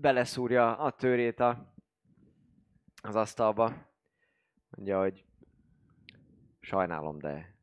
[0.00, 1.74] beleszúrja a törét a,
[3.02, 3.90] az asztalba.
[4.68, 5.24] Mondja, hogy
[6.60, 7.56] sajnálom, de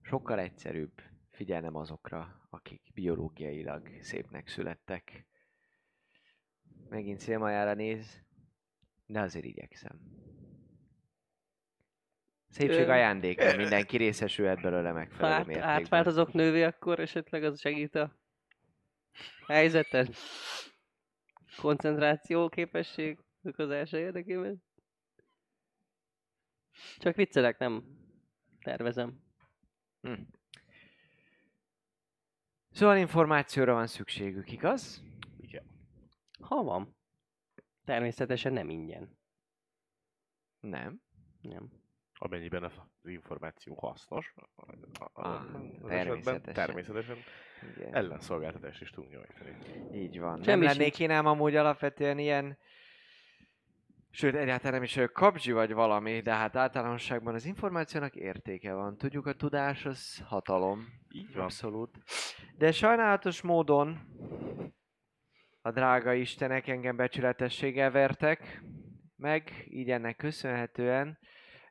[0.00, 0.92] sokkal egyszerűbb
[1.30, 5.26] figyelnem azokra, akik biológiailag szépnek születtek.
[6.88, 8.21] Megint szélmajára néz,
[9.12, 10.00] de azért igyekszem.
[12.48, 15.70] Szépség ajándéka, mindenki részesülhet belőle megfelelő Árt, mértékben.
[15.70, 18.16] átváltozok nővé, akkor esetleg az segít a
[19.46, 20.08] helyzeten?
[21.56, 24.62] Koncentráció képesség okozása érdekében?
[26.98, 27.84] Csak viccelek, nem
[28.62, 29.22] tervezem.
[30.00, 30.12] Hm.
[32.70, 35.02] Szóval információra van szükségük, igaz?
[36.40, 36.96] Ha van.
[37.84, 39.18] Természetesen nem ingyen.
[40.60, 41.00] Nem.
[41.40, 41.70] Nem.
[42.18, 42.72] Amennyiben az
[43.04, 44.34] információ hasznos,
[45.12, 45.34] Ah,
[45.82, 46.54] az esetben természetesen.
[46.54, 47.16] természetesen
[47.76, 47.94] Igen.
[47.94, 49.56] ellenszolgáltatást is tudunk nyújtani.
[49.98, 50.32] Így van.
[50.32, 52.58] nem Semmi lennék én ám amúgy alapvetően ilyen...
[54.10, 58.96] Sőt, egyáltalán nem is kapzsi vagy valami, de hát általánosságban az információnak értéke van.
[58.96, 60.86] Tudjuk, a tudás az hatalom.
[61.08, 61.42] Így van.
[61.44, 61.98] Abszolút.
[62.56, 64.00] De sajnálatos módon
[65.62, 68.62] a drága istenek engem becsületességgel vertek,
[69.16, 71.18] meg így ennek köszönhetően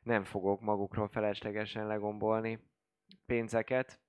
[0.02, 2.58] nem fogok magukról feleslegesen legombolni
[3.26, 4.00] pénzeket.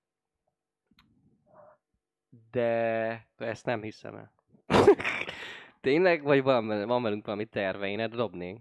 [2.51, 4.33] De Ezt nem hiszem el.
[5.81, 6.23] tényleg?
[6.23, 8.59] Vagy van, van velünk valami terve, én ezt dobnék?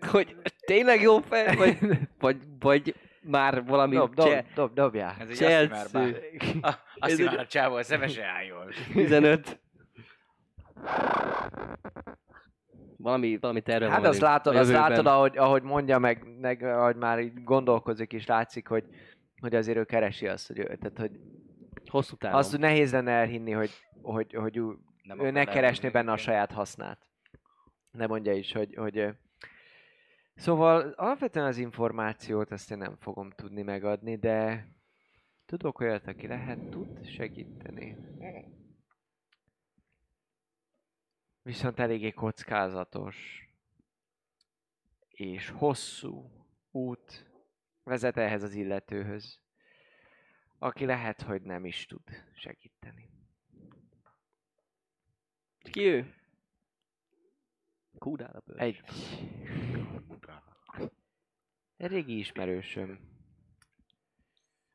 [0.10, 1.78] Hogy tényleg jó fel, vagy,
[2.18, 5.16] vagy, vagy már valami dob, dob, cse- dob, dobjál.
[5.18, 5.78] Ez egy Chelsea.
[5.78, 6.78] azt már bár.
[6.98, 8.66] Azt Ez már a csávó, szemesen álljon.
[8.92, 9.60] 15.
[12.96, 16.96] Valami, valami terve Hát van azt látod, azt látod ahogy, ahogy mondja meg, meg, ahogy
[16.96, 18.84] már így gondolkozik is, látszik, hogy,
[19.40, 21.20] hogy azért ő keresi azt, hogy, ő, tehát, hogy
[21.90, 22.38] Hosszú távon.
[22.38, 23.70] azt hogy nehéz lenne elhinni, hogy,
[24.02, 26.98] hogy, hogy ő, Nem ő ne keresné benne a saját hasznát.
[27.90, 29.14] Ne mondja is, hogy, hogy
[30.38, 34.68] Szóval alapvetően az információt azt én nem fogom tudni megadni, de
[35.46, 37.96] tudok olyat, aki lehet tud segíteni.
[41.48, 43.48] Viszont eléggé kockázatos
[45.08, 46.30] és hosszú
[46.70, 47.30] út
[47.82, 49.40] vezet ehhez az illetőhöz,
[50.58, 52.02] aki lehet, hogy nem is tud
[52.32, 53.10] segíteni.
[55.58, 56.14] Ki ő?
[57.98, 58.60] Kúrál a bőr.
[58.60, 58.82] Egy,
[61.76, 63.00] egy régi ismerősöm,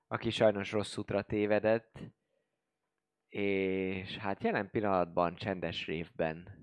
[0.08, 2.00] aki sajnos rossz útra tévedett,
[3.30, 6.62] és hát jelen pillanatban csendes révben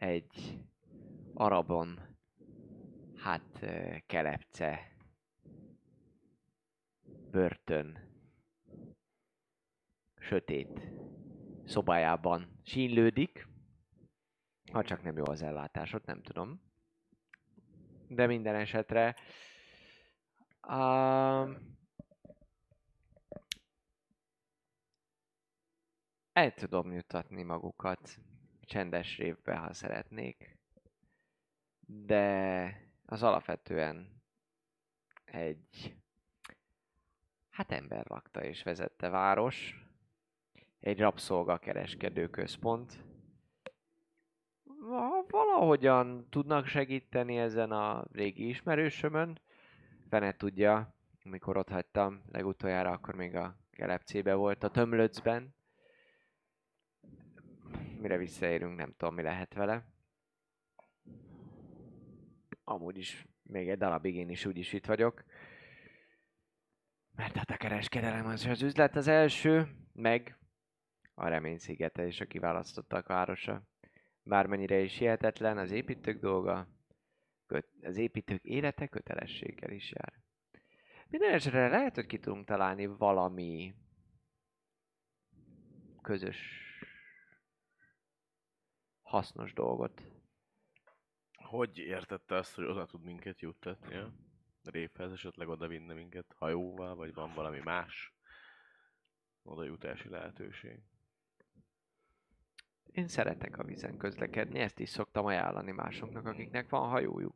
[0.00, 0.58] egy
[1.34, 2.16] arabon,
[3.16, 3.66] hát
[4.06, 4.96] kelepce,
[7.30, 7.98] börtön,
[10.16, 10.80] sötét
[11.64, 13.48] szobájában sínlődik,
[14.72, 16.62] ha csak nem jó az ellátásod, nem tudom.
[18.08, 19.16] De minden esetre
[20.68, 21.78] um,
[26.32, 28.20] el tudom jutatni magukat
[28.70, 30.58] csendes révbe, ha szeretnék.
[31.86, 34.22] De az alapvetően
[35.24, 35.96] egy
[37.50, 39.86] hát ember lakta és vezette város,
[40.80, 43.04] egy rabszolgakereskedő központ,
[45.28, 49.40] valahogyan tudnak segíteni ezen a régi ismerősömön,
[50.08, 55.54] fene tudja, amikor ott hagytam legutoljára, akkor még a kelepcébe volt, a tömlöcben.
[58.00, 59.84] Mire visszaérünk, nem tudom, mi lehet vele.
[62.64, 65.24] Amúgy is még egy darabig én is úgyis itt vagyok.
[67.16, 70.38] Mert hát a kereskedelem az az üzlet az első, meg
[71.14, 73.62] a remény szigete és a kiválasztottak városa.
[74.22, 76.68] Bármennyire is hihetetlen, az építők dolga,
[77.82, 80.12] az építők élete kötelességgel is jár.
[81.08, 83.74] Minden esetre lehet, hogy ki tudunk találni valami
[86.02, 86.69] közös
[89.10, 90.02] hasznos dolgot.
[91.34, 94.12] Hogy értette azt, hogy oda tud minket juttatni a
[94.62, 98.14] révhez, esetleg oda vinne minket hajóval, vagy van valami más
[99.42, 100.82] oda jutási lehetőség?
[102.84, 107.34] Én szeretek a vízen közlekedni, ezt is szoktam ajánlani másoknak, akiknek van hajójuk.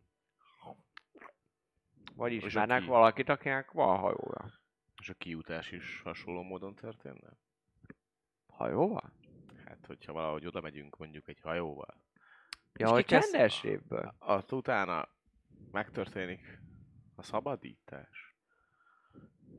[2.14, 4.60] Vagy ismernek aki- valakit, akinek van hajója.
[5.00, 7.36] És a kijutás is hasonló módon történne?
[8.46, 9.12] Hajóval?
[9.84, 12.02] Hát, hogyha valahogy oda megyünk mondjuk egy hajóval,
[12.74, 14.14] Ja, És hogy csendes révből.
[14.18, 15.08] azt utána
[15.72, 16.60] megtörténik
[17.14, 18.36] a szabadítás.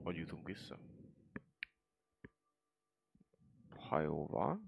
[0.04, 0.80] Hogy jutunk vissza?
[3.78, 4.62] Hajóval?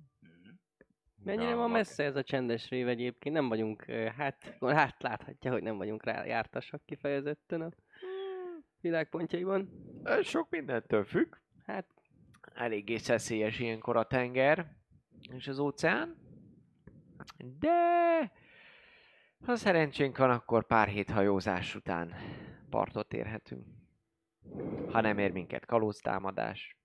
[1.24, 3.36] Mennyire Na, van ma- messze ez a csendes rév egyébként?
[3.36, 3.84] Nem vagyunk,
[4.18, 7.69] hát, hát láthatja, hogy nem vagyunk rá jártasak kifejezetten a
[8.82, 9.69] világpontjaiban.
[10.22, 11.36] Sok mindentől függ.
[11.66, 11.86] Hát,
[12.53, 14.76] Eléggé szeszélyes ilyenkor a tenger
[15.32, 16.16] és az óceán.
[17.60, 18.32] De
[19.46, 22.14] ha szerencsénk van, akkor pár hét hajózás után
[22.70, 23.66] partot érhetünk.
[24.92, 26.78] Ha nem ér minket kalóztámadás.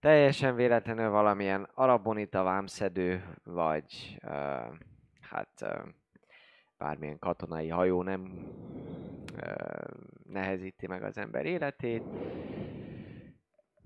[0.00, 4.30] Teljesen véletlenül valamilyen arabonita vámszedő, vagy uh,
[5.20, 5.70] hát uh,
[6.78, 8.22] bármilyen katonai hajó nem
[9.32, 9.84] uh,
[10.22, 12.02] nehezíti meg az ember életét.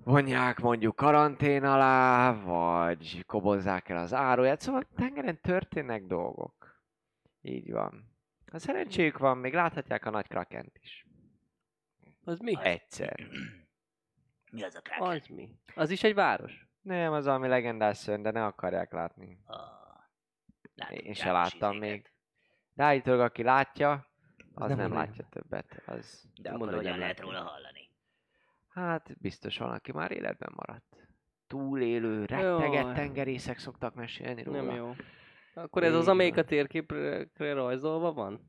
[0.04, 6.82] Vonják mondjuk karantén alá, vagy kobozzák el az áruját, szóval tengeren történnek dolgok.
[7.40, 8.08] Így van.
[8.50, 11.06] Ha szerencséjük van, még láthatják a nagy krakent is.
[12.24, 12.56] az mi?
[12.62, 13.28] Egyszer.
[14.50, 15.08] Mi az a kraken?
[15.08, 15.58] Az mi?
[15.74, 16.66] Az is egy város?
[16.82, 19.38] Nem, az valami legendás szörny, de ne akarják látni.
[20.74, 22.12] Látunk Én se láttam még.
[22.74, 24.06] De állítólag, aki látja,
[24.54, 25.82] az nem nem, a látja többet.
[25.86, 27.79] Az, De akkor hogy hogyan nem lehet róla hallani?
[28.70, 31.08] Hát biztos van, aki már életben maradt.
[31.46, 32.94] Túlélő, retteget Jaj.
[32.94, 34.62] tengerészek szoktak mesélni róla.
[34.62, 34.92] Nem jó.
[35.54, 38.48] Akkor ez az, Így amelyik a térképre rajzolva van?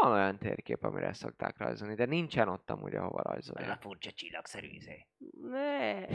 [0.00, 3.80] Van olyan térkép, amire szokták rajzolni, de nincsen ott amúgy, ahova Az a rajzolják.
[3.80, 5.06] furcsa csillagszerű izé.
[5.42, 6.06] Ne.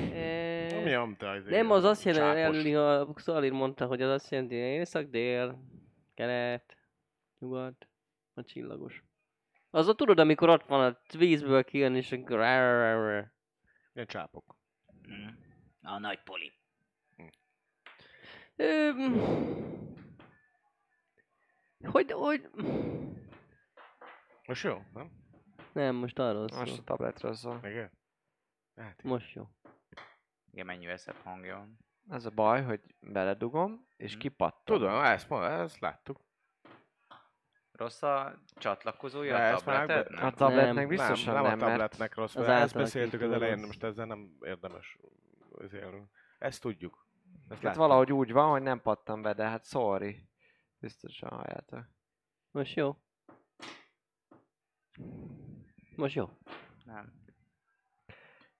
[0.83, 4.63] Mi amta az Nem, az azt jelenti, ha Szalir mondta, hogy az azt jelenti, hogy
[4.63, 5.59] észak, dél,
[6.13, 6.77] kelet,
[7.39, 7.87] nyugat,
[8.33, 9.03] a csillagos.
[9.75, 12.39] Az a tudod, amikor ott van a vízből kijön, és akkor...
[13.93, 14.55] Ilyen csápok.
[15.01, 15.27] Hm.
[15.81, 16.53] A nagy poli.
[18.55, 18.89] Ö,
[21.83, 22.49] hogy, hogy...
[24.47, 25.11] Most jó, nem?
[25.73, 26.59] Nem, most arról szól.
[26.59, 27.59] Most a tabletről szól.
[27.63, 27.91] Igen?
[28.75, 29.43] Hát, Most jó.
[30.51, 31.77] Igen, mennyi szebb hangja van.
[32.07, 34.19] Az a baj, hogy beledugom, és Mhm.
[34.19, 34.77] kipattom.
[34.77, 36.24] tudom, ezt, ma, ezt láttuk.
[37.77, 40.23] Rossz a csatlakozója De a tabletednek?
[40.23, 43.21] A tabletnek Nem, biztosan nem, nem, nem, a mert tabletnek rossz, az mert ezt beszéltük
[43.21, 44.97] az elején, most ezzel nem érdemes
[45.51, 45.95] azért.
[46.39, 47.07] Ezt tudjuk.
[47.49, 50.29] Ezt hát valahogy úgy van, hogy nem pattam be, de hát sorry.
[50.79, 51.89] Biztosan halljátok.
[52.51, 52.97] Most jó.
[55.95, 56.29] Most jó.
[56.85, 57.13] Nem.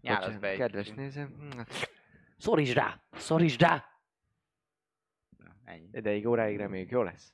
[0.02, 1.61] Nyálasz be egy Kedves hm,
[2.38, 3.03] Szorítsd rá!
[3.11, 3.85] Szorítsd rá!
[5.38, 5.90] Na, Ennyi.
[5.92, 7.34] ideig, óráig reméljük, jó lesz.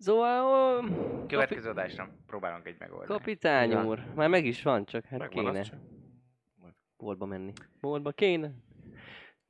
[0.00, 0.44] Szóval...
[0.44, 3.10] ó, Következő adásra próbálunk egy megoldást.
[3.10, 5.78] Kapitány úr, már meg is van, csak hát Megvan kéne csak.
[6.96, 7.52] boltba menni.
[7.80, 8.50] Boltba kéne.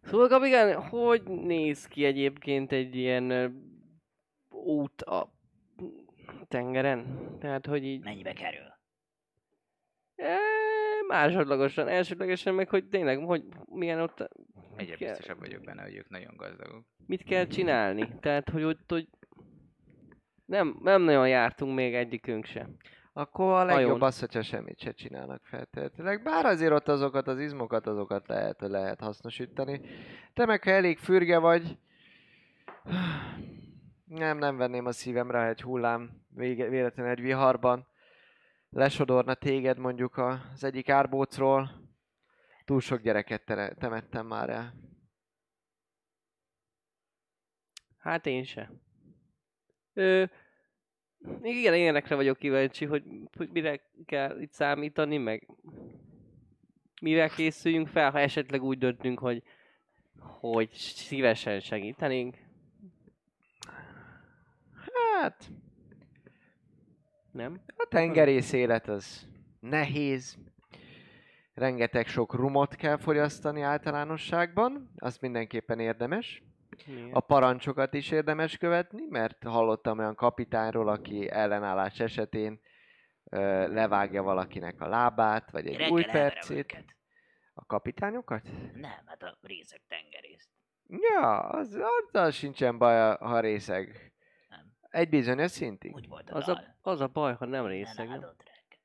[0.02, 3.54] Szóval kapitány, hogy néz ki egyébként egy ilyen
[4.50, 5.32] út a
[6.48, 7.28] tengeren?
[7.40, 8.68] Tehát, hogy így Mennyibe kerül?
[10.16, 10.36] e,
[11.08, 14.28] másodlagosan, elsődlegesen meg, hogy tényleg, hogy milyen ott,
[14.76, 16.84] Egyre biztosabb vagyok benne, hogy ők nagyon gazdagok.
[17.06, 18.08] mit kell csinálni.
[18.20, 19.08] Tehát, hogy ott, hogy
[20.50, 22.68] nem, nem nagyon jártunk még egyikünk se.
[23.12, 24.02] Akkor a legjobb Hajón.
[24.02, 26.22] az, hogyha semmit se csinálnak feltétlenül.
[26.22, 29.80] Bár azért ott azokat az izmokat, azokat lehet, lehet hasznosítani.
[30.34, 31.78] Te meg, ha elég fürge vagy,
[34.04, 37.86] nem, nem venném a szívemre, egy hullám vége, véletlenül egy viharban
[38.70, 41.70] lesodorna téged mondjuk az egyik árbócról.
[42.64, 44.74] Túl sok gyereket tere- temettem már el.
[47.98, 48.70] Hát én se.
[49.92, 50.24] Ö,
[51.40, 53.05] még igen, ilyenekre vagyok kíváncsi, hogy,
[53.36, 55.49] hogy mire kell itt számítani, meg
[57.00, 59.42] mivel készüljünk fel, ha esetleg úgy döntünk, hogy,
[60.18, 62.36] hogy szívesen segítenénk.
[65.20, 65.50] Hát,
[67.32, 67.60] Nem?
[67.76, 69.28] A tengerész élet az
[69.60, 70.39] nehéz.
[71.55, 76.42] Rengeteg sok rumot kell fogyasztani általánosságban, az mindenképpen érdemes.
[77.12, 82.60] A parancsokat is érdemes követni, mert hallottam olyan kapitányról, aki ellenállás esetén
[83.25, 83.39] ö,
[83.73, 86.84] levágja valakinek a lábát, vagy egy Reggel új percét.
[87.55, 88.42] A kapitányokat?
[88.75, 90.49] Nem, hát a részek tengerészt.
[90.86, 94.12] Ja, az, azzal sincsen baj, ha részeg.
[94.49, 94.73] Nem.
[94.81, 95.94] Egy bizonyos szintig.
[95.94, 98.09] Úgy volt a Az a, az a baj, ha nem Ne részeg.
[98.09, 98.20] nem?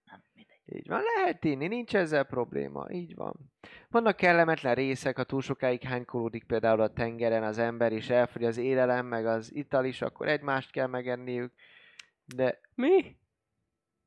[0.06, 0.24] Nem.
[0.66, 3.54] Így van, lehet inni, nincs ezzel probléma, így van.
[3.96, 8.58] Vannak kellemetlen részek, ha túl sokáig hánykolódik például a tengeren az ember, és elfogy az
[8.58, 11.52] élelem, meg az ital is, akkor egymást kell megenniük.
[12.26, 13.18] De Mi?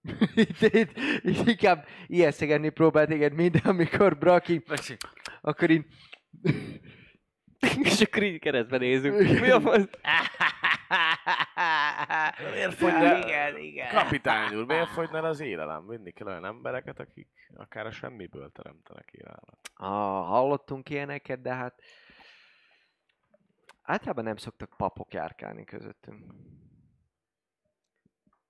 [0.34, 0.90] itt, itt,
[1.22, 4.62] itt inkább ijesztegetni próbál téged minden, amikor Braki,
[5.40, 5.84] akkor így...
[7.82, 9.18] És akkor így keresztbe nézünk.
[9.40, 9.88] Mi a fasz?
[12.52, 13.16] Miért fogyna?
[13.18, 13.88] Igen, igen.
[13.94, 15.86] Kapitány úr, miért fogyna az élelem?
[15.86, 19.70] Vinni kell olyan embereket, akik akár a semmiből teremtenek élelmet.
[19.74, 21.82] Ah, hallottunk ilyeneket, de hát...
[23.82, 26.32] Általában nem szoktak papok járkálni közöttünk.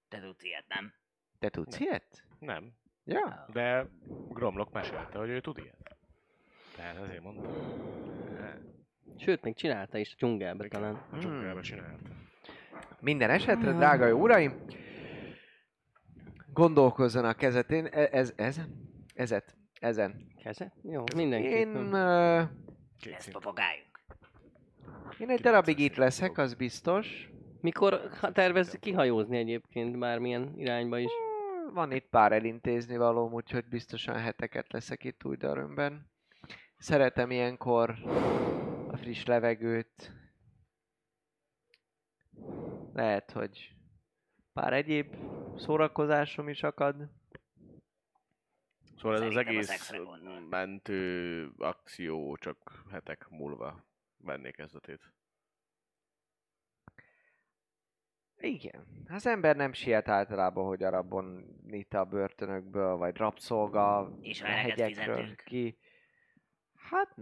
[0.09, 0.95] Te tudsz ilyet, nem?
[1.39, 2.25] Te tudsz ilyet?
[2.39, 2.73] Nem,
[3.05, 3.47] Ja.
[3.53, 3.87] de
[4.29, 5.97] Gromlok mesélte, hogy ő tud ilyet.
[6.77, 7.53] Tehát azért mondtam.
[9.19, 10.95] Sőt, még csinálta is a dzsungelbe talán.
[11.13, 12.09] A dzsungelbe csinálta.
[13.01, 14.53] Minden esetre, drága jó uraim,
[16.53, 18.61] gondolkozzanak kezetén, e- ez, ez,
[19.15, 20.27] ezet, ezen.
[20.43, 20.73] Keze?
[20.83, 21.93] Jó, Én, mindenképpen.
[21.93, 22.43] ö,
[23.01, 23.99] Két Lesz papagájunk.
[25.19, 27.31] én egy darabig itt leszek, az biztos.
[27.61, 31.11] Mikor ha tervezzük kihajózni egyébként bármilyen irányba is?
[31.75, 36.11] Van itt pár elintézni valóm, úgyhogy biztosan heteket leszek itt új darönben.
[36.79, 37.91] Szeretem ilyenkor
[38.91, 40.13] a friss levegőt.
[42.93, 43.75] Lehet, hogy
[44.53, 45.17] pár egyéb
[45.57, 47.09] szórakozásom is akad.
[48.97, 49.93] Szóval ez az Szerintem a egész
[50.49, 53.87] mentő akció csak hetek múlva
[54.17, 55.13] venné kezdetét.
[58.37, 59.05] Igen.
[59.09, 65.35] Az ember nem siet általában, hogy arabon itt a börtönökből, vagy rabszolga És a hegyekről
[65.35, 65.79] ki.
[66.75, 67.17] Hát,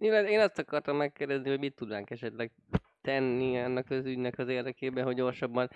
[0.00, 2.52] Én, én azt akartam megkérdezni, hogy mit tudnánk esetleg
[3.00, 5.70] tenni ennek az ügynek az érdekében, hogy gyorsabban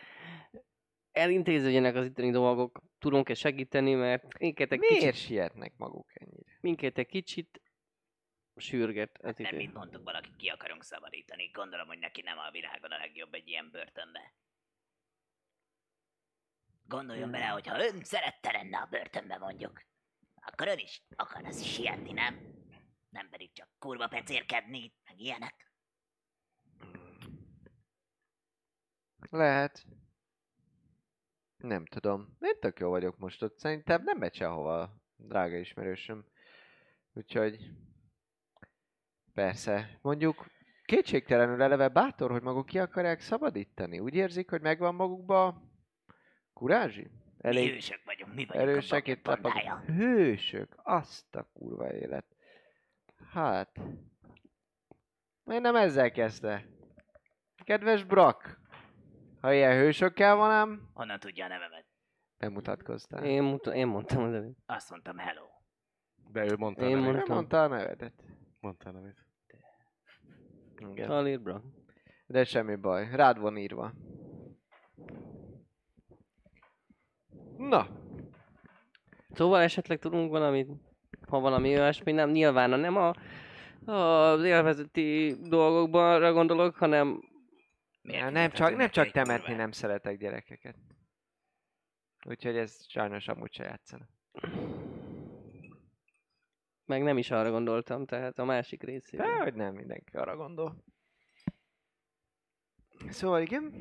[1.12, 2.82] elintéződjenek az itteni dolgok.
[2.98, 6.58] Tudunk-e segíteni, mert minket egy miért kicsit, sietnek maguk ennyire?
[6.60, 7.62] minket egy kicsit
[8.56, 11.50] sürget az Hát nem, mint mondtuk, valaki ki akarunk szabadítani.
[11.52, 14.34] Gondolom, hogy neki nem a világon a legjobb egy ilyen börtönbe.
[16.86, 19.82] Gondoljon bele, hogy ha ön szerette lenne a börtönbe mondjuk,
[20.34, 22.40] akkor ön is akarna sietni, nem?
[23.08, 25.73] Nem pedig csak kurva pecérkedni, meg ilyenek.
[29.30, 29.86] Lehet.
[31.56, 32.36] Nem tudom.
[32.40, 33.58] Én tök jó vagyok most ott.
[33.58, 36.24] Szerintem nem megy sehova, drága ismerősöm.
[37.12, 37.70] Úgyhogy...
[39.34, 39.98] Persze.
[40.02, 40.46] Mondjuk
[40.84, 43.98] kétségtelenül eleve bátor, hogy maguk ki akarják szabadítani.
[43.98, 45.62] Úgy érzik, hogy megvan magukba
[46.52, 47.02] kurázsi?
[47.02, 49.82] Mi Elég hősök vagyunk, mi vagyunk erősek a pandája.
[49.86, 52.26] Hősök, azt a kurva élet.
[53.30, 53.80] Hát...
[55.44, 56.66] Miért nem ezzel kezdte?
[57.64, 58.60] Kedves Brak,
[59.44, 61.84] ha ilyen hősökkel van ám, Honnan tudja a nevemet?
[62.38, 63.24] bemutatkoztál.
[63.24, 64.54] Én, muta- én mondtam az előbb.
[64.66, 65.44] Azt mondtam hello.
[66.32, 67.34] De ő mondta Én Én Nem mondtam.
[67.34, 68.12] mondta a nevedet.
[68.60, 69.26] Mondta nevét.
[70.76, 71.08] Igen.
[71.08, 71.58] Talir bro.
[72.26, 73.92] De semmi baj, rád van írva.
[77.56, 77.86] Na,
[79.30, 80.68] Szóval esetleg tudunk valamit,
[81.28, 83.12] ha valami olyasmi, nem nyilván nem a,
[83.92, 87.20] az élvezeti dolgokban gondolok, hanem
[88.04, 89.56] Miért nem csak, nem csak temetni kurvát?
[89.56, 90.76] nem szeretek gyerekeket.
[92.26, 94.08] Úgyhogy ez sajnos amúgy se játszanak.
[96.84, 99.22] meg nem is arra gondoltam, tehát a másik részére.
[99.22, 100.84] De, hogy nem mindenki arra gondol.
[103.08, 103.72] Szóval igen.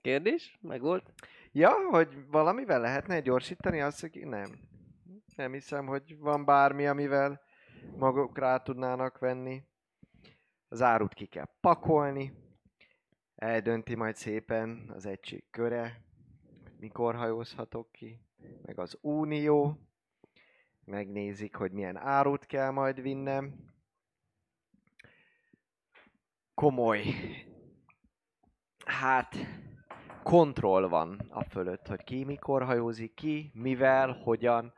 [0.00, 0.58] Kérdés?
[0.60, 1.12] Meg volt?
[1.52, 4.50] Ja, hogy valamivel lehetne gyorsítani azt, hogy nem.
[5.36, 7.40] Nem hiszem, hogy van bármi, amivel
[7.96, 9.67] maguk rá tudnának venni.
[10.68, 12.32] Az árut ki kell pakolni.
[13.34, 16.02] Eldönti majd szépen az egység köre,
[16.62, 18.20] hogy mikor hajózhatok ki.
[18.62, 19.78] Meg az unió.
[20.84, 23.54] Megnézik, hogy milyen árut kell majd vinnem.
[26.54, 27.04] Komoly.
[28.84, 29.36] Hát,
[30.22, 34.72] kontroll van a fölött, hogy ki mikor hajózik ki, mivel, hogyan.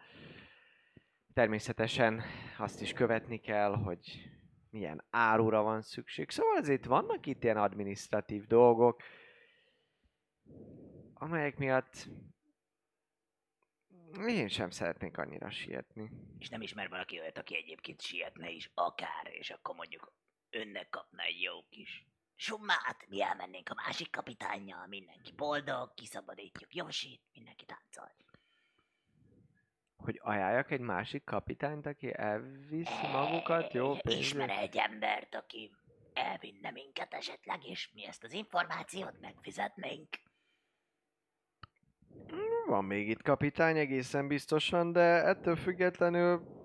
[1.32, 2.22] Természetesen
[2.58, 4.30] azt is követni kell, hogy
[4.70, 6.30] milyen árura van szükség.
[6.30, 9.02] Szóval azért vannak itt ilyen administratív dolgok,
[11.14, 12.08] amelyek miatt
[14.26, 16.10] én sem szeretnék annyira sietni.
[16.38, 20.12] És nem ismer valaki olyat, aki egyébként sietne is akár, és akkor mondjuk
[20.50, 27.22] önnek kapna egy jó kis summát, mi elmennénk a másik kapitánnyal, mindenki boldog, kiszabadítjuk Josit,
[27.32, 28.12] mindenki táncol.
[30.00, 34.50] Hogy ajánljak egy másik kapitányt, aki elviszi magukat jó Ismer pénzért?
[34.50, 35.70] egy embert, aki
[36.12, 40.08] elvinne minket esetleg, és mi ezt az információt megfizetnénk.
[42.66, 46.58] Van még itt kapitány egészen biztosan, de ettől függetlenül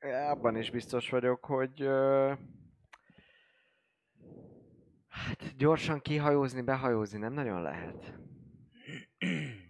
[0.00, 1.86] abban is biztos vagyok, hogy
[5.08, 8.14] hát gyorsan kihajózni, behajózni nem nagyon lehet.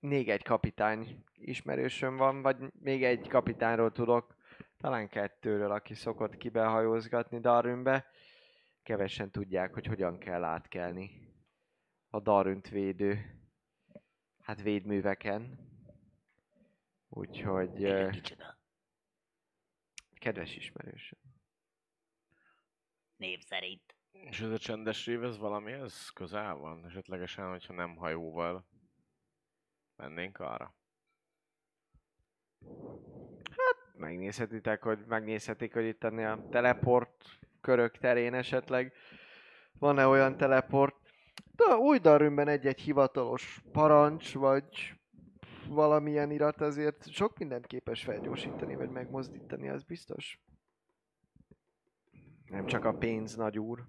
[0.00, 4.36] Még egy kapitány ismerősöm van, vagy még egy kapitányról tudok,
[4.76, 8.06] talán kettőről, aki szokott kibehajózgatni Darwinbe.
[8.82, 11.28] Kevesen tudják, hogy hogyan kell átkelni
[12.10, 13.40] a Darünt védő,
[14.38, 15.68] hát védműveken.
[17.08, 18.58] Úgyhogy Igen, kicsoda.
[20.18, 21.18] kedves ismerősöm.
[23.16, 23.96] Név szerint.
[24.10, 26.84] És ez a csendes rév, ez valami, ez közel van?
[26.84, 28.69] Esetlegesen, hogyha nem hajóval
[30.00, 30.74] mennénk arra.
[33.96, 37.24] Megnézhetitek, hogy megnézhetik, hogy itt a teleport
[37.60, 38.92] körök terén esetleg
[39.78, 40.96] van-e olyan teleport.
[41.56, 44.94] De új Darwinben egy-egy hivatalos parancs, vagy
[45.68, 50.40] valamilyen irat azért sok mindent képes felgyorsítani, vagy megmozdítani, az biztos.
[52.44, 53.84] Nem csak a pénz, nagy úr.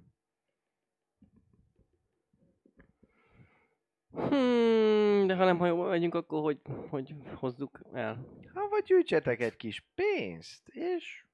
[4.13, 8.25] Hmm, de ha nem hajóval megyünk, akkor hogy, hogy hozzuk el?
[8.53, 11.25] Ha vagy gyűjtsetek egy kis pénzt, és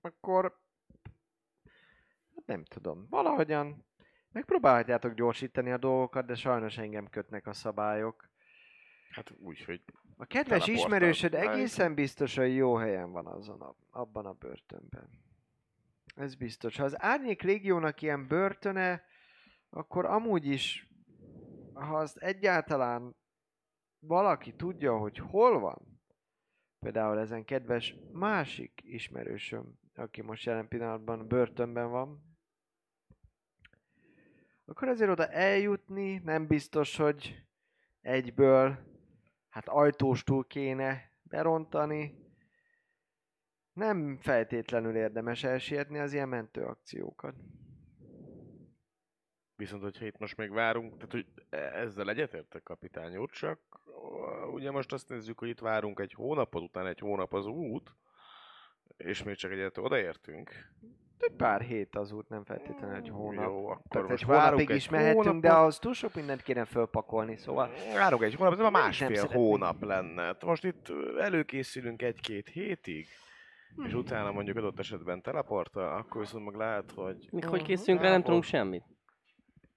[0.00, 0.58] akkor
[2.34, 3.84] hát nem tudom, valahogyan
[4.32, 8.30] megpróbálhatjátok gyorsítani a dolgokat, de sajnos engem kötnek a szabályok.
[9.10, 9.82] Hát úgy, hogy
[10.16, 15.08] A kedves ismerősöd egészen biztos, hogy jó helyen van azon a, abban a börtönben.
[16.14, 16.76] Ez biztos.
[16.76, 19.04] Ha az Árnyék Légiónak ilyen börtöne,
[19.70, 20.88] akkor amúgy is,
[21.82, 23.16] ha azt egyáltalán
[23.98, 26.00] valaki tudja, hogy hol van,
[26.78, 32.32] például ezen kedves másik ismerősöm, aki most jelen pillanatban börtönben van,
[34.64, 37.46] akkor azért oda eljutni nem biztos, hogy
[38.00, 38.78] egyből
[39.48, 42.20] hát ajtóstól kéne berontani.
[43.72, 47.34] Nem feltétlenül érdemes elsietni az ilyen mentőakciókat.
[49.62, 51.26] Viszont, hogyha itt most még várunk, tehát hogy
[51.74, 53.58] ezzel egyetértek kapitány úr, csak
[54.52, 57.94] ugye most azt nézzük, hogy itt várunk egy hónapot, utána egy hónap az út,
[58.96, 60.50] és még csak egyet odaértünk.
[61.18, 63.44] Egy pár hét az út, nem feltétlenül egy hónap.
[63.44, 65.50] Jó, akkor Tehát most egy hónapig egy is mehetünk, de hónapot.
[65.50, 67.70] ahhoz túl sok mindent kéne fölpakolni, szóval...
[67.94, 70.22] Várunk egy hónap, ez már másfél hónap lenne.
[70.22, 73.06] Hát Most itt előkészülünk egy-két hétig,
[73.74, 73.84] Hmm.
[73.86, 77.28] és utána mondjuk adott esetben teleporta, akkor viszont meg lehet, hogy...
[77.30, 78.84] Mi hogy készülünk rá, nem tudunk semmit.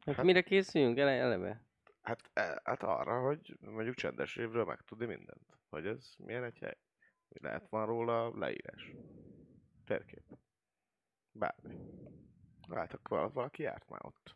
[0.06, 1.66] Hát, Hát- mire készüljünk ele- eleve?
[2.02, 5.58] Hát, e, hát arra, hogy mondjuk csendes évről megtudni mindent.
[5.70, 6.78] Hogy ez milyen egy hely.
[7.30, 8.92] Lehet van róla leírás.
[9.86, 10.24] Térkép.
[11.32, 11.76] Bármi.
[12.70, 14.36] Hát akkor val- valaki járt már ott.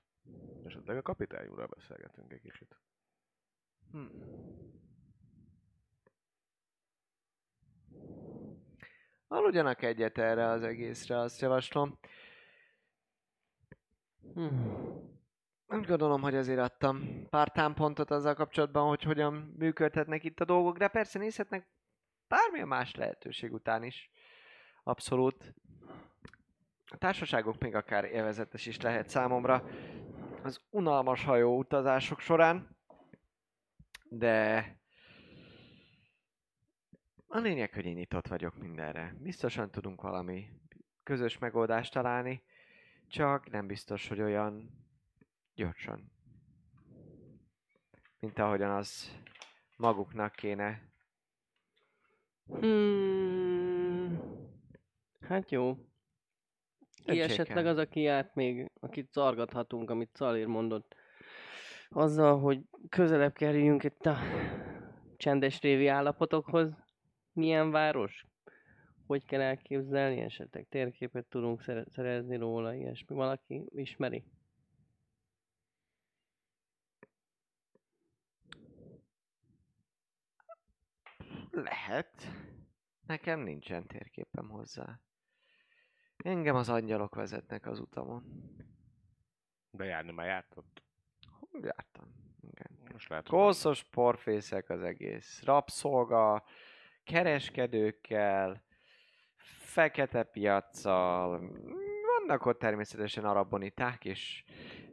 [0.65, 2.79] Esetleg a kapitány úrral beszélgetünk egy kicsit.
[3.91, 4.05] Hm.
[9.27, 11.99] Aludjanak egyet erre az egészre, azt javaslom.
[14.33, 15.08] Hmm.
[15.71, 20.77] Úgy gondolom, hogy azért adtam pár támpontot azzal kapcsolatban, hogy hogyan működhetnek itt a dolgok,
[20.77, 21.67] de persze nézhetnek
[22.27, 24.11] bármilyen más lehetőség után is.
[24.83, 25.53] Abszolút.
[26.85, 29.63] A társaságok még akár élvezetes is lehet számomra
[30.43, 32.77] az unalmas hajó utazások során,
[34.03, 34.65] de
[37.27, 39.15] a lényeg, hogy én nyitott vagyok mindenre.
[39.19, 40.49] Biztosan tudunk valami
[41.03, 42.43] közös megoldást találni,
[43.07, 44.79] csak nem biztos, hogy olyan
[45.59, 46.11] gyorsan.
[48.19, 49.15] Mint ahogyan az
[49.77, 50.81] maguknak kéne.
[52.45, 54.19] Hmm.
[55.19, 55.77] Hát jó.
[57.05, 60.95] Ki esetleg az, aki járt még, akit szargathatunk, amit Szalér mondott,
[61.89, 64.17] azzal, hogy közelebb kerüljünk itt a
[65.17, 66.73] csendes révi állapotokhoz.
[67.33, 68.25] Milyen város?
[69.07, 70.19] Hogy kell elképzelni?
[70.19, 73.15] Esetleg térképet tudunk szere- szerezni róla, ilyesmi.
[73.15, 74.23] Valaki ismeri?
[81.51, 82.27] Lehet.
[83.07, 84.99] Nekem nincsen térképem hozzá.
[86.17, 88.23] Engem az angyalok vezetnek az utamon.
[89.71, 90.45] De járni már.
[91.39, 92.05] Hol jártam?
[92.41, 92.91] Igen.
[92.91, 95.43] Most lehet, hogy- Koszos porfészek az egész.
[95.43, 96.43] Rabszolga,
[97.03, 98.63] kereskedőkkel,
[99.57, 101.51] fekete piaccal.
[102.17, 104.43] Vannak ott természetesen araboniták, és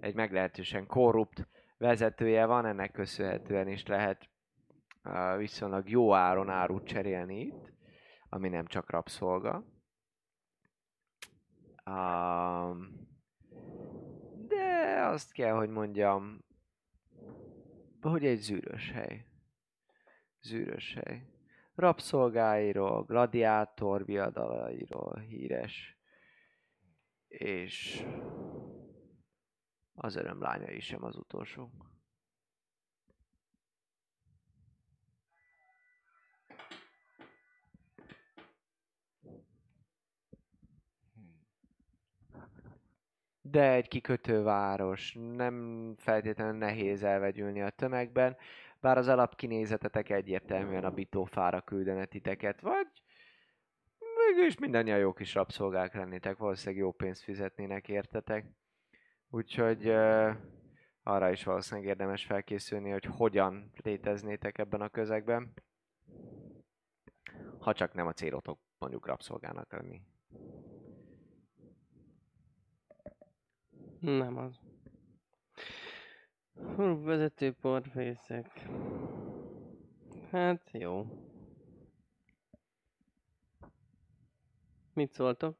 [0.00, 4.28] egy meglehetősen korrupt vezetője van, ennek köszönhetően is lehet
[5.36, 7.72] viszonylag jó áron árut cserélni itt,
[8.28, 9.64] ami nem csak rabszolga.
[14.46, 16.44] De azt kell, hogy mondjam,
[18.00, 19.26] hogy egy zűrös hely.
[20.40, 21.26] Zűrös hely.
[21.74, 25.98] Rabszolgáiról, gladiátor viadalairól híres.
[27.28, 28.06] És
[29.94, 31.70] az örömlányai sem az utolsó.
[43.50, 48.36] De egy kikötőváros, nem feltétlenül nehéz elvegyülni a tömegben,
[48.80, 52.86] bár az alapkinézetetek egyértelműen a bitófára küldene titeket, vagy
[54.36, 58.46] mégis mindannyian jó kis rabszolgák lennétek, valószínűleg jó pénzt fizetnének értetek.
[59.30, 60.34] Úgyhogy uh,
[61.02, 65.52] arra is valószínűleg érdemes felkészülni, hogy hogyan léteznétek ebben a közegben.
[67.58, 70.00] Ha csak nem a célotok mondjuk rabszolgának lenni.
[74.06, 74.60] Nem az.
[76.76, 78.68] Hú, vezető porfészek.
[80.30, 81.06] Hát jó.
[84.92, 85.58] Mit szóltok?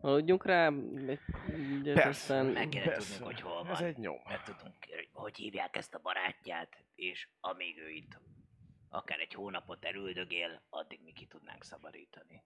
[0.00, 0.72] Aludjunk rá?
[1.82, 2.08] Persze.
[2.08, 2.46] aztán...
[2.46, 3.10] Meg kéne Persze.
[3.12, 3.88] tudnunk, hogy hol Ez van.
[3.88, 4.16] egy nyom.
[4.28, 4.74] Meg tudunk,
[5.12, 8.18] hogy hívják ezt a barátját, és amíg ő itt
[8.88, 12.42] akár egy hónapot elüldögél, addig mi ki tudnánk szabadítani.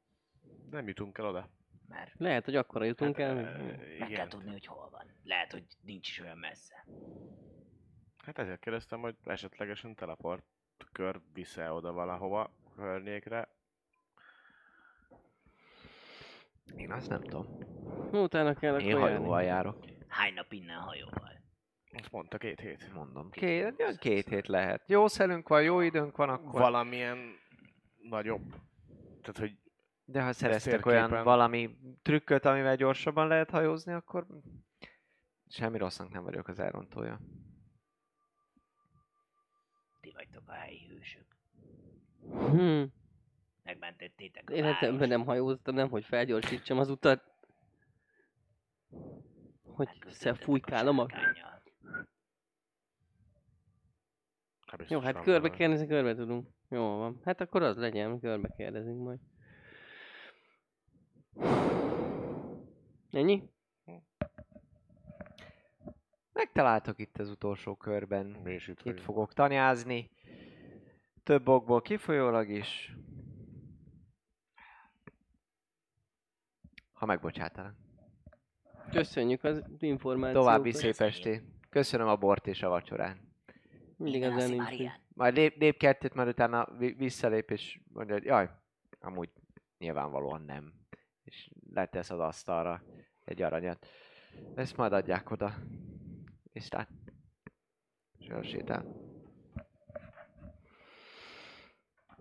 [0.71, 1.49] Nem jutunk el oda.
[1.93, 3.45] Mert Lehet, hogy akkora jutunk el.
[3.45, 4.29] Hát, ö, meg kell igen.
[4.29, 5.05] tudni, hogy hol van.
[5.25, 6.87] Lehet, hogy nincs is olyan messze.
[8.25, 10.45] Hát ezért kérdeztem, hogy esetlegesen teleport
[10.93, 13.49] kör vissza oda valahova környékre.
[16.77, 17.47] Én azt nem tudom.
[18.13, 19.47] Utána kell Én akkor hajóval járni.
[19.47, 19.85] járok.
[20.09, 21.41] Hány nap innen hajóval?
[21.99, 22.93] Azt mondta két hét.
[22.95, 23.31] Mondom.
[23.31, 24.83] Két, olyan két hét lehet.
[24.87, 26.61] Jó szelünk van, jó időnk van, akkor...
[26.61, 27.19] Valamilyen
[28.09, 28.49] nagyobb.
[29.21, 29.57] Tehát, hogy
[30.13, 34.27] De ha szereztek olyan valami trükköt, amivel gyorsabban lehet hajózni, akkor
[35.49, 37.21] semmi rossznak nem vagyok az elrontója.
[40.01, 41.27] Ti vagytok a helyi hősök.
[42.31, 42.83] Hm.
[43.63, 45.09] Megmentettétek a Életemben várost.
[45.09, 47.23] nem hajóztam, nem, hogy felgyorsítsam az utat.
[49.63, 51.07] Hogy Megküzdöttetek fújkálom a...
[54.67, 56.49] hát Jó, hát körbe kérdezni, körbe tudunk.
[56.69, 57.21] Jó van.
[57.25, 59.19] Hát akkor az legyen, körbe kérdezünk majd.
[63.11, 63.51] Ennyi?
[66.33, 68.27] Megtaláltok itt az utolsó körben.
[68.27, 69.05] Mi is itt Itt vagyunk.
[69.05, 70.11] fogok tanyázni.
[71.23, 72.97] Több okból kifolyólag is.
[76.93, 77.75] Ha megbocsátanak.
[78.91, 80.43] Köszönjük az információt.
[80.43, 81.43] További szép estét.
[81.69, 83.17] Köszönöm a bort és a vacsorát.
[83.97, 84.93] Mindig azt nincs.
[85.15, 88.51] Majd lép, lép kettőt, majd utána vi- visszalép, és mondja, hogy jaj,
[89.01, 89.31] amúgy
[89.79, 90.73] nyilvánvalóan nem.
[91.33, 92.83] És letesz az asztalra
[93.25, 93.87] egy aranyat.
[94.55, 95.55] Ezt majd adják oda.
[96.53, 96.89] És tehát.
[98.19, 98.85] És elsétál.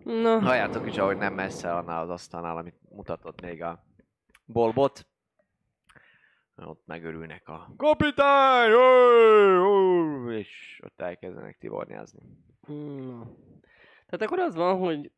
[0.03, 3.83] Na, Halljátok is, ahogy nem messze annál az asztalnál, amit mutatott még a
[4.45, 5.07] bolbot.
[6.55, 8.71] Ott megörülnek a kapitány!
[10.31, 12.21] És ott elkezdenek tibornyázni.
[12.67, 13.31] Na.
[14.05, 15.11] Tehát akkor az van, hogy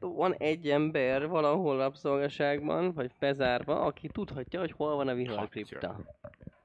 [0.00, 6.00] van egy ember valahol rabszolgaságban, vagy bezárva, aki tudhatja, hogy hol van a viharkripta.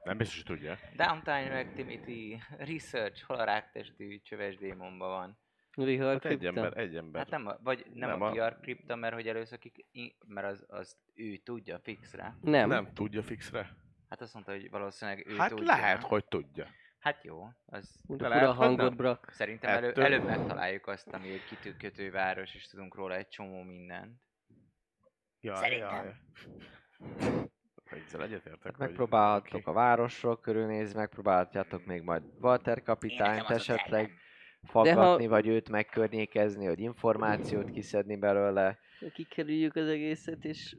[0.04, 0.78] Nem biztos, hogy tudja.
[0.96, 5.38] Downtime Activity Research, hol a ráktestű csöves démonban van.
[5.76, 7.22] A Hát egy ember, egy ember.
[7.22, 9.86] Hát nem, a, vagy nem, Nem a a- VR kripta, mert hogy először kik,
[10.28, 12.38] mert az, az ő tudja fixre.
[12.42, 12.70] Nem.
[12.70, 13.76] Nem tudja fixre.
[14.10, 15.66] Hát azt mondta, hogy valószínűleg ő Hát tudja.
[15.66, 16.68] lehet, hogy tudja.
[17.04, 18.96] Hát jó, az hogy hangod, nem.
[18.96, 19.30] Brak.
[19.32, 23.62] szerintem elő, Ettől- előbb megtaláljuk azt, ami egy kitűkötő város, és tudunk róla egy csomó
[23.62, 24.22] mindent.
[25.40, 26.06] Jaj, Szerintem.
[26.06, 26.14] jaj.
[27.86, 29.70] Ezzel egyetértek, Hát megpróbálhattok oké.
[29.70, 34.12] a városról körülnézni, megpróbálhatjátok még majd Walter kapitányt esetleg
[34.64, 38.78] faggatni, vagy őt megkörnyékezni, hogy információt kiszedni belőle.
[39.14, 40.78] Kikerüljük az egészet, és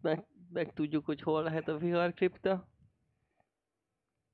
[0.00, 2.68] meg, meg tudjuk, hogy hol lehet a viharkripta.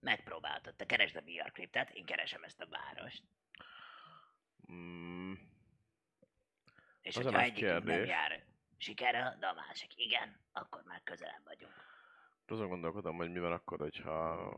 [0.00, 0.74] Megpróbáltad.
[0.74, 3.22] Te keresd a VR kriptát, én keresem ezt a várost.
[4.72, 5.32] Mm,
[7.00, 8.44] És Az hogyha egyikünk nem jár
[8.76, 11.72] sikerrel, de a másik igen, akkor már közelebb vagyunk.
[12.46, 14.50] azon gondolkodom, hogy mi van akkor, hogyha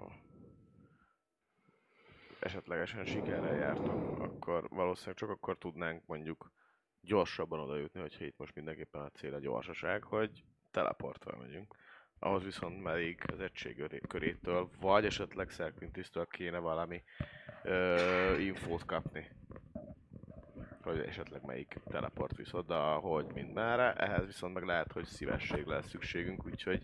[2.41, 6.53] esetlegesen sikerrel jártunk, akkor valószínűleg csak akkor tudnánk mondjuk
[7.01, 11.75] gyorsabban oda jutni, hogyha itt most mindenképpen a cél a gyorsaság, hogy teleporttal megyünk.
[12.23, 17.03] Ahhoz viszont még az egység köré- körétől, vagy esetleg Szerkvintisztől kéne valami
[17.63, 19.31] ö, infót kapni.
[20.83, 23.93] Hogy esetleg melyik teleport visz oda, hogy mindenre.
[23.93, 26.83] Ehhez viszont meg lehet, hogy szívesség lesz szükségünk, úgyhogy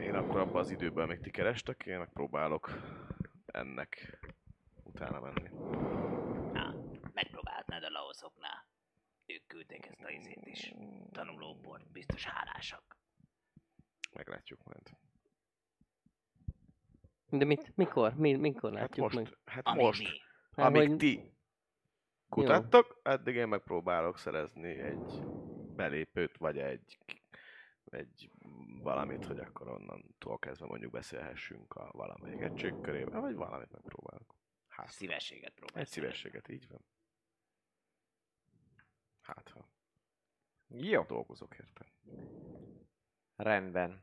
[0.00, 2.70] én akkor abban az időben, amíg ti kerestek, én megpróbálok
[3.46, 4.18] ennek
[4.82, 5.48] utána menni.
[6.52, 6.74] Na,
[7.12, 8.66] megpróbálhatnád a laoszoknál.
[9.26, 10.74] Ők küldték ezt a izét is.
[11.12, 13.01] Tanulóport, biztos hálásak.
[14.12, 14.96] Meglátjuk majd.
[17.28, 18.14] De mit, mikor?
[18.14, 19.38] Mi, mikor Hát látjuk most, meg?
[19.44, 20.18] hát Amíg most, mi.
[20.52, 21.34] Hát, amíg hogy- ti
[22.28, 25.20] kutattok, addig én megpróbálok szerezni egy
[25.76, 26.98] belépőt, vagy egy,
[27.84, 28.30] egy
[28.82, 34.34] valamit, hogy akkor onnantól kezdve mondjuk beszélhessünk a valamelyik egység körében, vagy valamit megpróbálok.
[34.68, 35.86] Hát, Szívességet próbálsz.
[35.86, 36.84] egy szívességet, így van.
[39.20, 39.68] Hát, ha
[40.68, 41.02] Jó.
[41.02, 41.92] dolgozok érte.
[43.36, 44.02] Rendben.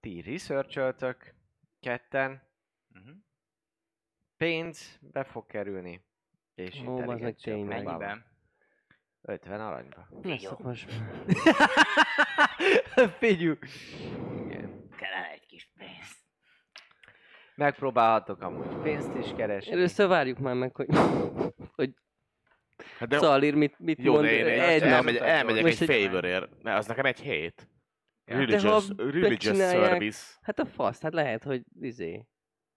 [0.00, 1.34] Ti researcholtök
[1.80, 2.42] ketten.
[2.94, 3.14] Uh-huh.
[4.36, 6.04] Pénz be fog kerülni.
[6.54, 7.84] És Ó, az meg tényleg.
[7.84, 8.24] Mennyiben?
[9.22, 10.08] 50 aranyba.
[10.22, 10.36] Jó.
[10.36, 10.84] szokos.
[13.18, 13.54] Figyú.
[14.46, 14.88] Igen.
[14.96, 16.22] Kellene egy kis pénz.
[17.54, 19.72] Megpróbálhatok amúgy pénzt is keresni.
[19.72, 20.88] Először várjuk már meg, hogy,
[21.74, 21.94] hogy
[22.98, 24.24] Hát de Szalir mit, mit Jó, mond.
[24.24, 24.90] de én, én egy nap.
[24.90, 26.62] elmegy, elmegyek Most egy egy- favorért.
[26.62, 27.68] Ne, az nekem egy hét.
[28.26, 28.36] Ja.
[28.36, 30.34] Religious, religious service.
[30.42, 32.26] Hát a fasz, hát lehet, hogy izé.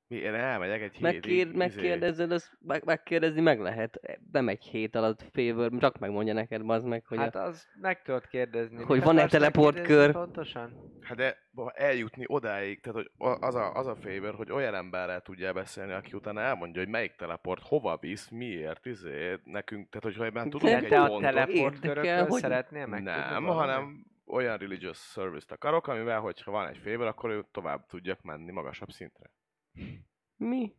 [0.10, 1.48] Mi, én elmegyek egy Megkér, hétig.
[1.48, 1.58] izé.
[1.58, 4.00] megkérdezed, az, meg, megkérdezni meg lehet.
[4.32, 8.02] Nem egy hét alatt favor, csak megmondja neked, bazd meg, hogy Hát a, az meg
[8.02, 8.84] tudod kérdezni.
[8.84, 10.12] Hogy Mit van-e teleportkör?
[10.12, 10.96] Pontosan?
[11.02, 14.76] Hát de ha eljutni odáig, tehát hogy a- az a, az a favor, hogy olyan
[14.76, 20.04] emberrel tudjál beszélni, aki utána elmondja, hogy melyik teleport hova visz, miért, izé, nekünk, tehát
[20.18, 23.04] hogyha már tudunk De egy te a pontot, teleportkörökről Érdekel, hogy- szeretnél meg?
[23.04, 28.22] nem, hanem olyan religious service-t akarok, amivel, hogyha van egy favor, akkor ő tovább tudjak
[28.22, 29.32] menni magasabb szintre.
[30.36, 30.76] mi?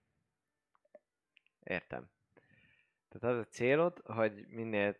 [1.62, 2.10] Értem.
[3.08, 4.96] Tehát az a célod, hogy minél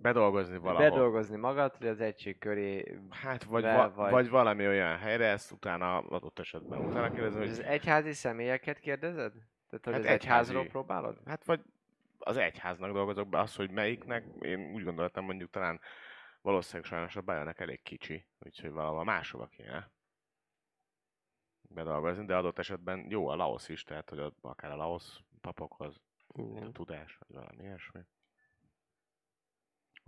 [0.00, 0.90] Bedolgozni valahol.
[0.90, 2.98] bedolgozni magad, hogy az egység köré...
[3.10, 4.10] Hát, vagy, Vel va- vagy.
[4.10, 4.28] vagy.
[4.28, 9.32] valami olyan helyre, ezt utána adott esetben utána kérdezem, Az hogy egyházi személyeket kérdezed?
[9.68, 10.68] Tehát, hogy Hát az egyházról egyházi.
[10.68, 11.18] próbálod?
[11.26, 11.60] Hát vagy
[12.18, 15.80] az egyháznak dolgozok be, az, hogy melyiknek, én úgy gondoltam mondjuk talán
[16.48, 19.90] valószínűleg sajnos a Bajonek elég kicsi, úgyhogy valahol máshova kéne
[21.68, 26.00] bedolgozni, de adott esetben jó a Laos is, tehát hogy ott akár a Laos papokhoz
[26.36, 28.00] a tudás, vagy valami ilyesmi.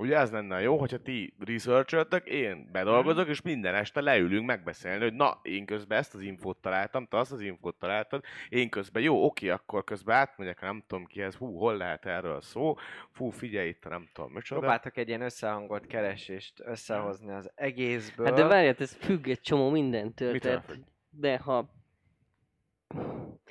[0.01, 5.03] Ugye ez lenne a jó, hogyha ti researcholtak, én bedolgozok, és minden este leülünk megbeszélni,
[5.03, 9.03] hogy na, én közben ezt az infót találtam, te azt az infót találtad, én közben
[9.03, 12.75] jó, oké, akkor közben átmegyek, nem tudom kihez, hú, hol lehet erről szó,
[13.11, 14.61] fú, figyelj itt, nem tudom, micsoda.
[14.61, 18.27] Próbáltak egy ilyen összehangolt keresést összehozni az egészből.
[18.27, 20.33] Hát de várját, ez függ egy csomó mindentől.
[20.33, 20.79] Mitől Tehát,
[21.11, 21.71] de ha...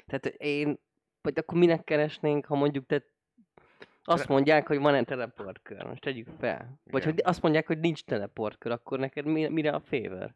[0.05, 0.79] Tehát én...
[1.21, 3.03] Vagy akkor minek keresnénk, ha mondjuk te
[4.09, 6.79] azt mondják, hogy van egy teleportkör, most tegyük fel.
[6.83, 7.13] Vagy Igen.
[7.13, 10.35] hogy azt mondják, hogy nincs teleportkör, akkor neked mi, mire a favor?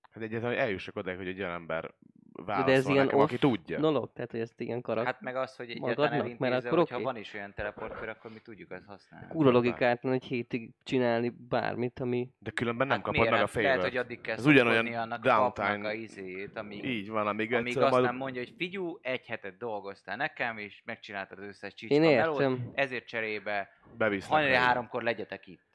[0.00, 1.94] Hát egyáltalán, hogy eljussak oda, hogy egy olyan ember
[2.40, 3.80] ez válaszol ilyen nekem, aki tudja.
[3.80, 5.04] Dolog, tehát hogy ezt igen karak.
[5.04, 5.88] Hát meg az, hogy Magadnak?
[6.10, 7.04] egyáltalán Mert akkor hogyha oké.
[7.04, 9.26] van is olyan teleportkör, akkor mi tudjuk ezt használni.
[9.28, 12.28] Kurva logikátlan egy hétig csinálni bármit, ami...
[12.38, 13.62] De különben nem Hát kapod miért meg a nem?
[13.62, 15.88] Lehet, hogy addig kell Ez ugyanolyan annak downtime.
[15.88, 19.56] a izéjét, amíg, Így van, amíg, amíg azt majd nem mondja, hogy figyú, egy hetet
[19.56, 22.70] dolgoztál nekem, és megcsináltad az összes csicska Én melót, értem.
[22.74, 23.68] ezért cserébe
[24.28, 25.68] hajnali háromkor legyetek itt.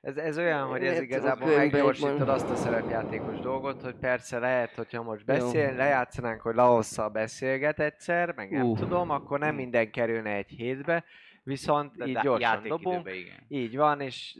[0.00, 5.02] Ez, ez olyan, hogy ez igazából meggyorsítod azt a szerepjátékos dolgot, hogy persze lehet, hogyha
[5.02, 8.78] most beszél, lejátszanánk, hogy Laosszal beszélget egyszer, meg nem Uh.
[8.78, 11.04] tudom, akkor nem minden kerülne egy hétbe,
[11.42, 13.44] viszont De így dá- gyorsan dobunk, igen.
[13.48, 14.36] így van, és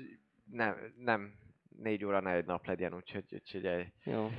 [0.51, 1.33] nem, nem
[1.83, 4.31] négy óra ne egy nap legyen, úgyhogy, úgyhogy egy- Jó.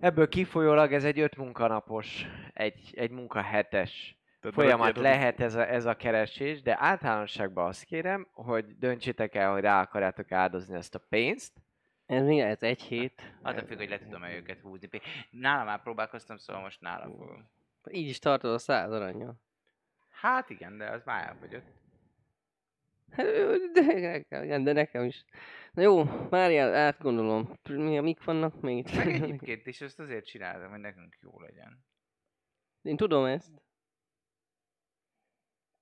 [0.00, 5.68] ebből kifolyólag ez egy öt munkanapos, egy, egy munkahetes Tehát folyamat érted, lehet ez a,
[5.68, 10.94] ez a keresés, de általánosságban azt kérem, hogy döntsétek el, hogy rá akarjátok áldozni ezt
[10.94, 11.52] a pénzt.
[12.06, 12.40] Ez mi?
[12.40, 13.34] Ez egy hét?
[13.42, 14.88] Attól függ, hogy le tudom-e őket húzni.
[15.30, 17.50] Nálam már próbálkoztam, szóval most nálam fogom.
[17.90, 19.34] Így is tartod a száz aranyja.
[20.10, 21.66] Hát igen, de az már elfogyott.
[23.10, 23.26] Hát,
[23.72, 25.24] De nekem, igen, de nekem is.
[25.72, 27.58] Na jó, várjál, átgondolom.
[27.68, 28.94] Mi, mik vannak még itt?
[28.94, 31.84] Meg egyébként is ezt azért csináltam, hogy nekünk jó legyen.
[32.82, 33.50] Én tudom ezt.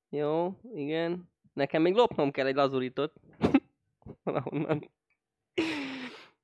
[0.09, 1.31] Jó, igen.
[1.53, 3.13] Nekem még lopnom kell egy lazuritot.
[4.23, 4.91] Valahonnan.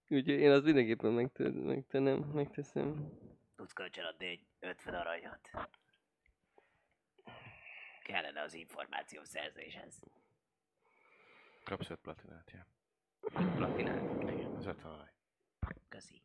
[0.09, 3.13] Úgyhogy én azt mindenképpen megte- megtennem, megteszem.
[3.57, 5.51] Tudsz kölcsönadni egy 50 aranyat.
[8.03, 10.03] Kellene az információ szerzéshez.
[11.65, 12.67] Kapsz öt platinát, ja.
[13.57, 14.23] Platinát.
[14.23, 15.11] Igen, az 50 arany.
[15.89, 16.23] Köszi.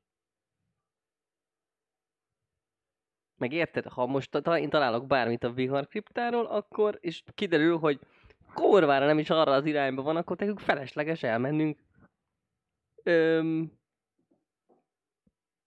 [3.38, 8.00] Meg érted, ha most ta- én találok bármit a vihar kriptáról, akkor, és kiderül, hogy
[8.54, 11.78] korvára nem is arra az irányba van, akkor nekünk felesleges elmennünk.
[13.04, 13.72] Öm...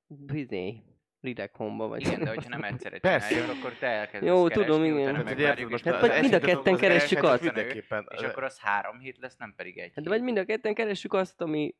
[0.07, 0.83] Bizé.
[1.21, 2.07] Rideg homba vagy.
[2.07, 3.29] Igen, de hogyha nem egyszerre Persze.
[3.29, 5.15] csináljuk, akkor te elkezdesz Jó, keresni, tudom, igen.
[5.15, 7.43] Hát, érted, most Hát az vagy mind a ketten dolgozó keressük azt.
[7.43, 8.09] Mindenképpen.
[8.11, 11.13] És akkor az három hét lesz, nem pedig egy Hát vagy mind a ketten keressük
[11.13, 11.75] azt, ami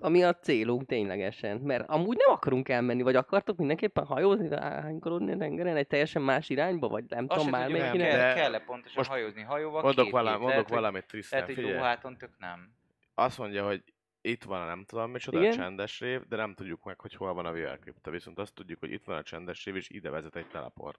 [0.00, 1.56] ami a célunk ténylegesen.
[1.56, 6.48] Mert amúgy nem akarunk elmenni, vagy akartok mindenképpen hajózni, hánykorodni a tengeren egy teljesen más
[6.48, 7.96] irányba, vagy nem Azt tudom, irány.
[7.98, 11.64] de- kell, kell-e pontosan most hajózni hajóval Mondok, valami, mondok lehet, valamit, Tristan, Lehet, hogy
[11.64, 12.72] lóháton tök nem.
[13.14, 13.82] Azt mondja, hogy
[14.20, 15.52] itt van a nem tudom micsoda, a Igen?
[15.52, 18.10] csendes rév, de nem tudjuk meg, hogy hol van a VR kripta.
[18.10, 20.98] Viszont azt tudjuk, hogy itt van a csendes rév, és ide vezet egy teleport.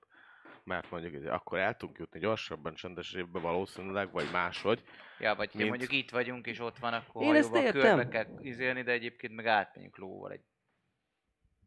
[0.64, 4.84] Mert mondjuk akkor el tudunk jutni gyorsabban csendes révbe valószínűleg, vagy máshogy.
[5.20, 7.82] Ja, vagy Mint- mondjuk itt vagyunk, és ott van, akkor Én ezt értem.
[7.82, 10.44] körbe kell izélni, de egyébként meg átmegyünk lóval egy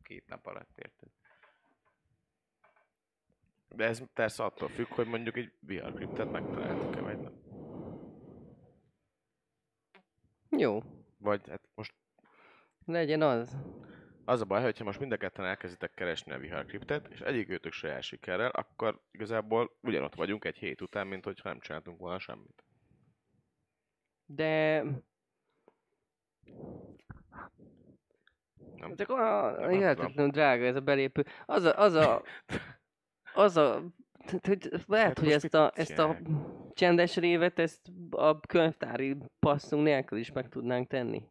[0.02, 1.08] két nap alatt, érted?
[3.68, 7.32] De ez persze attól függ, hogy mondjuk egy VR kriptet megtaláltuk-e, vagy nem.
[10.56, 10.82] Jó,
[11.18, 11.94] Vagy hát most
[12.84, 13.56] legyen az.
[14.24, 17.48] Az a baj, hogyha most mind a ketten elkezditek keresni a VR kriptet, és egyik
[17.48, 21.98] őtök se jár sikerrel, akkor igazából ugyanott vagyunk egy hét után, mint hogyha nem csináltunk
[21.98, 22.64] volna semmit.
[24.26, 24.82] De...
[28.76, 28.96] Nem?
[28.96, 31.24] Csak a, hihetetlenül drága ez a belépő.
[31.46, 32.22] Az a, az a,
[33.34, 33.82] az a,
[34.26, 36.16] tehát, hogy lehet, Hát hogy ezt a, ezt a
[36.72, 41.22] csendes révet, ezt a könyvtári passzunk nélkül is meg tudnánk tenni.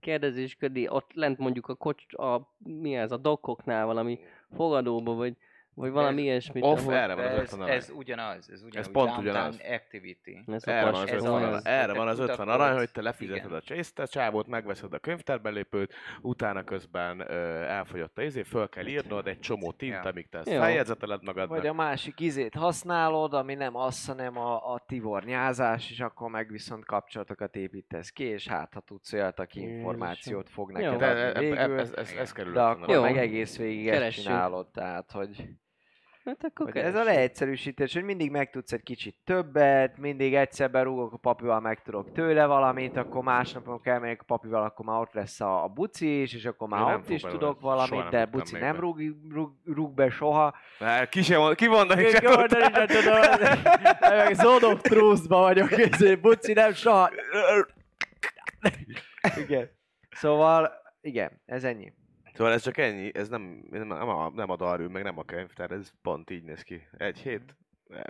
[0.00, 4.18] Kérdezésködi, ott lent mondjuk a kocs, a, mi ez, a dokkoknál valami
[4.52, 5.36] fogadóba, vagy,
[5.80, 6.64] vagy valami Ez ilyesmit.
[6.64, 7.76] off ahol- erre van az ez, 50 arany.
[7.76, 8.90] ez ugyanaz, ez ugyanaz.
[8.90, 9.60] pont downtown ugyanaz.
[9.70, 10.38] activity.
[10.46, 12.60] Ez Erre van az ez 50 az, arany, hogy erre te van az 50 kutakodsz.
[12.60, 13.56] arany, hogy te lefizeted Igen.
[13.56, 19.26] a chase csávót, megveszed a könyvtárbelépőt, utána közben ö, elfogyott a izé, föl kell írnod
[19.26, 20.10] egy csomó tint, Ja.
[20.10, 21.56] amíg te ezt feljegyzeteled magadnak.
[21.58, 26.50] Vagy a másik izét használod, ami nem az, hanem a, a tivornyázás, és akkor meg
[26.50, 31.28] viszont kapcsolatokat építesz ki, és hát ha tudsz olyat, aki információt fog neked de, e,
[31.28, 34.22] adni e, e, végül, ez, ez, ez kerül de 50 akkor meg egész végig ezt
[34.22, 35.48] csinálod, tehát hogy...
[36.30, 41.12] Hát akkor Hogy ez a leegyszerűsítés, hogy mindig megtudsz egy kicsit többet, mindig egyszer berúgok
[41.12, 45.40] a papival, megtudok tőle valamit, akkor másnap, amikor elmegyek a papival, akkor már ott lesz
[45.40, 47.38] a, a buci is, és akkor már Én ott is belőle.
[47.38, 48.78] tudok valamit, de buci nem be.
[48.78, 49.00] rúg,
[49.30, 50.54] rúg, rúg be soha.
[50.78, 53.20] Hát, ki sem mond, ki mondani sem Kimondani sem tudom,
[54.00, 57.10] meg Zone of Truth-ba vagyok, ezért buci nem soha.
[59.36, 59.70] Igen.
[60.10, 61.92] Szóval, igen, ez ennyi.
[62.40, 65.24] Szóval ez csak ennyi, ez nem, nem, nem, a, nem a darül, meg nem a
[65.24, 66.88] könyvtár, ez pont így néz ki.
[66.96, 67.56] Egy hét,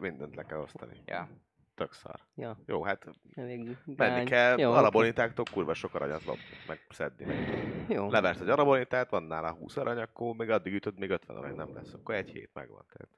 [0.00, 1.02] mindent le kell osztani.
[1.06, 1.28] Ja.
[1.74, 2.20] Tök szar.
[2.34, 2.58] Ja.
[2.66, 4.78] Jó, hát Elég menni kell, Jó, oké.
[4.78, 6.36] alabonitáktól kurva sok aranyat lop,
[6.66, 7.24] meg szedni.
[7.24, 7.84] Meg.
[7.88, 8.10] Jó.
[8.10, 11.74] Leversz egy arabonitát, van nála 20 arany, akkor még addig ütöd, még 50 arany nem
[11.74, 11.94] lesz.
[11.94, 12.84] Akkor egy hét megvan.
[12.92, 13.08] Tehát,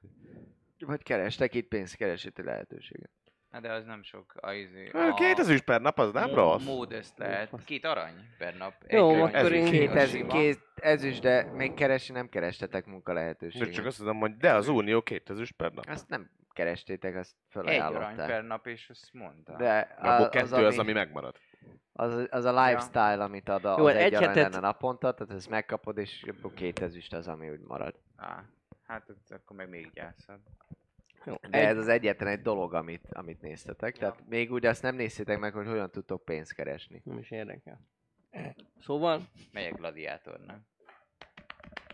[0.79, 3.11] Vagy kerestek itt pénzkeresési lehetőséget.
[3.53, 4.33] Hát de az nem sok.
[4.35, 5.13] A, izé, a...
[5.13, 6.65] Két ezüst per nap, az nem rossz.
[6.65, 7.49] Mód ezt lehet.
[7.65, 8.73] Két arany per nap.
[8.87, 10.33] Jó, arany akkor én- így Két, az ez, sima.
[10.33, 13.73] két ezüst, de még keresi nem kerestetek munka De lehetőséget.
[13.73, 15.85] csak azt mondom, hogy de az Unió két ezüst per nap.
[15.89, 18.27] Azt nem kerestétek, azt Egy arany felajánlották.
[18.27, 19.55] per nap, és azt mondta.
[19.55, 21.35] De Abból az, kettő az, az, ami, ami megmarad.
[21.93, 25.33] az, az a lifestyle, amit ad a, Jó, az egy egy hetet- lenne naponta, tehát
[25.33, 27.95] ezt megkapod, és abból két ezüst az, ami úgy marad.
[28.15, 28.43] Á,
[28.87, 30.39] hát akkor meg még gyászad.
[31.25, 31.33] Jó.
[31.49, 33.97] De Egy, ez az egyetlen egy dolog, amit, amit néztetek.
[33.97, 37.01] Tehát még úgy azt nem néztétek meg, hogy hogyan tudtok pénzt keresni.
[37.05, 37.79] nem is érdekel.
[38.79, 39.21] Szóval,
[39.51, 40.61] Melyek gladiátornak?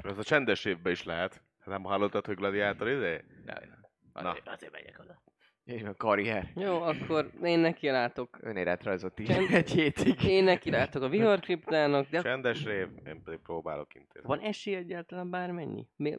[0.04, 1.42] Ez a csendes évben is lehet.
[1.66, 3.24] Nem hallottad, hogy gladiátor izé?
[3.46, 3.88] De, nem.
[4.24, 4.30] Na.
[4.30, 5.22] Azért, azért megyek oda.
[5.66, 6.52] Így van, karrier.
[6.56, 8.38] jó, akkor én nekilátok.
[8.42, 10.24] Önéletrajzot Csend- így egy hétig.
[10.24, 14.28] Én nekilátok a viharkriptának, de Csendes rév, én pedig próbálok intézni.
[14.28, 15.88] van esély egyáltalán bármennyi?
[15.96, 16.18] Mi,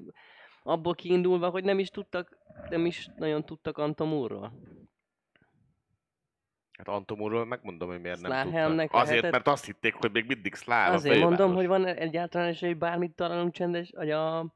[0.63, 4.53] abból kiindulva, hogy nem is tudtak, nem is nagyon tudtak Antomúrról.
[6.79, 8.93] Hát Antomúról megmondom, hogy miért nem tudtak.
[8.93, 12.69] Azért, lehetett- mert azt hitték, hogy még mindig szláv Azért mondom, hogy van egyáltalán esély,
[12.69, 14.55] hogy bármit találunk csendes, vagy a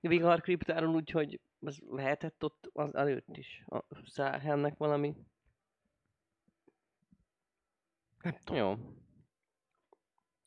[0.00, 3.64] viharkriptáról, úgyhogy az lehetett ott az előtt is.
[3.66, 5.14] A Száhelmnek valami.
[8.22, 8.60] Nem tudom.
[8.62, 8.76] Jó.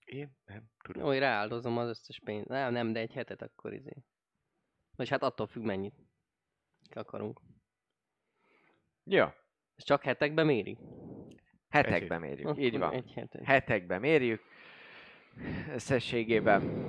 [0.05, 1.01] Én nem tudom.
[1.01, 2.47] Jó, hogy rááldozom az összes pénzt.
[2.47, 3.93] Nem, nem, de egy hetet akkor izé.
[4.97, 5.93] Vagy hát attól függ mennyit
[6.93, 7.39] akarunk.
[9.03, 9.35] Ja,
[9.75, 10.77] Ez csak hetekbe méri?
[11.69, 12.47] hetekbe mérjük.
[12.47, 12.93] Akkor Így van.
[12.93, 13.43] Egy hetet.
[13.43, 14.41] Hetekbe mérjük.
[15.73, 16.85] Összességében.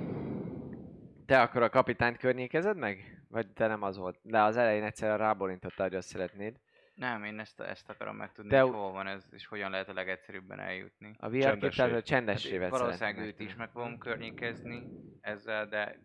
[1.25, 3.23] Te akkor a kapitányt környékezed meg?
[3.27, 4.19] Vagy te nem az volt?
[4.21, 6.59] De az elején egyszerűen rábólintottál, hogy azt szeretnéd.
[6.95, 9.93] Nem, én ezt, ezt akarom megtudni, De- hogy hol van ez, és hogyan lehet a
[9.93, 11.15] legegyszerűbben eljutni.
[11.19, 11.59] A VR Csendessé.
[11.67, 14.87] képtár a csendessévet Hát, valószínűleg őt is meg fogom környékezni
[15.21, 15.99] ezzel, de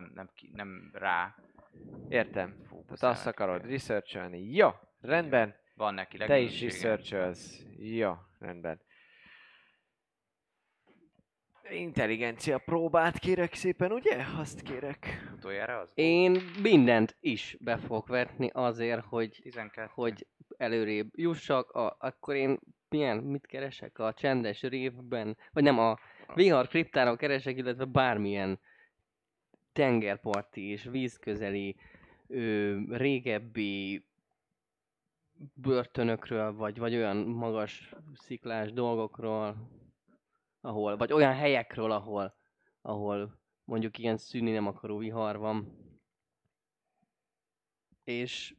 [0.00, 1.34] nem, nem, ki, nem rá
[2.08, 2.50] Értem.
[2.50, 4.54] Tehát fókuszálni azt akarod researcholni.
[4.54, 4.68] Jó,
[5.00, 5.54] rendben.
[5.74, 7.62] Van neki Te is researcholsz.
[7.76, 8.80] Jó, rendben.
[11.70, 14.24] Intelligencia próbát kérek szépen, ugye?
[14.38, 15.30] Azt kérek.
[15.36, 15.88] Utoljára az?
[15.94, 19.90] Én mindent is be fogok vetni azért, hogy 12.
[19.94, 25.98] hogy előrébb jussak, a, akkor én milyen, mit keresek a csendes révben, vagy nem, a
[26.34, 28.60] vihar kriptáron keresek, illetve bármilyen
[29.78, 31.76] tengerparti és vízközeli
[32.26, 34.04] ö, régebbi
[35.54, 39.70] börtönökről, vagy, vagy olyan magas sziklás dolgokról,
[40.60, 42.34] ahol, vagy olyan helyekről, ahol,
[42.80, 45.76] ahol mondjuk ilyen szűni nem akaró vihar van.
[48.04, 48.54] És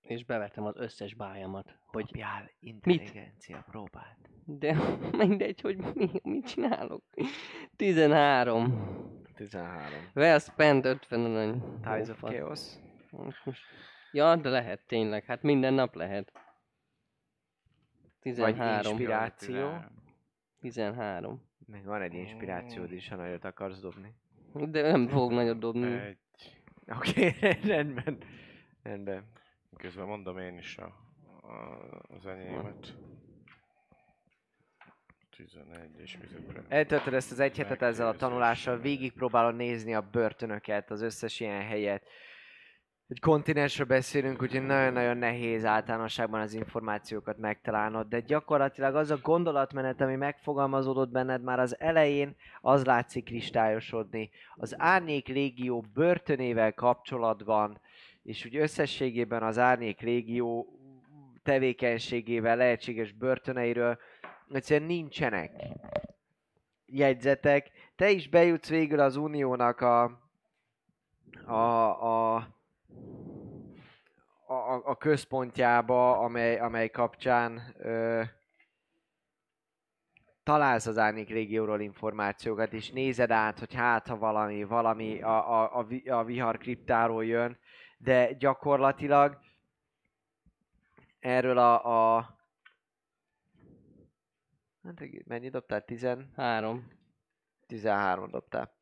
[0.00, 4.30] és bevettem az összes bájamat, hogy Kapjál intelligencia próbát.
[4.48, 4.76] De
[5.18, 7.02] mindegy, hogy mi, mit csinálok.
[7.76, 9.22] 13.
[9.34, 10.10] 13.
[10.14, 11.62] Well spent 50 arany.
[11.82, 12.60] Ties of Chaos.
[14.12, 16.32] Ja, de lehet tényleg, hát minden nap lehet.
[18.22, 18.92] Vagy 13.
[18.92, 19.70] inspiráció.
[20.60, 21.42] 13.
[21.66, 24.14] Meg van egy inspirációd is, ha nagyot akarsz dobni.
[24.52, 25.92] De nem fog nagyot dobni.
[25.92, 26.18] Egy.
[26.86, 27.34] Oké,
[27.74, 28.18] rendben.
[28.82, 29.24] Rendben.
[29.76, 30.84] Közben mondom én is a,
[31.42, 32.96] a, az enyémet.
[35.38, 36.62] 11 és vizekre.
[36.68, 41.62] Eltöltöd ezt az egy hetet ezzel a tanulással, végigpróbálod nézni a börtönöket, az összes ilyen
[41.62, 42.02] helyet.
[43.08, 50.00] Egy kontinensről beszélünk, úgyhogy nagyon-nagyon nehéz általánosságban az információkat megtalálnod, de gyakorlatilag az a gondolatmenet,
[50.00, 54.30] ami megfogalmazódott benned már az elején, az látszik kristályosodni.
[54.54, 57.80] Az Árnyék Légió börtönével kapcsolatban,
[58.22, 60.78] és úgy összességében az Árnyék Légió
[61.42, 63.98] tevékenységével, lehetséges börtöneiről
[64.52, 65.52] egyszerűen nincsenek
[66.86, 67.70] jegyzetek.
[67.96, 70.02] Te is bejutsz végül az Uniónak a,
[71.46, 72.34] a, a,
[74.46, 78.22] a, a központjába, amely, amely kapcsán ö,
[80.42, 85.78] találsz az árnyék régióról információkat, és nézed át, hogy hát ha valami, valami a, a,
[85.78, 87.58] a, a vihar kriptáról jön,
[87.98, 89.38] de gyakorlatilag
[91.20, 92.37] erről a, a
[94.82, 95.84] hát mennyi dobtál?
[95.84, 96.88] 10, Három.
[97.66, 98.76] 13 dobtál.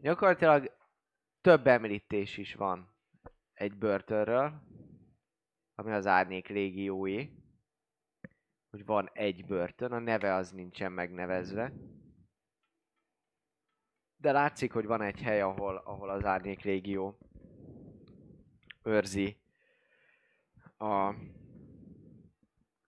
[0.00, 0.76] Gyakorlatilag
[1.40, 2.94] több említés is van
[3.52, 4.62] egy börtönről,
[5.74, 7.28] ami az árnyék régiói.
[8.70, 11.72] Hogy van egy börtön, a neve az nincsen megnevezve.
[14.16, 17.18] De látszik, hogy van egy hely, ahol, ahol az árnyék régió
[18.82, 19.36] őrzi
[20.78, 21.14] a...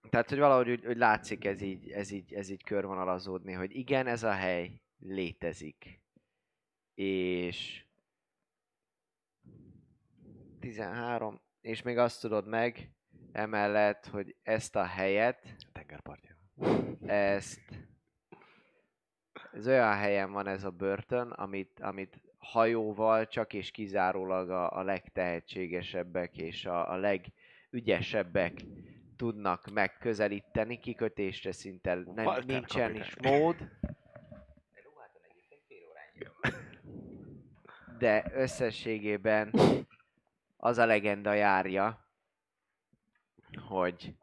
[0.09, 4.07] Tehát, hogy valahogy úgy, hogy látszik ez így, ez, így, ez így körvonalazódni, hogy igen,
[4.07, 6.01] ez a hely létezik.
[6.95, 7.85] És
[10.59, 12.91] 13, és még azt tudod meg,
[13.31, 16.35] emellett, hogy ezt a helyet, Tengerpartja.
[17.05, 17.87] ezt
[19.53, 24.83] ez olyan helyen van ez a börtön, amit, amit hajóval csak és kizárólag a, a
[24.83, 28.61] legtehetségesebbek és a, a legügyesebbek
[29.19, 33.07] tudnak megközelíteni, kikötésre szinte nem, Walter nincsen kapitány.
[33.07, 33.69] is mód.
[37.97, 39.53] De összességében
[40.57, 42.07] az a legenda járja,
[43.67, 44.15] hogy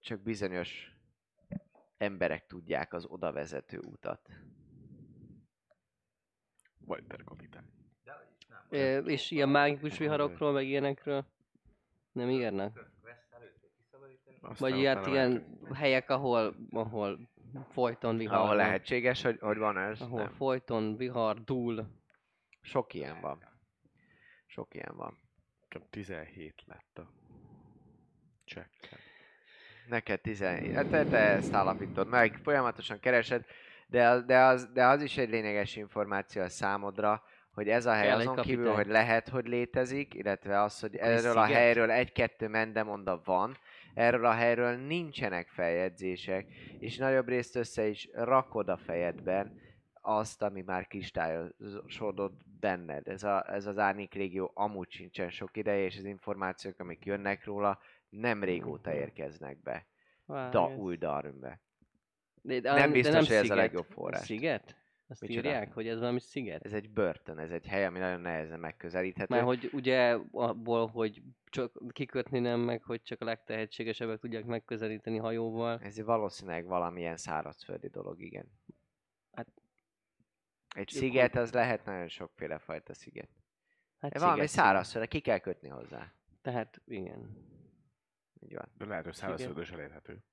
[0.00, 0.92] csak bizonyos
[1.96, 4.30] emberek tudják az oda vezető utat.
[6.78, 7.77] Walter kapitány.
[8.70, 11.24] É, és ilyen mágikus viharokról, meg ilyenekről
[12.12, 12.90] nem írnak?
[14.40, 17.28] Aztán Vagy ilyet ilyen helyek, ahol, ahol
[17.70, 18.56] folyton vihar Ahol van.
[18.56, 20.00] lehetséges, hogy, hogy van ez.
[20.00, 20.30] Ahol Nem.
[20.32, 21.86] folyton vihar dúl.
[22.60, 23.42] Sok ilyen van.
[24.46, 25.18] Sok ilyen van.
[25.68, 27.10] Nekem 17 lett a
[28.44, 28.98] csekkem.
[29.88, 30.74] Neked 17.
[30.74, 33.44] Hát te, te ezt állapítod meg, folyamatosan keresed,
[33.86, 37.22] de, az- de, az, de az is egy lényeges információ a számodra,
[37.58, 41.44] hogy ez a hely azon kívül, hogy lehet, hogy létezik, illetve az, hogy erről a
[41.44, 41.58] sziget?
[41.60, 43.56] helyről egy-kettő mendemonda van,
[43.94, 46.46] erről a helyről nincsenek feljegyzések,
[46.78, 49.60] és nagyobb részt össze is rakod a fejedben
[50.00, 53.08] azt, ami már kristályosodott benned.
[53.08, 57.44] Ez, a, ez az árnyék régió amúgy sincsen sok ideje, és az információk, amik jönnek
[57.44, 57.78] róla,
[58.08, 59.86] nem régóta érkeznek be.
[60.26, 61.60] Várj, Da, ez- új Darwinbe.
[62.42, 63.56] De, de, nem de biztos, nem hogy ez a sziget.
[63.56, 64.24] legjobb forrás.
[64.24, 64.76] Sziget?
[65.10, 65.48] Azt Micsoda?
[65.48, 66.64] írják, hogy ez valami sziget?
[66.64, 69.34] Ez egy börtön, ez egy hely, ami nagyon nehezen megközelíthető.
[69.34, 75.16] Mert hogy ugye abból, hogy csak kikötni nem meg, hogy csak a legtehetségesebbek tudják megközelíteni
[75.16, 75.78] hajóval.
[75.82, 78.46] Ez valószínűleg valamilyen szárazföldi dolog, igen.
[79.32, 79.62] Hát-
[80.74, 83.28] Egy sziget, az lehet nagyon sokféle fajta sziget.
[83.98, 86.12] Hát Hát valami szárazföld, ki kell kötni hozzá.
[86.42, 87.46] Tehát igen.
[88.40, 88.68] Így van.
[88.76, 90.24] De lehet, hogy szárazföldön is elérhető.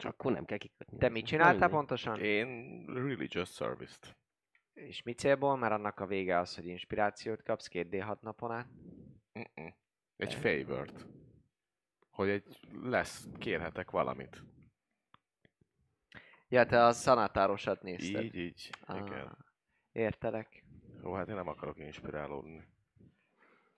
[0.00, 0.98] Csak akkor nem kell kikötni.
[0.98, 1.70] Te mit csináltál Mindegy.
[1.70, 2.20] pontosan?
[2.20, 4.16] Én religious service-t.
[4.72, 5.56] És mi célból?
[5.56, 8.68] Mert annak a vége az, hogy inspirációt kapsz 2D6 napon át.
[9.38, 9.68] Mm-mm.
[10.16, 11.06] Egy favort.
[12.10, 14.42] Hogy egy lesz, kérhetek valamit.
[16.48, 18.24] Ja, te a szanatárosat nézted.
[18.24, 18.70] Így, így.
[18.88, 19.26] Igen.
[19.26, 19.32] Ah,
[19.92, 20.64] értelek.
[21.02, 22.68] Jó, hát én nem akarok inspirálódni.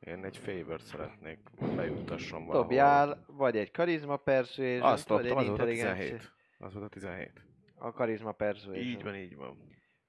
[0.07, 1.39] Én egy favort szeretnék
[1.77, 2.63] bejuttasson valahol.
[2.63, 6.05] Dobjál vagy egy karizma persuasion Azt vagy dobtam, egy az volt a intelligencia.
[6.05, 6.33] 17.
[6.59, 7.45] Az volt a 17.
[7.75, 8.85] A karizma persuasion.
[8.85, 9.57] Így van, így van.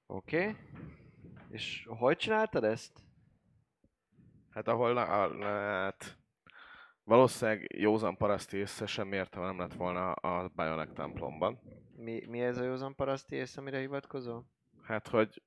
[0.06, 0.38] Oké.
[0.38, 0.56] Okay.
[1.50, 3.02] És hogy csináltad ezt?
[4.50, 5.04] Hát ahol, a,
[5.44, 6.18] hát,
[7.04, 11.60] valószínűleg józan paraszti észre sem értem, nem lett volna a Bionic templomban.
[11.96, 14.46] Mi, mi ez a józan paraszti ész, amire hivatkozol?
[14.82, 15.42] Hát, hogy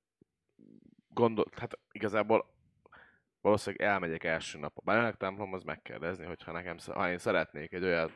[1.08, 2.56] gondolt, hát igazából
[3.42, 8.12] valószínűleg elmegyek első nap a Bionic templomhoz megkérdezni, hogyha nekem, ha én szeretnék egy olyan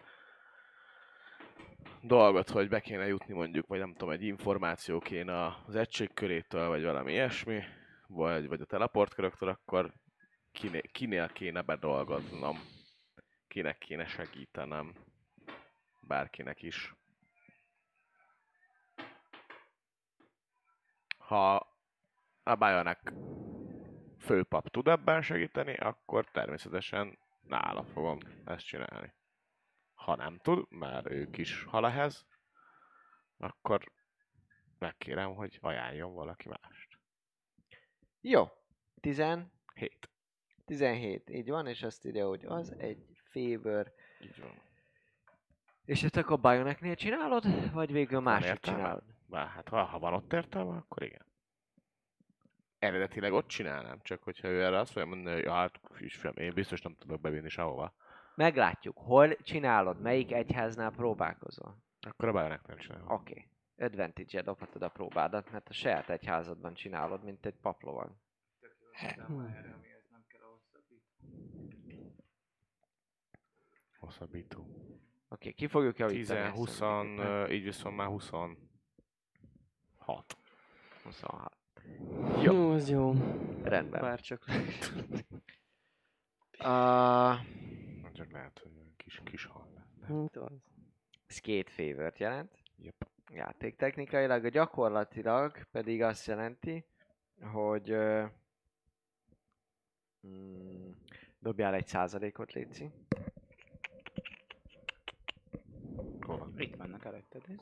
[2.02, 6.84] dolgot, hogy be kéne jutni mondjuk, vagy nem tudom, egy információ kéne az egységkörétől, vagy
[6.84, 7.64] valami ilyesmi,
[8.08, 9.94] vagy, vagy a teleportköröktől, akkor
[10.52, 12.60] kiné, kinél kéne bedolgoznom,
[13.48, 14.94] kinek kéne segítenem,
[16.02, 16.96] bárkinek is.
[21.18, 21.56] Ha
[22.44, 23.00] a Bionic
[24.22, 29.14] főpap tud ebben segíteni, akkor természetesen nála fogom ezt csinálni.
[29.94, 32.26] Ha nem tud, mert ő kis halehez,
[33.38, 33.92] akkor
[34.78, 37.00] megkérem, hogy ajánljon valaki mást.
[38.22, 38.48] Jó.
[39.02, 39.24] 10,
[39.74, 40.10] Hét.
[40.66, 43.94] 17, így van, és azt írja, hogy az egy favor.
[44.22, 44.62] Így van.
[45.86, 48.80] És ezt akkor Bioneknél csinálod, vagy végül máshogy értelme?
[48.80, 49.04] csinálod?
[49.26, 51.26] Bár, hát ha, ha van ott értelme, akkor igen.
[52.82, 56.54] Eredetileg ott csinálnám, csak hogyha ő erre azt fogja mondani, hogy ja, hát ismerem, én
[56.54, 57.94] biztos nem tudok bevinni sehova,
[58.36, 61.78] Meglátjuk, hol csinálod, melyik egyháznál próbálkozol.
[62.02, 63.12] Akkor a bájnak nem csinálom.
[63.12, 63.32] Oké.
[63.32, 63.46] Okay.
[63.88, 68.12] Advantage-e dobhatod a próbádat, mert a saját egyházadban csinálod, mint egy paplovag.
[74.00, 74.60] Hosszabbító.
[74.62, 76.40] Oké, okay, ki fogjuk 10, javítani?
[76.40, 78.58] ezt 20, a- ö, így viszont már 26.
[81.04, 81.51] 26.
[82.42, 83.14] Jó, az jó.
[83.64, 84.02] Rendben.
[84.02, 84.46] Bár csak.
[86.64, 87.36] Uh,
[88.14, 89.68] Csak lehet, hogy olyan kis, kis hal.
[90.02, 90.52] Hát az.
[91.28, 92.52] ez két favor jelent.
[92.78, 93.10] Yep.
[93.34, 96.86] Játéktechnikailag, gyakorlatilag pedig azt jelenti,
[97.42, 98.30] hogy uh,
[100.28, 100.92] mm,
[101.40, 102.92] dobjál egy százalékot, Léci.
[106.20, 106.54] Hol van?
[106.58, 107.42] Itt vannak előtted.
[107.48, 107.56] ez.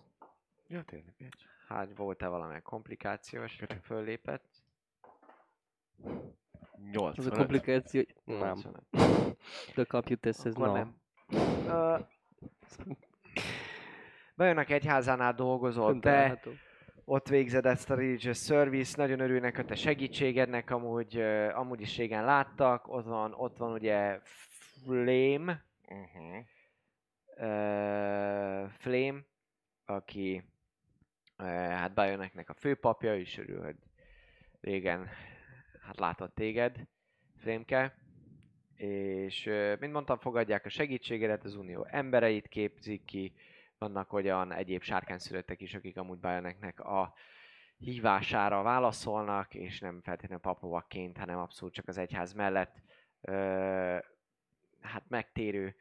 [0.67, 1.13] Ja, tényleg.
[1.17, 1.45] egy.
[1.69, 3.81] Hát volt-e valamilyen komplikációs, Köszönöm.
[3.83, 4.45] föllépett?
[6.91, 7.17] 85.
[7.17, 8.55] Az a komplikáció, hogy nem.
[8.91, 9.37] 85.
[9.73, 10.73] The computer says Akkor no.
[10.73, 10.95] nem.
[11.67, 11.97] Ö,
[14.35, 16.51] Bejönnek egyházánál dolgozol, te található.
[17.05, 21.97] ott végzed ezt a religious service, nagyon örülnek a te segítségednek, amúgy, uh, amúgy is
[21.97, 24.19] régen láttak, ott van, ott van ugye
[24.83, 26.45] Flame, Uh-huh.
[27.35, 29.19] uh, Flame,
[29.85, 30.43] aki uh,
[31.47, 33.75] hát Bajöneknek a főpapja, is örül, hogy
[34.61, 35.07] régen
[35.81, 36.87] hát látott téged,
[37.37, 37.97] Flémke,
[38.75, 39.43] és
[39.79, 43.33] mint mondtam, fogadják a segítségedet, az unió embereit képzik ki,
[43.77, 47.13] vannak olyan egyéb sárkányszülöttek is, akik amúgy Bajöneknek a
[47.77, 52.75] hívására válaszolnak, és nem feltétlenül paplovakként, hanem abszolút csak az egyház mellett
[53.21, 53.97] ö,
[54.81, 55.75] hát megtérő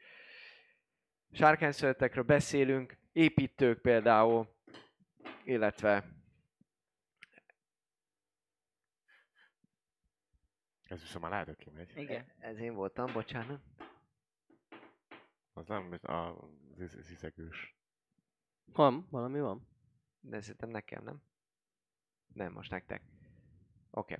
[1.31, 4.57] sárkányszületekről beszélünk, építők például,
[5.49, 6.17] illetve
[10.83, 11.97] Ez viszont már lehet, hogy kimegy.
[11.97, 12.31] Igen.
[12.39, 13.61] ez én voltam, bocsánat.
[15.53, 16.33] Az nem a
[16.75, 17.77] ziz- zizegős.
[18.65, 19.67] Van, valami van.
[20.19, 21.21] De szerintem nekem, nem?
[22.27, 23.01] Nem, most nektek.
[23.91, 24.17] Oké.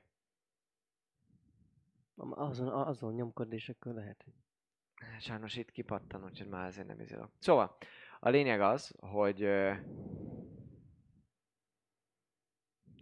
[2.16, 2.48] Okay.
[2.48, 4.24] Azon, azon nyomkod, és akkor lehet.
[4.24, 7.32] hogy- Sajnos itt kipattan, úgyhogy már ezért nem izélok.
[7.40, 7.77] Szóval,
[8.19, 9.74] a lényeg az, hogy ö,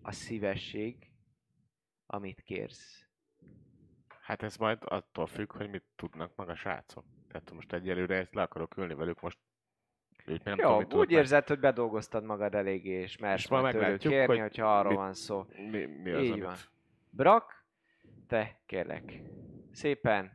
[0.08, 1.12] a szívesség,
[2.06, 3.06] amit kérsz,
[4.22, 7.06] Hát ez majd attól függ, hogy mit tudnak meg a srácok.
[7.28, 9.38] Tehát most egyelőre ezt le akarok ülni velük, most
[10.26, 13.50] őt nem tudom, Jó, mit tudok úgy érzed, hogy bedolgoztad magad eléggé, és mersz És
[13.50, 15.46] ma majd tőlük kérni, hogy hogyha arról mit- van szó.
[15.50, 15.70] meg.
[15.70, 16.44] Mi, mi az, Így amit...
[16.44, 16.56] van.
[17.10, 17.66] Brak,
[18.28, 19.22] te kérlek.
[19.72, 20.32] Szépen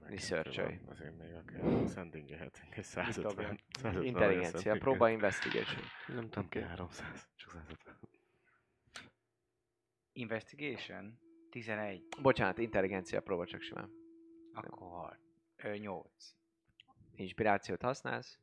[0.00, 0.78] meg Research-olj.
[0.90, 3.22] Azért még akár sendingelhetünk egy 150.
[3.22, 3.58] dobjak?
[3.78, 5.82] 150 intelligencia, próba investigation.
[6.06, 6.48] Nem tudom.
[6.48, 7.98] kell 300, csak 150.
[10.16, 11.18] Investigation?
[11.50, 12.02] 11.
[12.22, 13.90] Bocsánat, intelligencia próba csak simán.
[14.52, 15.18] Akkor
[15.56, 16.34] ö, 8.
[17.14, 18.38] Inspirációt használsz?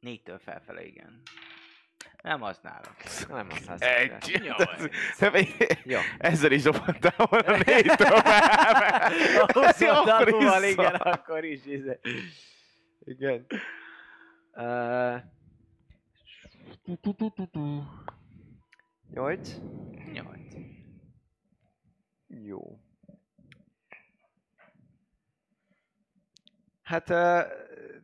[0.00, 1.22] Négytől felfele, igen.
[2.22, 2.94] Nem használok.
[3.28, 3.80] Nem használsz.
[3.80, 4.40] Egy!
[4.42, 4.94] Nyolc.
[5.84, 5.98] Jó.
[6.18, 9.12] Ezzel is dobhattál volna négy tovább.
[9.38, 11.66] Akkor is igen, akkor is.
[11.66, 12.00] izé.
[13.04, 13.46] Igen.
[19.12, 19.50] Nyolc?
[20.12, 20.38] 8.
[22.26, 22.78] Jó.
[26.82, 27.04] Hát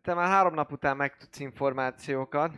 [0.02, 2.52] te már három nap után megtudsz információkat,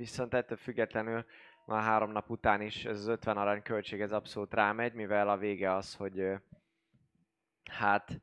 [0.00, 1.24] viszont ettől függetlenül
[1.66, 5.36] már három nap után is ez az 50 arany költség ez abszolút rámegy, mivel a
[5.36, 6.32] vége az, hogy
[7.70, 8.20] hát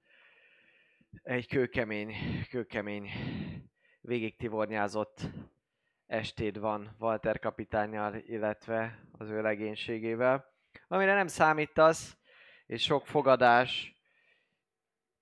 [1.23, 2.13] egy kőkemény,
[2.49, 3.09] kőkemény
[4.01, 5.21] végig tivornyázott
[6.07, 10.53] estéd van Walter kapitányjal, illetve az ő legénységével,
[10.87, 12.17] amire nem számítasz,
[12.65, 13.95] és sok fogadás,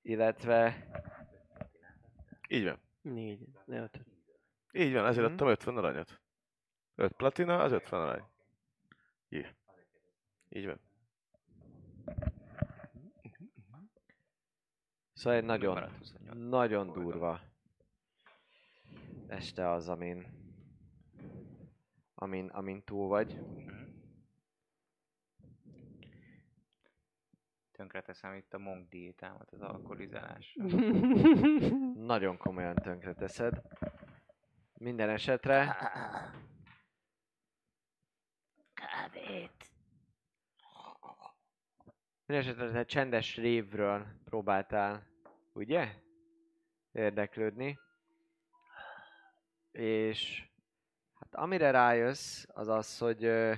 [0.01, 0.87] illetve
[2.47, 2.79] Így van.
[3.01, 3.47] Négy.
[3.65, 3.99] Öt.
[4.71, 5.33] Így van, ezért Mhm.
[5.33, 6.23] adtam 50 aranyat.
[6.95, 8.23] 5 platina, az 50 arany.
[9.29, 9.49] Yeah.
[10.49, 10.79] Így van.
[15.13, 16.49] Szóval egy nagyon, Maradt 28.
[16.49, 17.39] nagyon durva
[19.27, 20.27] este az, amin,
[22.15, 23.39] amin, amin túl vagy.
[27.71, 30.63] Tönkreteszem itt a monk diétámat az alkoholizálásra.
[32.13, 33.61] Nagyon komolyan tönkreteszed.
[34.73, 35.65] Minden esetre
[39.05, 39.71] Kávét.
[42.25, 45.07] Minden esetre te csendes révről próbáltál,
[45.53, 45.93] ugye?
[46.91, 47.79] Érdeklődni.
[49.71, 50.49] És
[51.19, 53.53] hát amire rájössz, az az, hogy ö,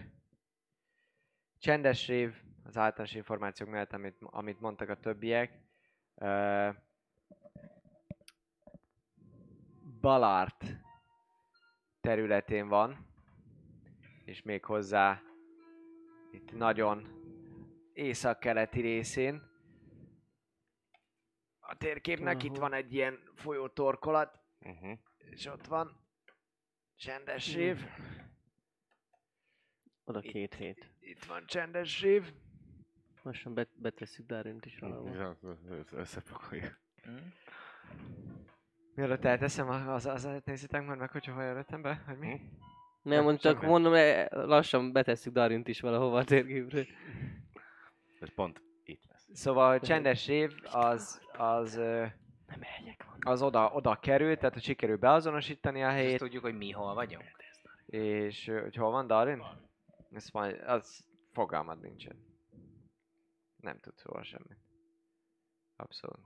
[1.59, 5.59] csendes rév, az általános információk mellett, amit, amit mondtak a többiek,
[6.15, 6.69] ö,
[10.01, 10.63] Balart
[12.01, 13.07] területén van,
[14.25, 15.21] és még hozzá
[16.37, 17.07] itt nagyon
[17.93, 19.41] észak-keleti részén.
[21.59, 24.97] A térképnek itt van egy ilyen folyótorkolat, Uh-huh.
[25.17, 25.97] és ott van
[26.95, 27.85] csendes rév.
[30.03, 30.93] Oda két hét.
[30.99, 32.33] Itt van csendes rév.
[33.23, 35.37] Lassan bet- betesszük Darint is valahol.
[35.91, 36.79] Összepakoljuk.
[38.95, 42.41] Mielőtt elteszem, az, az, az nézzétek majd meg, hogyha hol jöttem be, hogy mi?
[43.07, 43.71] Nem, mond, csak semmi.
[43.71, 46.85] mondom, eh, lassan betesszük Darint is valahova a térképre.
[48.19, 49.27] Ez pont itt lesz.
[49.33, 54.97] Szóval a csendes rév az, az, Nem megyek az oda, oda került, tehát hogy sikerül
[54.97, 56.17] beazonosítani a És helyét.
[56.19, 57.23] tudjuk, hogy mi hol vagyunk.
[57.85, 59.43] És ö, hogy hol van Darin?
[60.11, 62.15] Ez majd, az fogalmad nincsen.
[63.57, 64.57] Nem tudsz róla semmit.
[65.75, 66.19] Abszolút.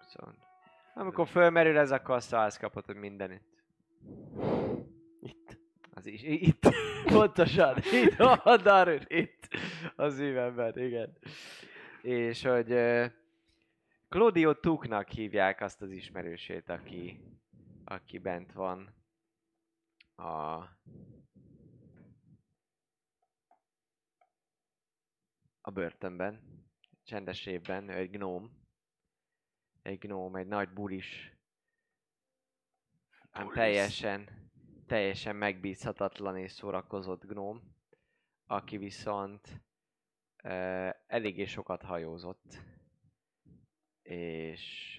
[0.00, 0.36] Abszolút.
[0.94, 3.51] Amikor fölmerül ez, akkor azt kapod, hogy mindenit.
[5.20, 5.58] Itt.
[5.90, 6.68] Az is, itt.
[7.12, 7.76] Pontosan.
[7.92, 9.04] Itt van Darin.
[9.08, 9.48] Itt.
[9.96, 11.16] A szívemben, igen.
[12.02, 12.74] És hogy
[14.08, 17.20] Claudio Tuknak hívják azt az ismerősét, aki,
[17.84, 18.94] aki bent van
[20.16, 20.64] a
[25.64, 26.40] a börtönben,
[27.04, 28.60] csendes évben, ő egy gnóm.
[29.82, 31.31] Egy gnóm, egy nagy bulis.
[33.32, 33.54] Bulis.
[33.54, 34.28] teljesen,
[34.86, 37.74] teljesen megbízhatatlan és szórakozott gnóm,
[38.46, 39.62] aki viszont
[40.44, 42.58] uh, eléggé sokat hajózott.
[44.02, 44.96] És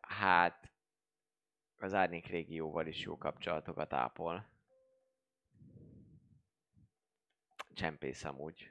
[0.00, 0.72] hát
[1.76, 4.50] az árnyék régióval is jó kapcsolatokat ápol.
[7.74, 8.70] Csempész amúgy.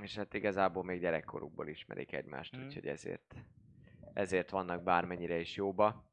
[0.00, 2.64] És hát igazából még gyerekkorukból ismerik egymást, Mm.
[2.64, 3.34] úgyhogy ezért,
[4.14, 6.04] ezért vannak bármennyire is jóba.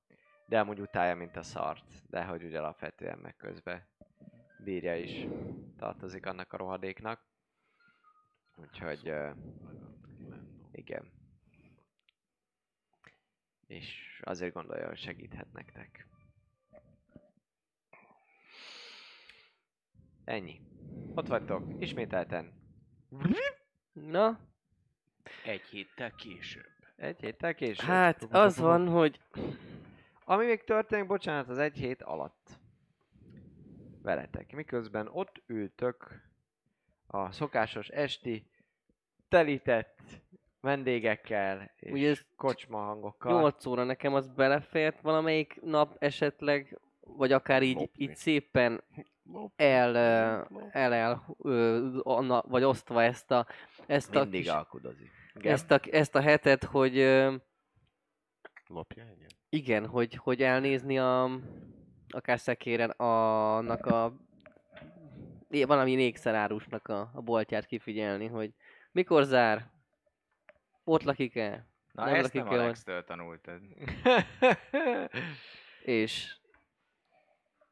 [0.45, 2.09] De amúgy utálja, mint a szart.
[2.09, 3.87] De hogy úgy alapvetően meg közben
[4.63, 5.27] bírja is
[5.77, 7.21] tartozik annak a rohadéknak.
[8.55, 9.35] Úgyhogy uh,
[10.71, 11.11] igen.
[13.67, 16.07] És azért gondolja, hogy segíthet nektek.
[20.23, 20.61] Ennyi.
[21.15, 22.53] Ott vagytok, ismételten.
[23.93, 24.39] Na,
[25.43, 26.80] Egy héttel később.
[27.01, 27.87] Egy héttel később.
[27.87, 29.19] hát az van, hogy
[30.25, 32.49] Ami még történik, bocsánat, az egy hét alatt.
[34.01, 34.55] Veletek.
[34.55, 36.21] Miközben ott ültök
[37.07, 38.45] a szokásos esti
[39.29, 39.99] telített
[40.59, 43.31] vendégekkel és Ugye ez kocsma hangokkal.
[43.31, 48.03] 8 óra nekem az belefért valamelyik nap esetleg, vagy akár így, Lopni.
[48.03, 48.83] így szépen
[49.55, 49.97] el,
[50.71, 51.25] el, el
[52.03, 53.47] anna, vagy osztva ezt a,
[53.85, 55.20] ezt a, Mindig kis, alkudozik.
[55.41, 55.53] Igen.
[55.53, 56.95] ezt, a, ezt a hetet, hogy
[58.67, 61.39] Lopja egy igen, hogy, hogy elnézni a,
[62.09, 64.13] akár szekéren annak a
[65.49, 68.53] valami ékszerárusnak a, a boltját kifigyelni, hogy
[68.91, 69.71] mikor zár,
[70.83, 72.59] ott lakik-e, Na Nem ezt lakik nem.
[72.59, 73.61] Alex-től tanultad.
[75.83, 76.35] és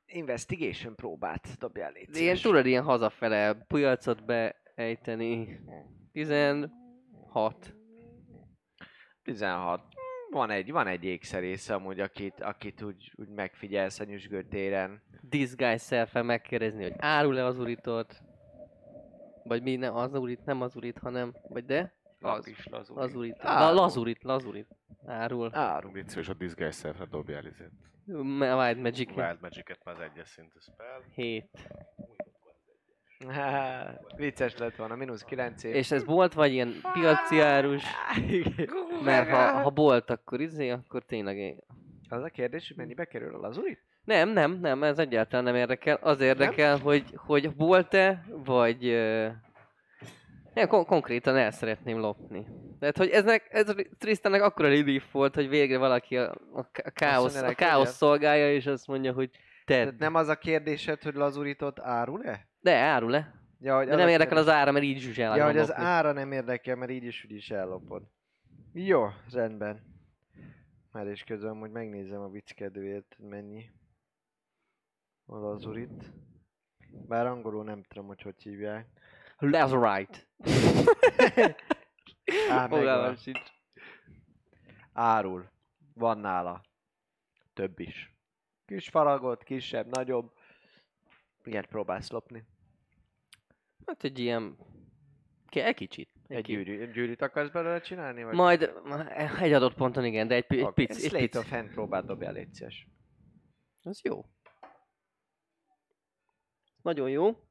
[0.06, 5.60] Investigation próbát dobjál légy ilyen tudod ilyen hazafele piacot beejteni.
[7.30, 7.76] 16.
[9.24, 9.82] 16.
[10.32, 15.02] Van egy, van egy ékszerész amúgy, akit, akit úgy, úgy megfigyelsz a nyüzsgőtéren.
[15.22, 18.22] Disguise self megkérdezni, hogy árul-e az uritot?
[19.44, 21.94] Vagy mi, nem az urit, nem az urit, hanem, vagy de?
[22.20, 22.68] Az is.
[22.68, 23.36] Lazurit.
[23.40, 23.76] Árul.
[23.76, 24.68] La, lazurit, lazurit.
[25.06, 25.56] Árul.
[25.56, 25.94] Áru.
[25.94, 27.72] Légy szíves a Disguise Self-re dobjál izét.
[28.06, 31.02] Wild Magic Wild Magic-et már az egyes szintű spell.
[31.16, 31.50] 7.
[33.28, 35.76] Há, vicces lett volna, mínusz 9 év.
[35.76, 37.84] És ez bolt vagy ilyen piaci árus?
[39.04, 41.38] Mert ha, ha bolt, akkor izé, akkor tényleg...
[41.38, 41.64] én-
[42.10, 43.80] Az a kérdés, hogy mennyibe kerül a lazurit?
[44.04, 45.98] Nem, nem, nem, ez egyáltalán nem érdekel.
[46.02, 48.86] Az érdekel, hogy, hogy bolt-e, vagy...
[48.86, 49.28] Uh,
[50.54, 52.46] nem, kon- konkrétan el szeretném lopni.
[52.80, 57.42] Tehát, hogy eznek, ez Tristannek akkora relief volt, hogy végre valaki a, a, a, káosz,
[57.42, 59.30] a káosz szolgálja, és azt mondja, hogy
[59.66, 59.94] tedd.
[59.98, 62.48] nem az a kérdésed, hogy lazuritot árul-e?
[62.60, 63.34] De árul-e?
[63.60, 65.68] Ja, hogy De az nem érdekel az ára, mert így is el Ja, hogy az
[65.68, 65.84] lopni.
[65.84, 68.04] ára nem érdekel, mert így is úgy is ellopod.
[68.74, 69.84] Jó, rendben.
[70.92, 73.72] Már is közben, hogy megnézem a hogy mennyi.
[75.26, 76.12] A lazurit.
[77.08, 78.88] Bár angolul nem tudom, hogy hogy hívják.
[79.38, 80.18] Lazurite.
[82.50, 83.18] Á, megvan.
[84.94, 85.50] árul.
[85.94, 86.62] Van nála.
[87.54, 88.16] Több is.
[88.66, 90.34] Kis faragot, kisebb, nagyobb.
[91.44, 92.44] Ilyet próbálsz lopni.
[93.86, 94.58] Hát egy ilyen...
[95.48, 96.10] Kell kicsit.
[96.28, 98.24] Egy ki- gyűrű, gyűrűt akarsz belőle csinálni?
[98.24, 98.34] Vagy?
[98.36, 98.74] Majd
[99.40, 101.38] egy adott ponton igen, de egy, egy pici, egy pici.
[101.38, 102.88] of Hand próbál dobjál, légy szíves.
[103.84, 104.26] Az jó.
[106.82, 107.44] Nagyon jó.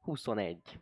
[0.00, 0.78] 21.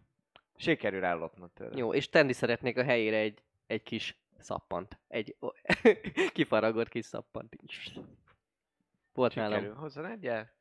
[0.56, 1.76] Sikerül ellopnod tőle.
[1.76, 4.98] Jó, és tenni szeretnék a helyére egy, egy kis szappant.
[5.08, 5.36] Egy
[6.34, 7.56] kifaragott kis szappant.
[9.12, 9.58] Volt Sikerül.
[9.58, 9.76] nálam.
[9.76, 10.56] Hozzon egyel.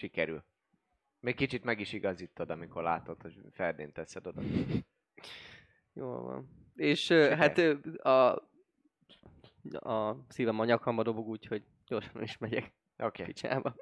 [0.00, 0.44] Sikerül.
[1.20, 4.42] Még kicsit meg is igazítod, amikor látod, hogy Ferdén teszed oda.
[5.92, 6.48] Jól van.
[6.74, 7.58] És ö, hát
[7.98, 8.34] a,
[9.78, 13.24] a szívem a nyakamba dobog úgy, hogy gyorsan is megyek Oké, okay.
[13.26, 13.74] picsába.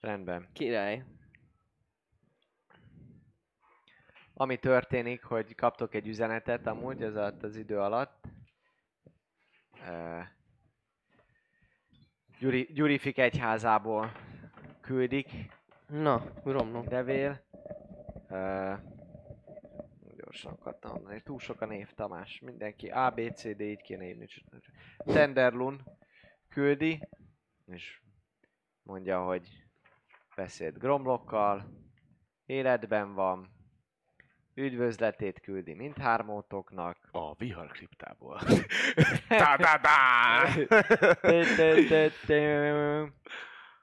[0.00, 0.48] rendben.
[0.52, 1.04] Király.
[4.34, 8.24] Ami történik, hogy kaptok egy üzenetet amúgy ez alatt az idő alatt.
[9.72, 10.22] Uh,
[12.38, 14.12] Gyuri, Gyurifik egyházából
[14.84, 15.30] küldik
[15.86, 16.84] Na, uram, no.
[16.88, 17.44] levél.
[18.28, 18.78] Uh,
[20.16, 22.40] gyorsan akartam mondani, túl sok a név Tamás.
[22.40, 24.26] Mindenki A, B, C, D, így kéne írni.
[25.04, 25.82] Tenderlun
[26.48, 27.08] küldi,
[27.66, 28.00] és
[28.82, 29.48] mondja, hogy
[30.36, 31.64] beszélt Gromlokkal,
[32.46, 33.50] életben van,
[34.54, 37.08] üdvözletét küldi mindhármótoknak.
[37.12, 38.40] A vihar kriptából.
[39.28, 40.48] tá, tá, tá!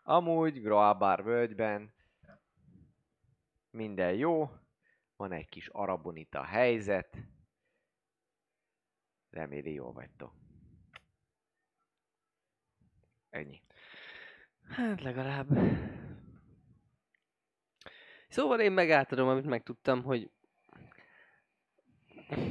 [0.03, 1.93] Amúgy Groabar völgyben
[3.69, 4.49] minden jó,
[5.15, 7.17] van egy kis arabonita helyzet,
[9.29, 10.33] reméli jól vagytok.
[13.29, 13.61] Ennyi.
[14.61, 15.47] Hát legalább.
[18.27, 20.31] Szóval én meg átadom, amit megtudtam, hogy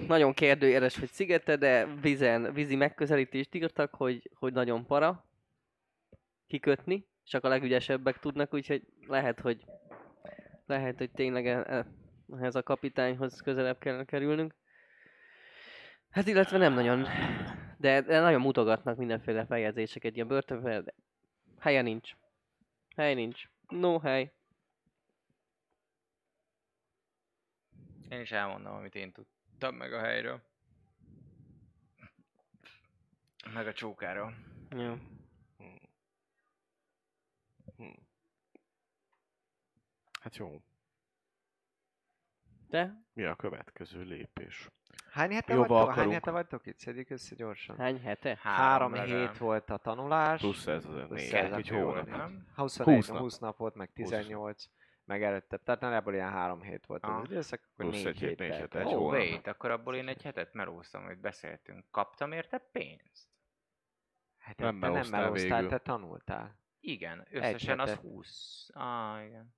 [0.07, 5.25] nagyon kérdőjeles, hogy szigete, de vízen, vízi megközelítést írtak, hogy, hogy nagyon para
[6.47, 9.65] kikötni, csak a legügyesebbek tudnak, úgyhogy lehet, hogy
[10.67, 11.87] lehet, hogy tényleg e- e-
[12.33, 14.55] ehhez a kapitányhoz közelebb kellene kerülnünk.
[16.11, 17.07] Hát illetve nem nagyon,
[17.79, 20.95] de, de nagyon mutogatnak mindenféle feljegyzéseket ilyen börtönbe, de
[21.59, 22.17] helye nincs.
[22.97, 23.45] Hely nincs.
[23.69, 24.33] No hely.
[28.09, 30.43] Én is elmondom, amit én tudtam meg a helyről.
[33.55, 34.35] Meg a csókáról.
[34.77, 34.95] Jó.
[40.31, 40.61] Hát jó.
[42.69, 43.03] Te?
[43.13, 44.69] Mi a következő lépés?
[45.11, 45.87] Hány hete Jóba vagytok?
[45.89, 46.13] Hány akarunk.
[46.13, 46.79] hete vagytok itt?
[46.79, 47.77] Szedjük össze gyorsan.
[47.77, 48.39] Hány hete?
[48.43, 49.29] Három legalább.
[49.29, 50.41] hét volt a tanulás.
[50.41, 51.71] Plusz ez az Plusz négy.
[52.07, 52.47] Nem?
[52.55, 53.19] 21, 20 20, nap.
[53.19, 54.65] 20 nap volt, meg 20 18,
[55.05, 55.57] meg előtte.
[55.57, 57.17] Tehát nagyjából ilyen három hét volt Ah.
[57.17, 59.13] az időszak, akkor Plusz négy egy hét, négy hét, egy hónap.
[59.13, 61.85] wait, akkor abból én egy hetet melóztam, hogy beszéltünk.
[61.91, 63.29] Kaptam érte pénzt?
[64.39, 65.69] Hát Nem te nem melóztál melóztál, végül.
[65.69, 66.59] te tanultál.
[66.81, 68.03] Igen, összesen az hetet.
[68.05, 68.69] 20.
[68.73, 69.55] Ah, igen.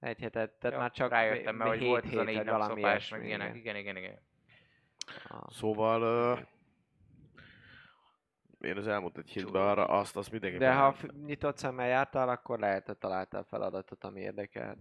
[0.00, 3.24] Egy hetet, tehát Jó, már csak rájöttem, mert hogy volt négy nap valami szopás, meg
[3.24, 3.54] ilyenek.
[3.54, 3.76] igen.
[3.76, 4.18] Igen, igen, igen.
[5.28, 5.50] Ah.
[5.50, 6.46] Szóval uh,
[8.60, 10.68] én az elmúlt egy hétben arra azt, azt mindenképpen...
[10.68, 14.78] De ha f- nyitott szemmel jártál, akkor lehet, hogy találtál feladatot, ami érdekel.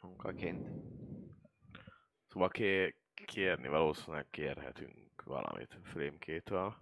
[0.00, 0.68] Munkaként.
[2.26, 2.96] Szóval ké-
[3.26, 6.76] kérni valószínűleg kérhetünk valamit Frémkétől.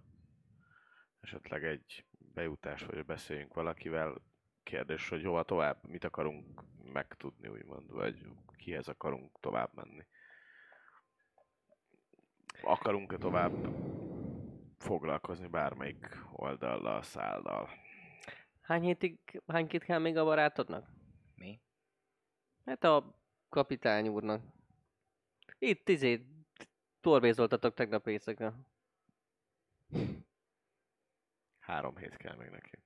[1.21, 4.21] Esetleg egy bejutás, vagy beszéljünk valakivel.
[4.67, 6.63] Kérdés, hogy hova tovább, mit akarunk
[6.93, 10.05] megtudni, úgymond, vagy kihez akarunk tovább menni.
[12.61, 13.53] Akarunk-e tovább
[14.77, 17.69] foglalkozni bármelyik oldallal, szállal?
[18.61, 20.89] Hány hétig, hány hét kell még a barátodnak?
[21.35, 21.61] Mi?
[22.65, 24.43] Hát a kapitány úrnak.
[25.59, 26.25] Itt izé
[27.01, 28.53] torvézoltatok tegnap éjszaka.
[31.59, 32.85] Három hét kell még neki.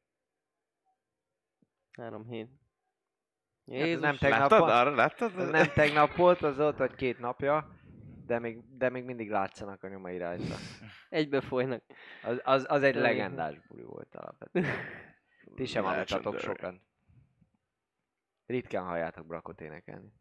[1.98, 2.50] Három hét.
[3.72, 4.70] Hát Jézus, nem tegnap, Láttad?
[4.70, 5.36] Arra láttad?
[5.40, 7.68] az nem tegnap volt, az ott vagy két napja,
[8.26, 10.56] de még, de még mindig látszanak a nyomai rajta.
[11.10, 11.84] egybe folynak.
[12.24, 14.66] Az, az, az egy legendás buli volt alapvetően.
[15.56, 16.60] Ti sem aludtatok Legendary.
[16.60, 16.82] sokan.
[18.46, 20.14] Ritkán halljátok Brakot énekelni.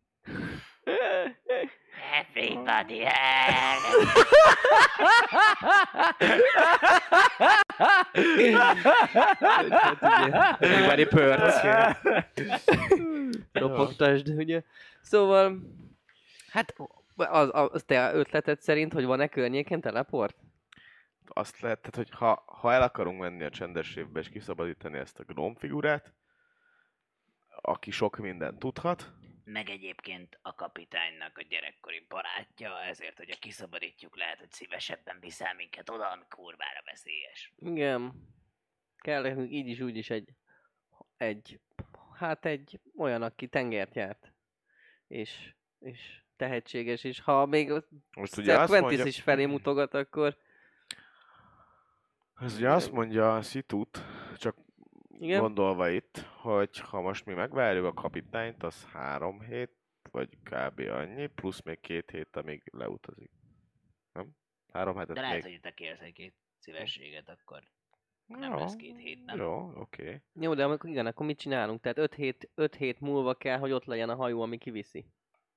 [2.12, 4.28] Everybody else.
[10.59, 11.55] Everybody pörc.
[13.52, 14.62] Ropogtasd, ugye?
[15.01, 15.60] Szóval,
[16.51, 16.75] hát
[17.17, 20.36] az, az te ötleted szerint, hogy van-e környéken teleport?
[21.33, 25.19] azt lehet, tehát, hogy ha, ha el akarunk menni a csendes évbe és kiszabadítani ezt
[25.19, 26.12] a gnóm figurát,
[27.60, 29.12] aki sok mindent tudhat,
[29.52, 35.90] meg egyébként a kapitánynak a gyerekkori barátja, ezért, hogyha kiszabadítjuk, lehet, hogy szívesebben viszel minket
[35.90, 37.52] oda, ami kurvára veszélyes.
[37.58, 38.28] Igen.
[38.96, 40.34] Kell nekünk így is, úgy is egy,
[41.16, 41.60] egy,
[42.14, 44.32] hát egy olyan, aki tengert járt.
[45.06, 47.72] És, és tehetséges, és ha még
[48.16, 50.36] Most ugye azt Quentis mondja, is felé mutogat, akkor
[52.40, 54.04] ez ugye azt mondja a Situt,
[54.36, 54.56] csak
[55.20, 55.40] igen.
[55.40, 59.70] gondolva itt, hogy ha most mi megvárjuk a kapitányt, az három hét,
[60.10, 60.81] vagy kb.
[60.81, 63.31] annyi, plusz még két hét, amíg leutazik.
[64.12, 64.31] Nem?
[64.73, 65.52] Három hetet De lehet, még.
[65.52, 67.62] hogy te kérsz egy két szívességet, akkor
[68.26, 69.36] nem Jó, lesz két hét, nem?
[69.39, 70.02] Jó, oké.
[70.02, 70.20] Okay.
[70.40, 71.81] Jó, de amikor, igen, akkor mit csinálunk?
[71.81, 75.07] Tehát 5 hét, öt hét múlva kell, hogy ott legyen a hajó, ami kiviszi.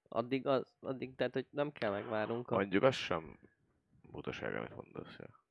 [0.07, 2.51] Addig, az, addig tehát, hogy nem kell megvárnunk.
[2.51, 2.55] A...
[2.55, 3.39] Mondjuk az sem
[4.11, 5.15] butaság, amit mondasz.
[5.17, 5.42] Ja.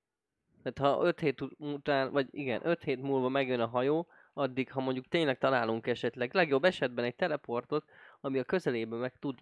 [0.62, 4.70] Tehát ha 5 hét ut- után, vagy igen, 5 hét múlva megjön a hajó, addig,
[4.70, 7.84] ha mondjuk tényleg találunk esetleg, legjobb esetben egy teleportot,
[8.20, 9.38] ami a közelében meg tud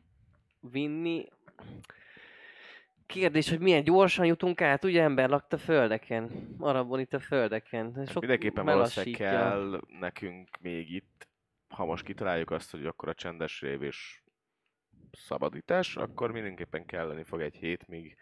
[0.60, 1.28] vinni.
[3.06, 7.92] Kérdés, hogy milyen gyorsan jutunk át, ugye ember lakta földeken, arabon itt a földeken.
[7.96, 11.28] Ez Sok Mindenképpen valószínűleg kell nekünk még itt,
[11.68, 14.22] ha most kitaláljuk azt, hogy akkor a csendes rév és
[15.12, 18.16] szabadítás, akkor mindenképpen kelleni fog egy hét, míg,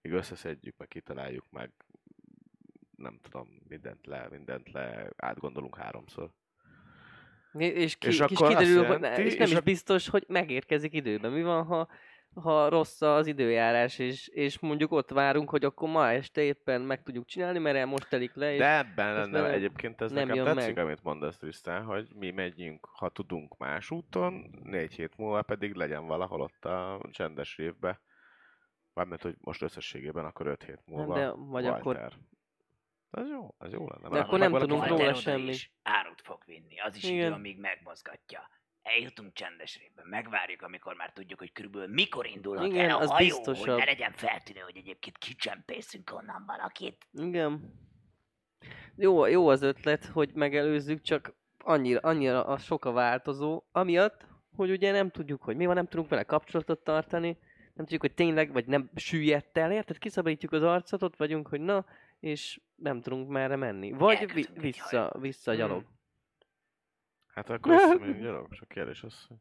[0.00, 1.70] míg összeszedjük, meg kitaláljuk, meg
[2.96, 6.30] nem tudom, mindent le, mindent le, átgondolunk háromszor.
[7.58, 10.24] És, ki, És és, akkor kiderül, hogy, jelenti- és nem és is ak- biztos, hogy
[10.28, 11.32] megérkezik időben.
[11.32, 11.88] Mi van, ha,
[12.34, 17.02] ha rossz az időjárás, és, és mondjuk ott várunk, hogy akkor ma este éppen meg
[17.02, 20.26] tudjuk csinálni, mert el most telik le, és De ebben lenne nem- egyébként ez nem
[20.28, 20.84] nekem tetszik, meg.
[20.84, 26.06] amit mondasz Trisztán, hogy mi megyünk, ha tudunk más úton, négy hét múlva pedig legyen
[26.06, 28.00] valahol ott a csendes évbe.
[28.94, 32.12] Mármint, hogy most összességében akkor öt hét múlva de, vagy akkor
[33.14, 34.08] Ez jó, ez jó lenne.
[34.08, 35.48] De akkor nem tudunk róla oda semmi.
[35.48, 37.16] is árut fog vinni, az is Igen.
[37.16, 38.48] idő, amíg megmozgatja.
[38.82, 43.08] Eljutunk csendes révbe, megvárjuk, amikor már tudjuk, hogy körülbelül mikor indulhat Igen, el a az
[43.10, 43.66] hajó, biztosabb.
[43.66, 47.06] hogy ne legyen feltűnő, hogy egyébként kicsempészünk onnan valakit.
[47.12, 47.72] Igen.
[48.96, 54.26] Jó, jó az ötlet, hogy megelőzzük, csak annyira, annyira a sok a változó, amiatt,
[54.56, 57.38] hogy ugye nem tudjuk, hogy mi van, nem tudunk vele kapcsolatot tartani,
[57.74, 59.98] nem tudjuk, hogy tényleg, vagy nem süllyedt el, érted?
[59.98, 61.84] Kiszabadítjuk az arcot, ott vagyunk, hogy na,
[62.20, 63.92] és nem tudunk merre menni.
[63.92, 65.20] Vagy vi- vissza, hajót.
[65.20, 65.84] vissza gyalog.
[67.26, 69.36] Hát akkor visszamegyünk gyalog, csak kérdés az, hogy...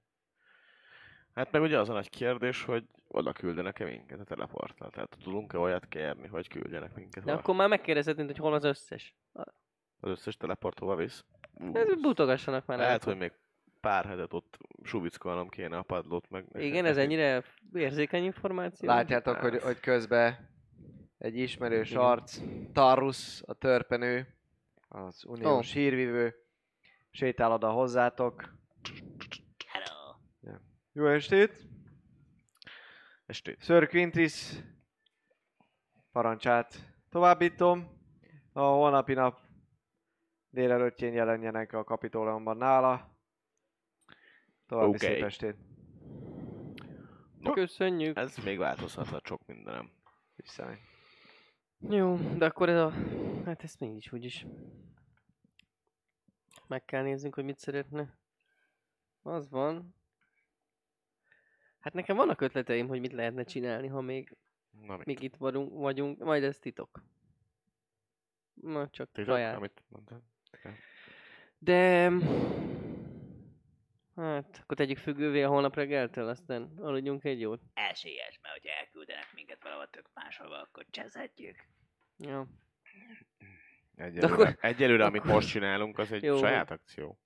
[1.33, 4.89] Hát meg ugye az a nagy kérdés, hogy oda küldenek-e minket a teleporttal.
[4.89, 7.41] Tehát tudunk-e olyat kérni, hogy küldjenek minket De hova?
[7.43, 9.15] akkor már megkérdezhetnénk, hogy hol az összes.
[9.99, 11.25] Az összes teleport hova visz?
[11.73, 12.77] Ez butogassanak már.
[12.77, 13.31] Lehet, hogy még
[13.81, 16.45] pár hetet ott suvickolnom kéne a padlót, meg...
[16.53, 18.89] Igen, ez ennyire érzékeny információ.
[18.89, 20.49] Látjátok, hogy, hogy közben
[21.23, 22.01] egy ismerős Igen.
[22.01, 22.39] arc,
[22.73, 24.35] Tarus, a törpenő,
[24.87, 25.73] az uniós oh.
[25.73, 26.35] hírvivő,
[27.09, 28.53] sétál oda hozzátok.
[29.67, 30.15] Hello.
[30.91, 31.67] Jó estét!
[33.25, 33.63] Estét.
[33.63, 34.53] Sir Quintris
[36.11, 38.01] parancsát továbbítom.
[38.53, 39.39] A holnapi nap
[40.49, 43.17] délelőttjén jelenjenek a kapitóleumban nála.
[44.67, 44.97] További Oké.
[44.97, 45.55] szép estét.
[47.53, 48.17] Köszönjük.
[48.17, 49.91] Ez még változhatna sok mindenem.
[50.35, 50.79] Visszamegy.
[51.89, 52.89] Jó, de akkor ez a...
[53.45, 54.45] Hát ezt mégis úgyis.
[56.67, 58.17] Meg kell néznünk, hogy mit szeretne.
[59.21, 59.95] Az van.
[61.79, 64.37] Hát nekem vannak ötleteim, hogy mit lehetne csinálni, ha még,
[64.71, 65.05] Na mit?
[65.05, 66.19] még itt vagyunk, vagyunk.
[66.19, 67.03] Majd ez titok.
[68.53, 69.55] Na, csak Titok, saját.
[69.55, 70.23] amit mondtál?
[71.57, 72.09] De...
[74.15, 77.61] Hát, akkor tegyük függővé a holnap reggeltől, aztán aludjunk egy jót.
[77.73, 81.55] Esélyes, mert hogyha elküldenek minket valahol tök máshova, akkor cseszhetjük.
[82.17, 82.47] Ja.
[83.95, 86.37] Egyelőre, akkor- egyelőre amit most csinálunk, az egy Jó.
[86.37, 87.19] saját akció.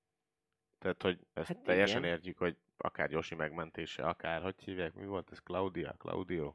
[0.80, 2.11] Tehát, hogy ezt Hát teljesen igen.
[2.11, 5.40] értjük, hogy akár Yoshi megmentése, akár, hogy hívják, mi volt ez?
[5.40, 5.95] Claudia?
[5.98, 6.53] Claudio?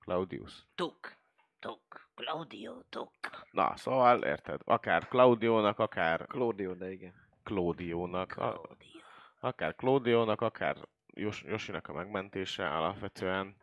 [0.00, 0.66] Claudius?
[0.74, 1.12] Tuk,
[1.58, 3.10] tuk, Claudio, tuk.
[3.50, 7.14] Na, szóval érted, akár Claudiónak, akár Claudio, de igen.
[7.42, 8.97] Claudiónak, a, Claudio.
[9.38, 10.76] Akár Claudiónak, akár
[11.14, 13.56] Yos- Yoshinak a megmentése alapvetően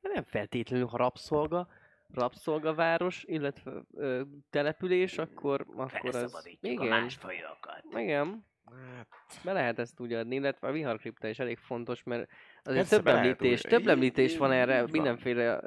[0.00, 1.68] Nem feltétlenül, ha rabszolga,
[2.14, 6.14] rabszolgaváros, illetve ö, település, akkor, akkor az...
[6.14, 7.84] Felszabadítjuk a Igen, másfajokat.
[7.90, 9.08] igen, hát,
[9.44, 12.30] be lehet ezt úgy adni, illetve a viharkripta is elég fontos, mert
[12.62, 14.90] azért több említés, több említés van erre van.
[14.90, 15.60] mindenféle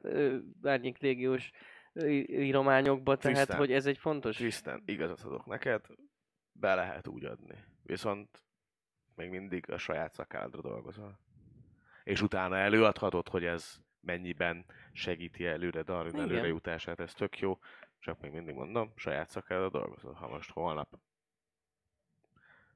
[0.64, 1.52] árnyék légiós
[1.94, 3.58] ö, írományokban, tehát Tisztán.
[3.58, 4.38] hogy ez egy fontos...
[4.38, 5.86] Krisztán, igazat adok neked,
[6.52, 7.64] be lehet úgy adni.
[7.84, 8.44] Viszont
[9.18, 11.20] még mindig a saját szakádra dolgozol.
[12.04, 16.30] És utána előadhatod, hogy ez mennyiben segíti előre Darin Igen.
[16.30, 17.60] előre jutását, ez tök jó.
[18.00, 20.14] Csak még mindig mondom, saját szakádra dolgozol.
[20.14, 21.00] Ha most holnap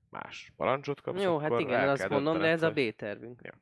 [0.09, 3.41] más parancsot kapsz, Jó, hát igen, azt mondom, de ez a B-tervünk.
[3.43, 3.53] Ja.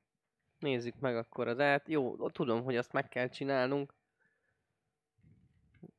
[0.60, 1.88] Nézzük meg akkor az át.
[1.88, 3.94] Jó, tudom, hogy azt meg kell csinálnunk.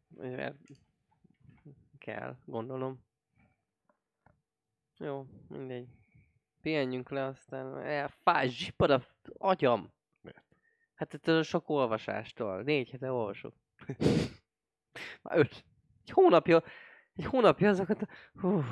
[0.09, 0.57] Mert
[1.99, 3.05] kell, gondolom.
[4.99, 5.89] Jó, mindegy.
[6.63, 9.03] Pihenjünk le, aztán elfáj, zsipad a
[9.39, 9.93] agyam.
[10.21, 10.45] Miért?
[10.95, 12.63] Hát ettől a sok olvasástól.
[12.63, 13.55] Négy hete olvasok.
[15.23, 15.65] Már öt.
[16.03, 16.63] Egy hónapja,
[17.17, 18.07] egy hónapja azokat a...
[18.41, 18.65] Hú.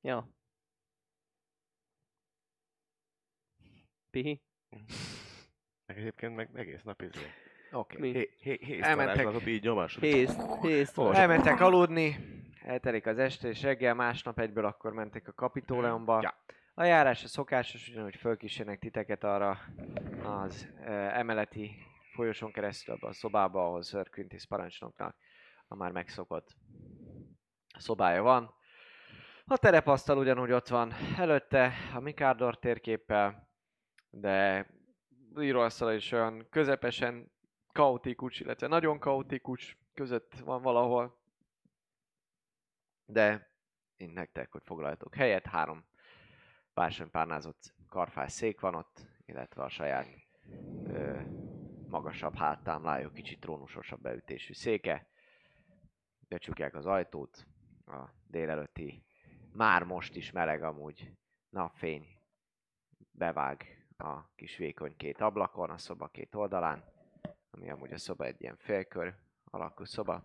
[0.00, 0.28] Ja.
[4.10, 4.42] Pihi.
[5.86, 7.26] Meg egyébként meg egész nap izé.
[7.72, 7.98] Oké.
[7.98, 8.12] Mi?
[8.12, 9.46] Hé, hé, hé, Elmentek.
[9.46, 9.96] így nyomás.
[10.00, 11.16] Hész, hész volt.
[11.16, 12.16] Elmentek aludni,
[12.66, 16.20] eltelik az este, és reggel másnap egyből akkor mentek a Kapitóleonba.
[16.22, 16.34] Ja.
[16.74, 19.58] A járás a szokásos, ugyanúgy fölkísérnek titeket arra
[20.22, 21.70] az e, emeleti
[22.14, 24.08] folyosón keresztül abba a szobába, ahol Sir
[24.48, 25.16] parancsnoknak
[25.68, 26.56] a már megszokott
[27.78, 28.54] szobája van.
[29.44, 33.48] A terepasztal ugyanúgy ott van előtte, a Mikádor térképpel,
[34.10, 34.66] de
[35.40, 37.32] íróasztala is olyan közepesen
[37.72, 41.24] kaotikus, illetve nagyon kaotikus között van valahol.
[43.06, 43.50] De
[43.96, 45.84] én nektek, hogy foglaljatok helyet, három
[46.74, 50.06] bársonypárnázott karfás szék van ott, illetve a saját
[50.86, 51.20] ö,
[51.88, 55.08] magasabb háttámlájú, kicsit trónusosabb beütésű széke.
[56.28, 57.46] Becsukják az ajtót,
[57.86, 59.04] a délelőtti
[59.52, 61.12] már most is meleg amúgy
[61.48, 62.06] napfény
[63.10, 66.84] bevág a kis vékony két ablakon, a szoba két oldalán,
[67.50, 70.24] ami amúgy a szoba egy ilyen félkör alakú szoba.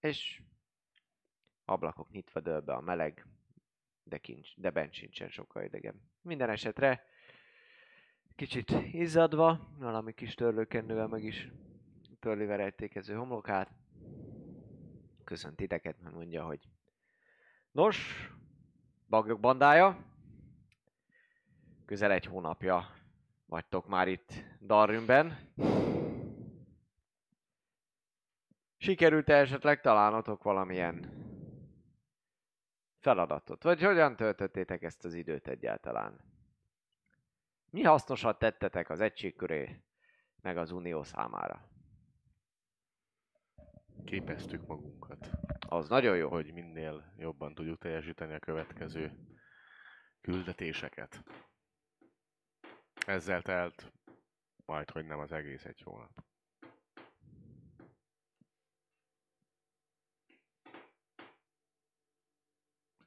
[0.00, 0.42] És
[1.70, 3.26] ablakok nyitva dől be a meleg,
[4.02, 6.10] de, kincs, de bent sincsen sokkal idegen.
[6.22, 7.04] Minden esetre
[8.36, 11.48] kicsit izzadva, valami kis törlőkennővel meg is
[12.18, 13.70] törli verejtékező homlokát.
[15.24, 16.68] Köszönt titeket, mert mondja, hogy
[17.70, 18.28] Nos,
[19.08, 20.04] bagyok bandája,
[21.84, 22.86] közel egy hónapja
[23.46, 25.38] vagytok már itt Darrümben.
[28.76, 31.28] Sikerült-e esetleg találnotok valamilyen
[33.00, 33.62] feladatot?
[33.62, 36.20] Vagy hogyan töltöttétek ezt az időt egyáltalán?
[37.70, 39.82] Mi hasznosat tettetek az egység köré,
[40.42, 41.68] meg az unió számára?
[44.04, 45.30] Képeztük magunkat,
[45.68, 46.28] Az nagyon jó.
[46.28, 49.12] hogy minél jobban tudjuk teljesíteni a következő
[50.20, 51.24] küldetéseket.
[53.06, 53.92] Ezzel telt
[54.64, 56.24] majd, hogy nem az egész egy hónap.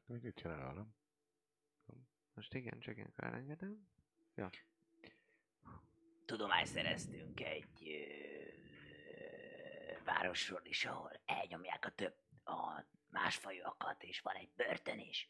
[0.05, 0.95] Még mit csinál, nem?
[2.33, 3.87] Most igen, csak én elengedem.
[6.25, 8.01] Tudomást szereztünk egy ö,
[10.03, 15.29] városról is, ahol elnyomják a több a másfajúakat, és van egy börtön is,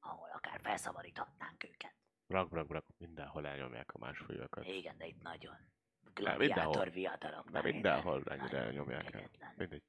[0.00, 1.94] ahol akár felszabadíthatnánk őket.
[2.26, 4.66] Brak, brak, brak, mindenhol elnyomják a másfajúakat.
[4.66, 5.56] Igen, de itt nagyon.
[6.14, 7.50] Gladiátor viadalok.
[7.50, 9.30] De mindenhol ennyire elnyomják el.
[9.56, 9.82] Mindegy.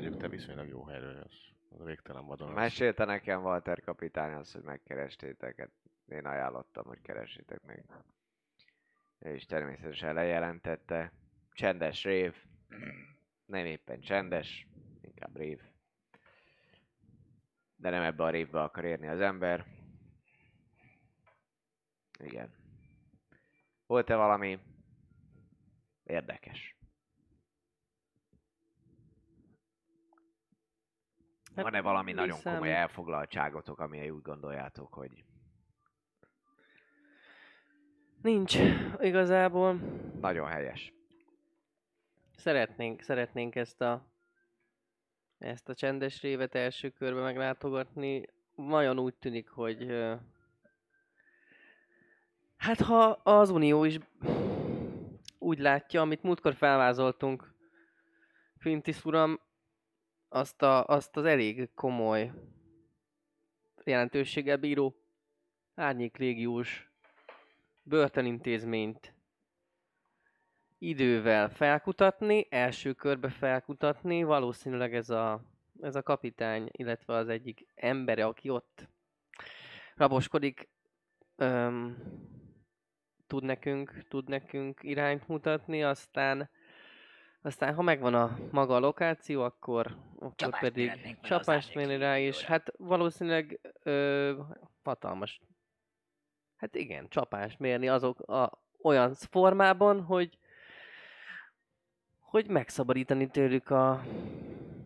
[0.00, 1.48] Mondjuk te viszonylag jó helyről jössz.
[1.70, 2.52] Az végtelen vadon.
[2.52, 5.58] Mesélte nekem Walter kapitány azt, hogy megkerestétek.
[5.58, 5.70] Hát
[6.08, 7.84] Én ajánlottam, hogy keresétek meg.
[9.18, 11.12] Ő is természetesen lejelentette.
[11.52, 12.34] Csendes rév.
[13.44, 14.66] Nem éppen csendes,
[15.00, 15.60] inkább rév.
[17.76, 19.66] De nem ebbe a révbe akar érni az ember.
[22.18, 22.54] Igen.
[23.86, 24.58] Volt-e valami
[26.04, 26.75] érdekes?
[31.56, 35.24] Hát, Van-e valami mi nagyon komoly elfoglaltságotok, amilyen úgy gondoljátok, hogy
[38.22, 38.58] Nincs
[38.98, 39.80] igazából.
[40.20, 40.92] nagyon helyes?
[42.36, 44.06] Szeretnénk, szeretnénk ezt a
[45.38, 48.24] ezt a csendes révet első körbe meglátogatni.
[48.54, 50.06] Nagyon úgy tűnik, hogy
[52.56, 53.98] hát ha az Unió is
[55.38, 57.54] úgy látja, amit múltkor felvázoltunk,
[58.58, 59.40] Fintis uram,
[60.28, 62.32] azt, a, azt az elég komoly
[63.84, 64.96] jelentőséggel bíró
[65.74, 66.90] árnyékrégiós
[67.82, 69.14] börtönintézményt
[70.78, 75.42] idővel felkutatni, első körbe felkutatni, valószínűleg ez a,
[75.80, 78.88] ez a kapitány, illetve az egyik embere, aki ott
[79.94, 80.68] raboskodik,
[81.36, 81.96] öm,
[83.26, 86.50] tud nekünk, tud nekünk irányt mutatni, aztán
[87.46, 92.40] aztán ha megvan a maga a lokáció, akkor, akkor Csapást pedig csapást mérni rá árnyék
[92.40, 94.32] Hát valószínűleg ö,
[94.82, 95.40] hatalmas.
[96.56, 100.38] Hát igen, csapást mérni azok a, olyan formában, hogy
[102.20, 104.02] hogy megszabadítani tőlük a,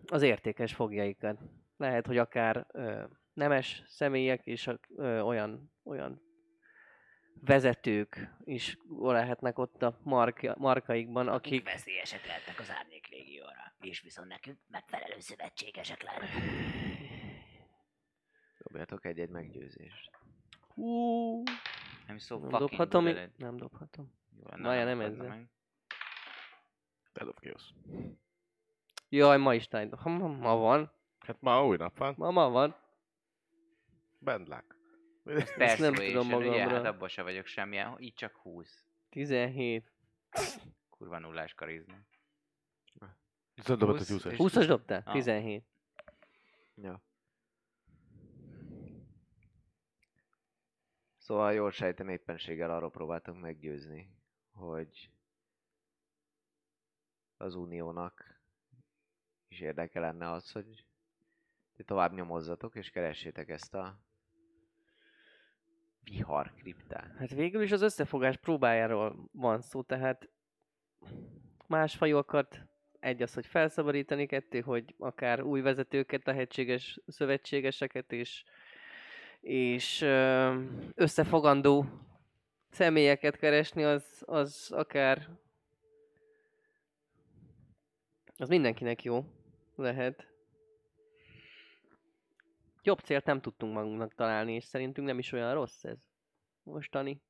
[0.06, 1.38] az értékes fogjaikat.
[1.76, 6.29] Lehet, hogy akár ö, nemes személyek és ö, olyan, olyan
[7.40, 11.64] vezetők is lehetnek ott a marka, markaikban, Akik akik...
[11.64, 13.74] veszélyesek lehetnek az árnyék légióra.
[13.80, 16.30] És viszont nekünk megfelelő szövetségesek lehetnek.
[18.58, 20.10] Dobjatok egy-egy meggyőzést.
[20.74, 21.42] Hú,
[22.06, 23.36] Nem so nem fucking dobhatom it.
[23.36, 24.12] Nem dobhatom.
[24.36, 25.50] Jó, na, Várjál, nem dobhatna ezzel.
[29.08, 29.94] Jaj, ma is tájt.
[29.94, 30.92] Ha ma, ma van.
[31.18, 32.14] Hát ma új nap van.
[32.16, 32.76] Ma, ma van.
[35.22, 35.56] Luck.
[35.56, 36.48] nem tudom Persuasion, ugye?
[36.50, 36.74] magamra.
[36.74, 38.84] Hát abban se vagyok semmilyen, így csak 20.
[39.08, 39.92] 17.
[40.90, 41.96] Kurva nullás karizma.
[43.54, 45.02] Viszont dobott egy 20 20 és- 20-as dobtál?
[45.04, 45.12] Ah.
[45.12, 45.64] 17.
[46.74, 47.02] Ja.
[51.18, 54.16] Szóval jól sejtem, éppenséggel arról próbáltunk meggyőzni,
[54.52, 55.10] hogy
[57.36, 58.40] az Uniónak
[59.48, 60.86] is érdeke lenne az, hogy
[61.72, 64.00] ti tovább nyomozzatok és keressétek ezt a
[66.10, 67.10] vihar kriptát.
[67.18, 70.28] Hát végül is az összefogás próbájáról van szó, tehát
[71.66, 72.60] más fajokat,
[73.00, 78.44] egy az, hogy felszabadítani, kettő, hogy akár új vezetőket, lehetséges szövetségeseket és,
[79.40, 80.00] és
[80.94, 81.86] összefogandó
[82.70, 85.28] személyeket keresni, az, az akár
[88.36, 89.24] az mindenkinek jó
[89.76, 90.29] lehet.
[92.82, 96.08] Jobb célt nem tudtunk magunknak találni, és szerintünk nem is olyan rossz ez.
[96.62, 97.22] Mostani.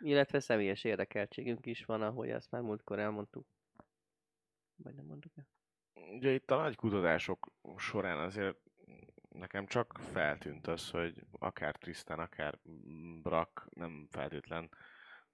[0.00, 3.46] Illetve személyes érdekeltségünk is van, ahogy azt már múltkor elmondtuk.
[4.76, 5.48] Vagy nem mondtuk el?
[6.12, 8.56] Ugye itt a nagy kutatások során azért
[9.28, 12.58] nekem csak feltűnt az, hogy akár Tristan, akár
[13.22, 14.70] Brak nem feltétlen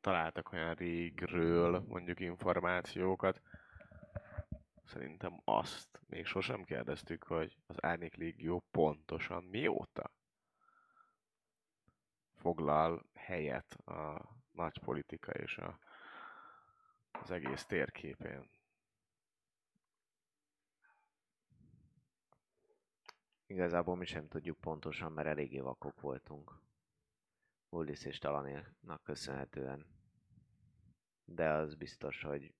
[0.01, 3.41] találtak olyan régről mondjuk információkat.
[4.93, 10.11] Szerintem azt még sosem kérdeztük, hogy az Árnyék Légió pontosan mióta
[12.35, 15.79] foglal helyet a nagy politika és a,
[17.13, 18.51] az egész térképén.
[23.47, 26.61] Igazából mi sem tudjuk pontosan, mert eléggé vakok voltunk.
[27.69, 29.87] Uldis és Talanélnak köszönhetően.
[31.25, 32.55] De az biztos, hogy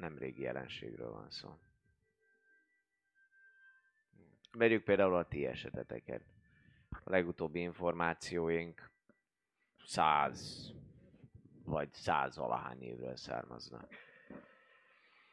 [0.00, 1.58] nem régi jelenségről van szó.
[4.52, 6.22] Vegyük például a ti eseteteket.
[6.90, 8.90] A legutóbbi információink
[9.84, 10.70] száz
[11.64, 13.94] vagy száz valahány évről származnak.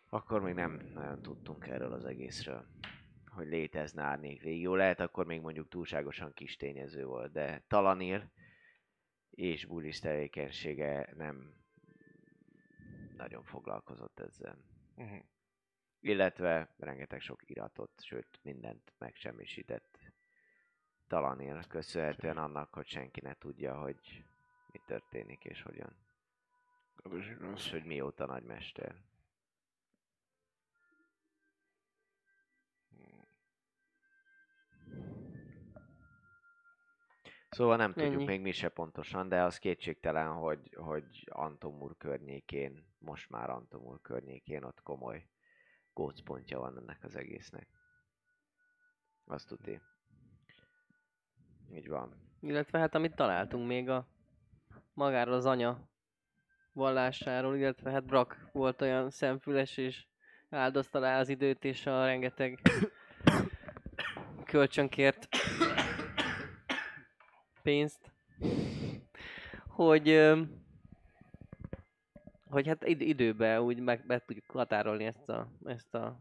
[0.10, 2.66] Akkor még nem nagyon tudtunk erről az egészről,
[3.26, 4.76] hogy létezne árnyék régió.
[4.76, 8.30] Lehet akkor még mondjuk túlságosan kis tényező volt, de Talanir
[9.30, 11.54] és Bullis tevékenysége nem
[13.18, 14.58] nagyon foglalkozott ezzel.
[14.96, 15.20] Uh-huh.
[16.00, 20.00] Illetve rengeteg sok iratot, sőt mindent megsemmisített
[21.08, 24.26] Talanir, köszönhetően annak, hogy senki ne tudja, hogy
[24.72, 25.96] mi történik és hogyan.
[27.56, 28.96] És hogy mióta nagymester.
[37.58, 38.26] Szóval nem tudjuk Ennyi.
[38.26, 44.64] még mi se pontosan, de az kétségtelen, hogy, hogy Antomur környékén, most már Antomur környékén
[44.64, 45.27] ott komoly
[45.94, 47.68] gócpontja van ennek az egésznek.
[49.26, 49.82] Azt tudni.
[51.72, 52.16] Így van.
[52.40, 54.08] Illetve hát amit találtunk még a
[54.94, 55.90] magáról az anya
[56.72, 60.06] vallásáról, illetve hát Brak volt olyan szemfüles és
[60.50, 62.60] áldozta rá az időt és a rengeteg
[64.52, 65.27] kölcsönkért
[67.68, 68.12] pénzt,
[69.68, 70.34] hogy,
[72.50, 76.20] hogy hát id- időben úgy meg, meg tudjuk határolni ezt a, ezt a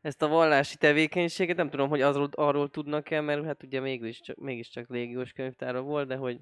[0.00, 4.88] ezt a vallási tevékenységet, nem tudom, hogy azról, arról tudnak-e, mert hát ugye mégiscsak, mégiscsak
[4.88, 6.40] légiós könyvtára volt, de hogy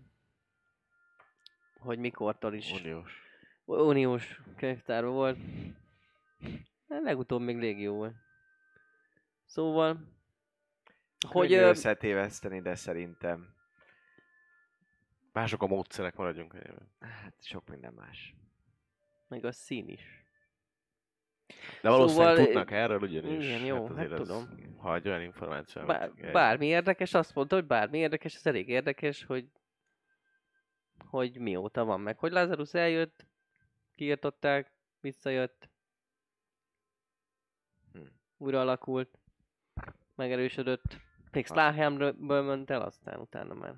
[1.79, 3.23] hogy mikortól is Uniós.
[3.65, 5.39] uniós könyvtára volt.
[6.89, 8.15] Hát legutóbb még légió volt.
[9.45, 10.18] Szóval,
[11.27, 13.57] hogy ö, összetéveszteni, de szerintem
[15.33, 16.55] Mások a módszerek, maradjunk
[17.01, 18.35] hát sok minden más.
[19.29, 20.25] meg a szín is.
[21.83, 23.45] De valószínűleg Szóval, tudnak erről ugyanis.
[23.45, 24.77] igen, jó, hát az, tudom.
[24.79, 28.69] Ha egy olyan információ, Bár, egy- bármi érdekes, azt mondta, hogy bármi érdekes, ez elég
[28.69, 29.49] érdekes, hogy
[30.99, 32.19] hogy mióta van meg.
[32.19, 33.27] Hogy Lazarus eljött,
[33.95, 35.69] kiirtották, visszajött,
[37.93, 38.01] Hm.
[38.37, 39.19] újra alakult,
[40.15, 41.01] megerősödött.
[41.31, 43.75] Még Slahamről ment el, aztán utána már.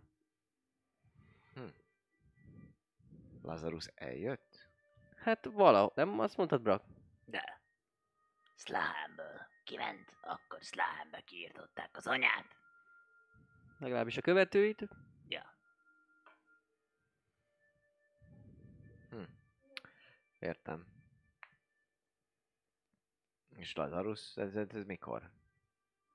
[3.42, 4.68] Lazarus eljött?
[5.16, 6.84] Hát valahol, nem azt mondtad, Brak?
[7.24, 7.60] De.
[8.56, 12.56] Slahamből kiment, akkor Slahambe kiirtották az anyát.
[13.78, 14.88] Legalábbis a követőit.
[15.28, 15.60] Ja,
[20.40, 20.86] Értem.
[23.48, 25.30] És Lazarus, ez, ez, ez mikor?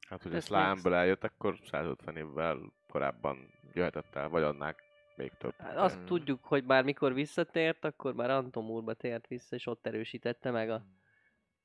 [0.09, 4.75] Hát, hogy Ezt a Slámből eljött, akkor 150 évvel korábban jöhetett el, vagy annál
[5.16, 5.53] még több.
[5.58, 6.06] Hát azt Mm.
[6.06, 10.85] tudjuk, hogy bár mikor visszatért, akkor már Antomúrba tért vissza, és ott erősítette meg a,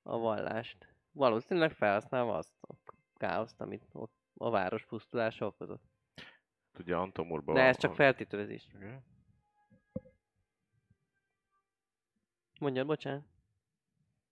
[0.03, 0.95] a vallást.
[1.13, 2.75] Valószínűleg felhasználva azt a
[3.17, 5.83] káoszt, amit ott a város pusztulása okozott.
[6.79, 8.69] Ugye Antomurban De van- ez csak feltételezés.
[8.75, 9.05] Igen.
[12.61, 13.25] Mondjad, bocsánat.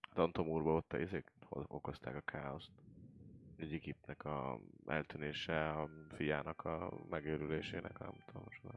[0.09, 2.71] Hát Antomurban ott a izék okozták a káoszt.
[3.59, 8.41] Egyik a eltűnése, a fiának a megőrülésének, nem tudom.
[8.45, 8.75] most már.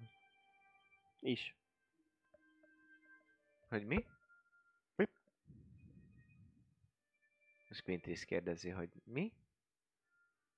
[1.20, 1.54] Is.
[3.68, 4.04] Hogy mi?
[4.96, 5.08] Mi?
[7.68, 9.32] És Quintis kérdezi, hogy mi?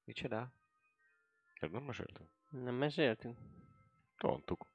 [0.04, 0.52] Micsoda?
[1.54, 2.28] Ez nem meséltem?
[2.50, 3.38] Nem meséltünk?
[4.22, 4.66] Mondtuk.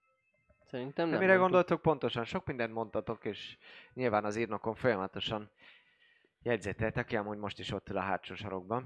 [0.66, 1.20] Szerintem De nem.
[1.20, 1.50] mire mondtuk.
[1.52, 2.24] gondoltok pontosan?
[2.24, 3.58] Sok mindent mondtatok, és
[3.94, 5.52] nyilván az írnokon folyamatosan
[6.42, 8.84] jegyzeteltek, aki amúgy most is ott ül a hátsó sarokban.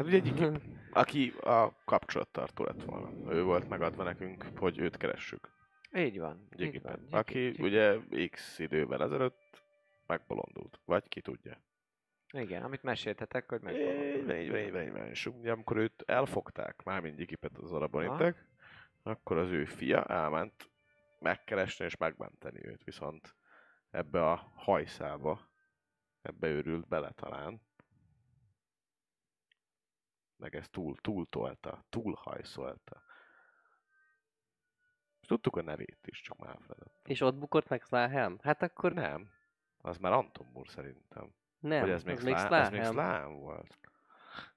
[0.00, 0.62] Hát ugye egyik ip,
[0.92, 3.32] aki a kapcsolattartó lett volna.
[3.32, 5.48] Ő volt megadva nekünk, hogy őt keressük.
[5.94, 6.46] Így van.
[6.50, 7.98] Egy így van, Aki Gyiki- ugye
[8.30, 9.62] x idővel ezelőtt
[10.06, 10.80] megbolondult.
[10.84, 11.62] Vagy ki tudja.
[12.32, 14.16] Igen, amit meséltetek, hogy megbolondult.
[14.16, 15.06] így van, így van, így van.
[15.06, 18.44] És ugye amikor őt elfogták, mármint Gyikipet az arabonitek,
[19.02, 20.70] akkor az ő fia elment
[21.18, 22.84] megkeresni és megmenteni őt.
[22.84, 23.34] Viszont
[23.90, 25.50] ebbe a hajszába,
[26.22, 27.60] ebbe őrült bele talán.
[30.40, 33.02] Meg ez túl, túl tolta, túl hajszolta.
[35.20, 37.00] És tudtuk a nevét is, csak már elfeledett.
[37.08, 38.38] És ott bukott meg Slahelm?
[38.42, 39.30] Hát akkor Nem,
[39.78, 41.34] az már Anton Mur szerintem.
[41.58, 42.94] nem, Vagy ez még, még Slá- ez még Slahelm.
[42.94, 43.78] Slám volt.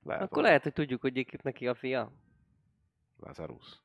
[0.02, 2.12] Lehet, Akkor hogy lehet, hogy tudjuk, hogy Gyikip neki a fia.
[3.18, 3.82] Lazarus.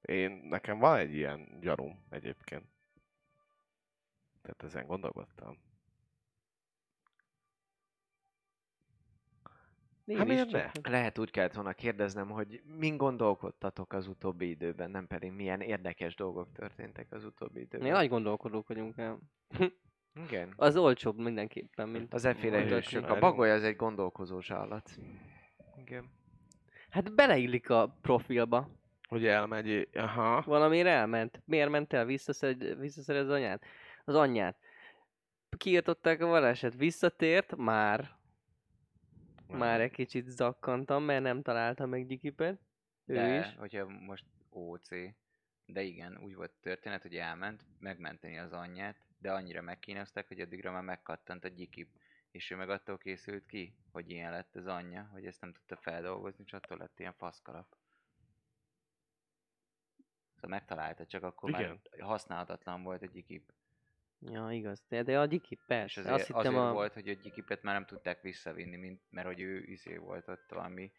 [0.00, 2.64] Én, nekem van egy ilyen gyanúm egyébként.
[4.42, 5.58] Tehát ezen gondolkodtam.
[10.04, 10.70] Én Hát miért ne?
[10.82, 16.14] Lehet úgy kellett volna kérdeznem, hogy min gondolkodtatok az utóbbi időben, nem pedig milyen érdekes
[16.14, 17.86] dolgok történtek az utóbbi időben.
[17.86, 19.18] Mi nagy gondolkodók vagyunk el.
[20.28, 20.52] Igen.
[20.56, 22.14] Az olcsóbb mindenképpen, mint...
[22.14, 23.08] Az efféle hősök.
[23.08, 24.90] A bagoly az egy gondolkozós állat.
[25.76, 26.10] Igen.
[26.90, 28.68] Hát beleillik a profilba.
[29.08, 30.42] Hogy elmegy, aha.
[30.46, 31.42] Valamire elment.
[31.44, 32.04] Miért ment el?
[32.04, 33.64] Visszaszed, visszaszed az anyát?
[34.04, 34.58] Az anyját.
[35.56, 36.74] Kiirtották a vallását.
[36.74, 38.10] Visszatért, már.
[39.46, 42.60] Már egy kicsit zakkantam, mert nem találtam meg Gyikipet.
[43.04, 43.54] Ő De, is.
[43.56, 44.88] hogyha most OC,
[45.66, 50.72] de igen, úgy volt történet, hogy elment megmenteni az anyját, de annyira megkínozták, hogy addigra
[50.72, 51.88] már megkattant a gyikip.
[52.30, 55.76] És ő meg attól készült ki, hogy ilyen lett az anyja, hogy ezt nem tudta
[55.76, 57.76] feldolgozni, és attól lett ilyen faszkalap.
[60.34, 61.80] Szóval megtalálta, csak akkor Igen.
[61.90, 63.52] már használhatatlan volt a gyikip.
[64.20, 64.82] Ja, igaz.
[64.88, 66.00] De, de a Gyikip, És persze.
[66.00, 66.72] azért, Azt hittem azért a...
[66.72, 70.50] volt, hogy a gyikipet már nem tudták visszavinni, mint, mert hogy ő izé volt ott
[70.50, 70.92] valami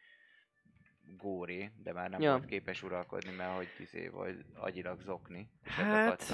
[1.18, 2.32] góri, de már nem Ja.
[2.32, 5.50] volt képes uralkodni, mert hogy izé volt agyilag zokni.
[5.64, 6.34] És Hát-.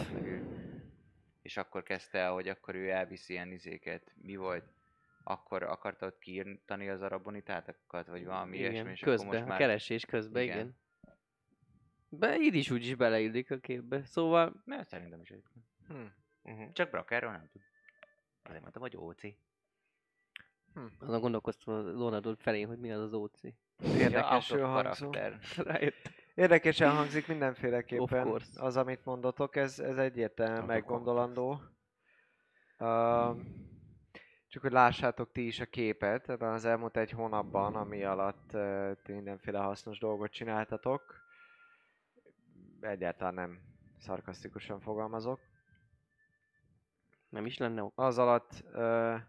[1.42, 4.12] És akkor kezdte el, hogy akkor ő elviszi ilyen izéket.
[4.22, 4.74] Mi volt?
[5.24, 9.48] Akkor akarta ott kiírtani az arabonitátokat, vagy valami igen, ilyesmi, és akkor közben, most a
[9.48, 9.58] már...
[9.58, 10.56] keresés közben, igen.
[10.56, 10.68] Igen.
[10.68, 10.80] igen.
[12.10, 14.04] Be, így is úgy is beleillik a képbe.
[14.04, 15.66] Szóval, Mert szerintem is egyébként.
[15.88, 16.06] Hm.
[16.44, 16.72] Uh-huh.
[16.72, 17.62] Csak Brakerről nem tud.
[18.44, 19.22] Azért mondtam, hogy OC.
[21.00, 23.42] azon gondolkoztam a Lónadod felé, hogy mi az az OC.
[23.84, 25.10] Érdekesül Ja, hangzó.
[26.36, 31.62] Érdekesen hangzik mindenféleképpen az, amit mondotok, ez, ez egyértelműen meggondolandó.
[32.80, 33.38] Uh,
[34.48, 38.98] csak hogy lássátok ti is a képet, ebben az elmúlt egy hónapban, ami alatt uh,
[39.08, 41.16] mindenféle hasznos dolgot csináltatok.
[42.80, 43.60] Egyáltalán nem
[43.98, 45.51] szarkasztikusan fogalmazok.
[47.32, 47.92] Nem is lenne.
[47.96, 49.20] Az alatt uh,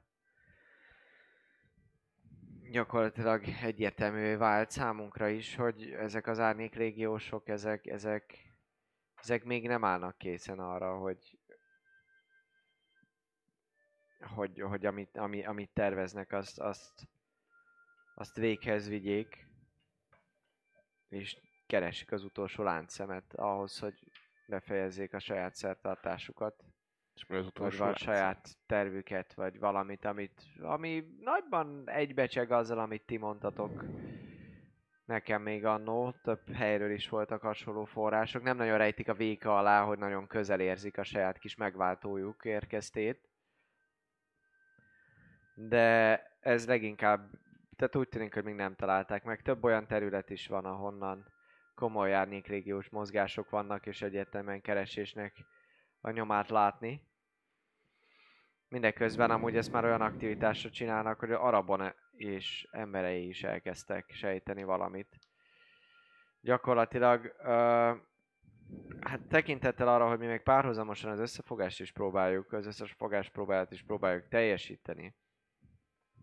[2.70, 8.54] gyakorlatilag egyértelművé vált számunkra is, hogy ezek az árnyék légiósok, ezek, ezek,
[9.14, 11.38] ezek még nem állnak készen arra, hogy
[14.34, 17.08] hogy, hogy amit, ami, amit terveznek, azt, azt,
[18.14, 19.46] azt véghez vigyék,
[21.08, 24.10] és keresik az utolsó láncszemet ahhoz, hogy
[24.46, 26.64] befejezzék a saját szertartásukat
[27.14, 28.00] És az vagy utolsó van lánc?
[28.00, 33.84] saját tervüket, vagy valamit, amit, ami nagyban egybecseg azzal, amit ti mondtatok.
[35.04, 38.42] Nekem még annó, több helyről is voltak hasonló források.
[38.42, 43.28] Nem nagyon rejtik a véka alá, hogy nagyon közel érzik a saját kis megváltójuk érkeztét.
[45.54, 47.30] De ez leginkább,
[47.76, 49.42] tehát úgy tűnik, hogy még nem találták meg.
[49.42, 51.26] Több olyan terület is van, ahonnan
[51.74, 55.44] komoly árnyékrégiós mozgások vannak, és egyértelműen keresésnek
[56.02, 57.06] a nyomát látni.
[58.68, 65.18] Mindeközben amúgy ezt már olyan aktivitásra csinálnak, hogy Arabon és emberei is elkezdtek sejteni valamit.
[66.40, 67.92] Gyakorlatilag, ö,
[69.00, 73.82] hát tekintettel arra, hogy mi még párhuzamosan az összefogást is próbáljuk, az összefogás próbáját is
[73.82, 75.14] próbáljuk teljesíteni,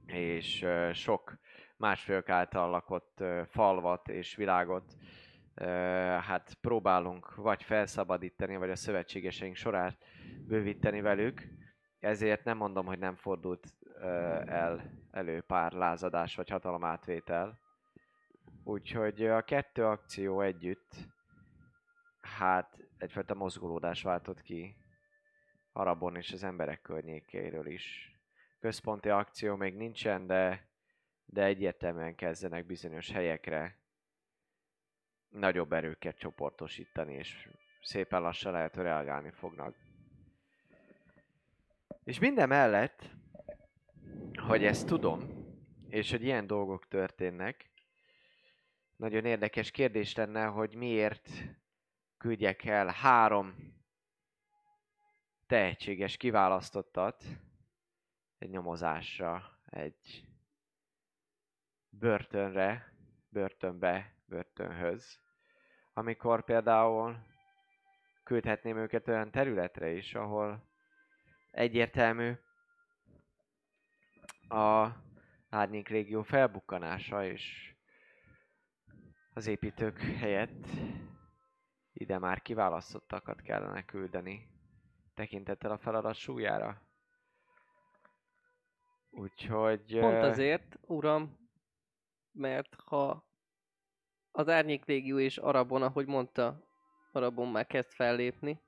[0.06, 1.38] és ö, sok
[1.78, 4.96] másfélk által lakott ö, falvat és világot
[6.22, 9.98] hát próbálunk vagy felszabadítani, vagy a szövetségeseink sorát
[10.48, 11.42] bővíteni velük.
[12.00, 13.68] Ezért nem mondom, hogy nem fordult
[14.46, 17.60] el elő pár lázadás vagy hatalomátvétel.
[18.64, 20.96] Úgyhogy a kettő akció együtt
[22.22, 24.76] hát egyfajta mozgolódás váltott ki
[25.72, 28.14] Arabon és az emberek környékéről is.
[28.60, 30.68] Központi akció még nincsen, de,
[31.26, 33.78] de egyértelműen kezdenek bizonyos helyekre
[35.30, 37.50] nagyobb erőket csoportosítani, és
[37.82, 39.76] szépen lassan lehet, hogy reagálni fognak.
[42.04, 43.10] És minden mellett,
[44.36, 45.48] hogy ezt tudom,
[45.90, 47.70] és hogy ilyen dolgok történnek,
[48.96, 51.30] nagyon érdekes kérdés lenne, hogy miért
[52.18, 53.56] küldjek el három
[55.48, 57.24] tehetséges kiválasztottat
[58.38, 60.28] egy nyomozásra, egy
[61.90, 62.94] börtönre,
[63.30, 65.20] börtönbe, börtönhöz,
[65.94, 67.18] amikor például
[68.24, 70.64] küldhetném őket olyan területre is, ahol
[71.52, 72.34] egyértelmű
[74.48, 74.88] a
[75.50, 77.74] árnyék régió felbukkanása, és
[79.34, 80.68] az építők helyett
[81.94, 84.48] ide már kiválasztottakat kellene küldeni,
[85.14, 86.82] tekintettel a feladat súlyára.
[89.10, 90.00] Úgyhogy...
[90.00, 91.50] Pont azért, uram,
[92.32, 93.29] mert ha
[94.32, 96.64] az Árnyék Légió és Arabon, ahogy mondta,
[97.12, 98.62] Arabon már kezd fellépni,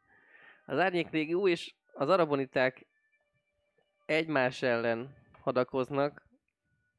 [0.65, 2.87] az Árnyék Légió és az araboniták
[4.05, 6.29] egymás ellen hadakoznak,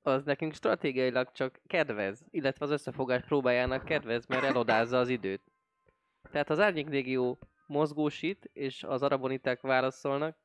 [0.02, 5.42] az nekünk stratégiailag csak kedvez, illetve az összefogás próbájának kedvez, mert elodázza az időt.
[6.30, 10.36] Tehát az Árnyék Légió mozgósít, és az araboniták válaszolnak,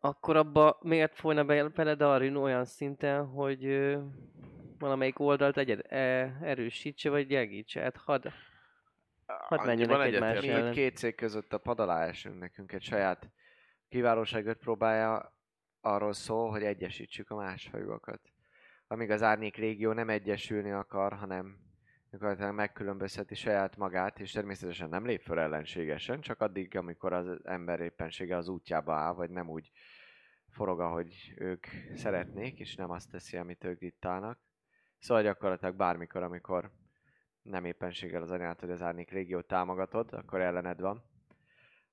[0.00, 3.64] akkor abba miért folyna be- bele Darin olyan szinten, hogy
[4.78, 5.98] valamelyik oldalt egyed, e,
[6.42, 7.80] erősítse, vagy gyengítse?
[7.80, 8.28] Hát hadd,
[9.26, 10.40] hadd menjenek egymás.
[10.40, 10.72] Mi ellen.
[10.72, 13.30] két cég között a pad alá esünk, nekünk egy saját
[13.88, 15.32] kiválóságot próbálja
[15.80, 18.20] arról szól, hogy egyesítsük a másfajúakat.
[18.86, 21.58] Amíg az árnyék régió nem egyesülni akar, hanem
[22.10, 27.80] gyakorlatilag megkülönbözteti saját magát, és természetesen nem lép föl ellenségesen, csak addig, amikor az ember
[27.80, 29.70] éppensége az útjába áll, vagy nem úgy
[30.48, 34.38] forog, ahogy ők szeretnék, és nem azt teszi, amit ők diktálnak.
[34.98, 36.70] Szóval gyakorlatilag bármikor, amikor
[37.42, 41.02] nem éppenséggel az anyát, hogy az árnyék régiót támogatod, akkor ellened van.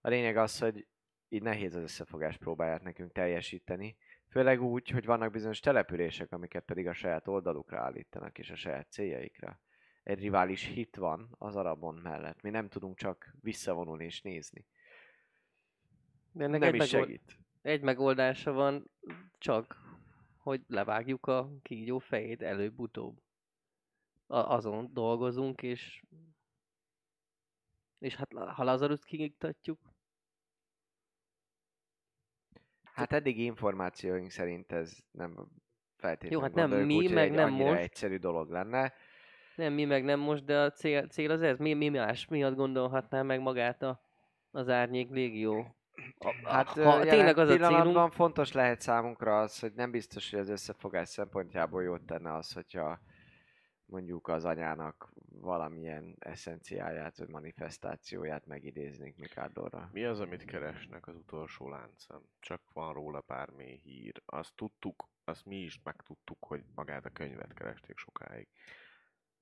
[0.02, 0.88] A lényeg az, hogy
[1.30, 3.98] így nehéz az összefogás próbáját nekünk teljesíteni,
[4.30, 8.92] főleg úgy, hogy vannak bizonyos települések, amiket pedig a saját oldalukra állítanak, és a saját
[8.92, 9.60] céljaikra.
[10.04, 12.42] Egy rivális hit van az Arabon mellett.
[12.42, 14.66] Mi nem tudunk csak visszavonulni és nézni.
[16.32, 17.40] De ennek nem egy, is megold, segít.
[17.62, 18.92] egy megoldása van,
[19.38, 19.78] csak
[20.46, 23.22] hogy levágjuk a kígyó fejét előbb-utóbb.
[24.28, 26.04] A, azon dolgozunk, és
[28.00, 29.80] és hát ha Lazarus kiiktatjuk,
[32.84, 35.48] Hát eddigi információink szerint ez nem
[35.96, 37.80] feltétlenül Jó, hát nem gondoljuk mi, úgy, meg nem most.
[37.80, 38.94] egyszerű dolog lenne.
[39.56, 41.58] nem mi meg nem most, de a cél, cél az ez.
[41.58, 44.02] Mi, mi más miatt gondolhatná meg magát a,
[44.52, 45.76] az árnyék légió?
[46.44, 50.50] Hát ha tényleg az a célunk, fontos lehet számunkra az, hogy nem biztos, hogy az
[50.50, 53.00] összefogás szempontjából jót tenne az, hogyha
[53.86, 59.90] mondjuk az anyának valamilyen eszenciáját vagy manifestációját megidéznénk Mikádorra.
[59.92, 62.30] Mi az, amit keresnek az utolsó láncon?
[62.40, 64.22] Csak van róla bármi hír.
[64.26, 68.48] Azt tudtuk, azt mi is megtudtuk, hogy magát a könyvet keresték sokáig.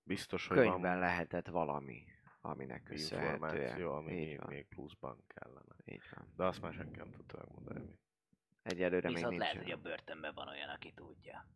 [0.03, 2.03] Biztos, hogy Könyvben van lehetett valami,
[2.45, 3.33] aminek köszönhetően.
[3.33, 5.75] információ, ami Így még, van, még pluszban kellene.
[5.85, 6.33] így van.
[6.35, 7.79] De azt már senki nem tudta megmondani.
[7.79, 7.97] mi.
[8.61, 9.71] Egyelőre még Viszont lehet, nincsen.
[9.73, 11.47] hogy a börtönben van olyan, aki tudja.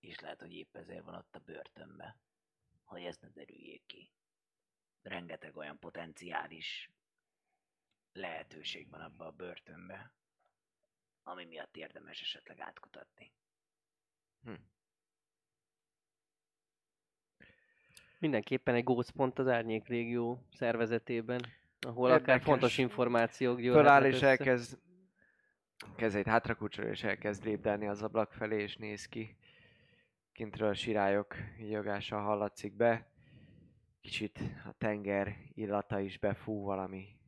[0.00, 2.16] És lehet, hogy épp ezért van ott a börtönben,
[2.84, 4.10] hogy ezt ne derüljék ki.
[5.02, 6.90] Rengeteg olyan potenciális
[8.12, 10.12] lehetőség van abba a börtönbe,
[11.22, 13.32] ami miatt érdemes esetleg átkutatni.
[18.22, 21.40] Mindenképpen egy gócpont az árnyék légió szervezetében,
[21.80, 22.28] ahol Érdekes.
[22.28, 24.26] akár fontos információk Föláll gyűlhetnek és össze.
[24.28, 24.78] elkezd
[25.96, 29.36] kezeit hátrakucsol és elkezd lépdelni az ablak felé, és néz ki.
[30.32, 33.06] Kintről a sirályok jogása hallatszik be.
[34.00, 37.20] Kicsit a tenger illata is befú valami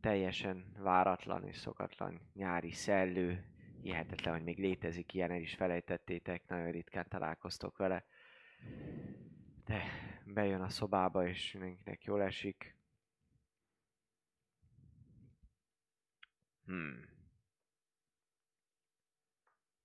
[0.00, 3.44] teljesen váratlan és szokatlan nyári szellő.
[3.82, 8.04] Hihetetlen, hogy még létezik ilyen, el is felejtettétek, nagyon ritkán találkoztok vele.
[9.68, 9.84] De
[10.24, 12.76] bejön a szobába, és mindenkinek jól esik.
[16.64, 17.08] Hmm.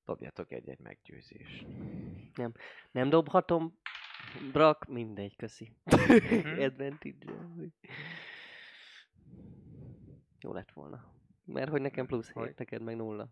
[0.05, 1.65] Dobjatok egy-egy meggyőzést.
[2.91, 3.79] Nem dobhatom?
[4.51, 5.75] Brak, mindegy, köszi.
[5.83, 6.59] Mhm.
[6.67, 7.25] advantage
[10.39, 11.13] Jó lett volna.
[11.45, 12.47] Mert hogy nekem plusz Hogy?
[12.47, 13.29] 7, neked meg nulla.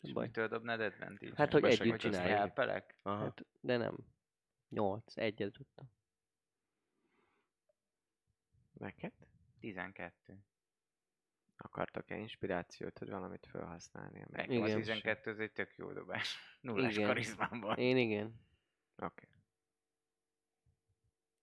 [0.00, 0.26] És Baj.
[0.26, 2.58] mitől dobnád advantage Hát, hogy Besegít, együtt csináljuk.
[3.02, 4.15] Hát, de nem.
[4.68, 5.90] 8, egyet tudtam.
[8.72, 9.12] Neked?
[9.60, 10.44] 12.
[11.56, 14.22] Akartok-e inspirációt, hogy valamit felhasználni?
[14.22, 14.80] a Igen.
[14.80, 16.38] 12 ez egy tök jó dobás.
[16.60, 17.06] Nullás Igen.
[17.06, 17.78] karizmám van.
[17.78, 18.40] Én igen.
[18.96, 19.28] Oké.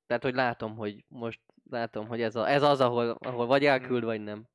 [0.05, 4.03] Tehát, hogy látom, hogy most látom, hogy ez, a, ez az, ahol, ahol vagy elküld,
[4.03, 4.47] vagy nem.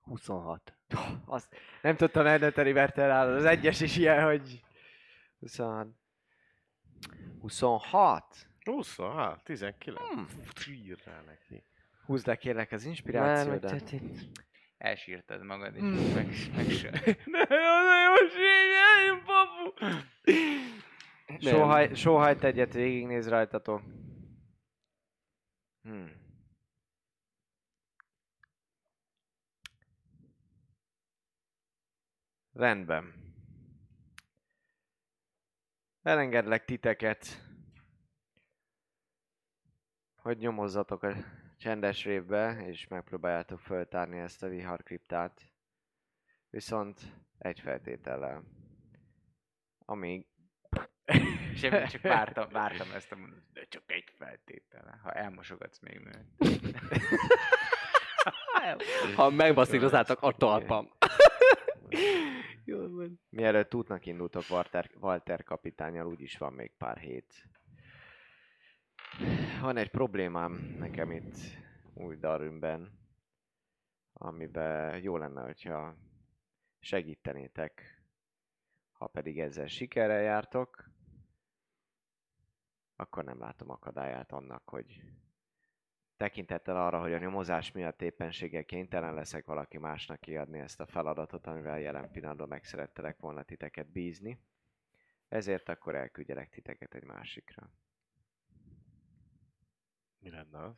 [0.00, 0.74] 26.
[1.24, 4.64] Azt nem tudtam eldönteni, mert eláll az egyes is ilyen, hogy...
[5.40, 5.94] 26.
[7.40, 8.46] 26?
[8.64, 9.96] 26, 19.
[10.14, 10.26] Hmm.
[10.54, 11.64] Sír rá neki.
[12.04, 13.92] Húzd le kérlek az inspirációdat.
[14.78, 16.12] Elsírtad magad, és Hmm.
[16.14, 16.90] meg, meg se.
[18.06, 19.74] Jó sírjál, papu!
[21.40, 23.82] Sóhaj, sóhajt egyet, végignéz rajtatok.
[25.82, 26.10] Hmm.
[32.52, 33.19] Rendben.
[36.10, 37.40] Elengedlek titeket,
[40.16, 41.14] hogy nyomozzatok a
[41.58, 45.40] csendes révbe, és megpróbáljátok föltárni ezt a viharkriptát.
[46.48, 47.00] Viszont
[47.38, 48.44] egy feltétellel.
[49.84, 50.26] Amíg...
[51.56, 56.26] Semmi, csak vártam, vártam ezt a mondatot, de csak egy feltétele, ha elmosogatsz még nőt.
[59.16, 60.90] Ha megbaszírozzátok a talpam.
[62.64, 63.20] Jó van.
[63.28, 67.48] Mielőtt útnak indultok Walter, Walter kapitányal, úgyis van még pár hét.
[69.60, 71.36] Van egy problémám nekem itt
[71.94, 72.98] új Darünben,
[74.12, 75.96] amiben jó lenne, hogyha
[76.78, 78.02] segítenétek,
[78.92, 80.90] ha pedig ezzel sikerrel jártok,
[82.96, 85.02] akkor nem látom akadályát annak, hogy
[86.20, 91.46] tekintettel arra, hogy a nyomozás miatt éppenséggel kénytelen leszek valaki másnak kiadni ezt a feladatot,
[91.46, 94.40] amivel jelen pillanatban meg szerettelek volna titeket bízni.
[95.28, 97.70] Ezért akkor elküldjelek titeket egy másikra.
[100.18, 100.74] Mi lenne az?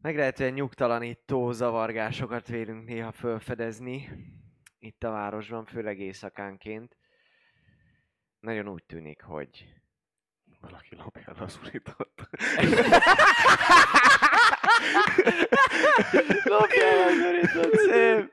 [0.00, 4.08] Meglehetően nyugtalanító zavargásokat vélünk néha felfedezni
[4.78, 6.96] itt a városban, főleg éjszakánként.
[8.40, 9.81] Nagyon úgy tűnik, hogy
[10.62, 10.96] Valaki
[11.62, 12.28] uritot.
[16.44, 18.32] Lopjál az uritot, szép!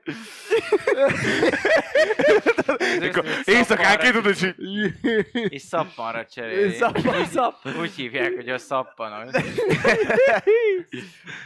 [3.44, 4.54] Éjszakánként tudod, hogy
[5.48, 6.72] És szappanra cseréli.
[6.72, 7.80] Szappan, szappan.
[7.80, 9.34] Úgy hívják, hogy a szappanos.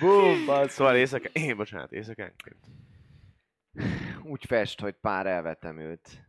[0.01, 0.47] Bum.
[0.69, 1.31] Szóval éjszakán...
[1.33, 2.67] Én, bocsánat, éjszakánként.
[4.23, 6.29] Úgy fest, hogy pár elvetem őt.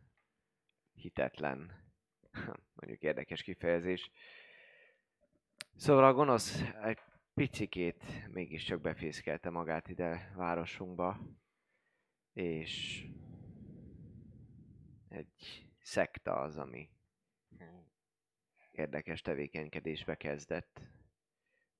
[0.94, 1.72] Hitetlen.
[2.74, 4.12] Mondjuk érdekes kifejezés.
[5.78, 7.00] Szóval a gonosz egy
[7.34, 11.20] picikét mégiscsak befészkelte magát ide városunkba.
[12.34, 13.06] És
[15.10, 16.90] egy szekta az, ami
[18.72, 20.82] érdekes tevékenykedésbe kezdett.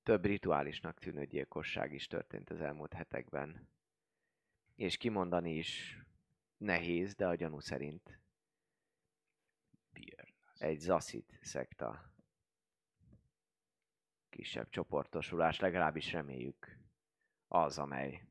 [0.02, 3.68] Több rituálisnak tűnő gyilkosság is történt az elmúlt hetekben.
[4.74, 5.98] És kimondani is
[6.56, 8.20] nehéz, de a gyanú szerint
[10.58, 12.14] egy zaszit szekta
[14.36, 16.78] kisebb csoportosulás, legalábbis reméljük
[17.48, 18.22] az, amely,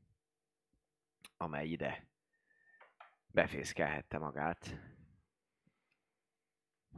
[1.36, 2.06] amely ide
[3.26, 4.80] befészkelhette magát.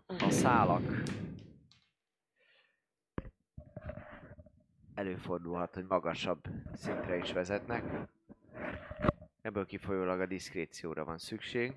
[0.07, 0.83] A szálak
[4.95, 8.09] előfordulhat, hogy magasabb szintre is vezetnek.
[9.41, 11.77] Ebből kifolyólag a diszkrécióra van szükség.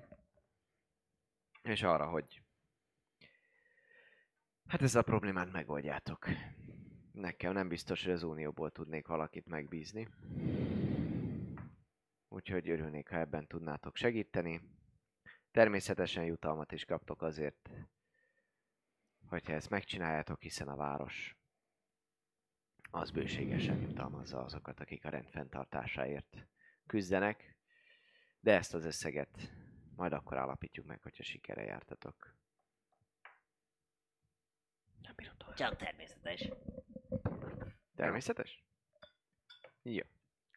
[1.62, 2.42] És arra, hogy
[4.66, 6.26] hát ez a problémát megoldjátok.
[7.12, 10.08] Nekem nem biztos, hogy az Unióból tudnék valakit megbízni.
[12.28, 14.60] Úgyhogy örülnék, ha ebben tudnátok segíteni.
[15.50, 17.70] Természetesen jutalmat is kaptok azért,
[19.26, 21.36] hogyha ezt megcsináljátok, hiszen a város
[22.90, 26.46] az bőségesen jutalmazza azokat, akik a rend fenntartásáért
[26.86, 27.56] küzdenek,
[28.40, 29.52] de ezt az összeget
[29.96, 32.34] majd akkor állapítjuk meg, hogyha sikere jártatok.
[35.54, 36.48] Csak természetes.
[37.94, 38.64] Természetes?
[39.82, 40.02] Jó,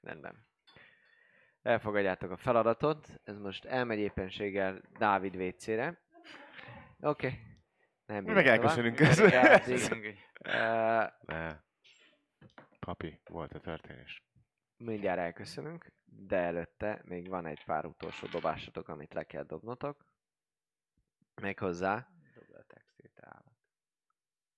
[0.01, 0.47] rendben.
[1.61, 6.01] Elfogadjátok a feladatot, ez most elmegy éppenséggel Dávid WC-re.
[6.99, 7.27] Oké.
[7.27, 7.39] Okay.
[8.05, 9.61] Nem Mi meg elköszönünk közben.
[11.25, 11.63] Ne.
[12.79, 14.23] Papi, volt a történés.
[14.77, 20.05] Mindjárt elköszönünk, de előtte még van egy pár utolsó dobásotok, amit le kell dobnotok.
[21.41, 23.53] Méghozzá Dobd a textét állat.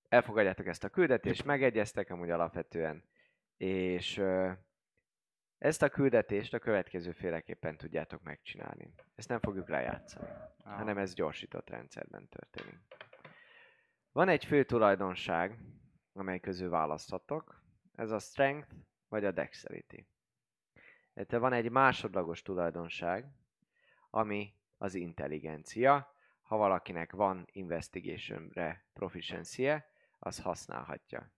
[0.08, 3.04] Elfogadjátok ezt a küldetést, megegyeztek amúgy alapvetően,
[3.56, 4.22] és
[5.58, 8.94] ezt a küldetést a következő féleképpen tudjátok megcsinálni.
[9.14, 10.28] Ezt nem fogjuk lejátszani,
[10.62, 10.76] Ah.
[10.76, 12.78] hanem ez gyorsított rendszerben történik.
[14.12, 15.58] Van egy fő tulajdonság,
[16.12, 17.62] amely közül választhatok.
[17.94, 18.74] Ez a strength
[19.08, 20.06] vagy a dexterity.
[21.14, 23.26] Illetve van egy másodlagos tulajdonság,
[24.10, 26.14] ami az intelligencia.
[26.40, 29.70] Ha valakinek van investigationre proficiency
[30.18, 31.32] az használhatja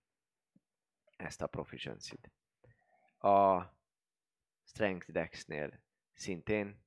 [1.17, 2.33] ezt a proficiency-t.
[3.19, 3.65] A
[4.63, 6.85] strength dexnél szintén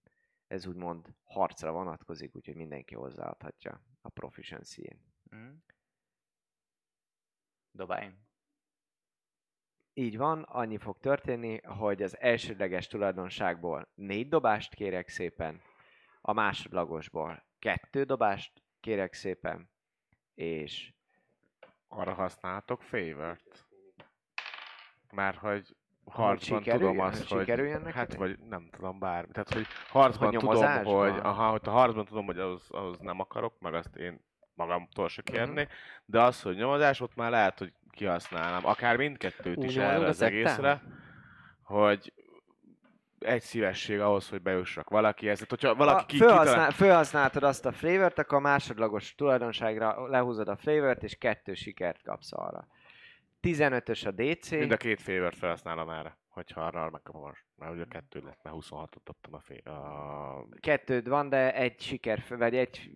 [0.47, 5.13] ez úgymond harcra vonatkozik, úgyhogy mindenki hozzáadhatja a proficiency-én.
[5.29, 5.51] Hm?
[7.71, 8.17] Dobáljunk.
[9.93, 15.61] Így van, annyi fog történni, hogy az elsődleges tulajdonságból négy dobást kérek szépen,
[16.21, 19.69] a másodlagosból kettő dobást kérek szépen,
[20.33, 20.93] és
[21.95, 23.65] Arra használhatok favort.
[25.11, 27.47] Már hogy harcban sikerüljön- tudom azt, hogy...
[27.47, 27.93] neked?
[27.93, 29.31] Hát vagy nem tudom bármi.
[29.31, 31.17] Tehát, hogy harcban Hogy tudom, hogy...
[31.21, 34.19] Aha, hogy a harcban tudom, hogy ahhoz, ahhoz nem akarok, meg azt én
[34.53, 35.33] magamtól se Mhm.
[35.35, 35.67] kérni,
[36.05, 38.65] de az, hogy nyomozás, ott már lehet, hogy kihasználnám.
[38.65, 40.81] Akár mindkettőt is Úgy erre van, az egészre,
[41.63, 42.13] hogy
[43.23, 45.35] egy szívesség ahhoz, hogy bejussak valakihez.
[45.35, 50.47] Tehát, hogyha valaki ha ki, fölhasznál, fölhasználtad azt a flavort, akkor a másodlagos tulajdonságra lehúzod
[50.47, 52.67] a flavort, és kettő sikert kapsz arra.
[53.41, 57.45] 15-ös a DC, Mind a két favort felhasználom erre, hogyha arra megkapom most.
[57.55, 62.23] Mert ugye kettő lett, mert 26-ot dobtam a, fé- a kettőd van, de egy siker,
[62.29, 62.91] vagy egy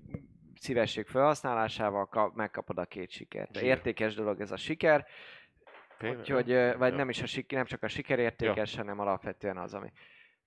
[0.59, 3.53] szívesség felhasználásával kap, megkapod a két sikert.
[3.57, 3.63] Zsír.
[3.63, 5.05] Értékes dolog ez a siker,
[6.01, 9.91] úgyhogy, vagy nem is a siker, nem csak a siker értékes, hanem alapvetően az, ami.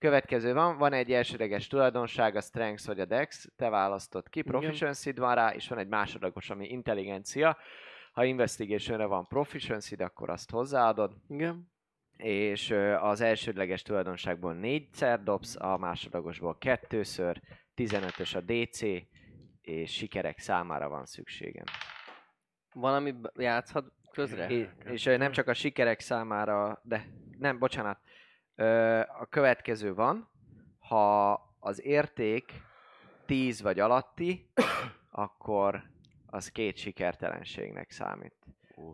[0.01, 5.13] Következő van, van egy elsődleges tulajdonság, a Strength vagy a Dex, te választod ki, proficiency
[5.13, 7.57] van rá, és van egy másodlagos, ami intelligencia.
[8.13, 11.73] Ha investigationre van proficiency akkor azt hozzáadod, Igen.
[12.17, 12.71] és
[13.01, 17.41] az elsődleges tulajdonságból négyszer dobsz, a másodlagosból kettőször,
[17.77, 18.81] 15-ös a DC,
[19.61, 21.65] és sikerek számára van szükségem.
[22.73, 24.49] Valami játszhat közre?
[24.49, 27.07] É, és nem csak a sikerek számára, de
[27.39, 27.99] nem, bocsánat,
[29.19, 30.29] a következő van,
[30.79, 32.53] ha az érték
[33.27, 34.51] 10 vagy alatti,
[35.11, 35.83] akkor
[36.27, 38.35] az két sikertelenségnek számít.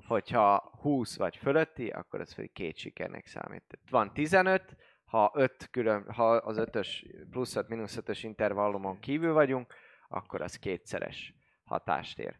[0.06, 3.78] Hogyha 20 vagy fölötti, akkor az pedig két sikernek számít.
[3.90, 6.88] Van 15, ha, 5 külön, ha az 5-ös
[7.30, 9.74] plusz 5 mínusz 5-ös intervallumon kívül vagyunk,
[10.08, 12.38] akkor az kétszeres hatást ér.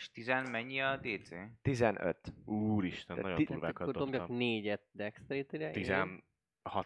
[0.00, 1.28] És 10 mennyi a DC?
[1.62, 2.32] 15.
[2.44, 4.36] Úristen, De nagyon ti- Tehát durvákat akkor dobjak dobtam.
[4.36, 5.70] négyet dexterity-re.
[5.70, 6.22] 16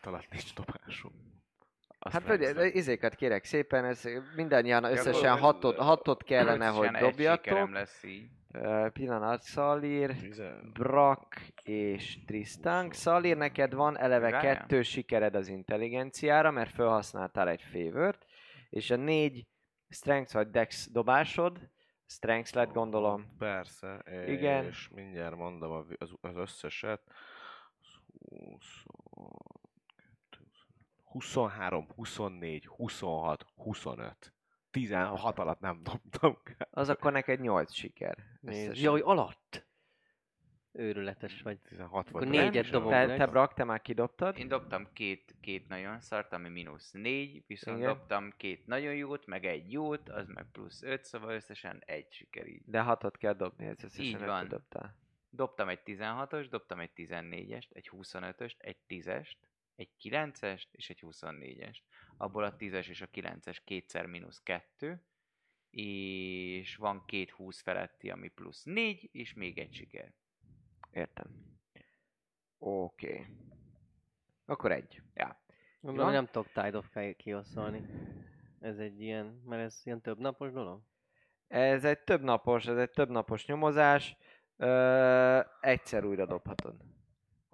[0.07, 1.13] alatt nincs dobásom.
[1.99, 2.71] Azt Hát vagy hiszem.
[2.73, 4.03] izéket kérek szépen, ez
[4.37, 7.71] mindannyian összesen akkor- hatot, hatot kellene, hogy Összesen egy sikerem dobjatok.
[7.71, 8.29] lesz így.
[8.53, 12.91] Ö, Pillanat, Szalír, Tizen- Brak és Tristan.
[12.93, 14.57] Szalír, neked van eleve Várjál.
[14.57, 18.25] kettő sikered az intelligenciára, mert felhasználtál egy favort,
[18.71, 19.47] és a négy
[19.89, 21.71] strength vagy dex dobásod,
[22.07, 24.65] strength lett gondolom, Persze, Igen.
[24.65, 25.87] és mindjárt mondom az,
[26.21, 27.01] az összeset.
[28.29, 28.85] 20,
[31.03, 34.33] 23, 24, 26, 25.
[34.71, 36.39] 16 alatt nem dobtam.
[36.71, 38.17] az akkor neked 8 siker.
[38.43, 39.64] Hogy alatt.
[40.77, 41.59] Őrületes vagy.
[41.59, 42.35] 16 Akkor volt.
[42.35, 42.73] négyet nem?
[42.73, 42.91] dobok.
[42.91, 44.39] Te, te Brak, te már kidobtad?
[44.39, 47.89] Én dobtam két, két nagyon szart, ami mínusz négy, viszont Igen.
[47.89, 52.47] dobtam két nagyon jót, meg egy jót, az meg plusz öt, szóval összesen egy siker
[52.47, 52.63] így.
[52.67, 54.39] De hatot kell dobni, ez Így összesen van.
[54.39, 54.97] ötöt dobtál.
[55.31, 59.37] Dobtam egy 16-os, dobtam egy 14-est, egy 25-öst, egy 10-est,
[59.77, 61.79] egy 9-est és egy 24-est.
[62.17, 65.03] Abból a 10-es és a 9-es kétszer mínusz 2,
[65.71, 70.13] és van két 20 feletti, ami plusz 4, és még egy siker.
[70.95, 71.27] Értem.
[72.59, 73.13] Oké.
[73.13, 73.27] Okay.
[74.47, 75.03] Akkor egy.
[75.15, 75.43] Ja.
[75.81, 77.87] Hogy nem tudok Tide of kioszolni.
[78.61, 80.83] Ez egy ilyen, mert ez ilyen több napos dolog?
[81.47, 84.17] Ez egy több napos, ez egy több napos nyomozás.
[84.57, 86.75] Ö, egyszer újra dobhatod.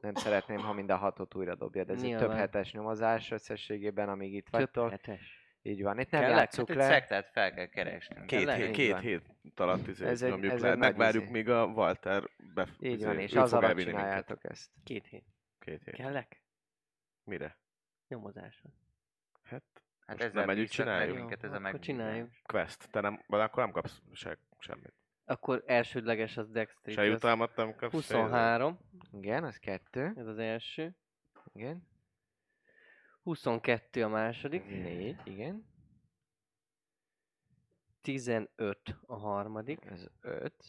[0.00, 1.90] Nem szeretném, ha mind a hatot újra dobjad.
[1.90, 2.36] Ez egy több Nyilván.
[2.36, 4.90] hetes nyomozás összességében, amíg itt Több vagytok.
[4.90, 5.39] hetes.
[5.62, 6.38] Így van, itt nem Kellett?
[6.38, 6.88] játsszuk Hát egy le.
[6.88, 8.26] szektát fel kell keresnünk.
[8.26, 8.56] Két, Tényleg?
[8.60, 9.00] hét, két van.
[9.00, 9.22] hét
[9.56, 10.70] alatt izé Ez egy- nyomjuk ez le.
[10.70, 11.32] egy Megvárjuk, izé.
[11.32, 12.22] míg a Walter
[12.54, 12.66] be...
[12.80, 14.02] Így izé, van, és az alatt elvinni minket.
[14.02, 14.70] csináljátok ezt.
[14.84, 15.24] Két hét.
[15.58, 15.94] Két hét.
[15.94, 16.42] Kellek?
[17.24, 17.58] Mire?
[18.08, 18.72] Nyomozáson.
[19.42, 19.62] Hát,
[20.06, 21.16] Hát Most ezzel nem együtt bíztak meg csináljuk?
[21.18, 22.30] minket, ez a meg csináljuk.
[22.42, 22.90] quest.
[22.90, 24.94] Te nem, vagy akkor nem kapsz se, semmit.
[25.24, 26.98] Akkor elsődleges az Dexterity.
[26.98, 27.92] Se jutalmat nem kapsz.
[27.92, 28.14] se izé.
[28.14, 28.78] 23,
[29.12, 30.12] Igen, az kettő.
[30.16, 30.96] ez az első.
[31.52, 31.88] Igen.
[33.22, 34.62] 22 a második.
[34.64, 35.68] Ez négy, igen.
[38.00, 39.84] 15 a harmadik.
[39.84, 40.64] Ez öt.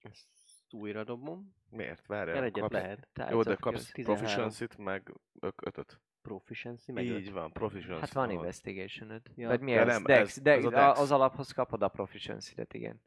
[0.00, 0.28] Ezt
[0.70, 1.54] újra dobom.
[1.70, 2.06] Miért?
[2.06, 2.36] Várjál.
[2.36, 3.08] El egyet kapsz- lehet.
[3.30, 4.16] Jó, de kapsz 13.
[4.24, 6.00] proficiency-t, meg ök- ötöt.
[6.22, 7.30] Proficiency, meg Így öt.
[7.30, 8.00] van, proficiency.
[8.00, 9.48] Hát van investigation Ja.
[9.48, 9.86] Vagy mi Ja, ez?
[9.86, 10.98] nem, Dex, ez- Dex, ez a Dex.
[11.00, 13.02] Az alaphoz kapod a proficiency-et, igen.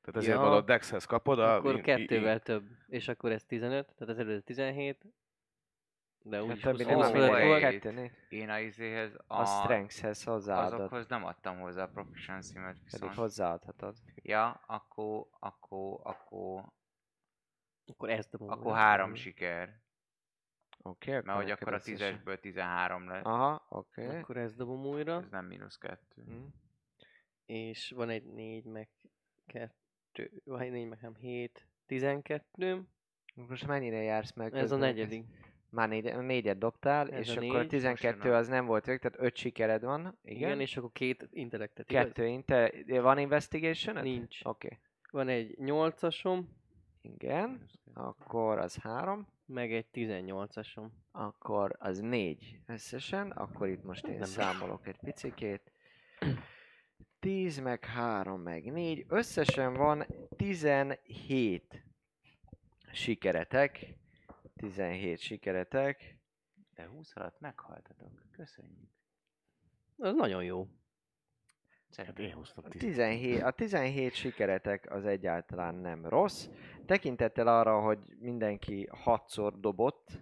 [0.00, 0.42] Tehát ezért Ja.
[0.42, 1.54] mondod, Dexhez kapod a...
[1.54, 2.64] Akkor i- i- kettővel több.
[2.86, 5.04] És akkor ez 15, tehát az előző 17.
[6.24, 7.46] De Hát úgyis többi 20 nem, mindegy.
[7.46, 7.60] volt.
[7.60, 8.10] kettő, né?
[8.28, 9.40] Én a izéhez a...
[9.40, 10.72] A strengthshez hozzáadod.
[10.80, 13.14] Azokhoz nem adtam hozzá a proficiency-met Pedig viszont.
[13.14, 13.96] hozzáadhatod.
[14.14, 16.64] Ja, akkor, akkor, akkor,
[17.86, 18.48] Akkor ezt dobom.
[18.48, 19.80] akkor három siker.
[20.82, 23.24] Oké, Mert hogy akkor a összesen- tízesből 13 lesz.
[23.24, 24.18] Aha, oké.
[24.18, 25.16] Akkor ezt dobom újra.
[25.20, 26.22] Ez nem mínusz kettő.
[26.22, 26.44] Hm.
[27.46, 28.88] És van egy 4 meg
[29.46, 32.82] 2, vagy 4 meg nem 7, 12.
[33.34, 34.54] Most mennyire jársz meg?
[34.54, 35.24] Ez a negyedik.
[35.72, 38.48] Már négy, négyet dobtál, Ez és a akkor négy, a most 12 jön a- az
[38.48, 40.18] nem volt végig, tehát 5 sikered van.
[40.24, 41.86] Igen, Igen, és akkor két intellektet?
[41.86, 42.72] Kettő inte...
[42.86, 44.44] Van investigation Nincs.
[44.44, 44.78] Oké.
[45.10, 46.42] Van egy 8-asom,
[47.02, 47.70] Igen.
[47.94, 49.26] Akkor az három.
[49.46, 50.86] meg egy 18-asom.
[51.12, 53.30] Akkor az négy összesen.
[53.30, 54.28] Akkor itt most én Nem.
[54.28, 55.72] számolok egy picikét.
[57.20, 59.04] 10 meg 3 meg 4.
[59.08, 61.84] Összesen van 17
[62.92, 63.96] sikeretek.
[64.62, 66.18] 17 sikeretek.
[66.74, 68.22] De 20 alatt meghaltatok.
[68.30, 68.90] Köszönjük.
[69.96, 70.68] Az nagyon jó.
[71.96, 72.80] Hát én hoztam A 10.
[72.80, 76.48] 17, a 17 sikeretek az egyáltalán nem rossz.
[76.86, 80.20] Tekintettel arra, hogy mindenki 6-szor dobott,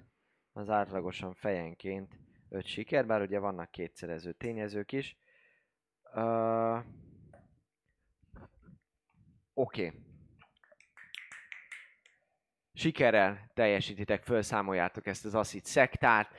[0.53, 5.17] az átlagosan fejenként 5 siker, bár ugye vannak kétszerező tényezők is.
[6.15, 6.79] Uh,
[9.55, 9.87] Oké.
[9.87, 10.10] Okay.
[12.81, 16.31] Sikerrel teljesítitek, felszámoljátok ezt az aszid szektát,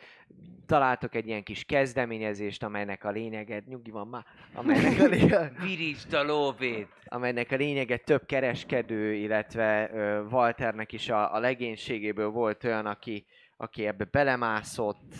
[0.65, 6.13] találtok egy ilyen kis kezdeményezést, amelynek a lényege, nyugi van már, amelynek a lényege, Virítsd
[6.13, 6.87] a lóvét!
[7.05, 13.25] amelynek a lényege több kereskedő, illetve ö, Walternek is a, a legénységéből volt olyan, aki,
[13.57, 15.15] aki ebbe belemászott.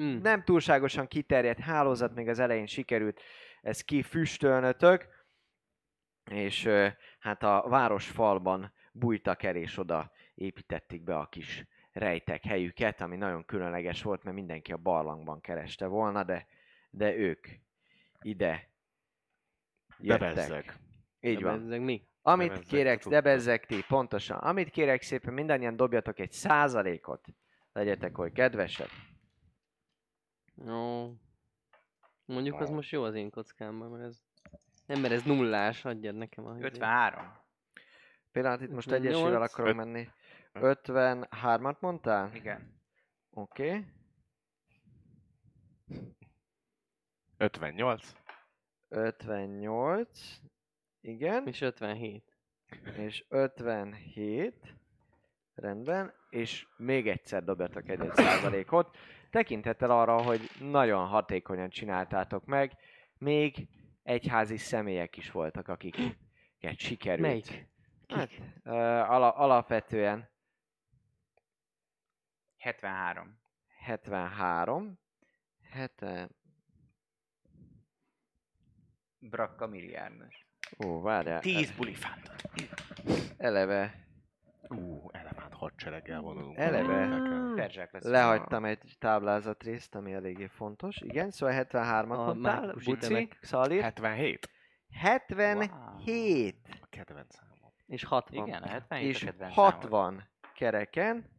[0.00, 0.20] Mm.
[0.22, 3.20] Nem túlságosan kiterjedt hálózat, még az elején sikerült
[3.62, 5.06] ezt kifüstölnötök,
[6.30, 6.86] és ö,
[7.18, 13.44] hát a városfalban bújtak el, és oda építették be a kis rejtek helyüket, ami nagyon
[13.44, 16.46] különleges volt, mert mindenki a barlangban kereste volna, de,
[16.90, 17.46] de ők
[18.20, 18.70] ide
[19.98, 20.34] jöttek.
[20.34, 20.78] Bebezzeg.
[21.20, 21.58] Így van.
[21.58, 22.06] bezzeg mi?
[22.22, 23.22] Amit Nevezzek, kérek, te de tudtad.
[23.22, 24.38] bezzek ti, pontosan.
[24.38, 27.26] Amit kérek szépen, mindannyian dobjatok egy százalékot.
[27.72, 28.88] Legyetek oly kedvesek.
[30.66, 31.12] Jó.
[32.24, 34.22] Mondjuk az most jó az én kockámban, mert ez...
[34.86, 36.56] Nem, mert ez nullás, adjad nekem a...
[36.58, 37.36] 53.
[38.32, 40.08] Pillanat, itt most 58, egyesével akarok öt- menni.
[40.54, 42.34] 53-at mondtál?
[42.34, 42.80] Igen.
[43.30, 43.68] Oké.
[43.68, 43.84] Okay.
[47.36, 48.12] 58.
[48.88, 50.40] 58.
[51.00, 51.46] Igen.
[51.46, 52.24] És 57.
[52.96, 54.76] És 57.
[55.54, 56.14] Rendben.
[56.30, 58.96] És még egyszer dobjatok egy, százalékot.
[59.30, 62.76] Tekintettel arra, hogy nagyon hatékonyan csináltátok meg,
[63.18, 63.68] még
[64.02, 66.16] egyházi személyek is voltak, akiket
[66.76, 67.28] sikerült.
[67.28, 67.68] Melyik?
[68.08, 68.30] Hát,
[68.62, 70.28] ö, ala, alapvetően
[72.58, 73.38] 73.
[73.84, 74.98] 73.
[75.70, 76.30] 70.
[79.18, 80.46] Brakka milliárdos.
[80.84, 81.40] Ó, várjál.
[81.40, 82.42] 10 bulifántot.
[83.36, 84.06] Eleve,
[84.68, 86.56] Ú, elefánt hadsereggel vonulunk.
[86.58, 87.54] Eleve.
[87.54, 88.04] Perzsák lesz.
[88.04, 90.96] lehagytam egy táblázatrészt, ami eléggé fontos.
[90.96, 92.72] Igen, szóval 73-at A mondtál.
[92.72, 93.38] Buci, ütemek.
[93.40, 93.82] Szalír.
[93.82, 94.50] 77.
[94.90, 96.68] 77.
[96.80, 97.72] A kedvenc számom.
[97.86, 98.46] És 60.
[98.46, 99.72] Igen, a 77 És a kedvenc számod.
[99.72, 101.36] 60 kereken.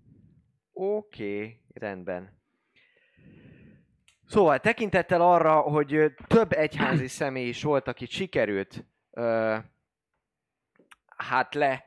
[0.82, 2.41] Oké, okay, rendben.
[4.25, 9.58] Szóval tekintettel arra, hogy több egyházi személy is volt, akit sikerült ö,
[11.17, 11.85] hát le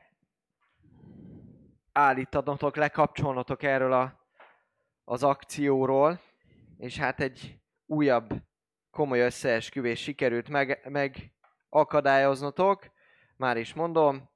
[1.91, 4.27] állítanotok, lekapcsolnotok erről a,
[5.03, 6.19] az akcióról,
[6.77, 8.33] és hát egy újabb
[8.91, 11.33] komoly összeesküvés sikerült meg, meg
[13.37, 14.29] Már is mondom.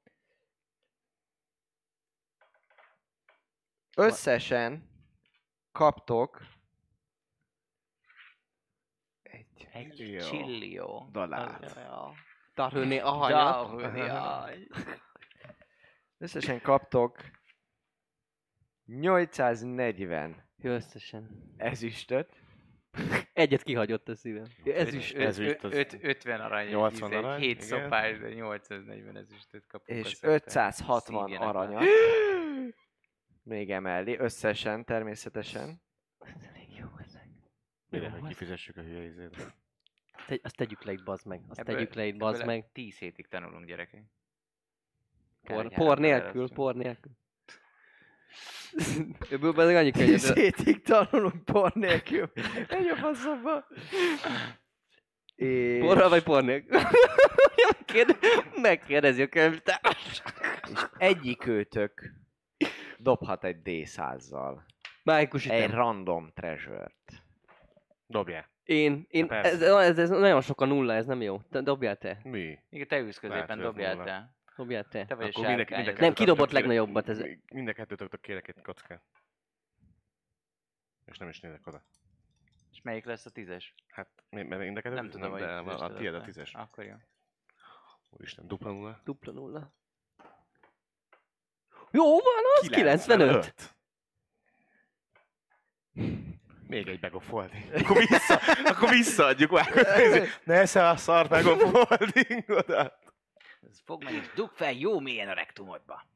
[3.98, 4.90] Összesen
[5.72, 6.42] kaptok
[9.22, 10.20] egy, Egy Jó.
[10.20, 11.10] csillió.
[11.12, 11.80] Dalát.
[12.54, 13.70] Tarhőni a hanyat.
[13.70, 14.68] Darhőni, jaj.
[16.18, 17.18] összesen kaptok
[18.86, 21.54] 840 Jó, összesen.
[21.58, 22.42] ezüstöt.
[23.34, 24.46] Egyet kihagyott a szívem.
[24.64, 25.14] Ez is.
[25.14, 27.68] Öt- ez is öt- az- öt- 50 arany, 80 izé, arany, 7 igen.
[27.68, 30.00] szopás, de 840 ezüstöt kapunk.
[30.00, 30.28] és össze.
[30.28, 31.60] 560 Szívjanak le.
[31.60, 31.84] aranyat
[33.48, 35.82] még emellé, összesen természetesen.
[36.20, 37.28] Elég jó ezek.
[37.90, 39.56] Mire, hogy kifizessük a hülye izét?
[40.28, 41.42] Te, azt tegyük le itt, bazd meg.
[41.48, 42.72] Azt Ebből- tegyük le itt, bazd meg.
[42.72, 44.04] 10 hétig tanulunk, gyerekek.
[45.44, 47.12] Por, por nélkül, por nélkül.
[49.32, 50.10] Ebből pedig annyi könnyebb.
[50.10, 52.32] Tíz hétig tanulunk por nélkül.
[52.70, 53.68] Egy a faszomba.
[55.36, 56.80] És, Porral vagy por nélkül?
[58.62, 60.22] Megkérdezi, a könyvtárs.
[60.72, 62.12] és egyikőtök
[63.08, 64.62] dobhat egy D100-zal.
[65.04, 65.76] Májkus Egy itt.
[65.76, 67.24] random treasure-t.
[68.08, 68.50] Dobjál.
[68.64, 69.50] Én, én Persze.
[69.52, 71.42] ez, ez, ez, nagyon sok a nulla, ez nem jó.
[71.42, 72.20] Te, dobjál te.
[72.24, 72.60] Mi?
[72.70, 74.06] Igen, te ülsz középen, Lehet, hogy ez dobjál nulla.
[74.06, 74.36] te.
[74.56, 75.06] Dobjál te.
[75.06, 75.78] Te vagy Akkor mindenki- sárkány.
[75.78, 77.24] mindenki- Nem, kidobott legnagyobbat ez.
[77.54, 79.04] Mind a kettőtöktől kérek egy kockát.
[81.06, 81.84] És nem is nézek oda.
[82.72, 83.74] És melyik lesz a tízes?
[83.88, 86.54] Hát, mi- mert mind a kettő Nem tudom, hogy de a, tiéd a tízes.
[86.54, 86.96] Akkor jó.
[88.10, 89.02] Úristen, dupla nulla.
[89.04, 89.74] Dupla nulla.
[91.98, 93.76] Jó van, az 95.
[96.68, 97.74] Még egy bag of holding.
[97.80, 99.72] Akkor, vissza, akkor visszaadjuk már.
[100.44, 100.98] Ne eszel a
[101.48, 103.14] of holdingodat.
[103.70, 106.08] Ez Fogd meg és dugd fel jó mélyen a rektumodba.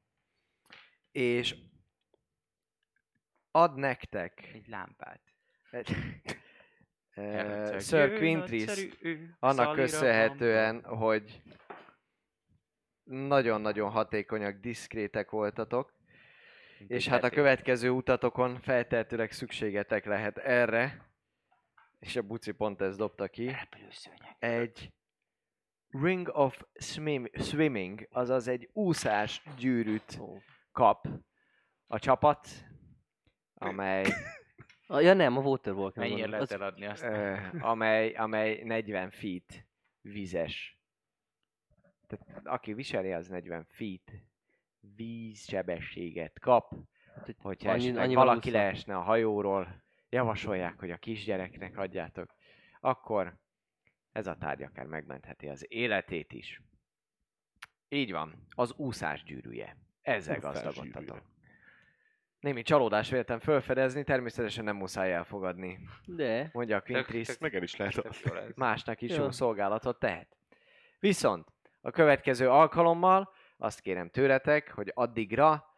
[1.11, 1.55] És
[3.51, 5.21] ad nektek Egy lámpát.
[5.71, 5.95] egy,
[7.11, 7.81] Herceg.
[7.99, 8.87] Sir Quintris
[9.39, 11.41] annak köszönhetően, hogy
[13.03, 15.93] nagyon-nagyon hatékonyak, diszkrétek voltatok,
[16.79, 21.09] Mint és hát a következő utatokon feltehetőleg szükségetek lehet erre,
[21.99, 23.51] és a buci pont ezt dobta ki,
[24.39, 24.91] egy
[25.89, 30.19] Ring of swim- Swimming, azaz egy úszás gyűrűt
[30.71, 31.07] kap
[31.87, 32.47] a csapat,
[33.53, 34.05] amely,
[34.87, 35.95] Ah, Ja nem, a Waterwalk.
[35.95, 37.03] nem Mennyire lehet eladni azt?
[37.03, 39.67] ö, amely, amely 40 feet
[40.01, 40.79] vizes.
[42.17, 44.11] Tehát aki viseli, az 40 feet
[44.95, 46.73] vízsebességet kap.
[47.25, 48.61] hogy Hogyha annyi- esetleg annyival valaki úszol.
[48.61, 52.35] leesne a hajóról, javasolják, hogy a kisgyereknek adjátok,
[52.79, 53.37] akkor
[54.11, 56.61] ez a tárgy akár megmentheti az életét is.
[57.89, 59.77] Így van, az úszás gyűrűje.
[60.01, 61.03] Ezzel Úszás gazdagodtatok.
[61.05, 61.23] gyűrűje.
[62.39, 65.79] Némi csalódás véltem felfedezni, természetesen nem muszáj elfogadni.
[66.05, 66.49] De.
[66.53, 69.23] Mondja a Quintris, Meg el is lehet másnak is Jó.
[69.23, 70.37] jó szolgálatot tehet.
[70.99, 71.50] Viszont
[71.81, 75.69] a következő alkalommal azt kérem tőletek, hogy addigra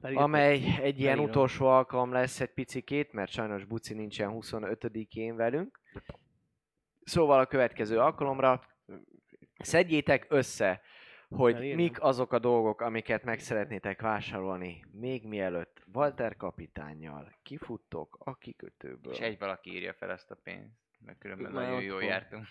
[0.00, 1.24] Pedig amely egy ilyen Beírom.
[1.30, 5.80] utolsó alkalom lesz egy picikét, mert sajnos Buci nincsen 25-én velünk.
[7.04, 8.62] Szóval a következő alkalomra
[9.58, 10.80] szedjétek össze,
[11.28, 11.76] hogy Beírom.
[11.76, 19.12] mik azok a dolgok, amiket meg szeretnétek vásárolni, még mielőtt Walter kapitánnyal kifuttok a kikötőből.
[19.12, 20.78] És egy valaki írja fel ezt a pénzt.
[20.98, 22.04] Mert különben Már nagyon jól van.
[22.08, 22.46] jártunk.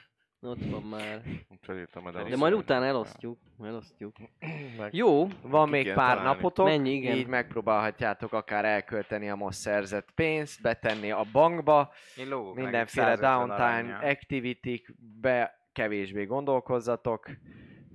[0.45, 1.21] Ott van már.
[1.65, 2.23] De el.
[2.23, 3.37] De majd utána elosztjuk.
[3.63, 4.15] Elosztjuk.
[4.77, 6.23] Meg- Jó, Van még pár találni.
[6.23, 7.15] napotok, Mennyi, igen.
[7.15, 11.91] így megpróbálhatjátok akár elkölteni a most szerzett pénzt, betenni a bankba,
[12.29, 14.81] lógok mindenféle egy 150 downtime activity
[15.21, 17.29] be kevésbé gondolkozzatok,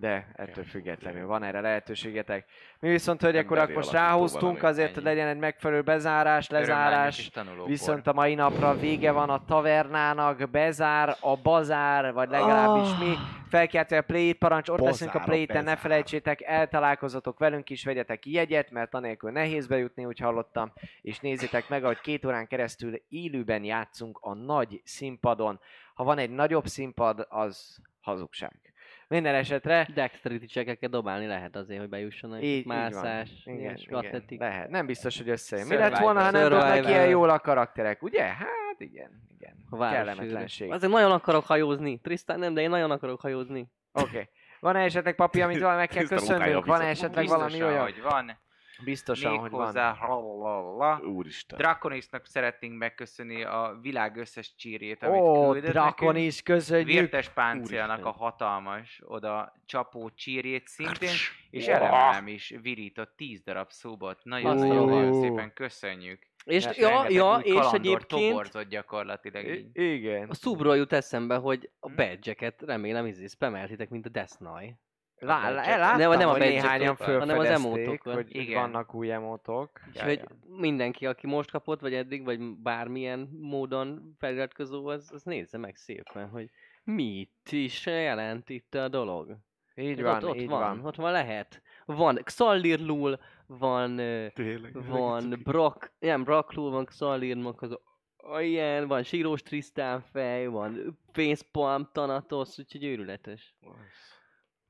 [0.01, 2.45] de ettől függetlenül van erre lehetőségetek.
[2.81, 4.59] Mi viszont, hölgyek, urak, most valami.
[4.61, 5.15] azért, hogy Ennyi.
[5.15, 7.31] legyen egy megfelelő bezárás, lezárás,
[7.67, 13.15] viszont a mai napra vége van a tavernának, bezár, a bazár, vagy legalábbis mi
[13.49, 18.27] felkeltő a play parancs, ott Bazár, leszünk a play ne felejtsétek, eltalálkozatok velünk is, vegyetek
[18.27, 23.65] jegyet, mert anélkül nehéz bejutni, úgy hallottam, és nézzétek meg, ahogy két órán keresztül élőben
[23.65, 25.61] játszunk a nagy színpadon.
[25.95, 28.68] Ha van egy nagyobb színpad, az hazugság.
[29.09, 32.43] Minden esetre dexterity checkeket dobálni lehet azért, hogy bejussanak.
[32.43, 33.55] így, így Mászás, van.
[33.55, 34.41] Igen, ilyesmi, igen, atletik.
[34.41, 34.69] lehet.
[34.69, 35.67] Nem biztos, hogy összejön.
[35.67, 36.89] Mi lett volna, ha nem Survival.
[36.89, 38.23] ilyen jól a karakterek, ugye?
[38.23, 39.55] Hát igen, igen.
[39.71, 39.91] A.
[39.91, 40.73] Kellemetlenség.
[40.73, 42.01] Azért nagyon akarok hajózni.
[42.01, 43.71] Tristan nem, de én nagyon akarok hajózni.
[43.93, 44.09] Oké.
[44.09, 44.29] Okay.
[44.61, 46.67] Van-e esetleg papi, amit valami meg kell a köszönnünk?
[46.67, 47.83] Van-e esetleg valami olyan?
[47.83, 48.39] hogy van.
[48.85, 49.59] Biztosan, hogy van.
[49.59, 51.01] Méghozzá, halalala.
[51.01, 51.59] Úristen.
[51.59, 56.33] Draconisnak szeretnénk megköszönni a világ összes csírét, amit Ó, küldött Drakon nekünk.
[56.45, 56.87] köszönjük!
[56.87, 61.15] Vértes páncélnak a hatalmas oda csapó csírét szintén,
[61.51, 64.21] és elemem is virított 10 darab szobot.
[64.25, 65.23] Nagyon, Azt nagyon, a nagyon rohadt.
[65.29, 66.27] szépen köszönjük.
[66.45, 69.67] És És ja, ja, és egyébként toborzott gyakorlatilag így.
[69.73, 70.29] I- igen.
[70.29, 71.95] a szubról jut eszembe, hogy a Hm.
[71.97, 74.77] badge-eket remélem izé spameltitek, mint a Death Knight.
[75.21, 78.15] Lá, lá, láttam, Nem- nem a hogy néhányan hanem az emotokat.
[78.15, 78.61] hogy Igen.
[78.61, 79.81] vannak új emotok.
[79.89, 85.77] Úgyhogy mindenki, aki most kapott, vagy eddig, vagy bármilyen módon feliratkozó, az, az nézze meg
[85.77, 86.51] szépen, hogy
[86.85, 89.37] mit is jelent itt a dolog.
[89.75, 90.87] Így van, ott, ott így van, van.
[90.87, 91.63] ott van lehet.
[91.85, 94.87] Van Xallirlul, van, ö, Tényleg.
[94.87, 97.79] van Brock, nem, Brocklul van Xallirnak az
[98.41, 103.55] ilyen, van Sírós Trisztán fej, van Facepalm Thanatos, úgyhogy őrületes.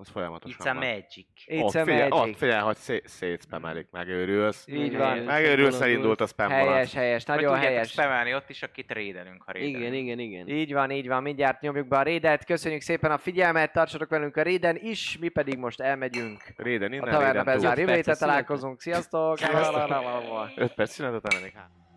[0.01, 0.87] Az folyamatosan It's a van.
[0.87, 1.27] magic.
[1.47, 2.29] It's ott a figyelj, magic.
[2.33, 4.65] ott figyelj, hogy szé- szétspamelik, megőrülsz.
[4.67, 5.19] Így van.
[5.19, 7.91] Megőrülsz, elindult a spam Helyes, helyes, Vagy nagyon tudjátok helyes.
[7.91, 9.77] spamelni ott is, akit rédelünk, ha rédelünk.
[9.79, 10.49] Igen, igen, igen.
[10.49, 12.45] Így van, így van, mindjárt nyomjuk be a rédet.
[12.45, 16.43] Köszönjük szépen a figyelmet, tartsatok velünk a réden is, mi pedig most elmegyünk.
[16.57, 17.55] Réden A innen, taverna réden túl.
[17.55, 17.79] bezár.
[17.79, 19.39] Jövő találkozunk, sziasztok!
[20.57, 21.88] 5 perc szünet, utána még három.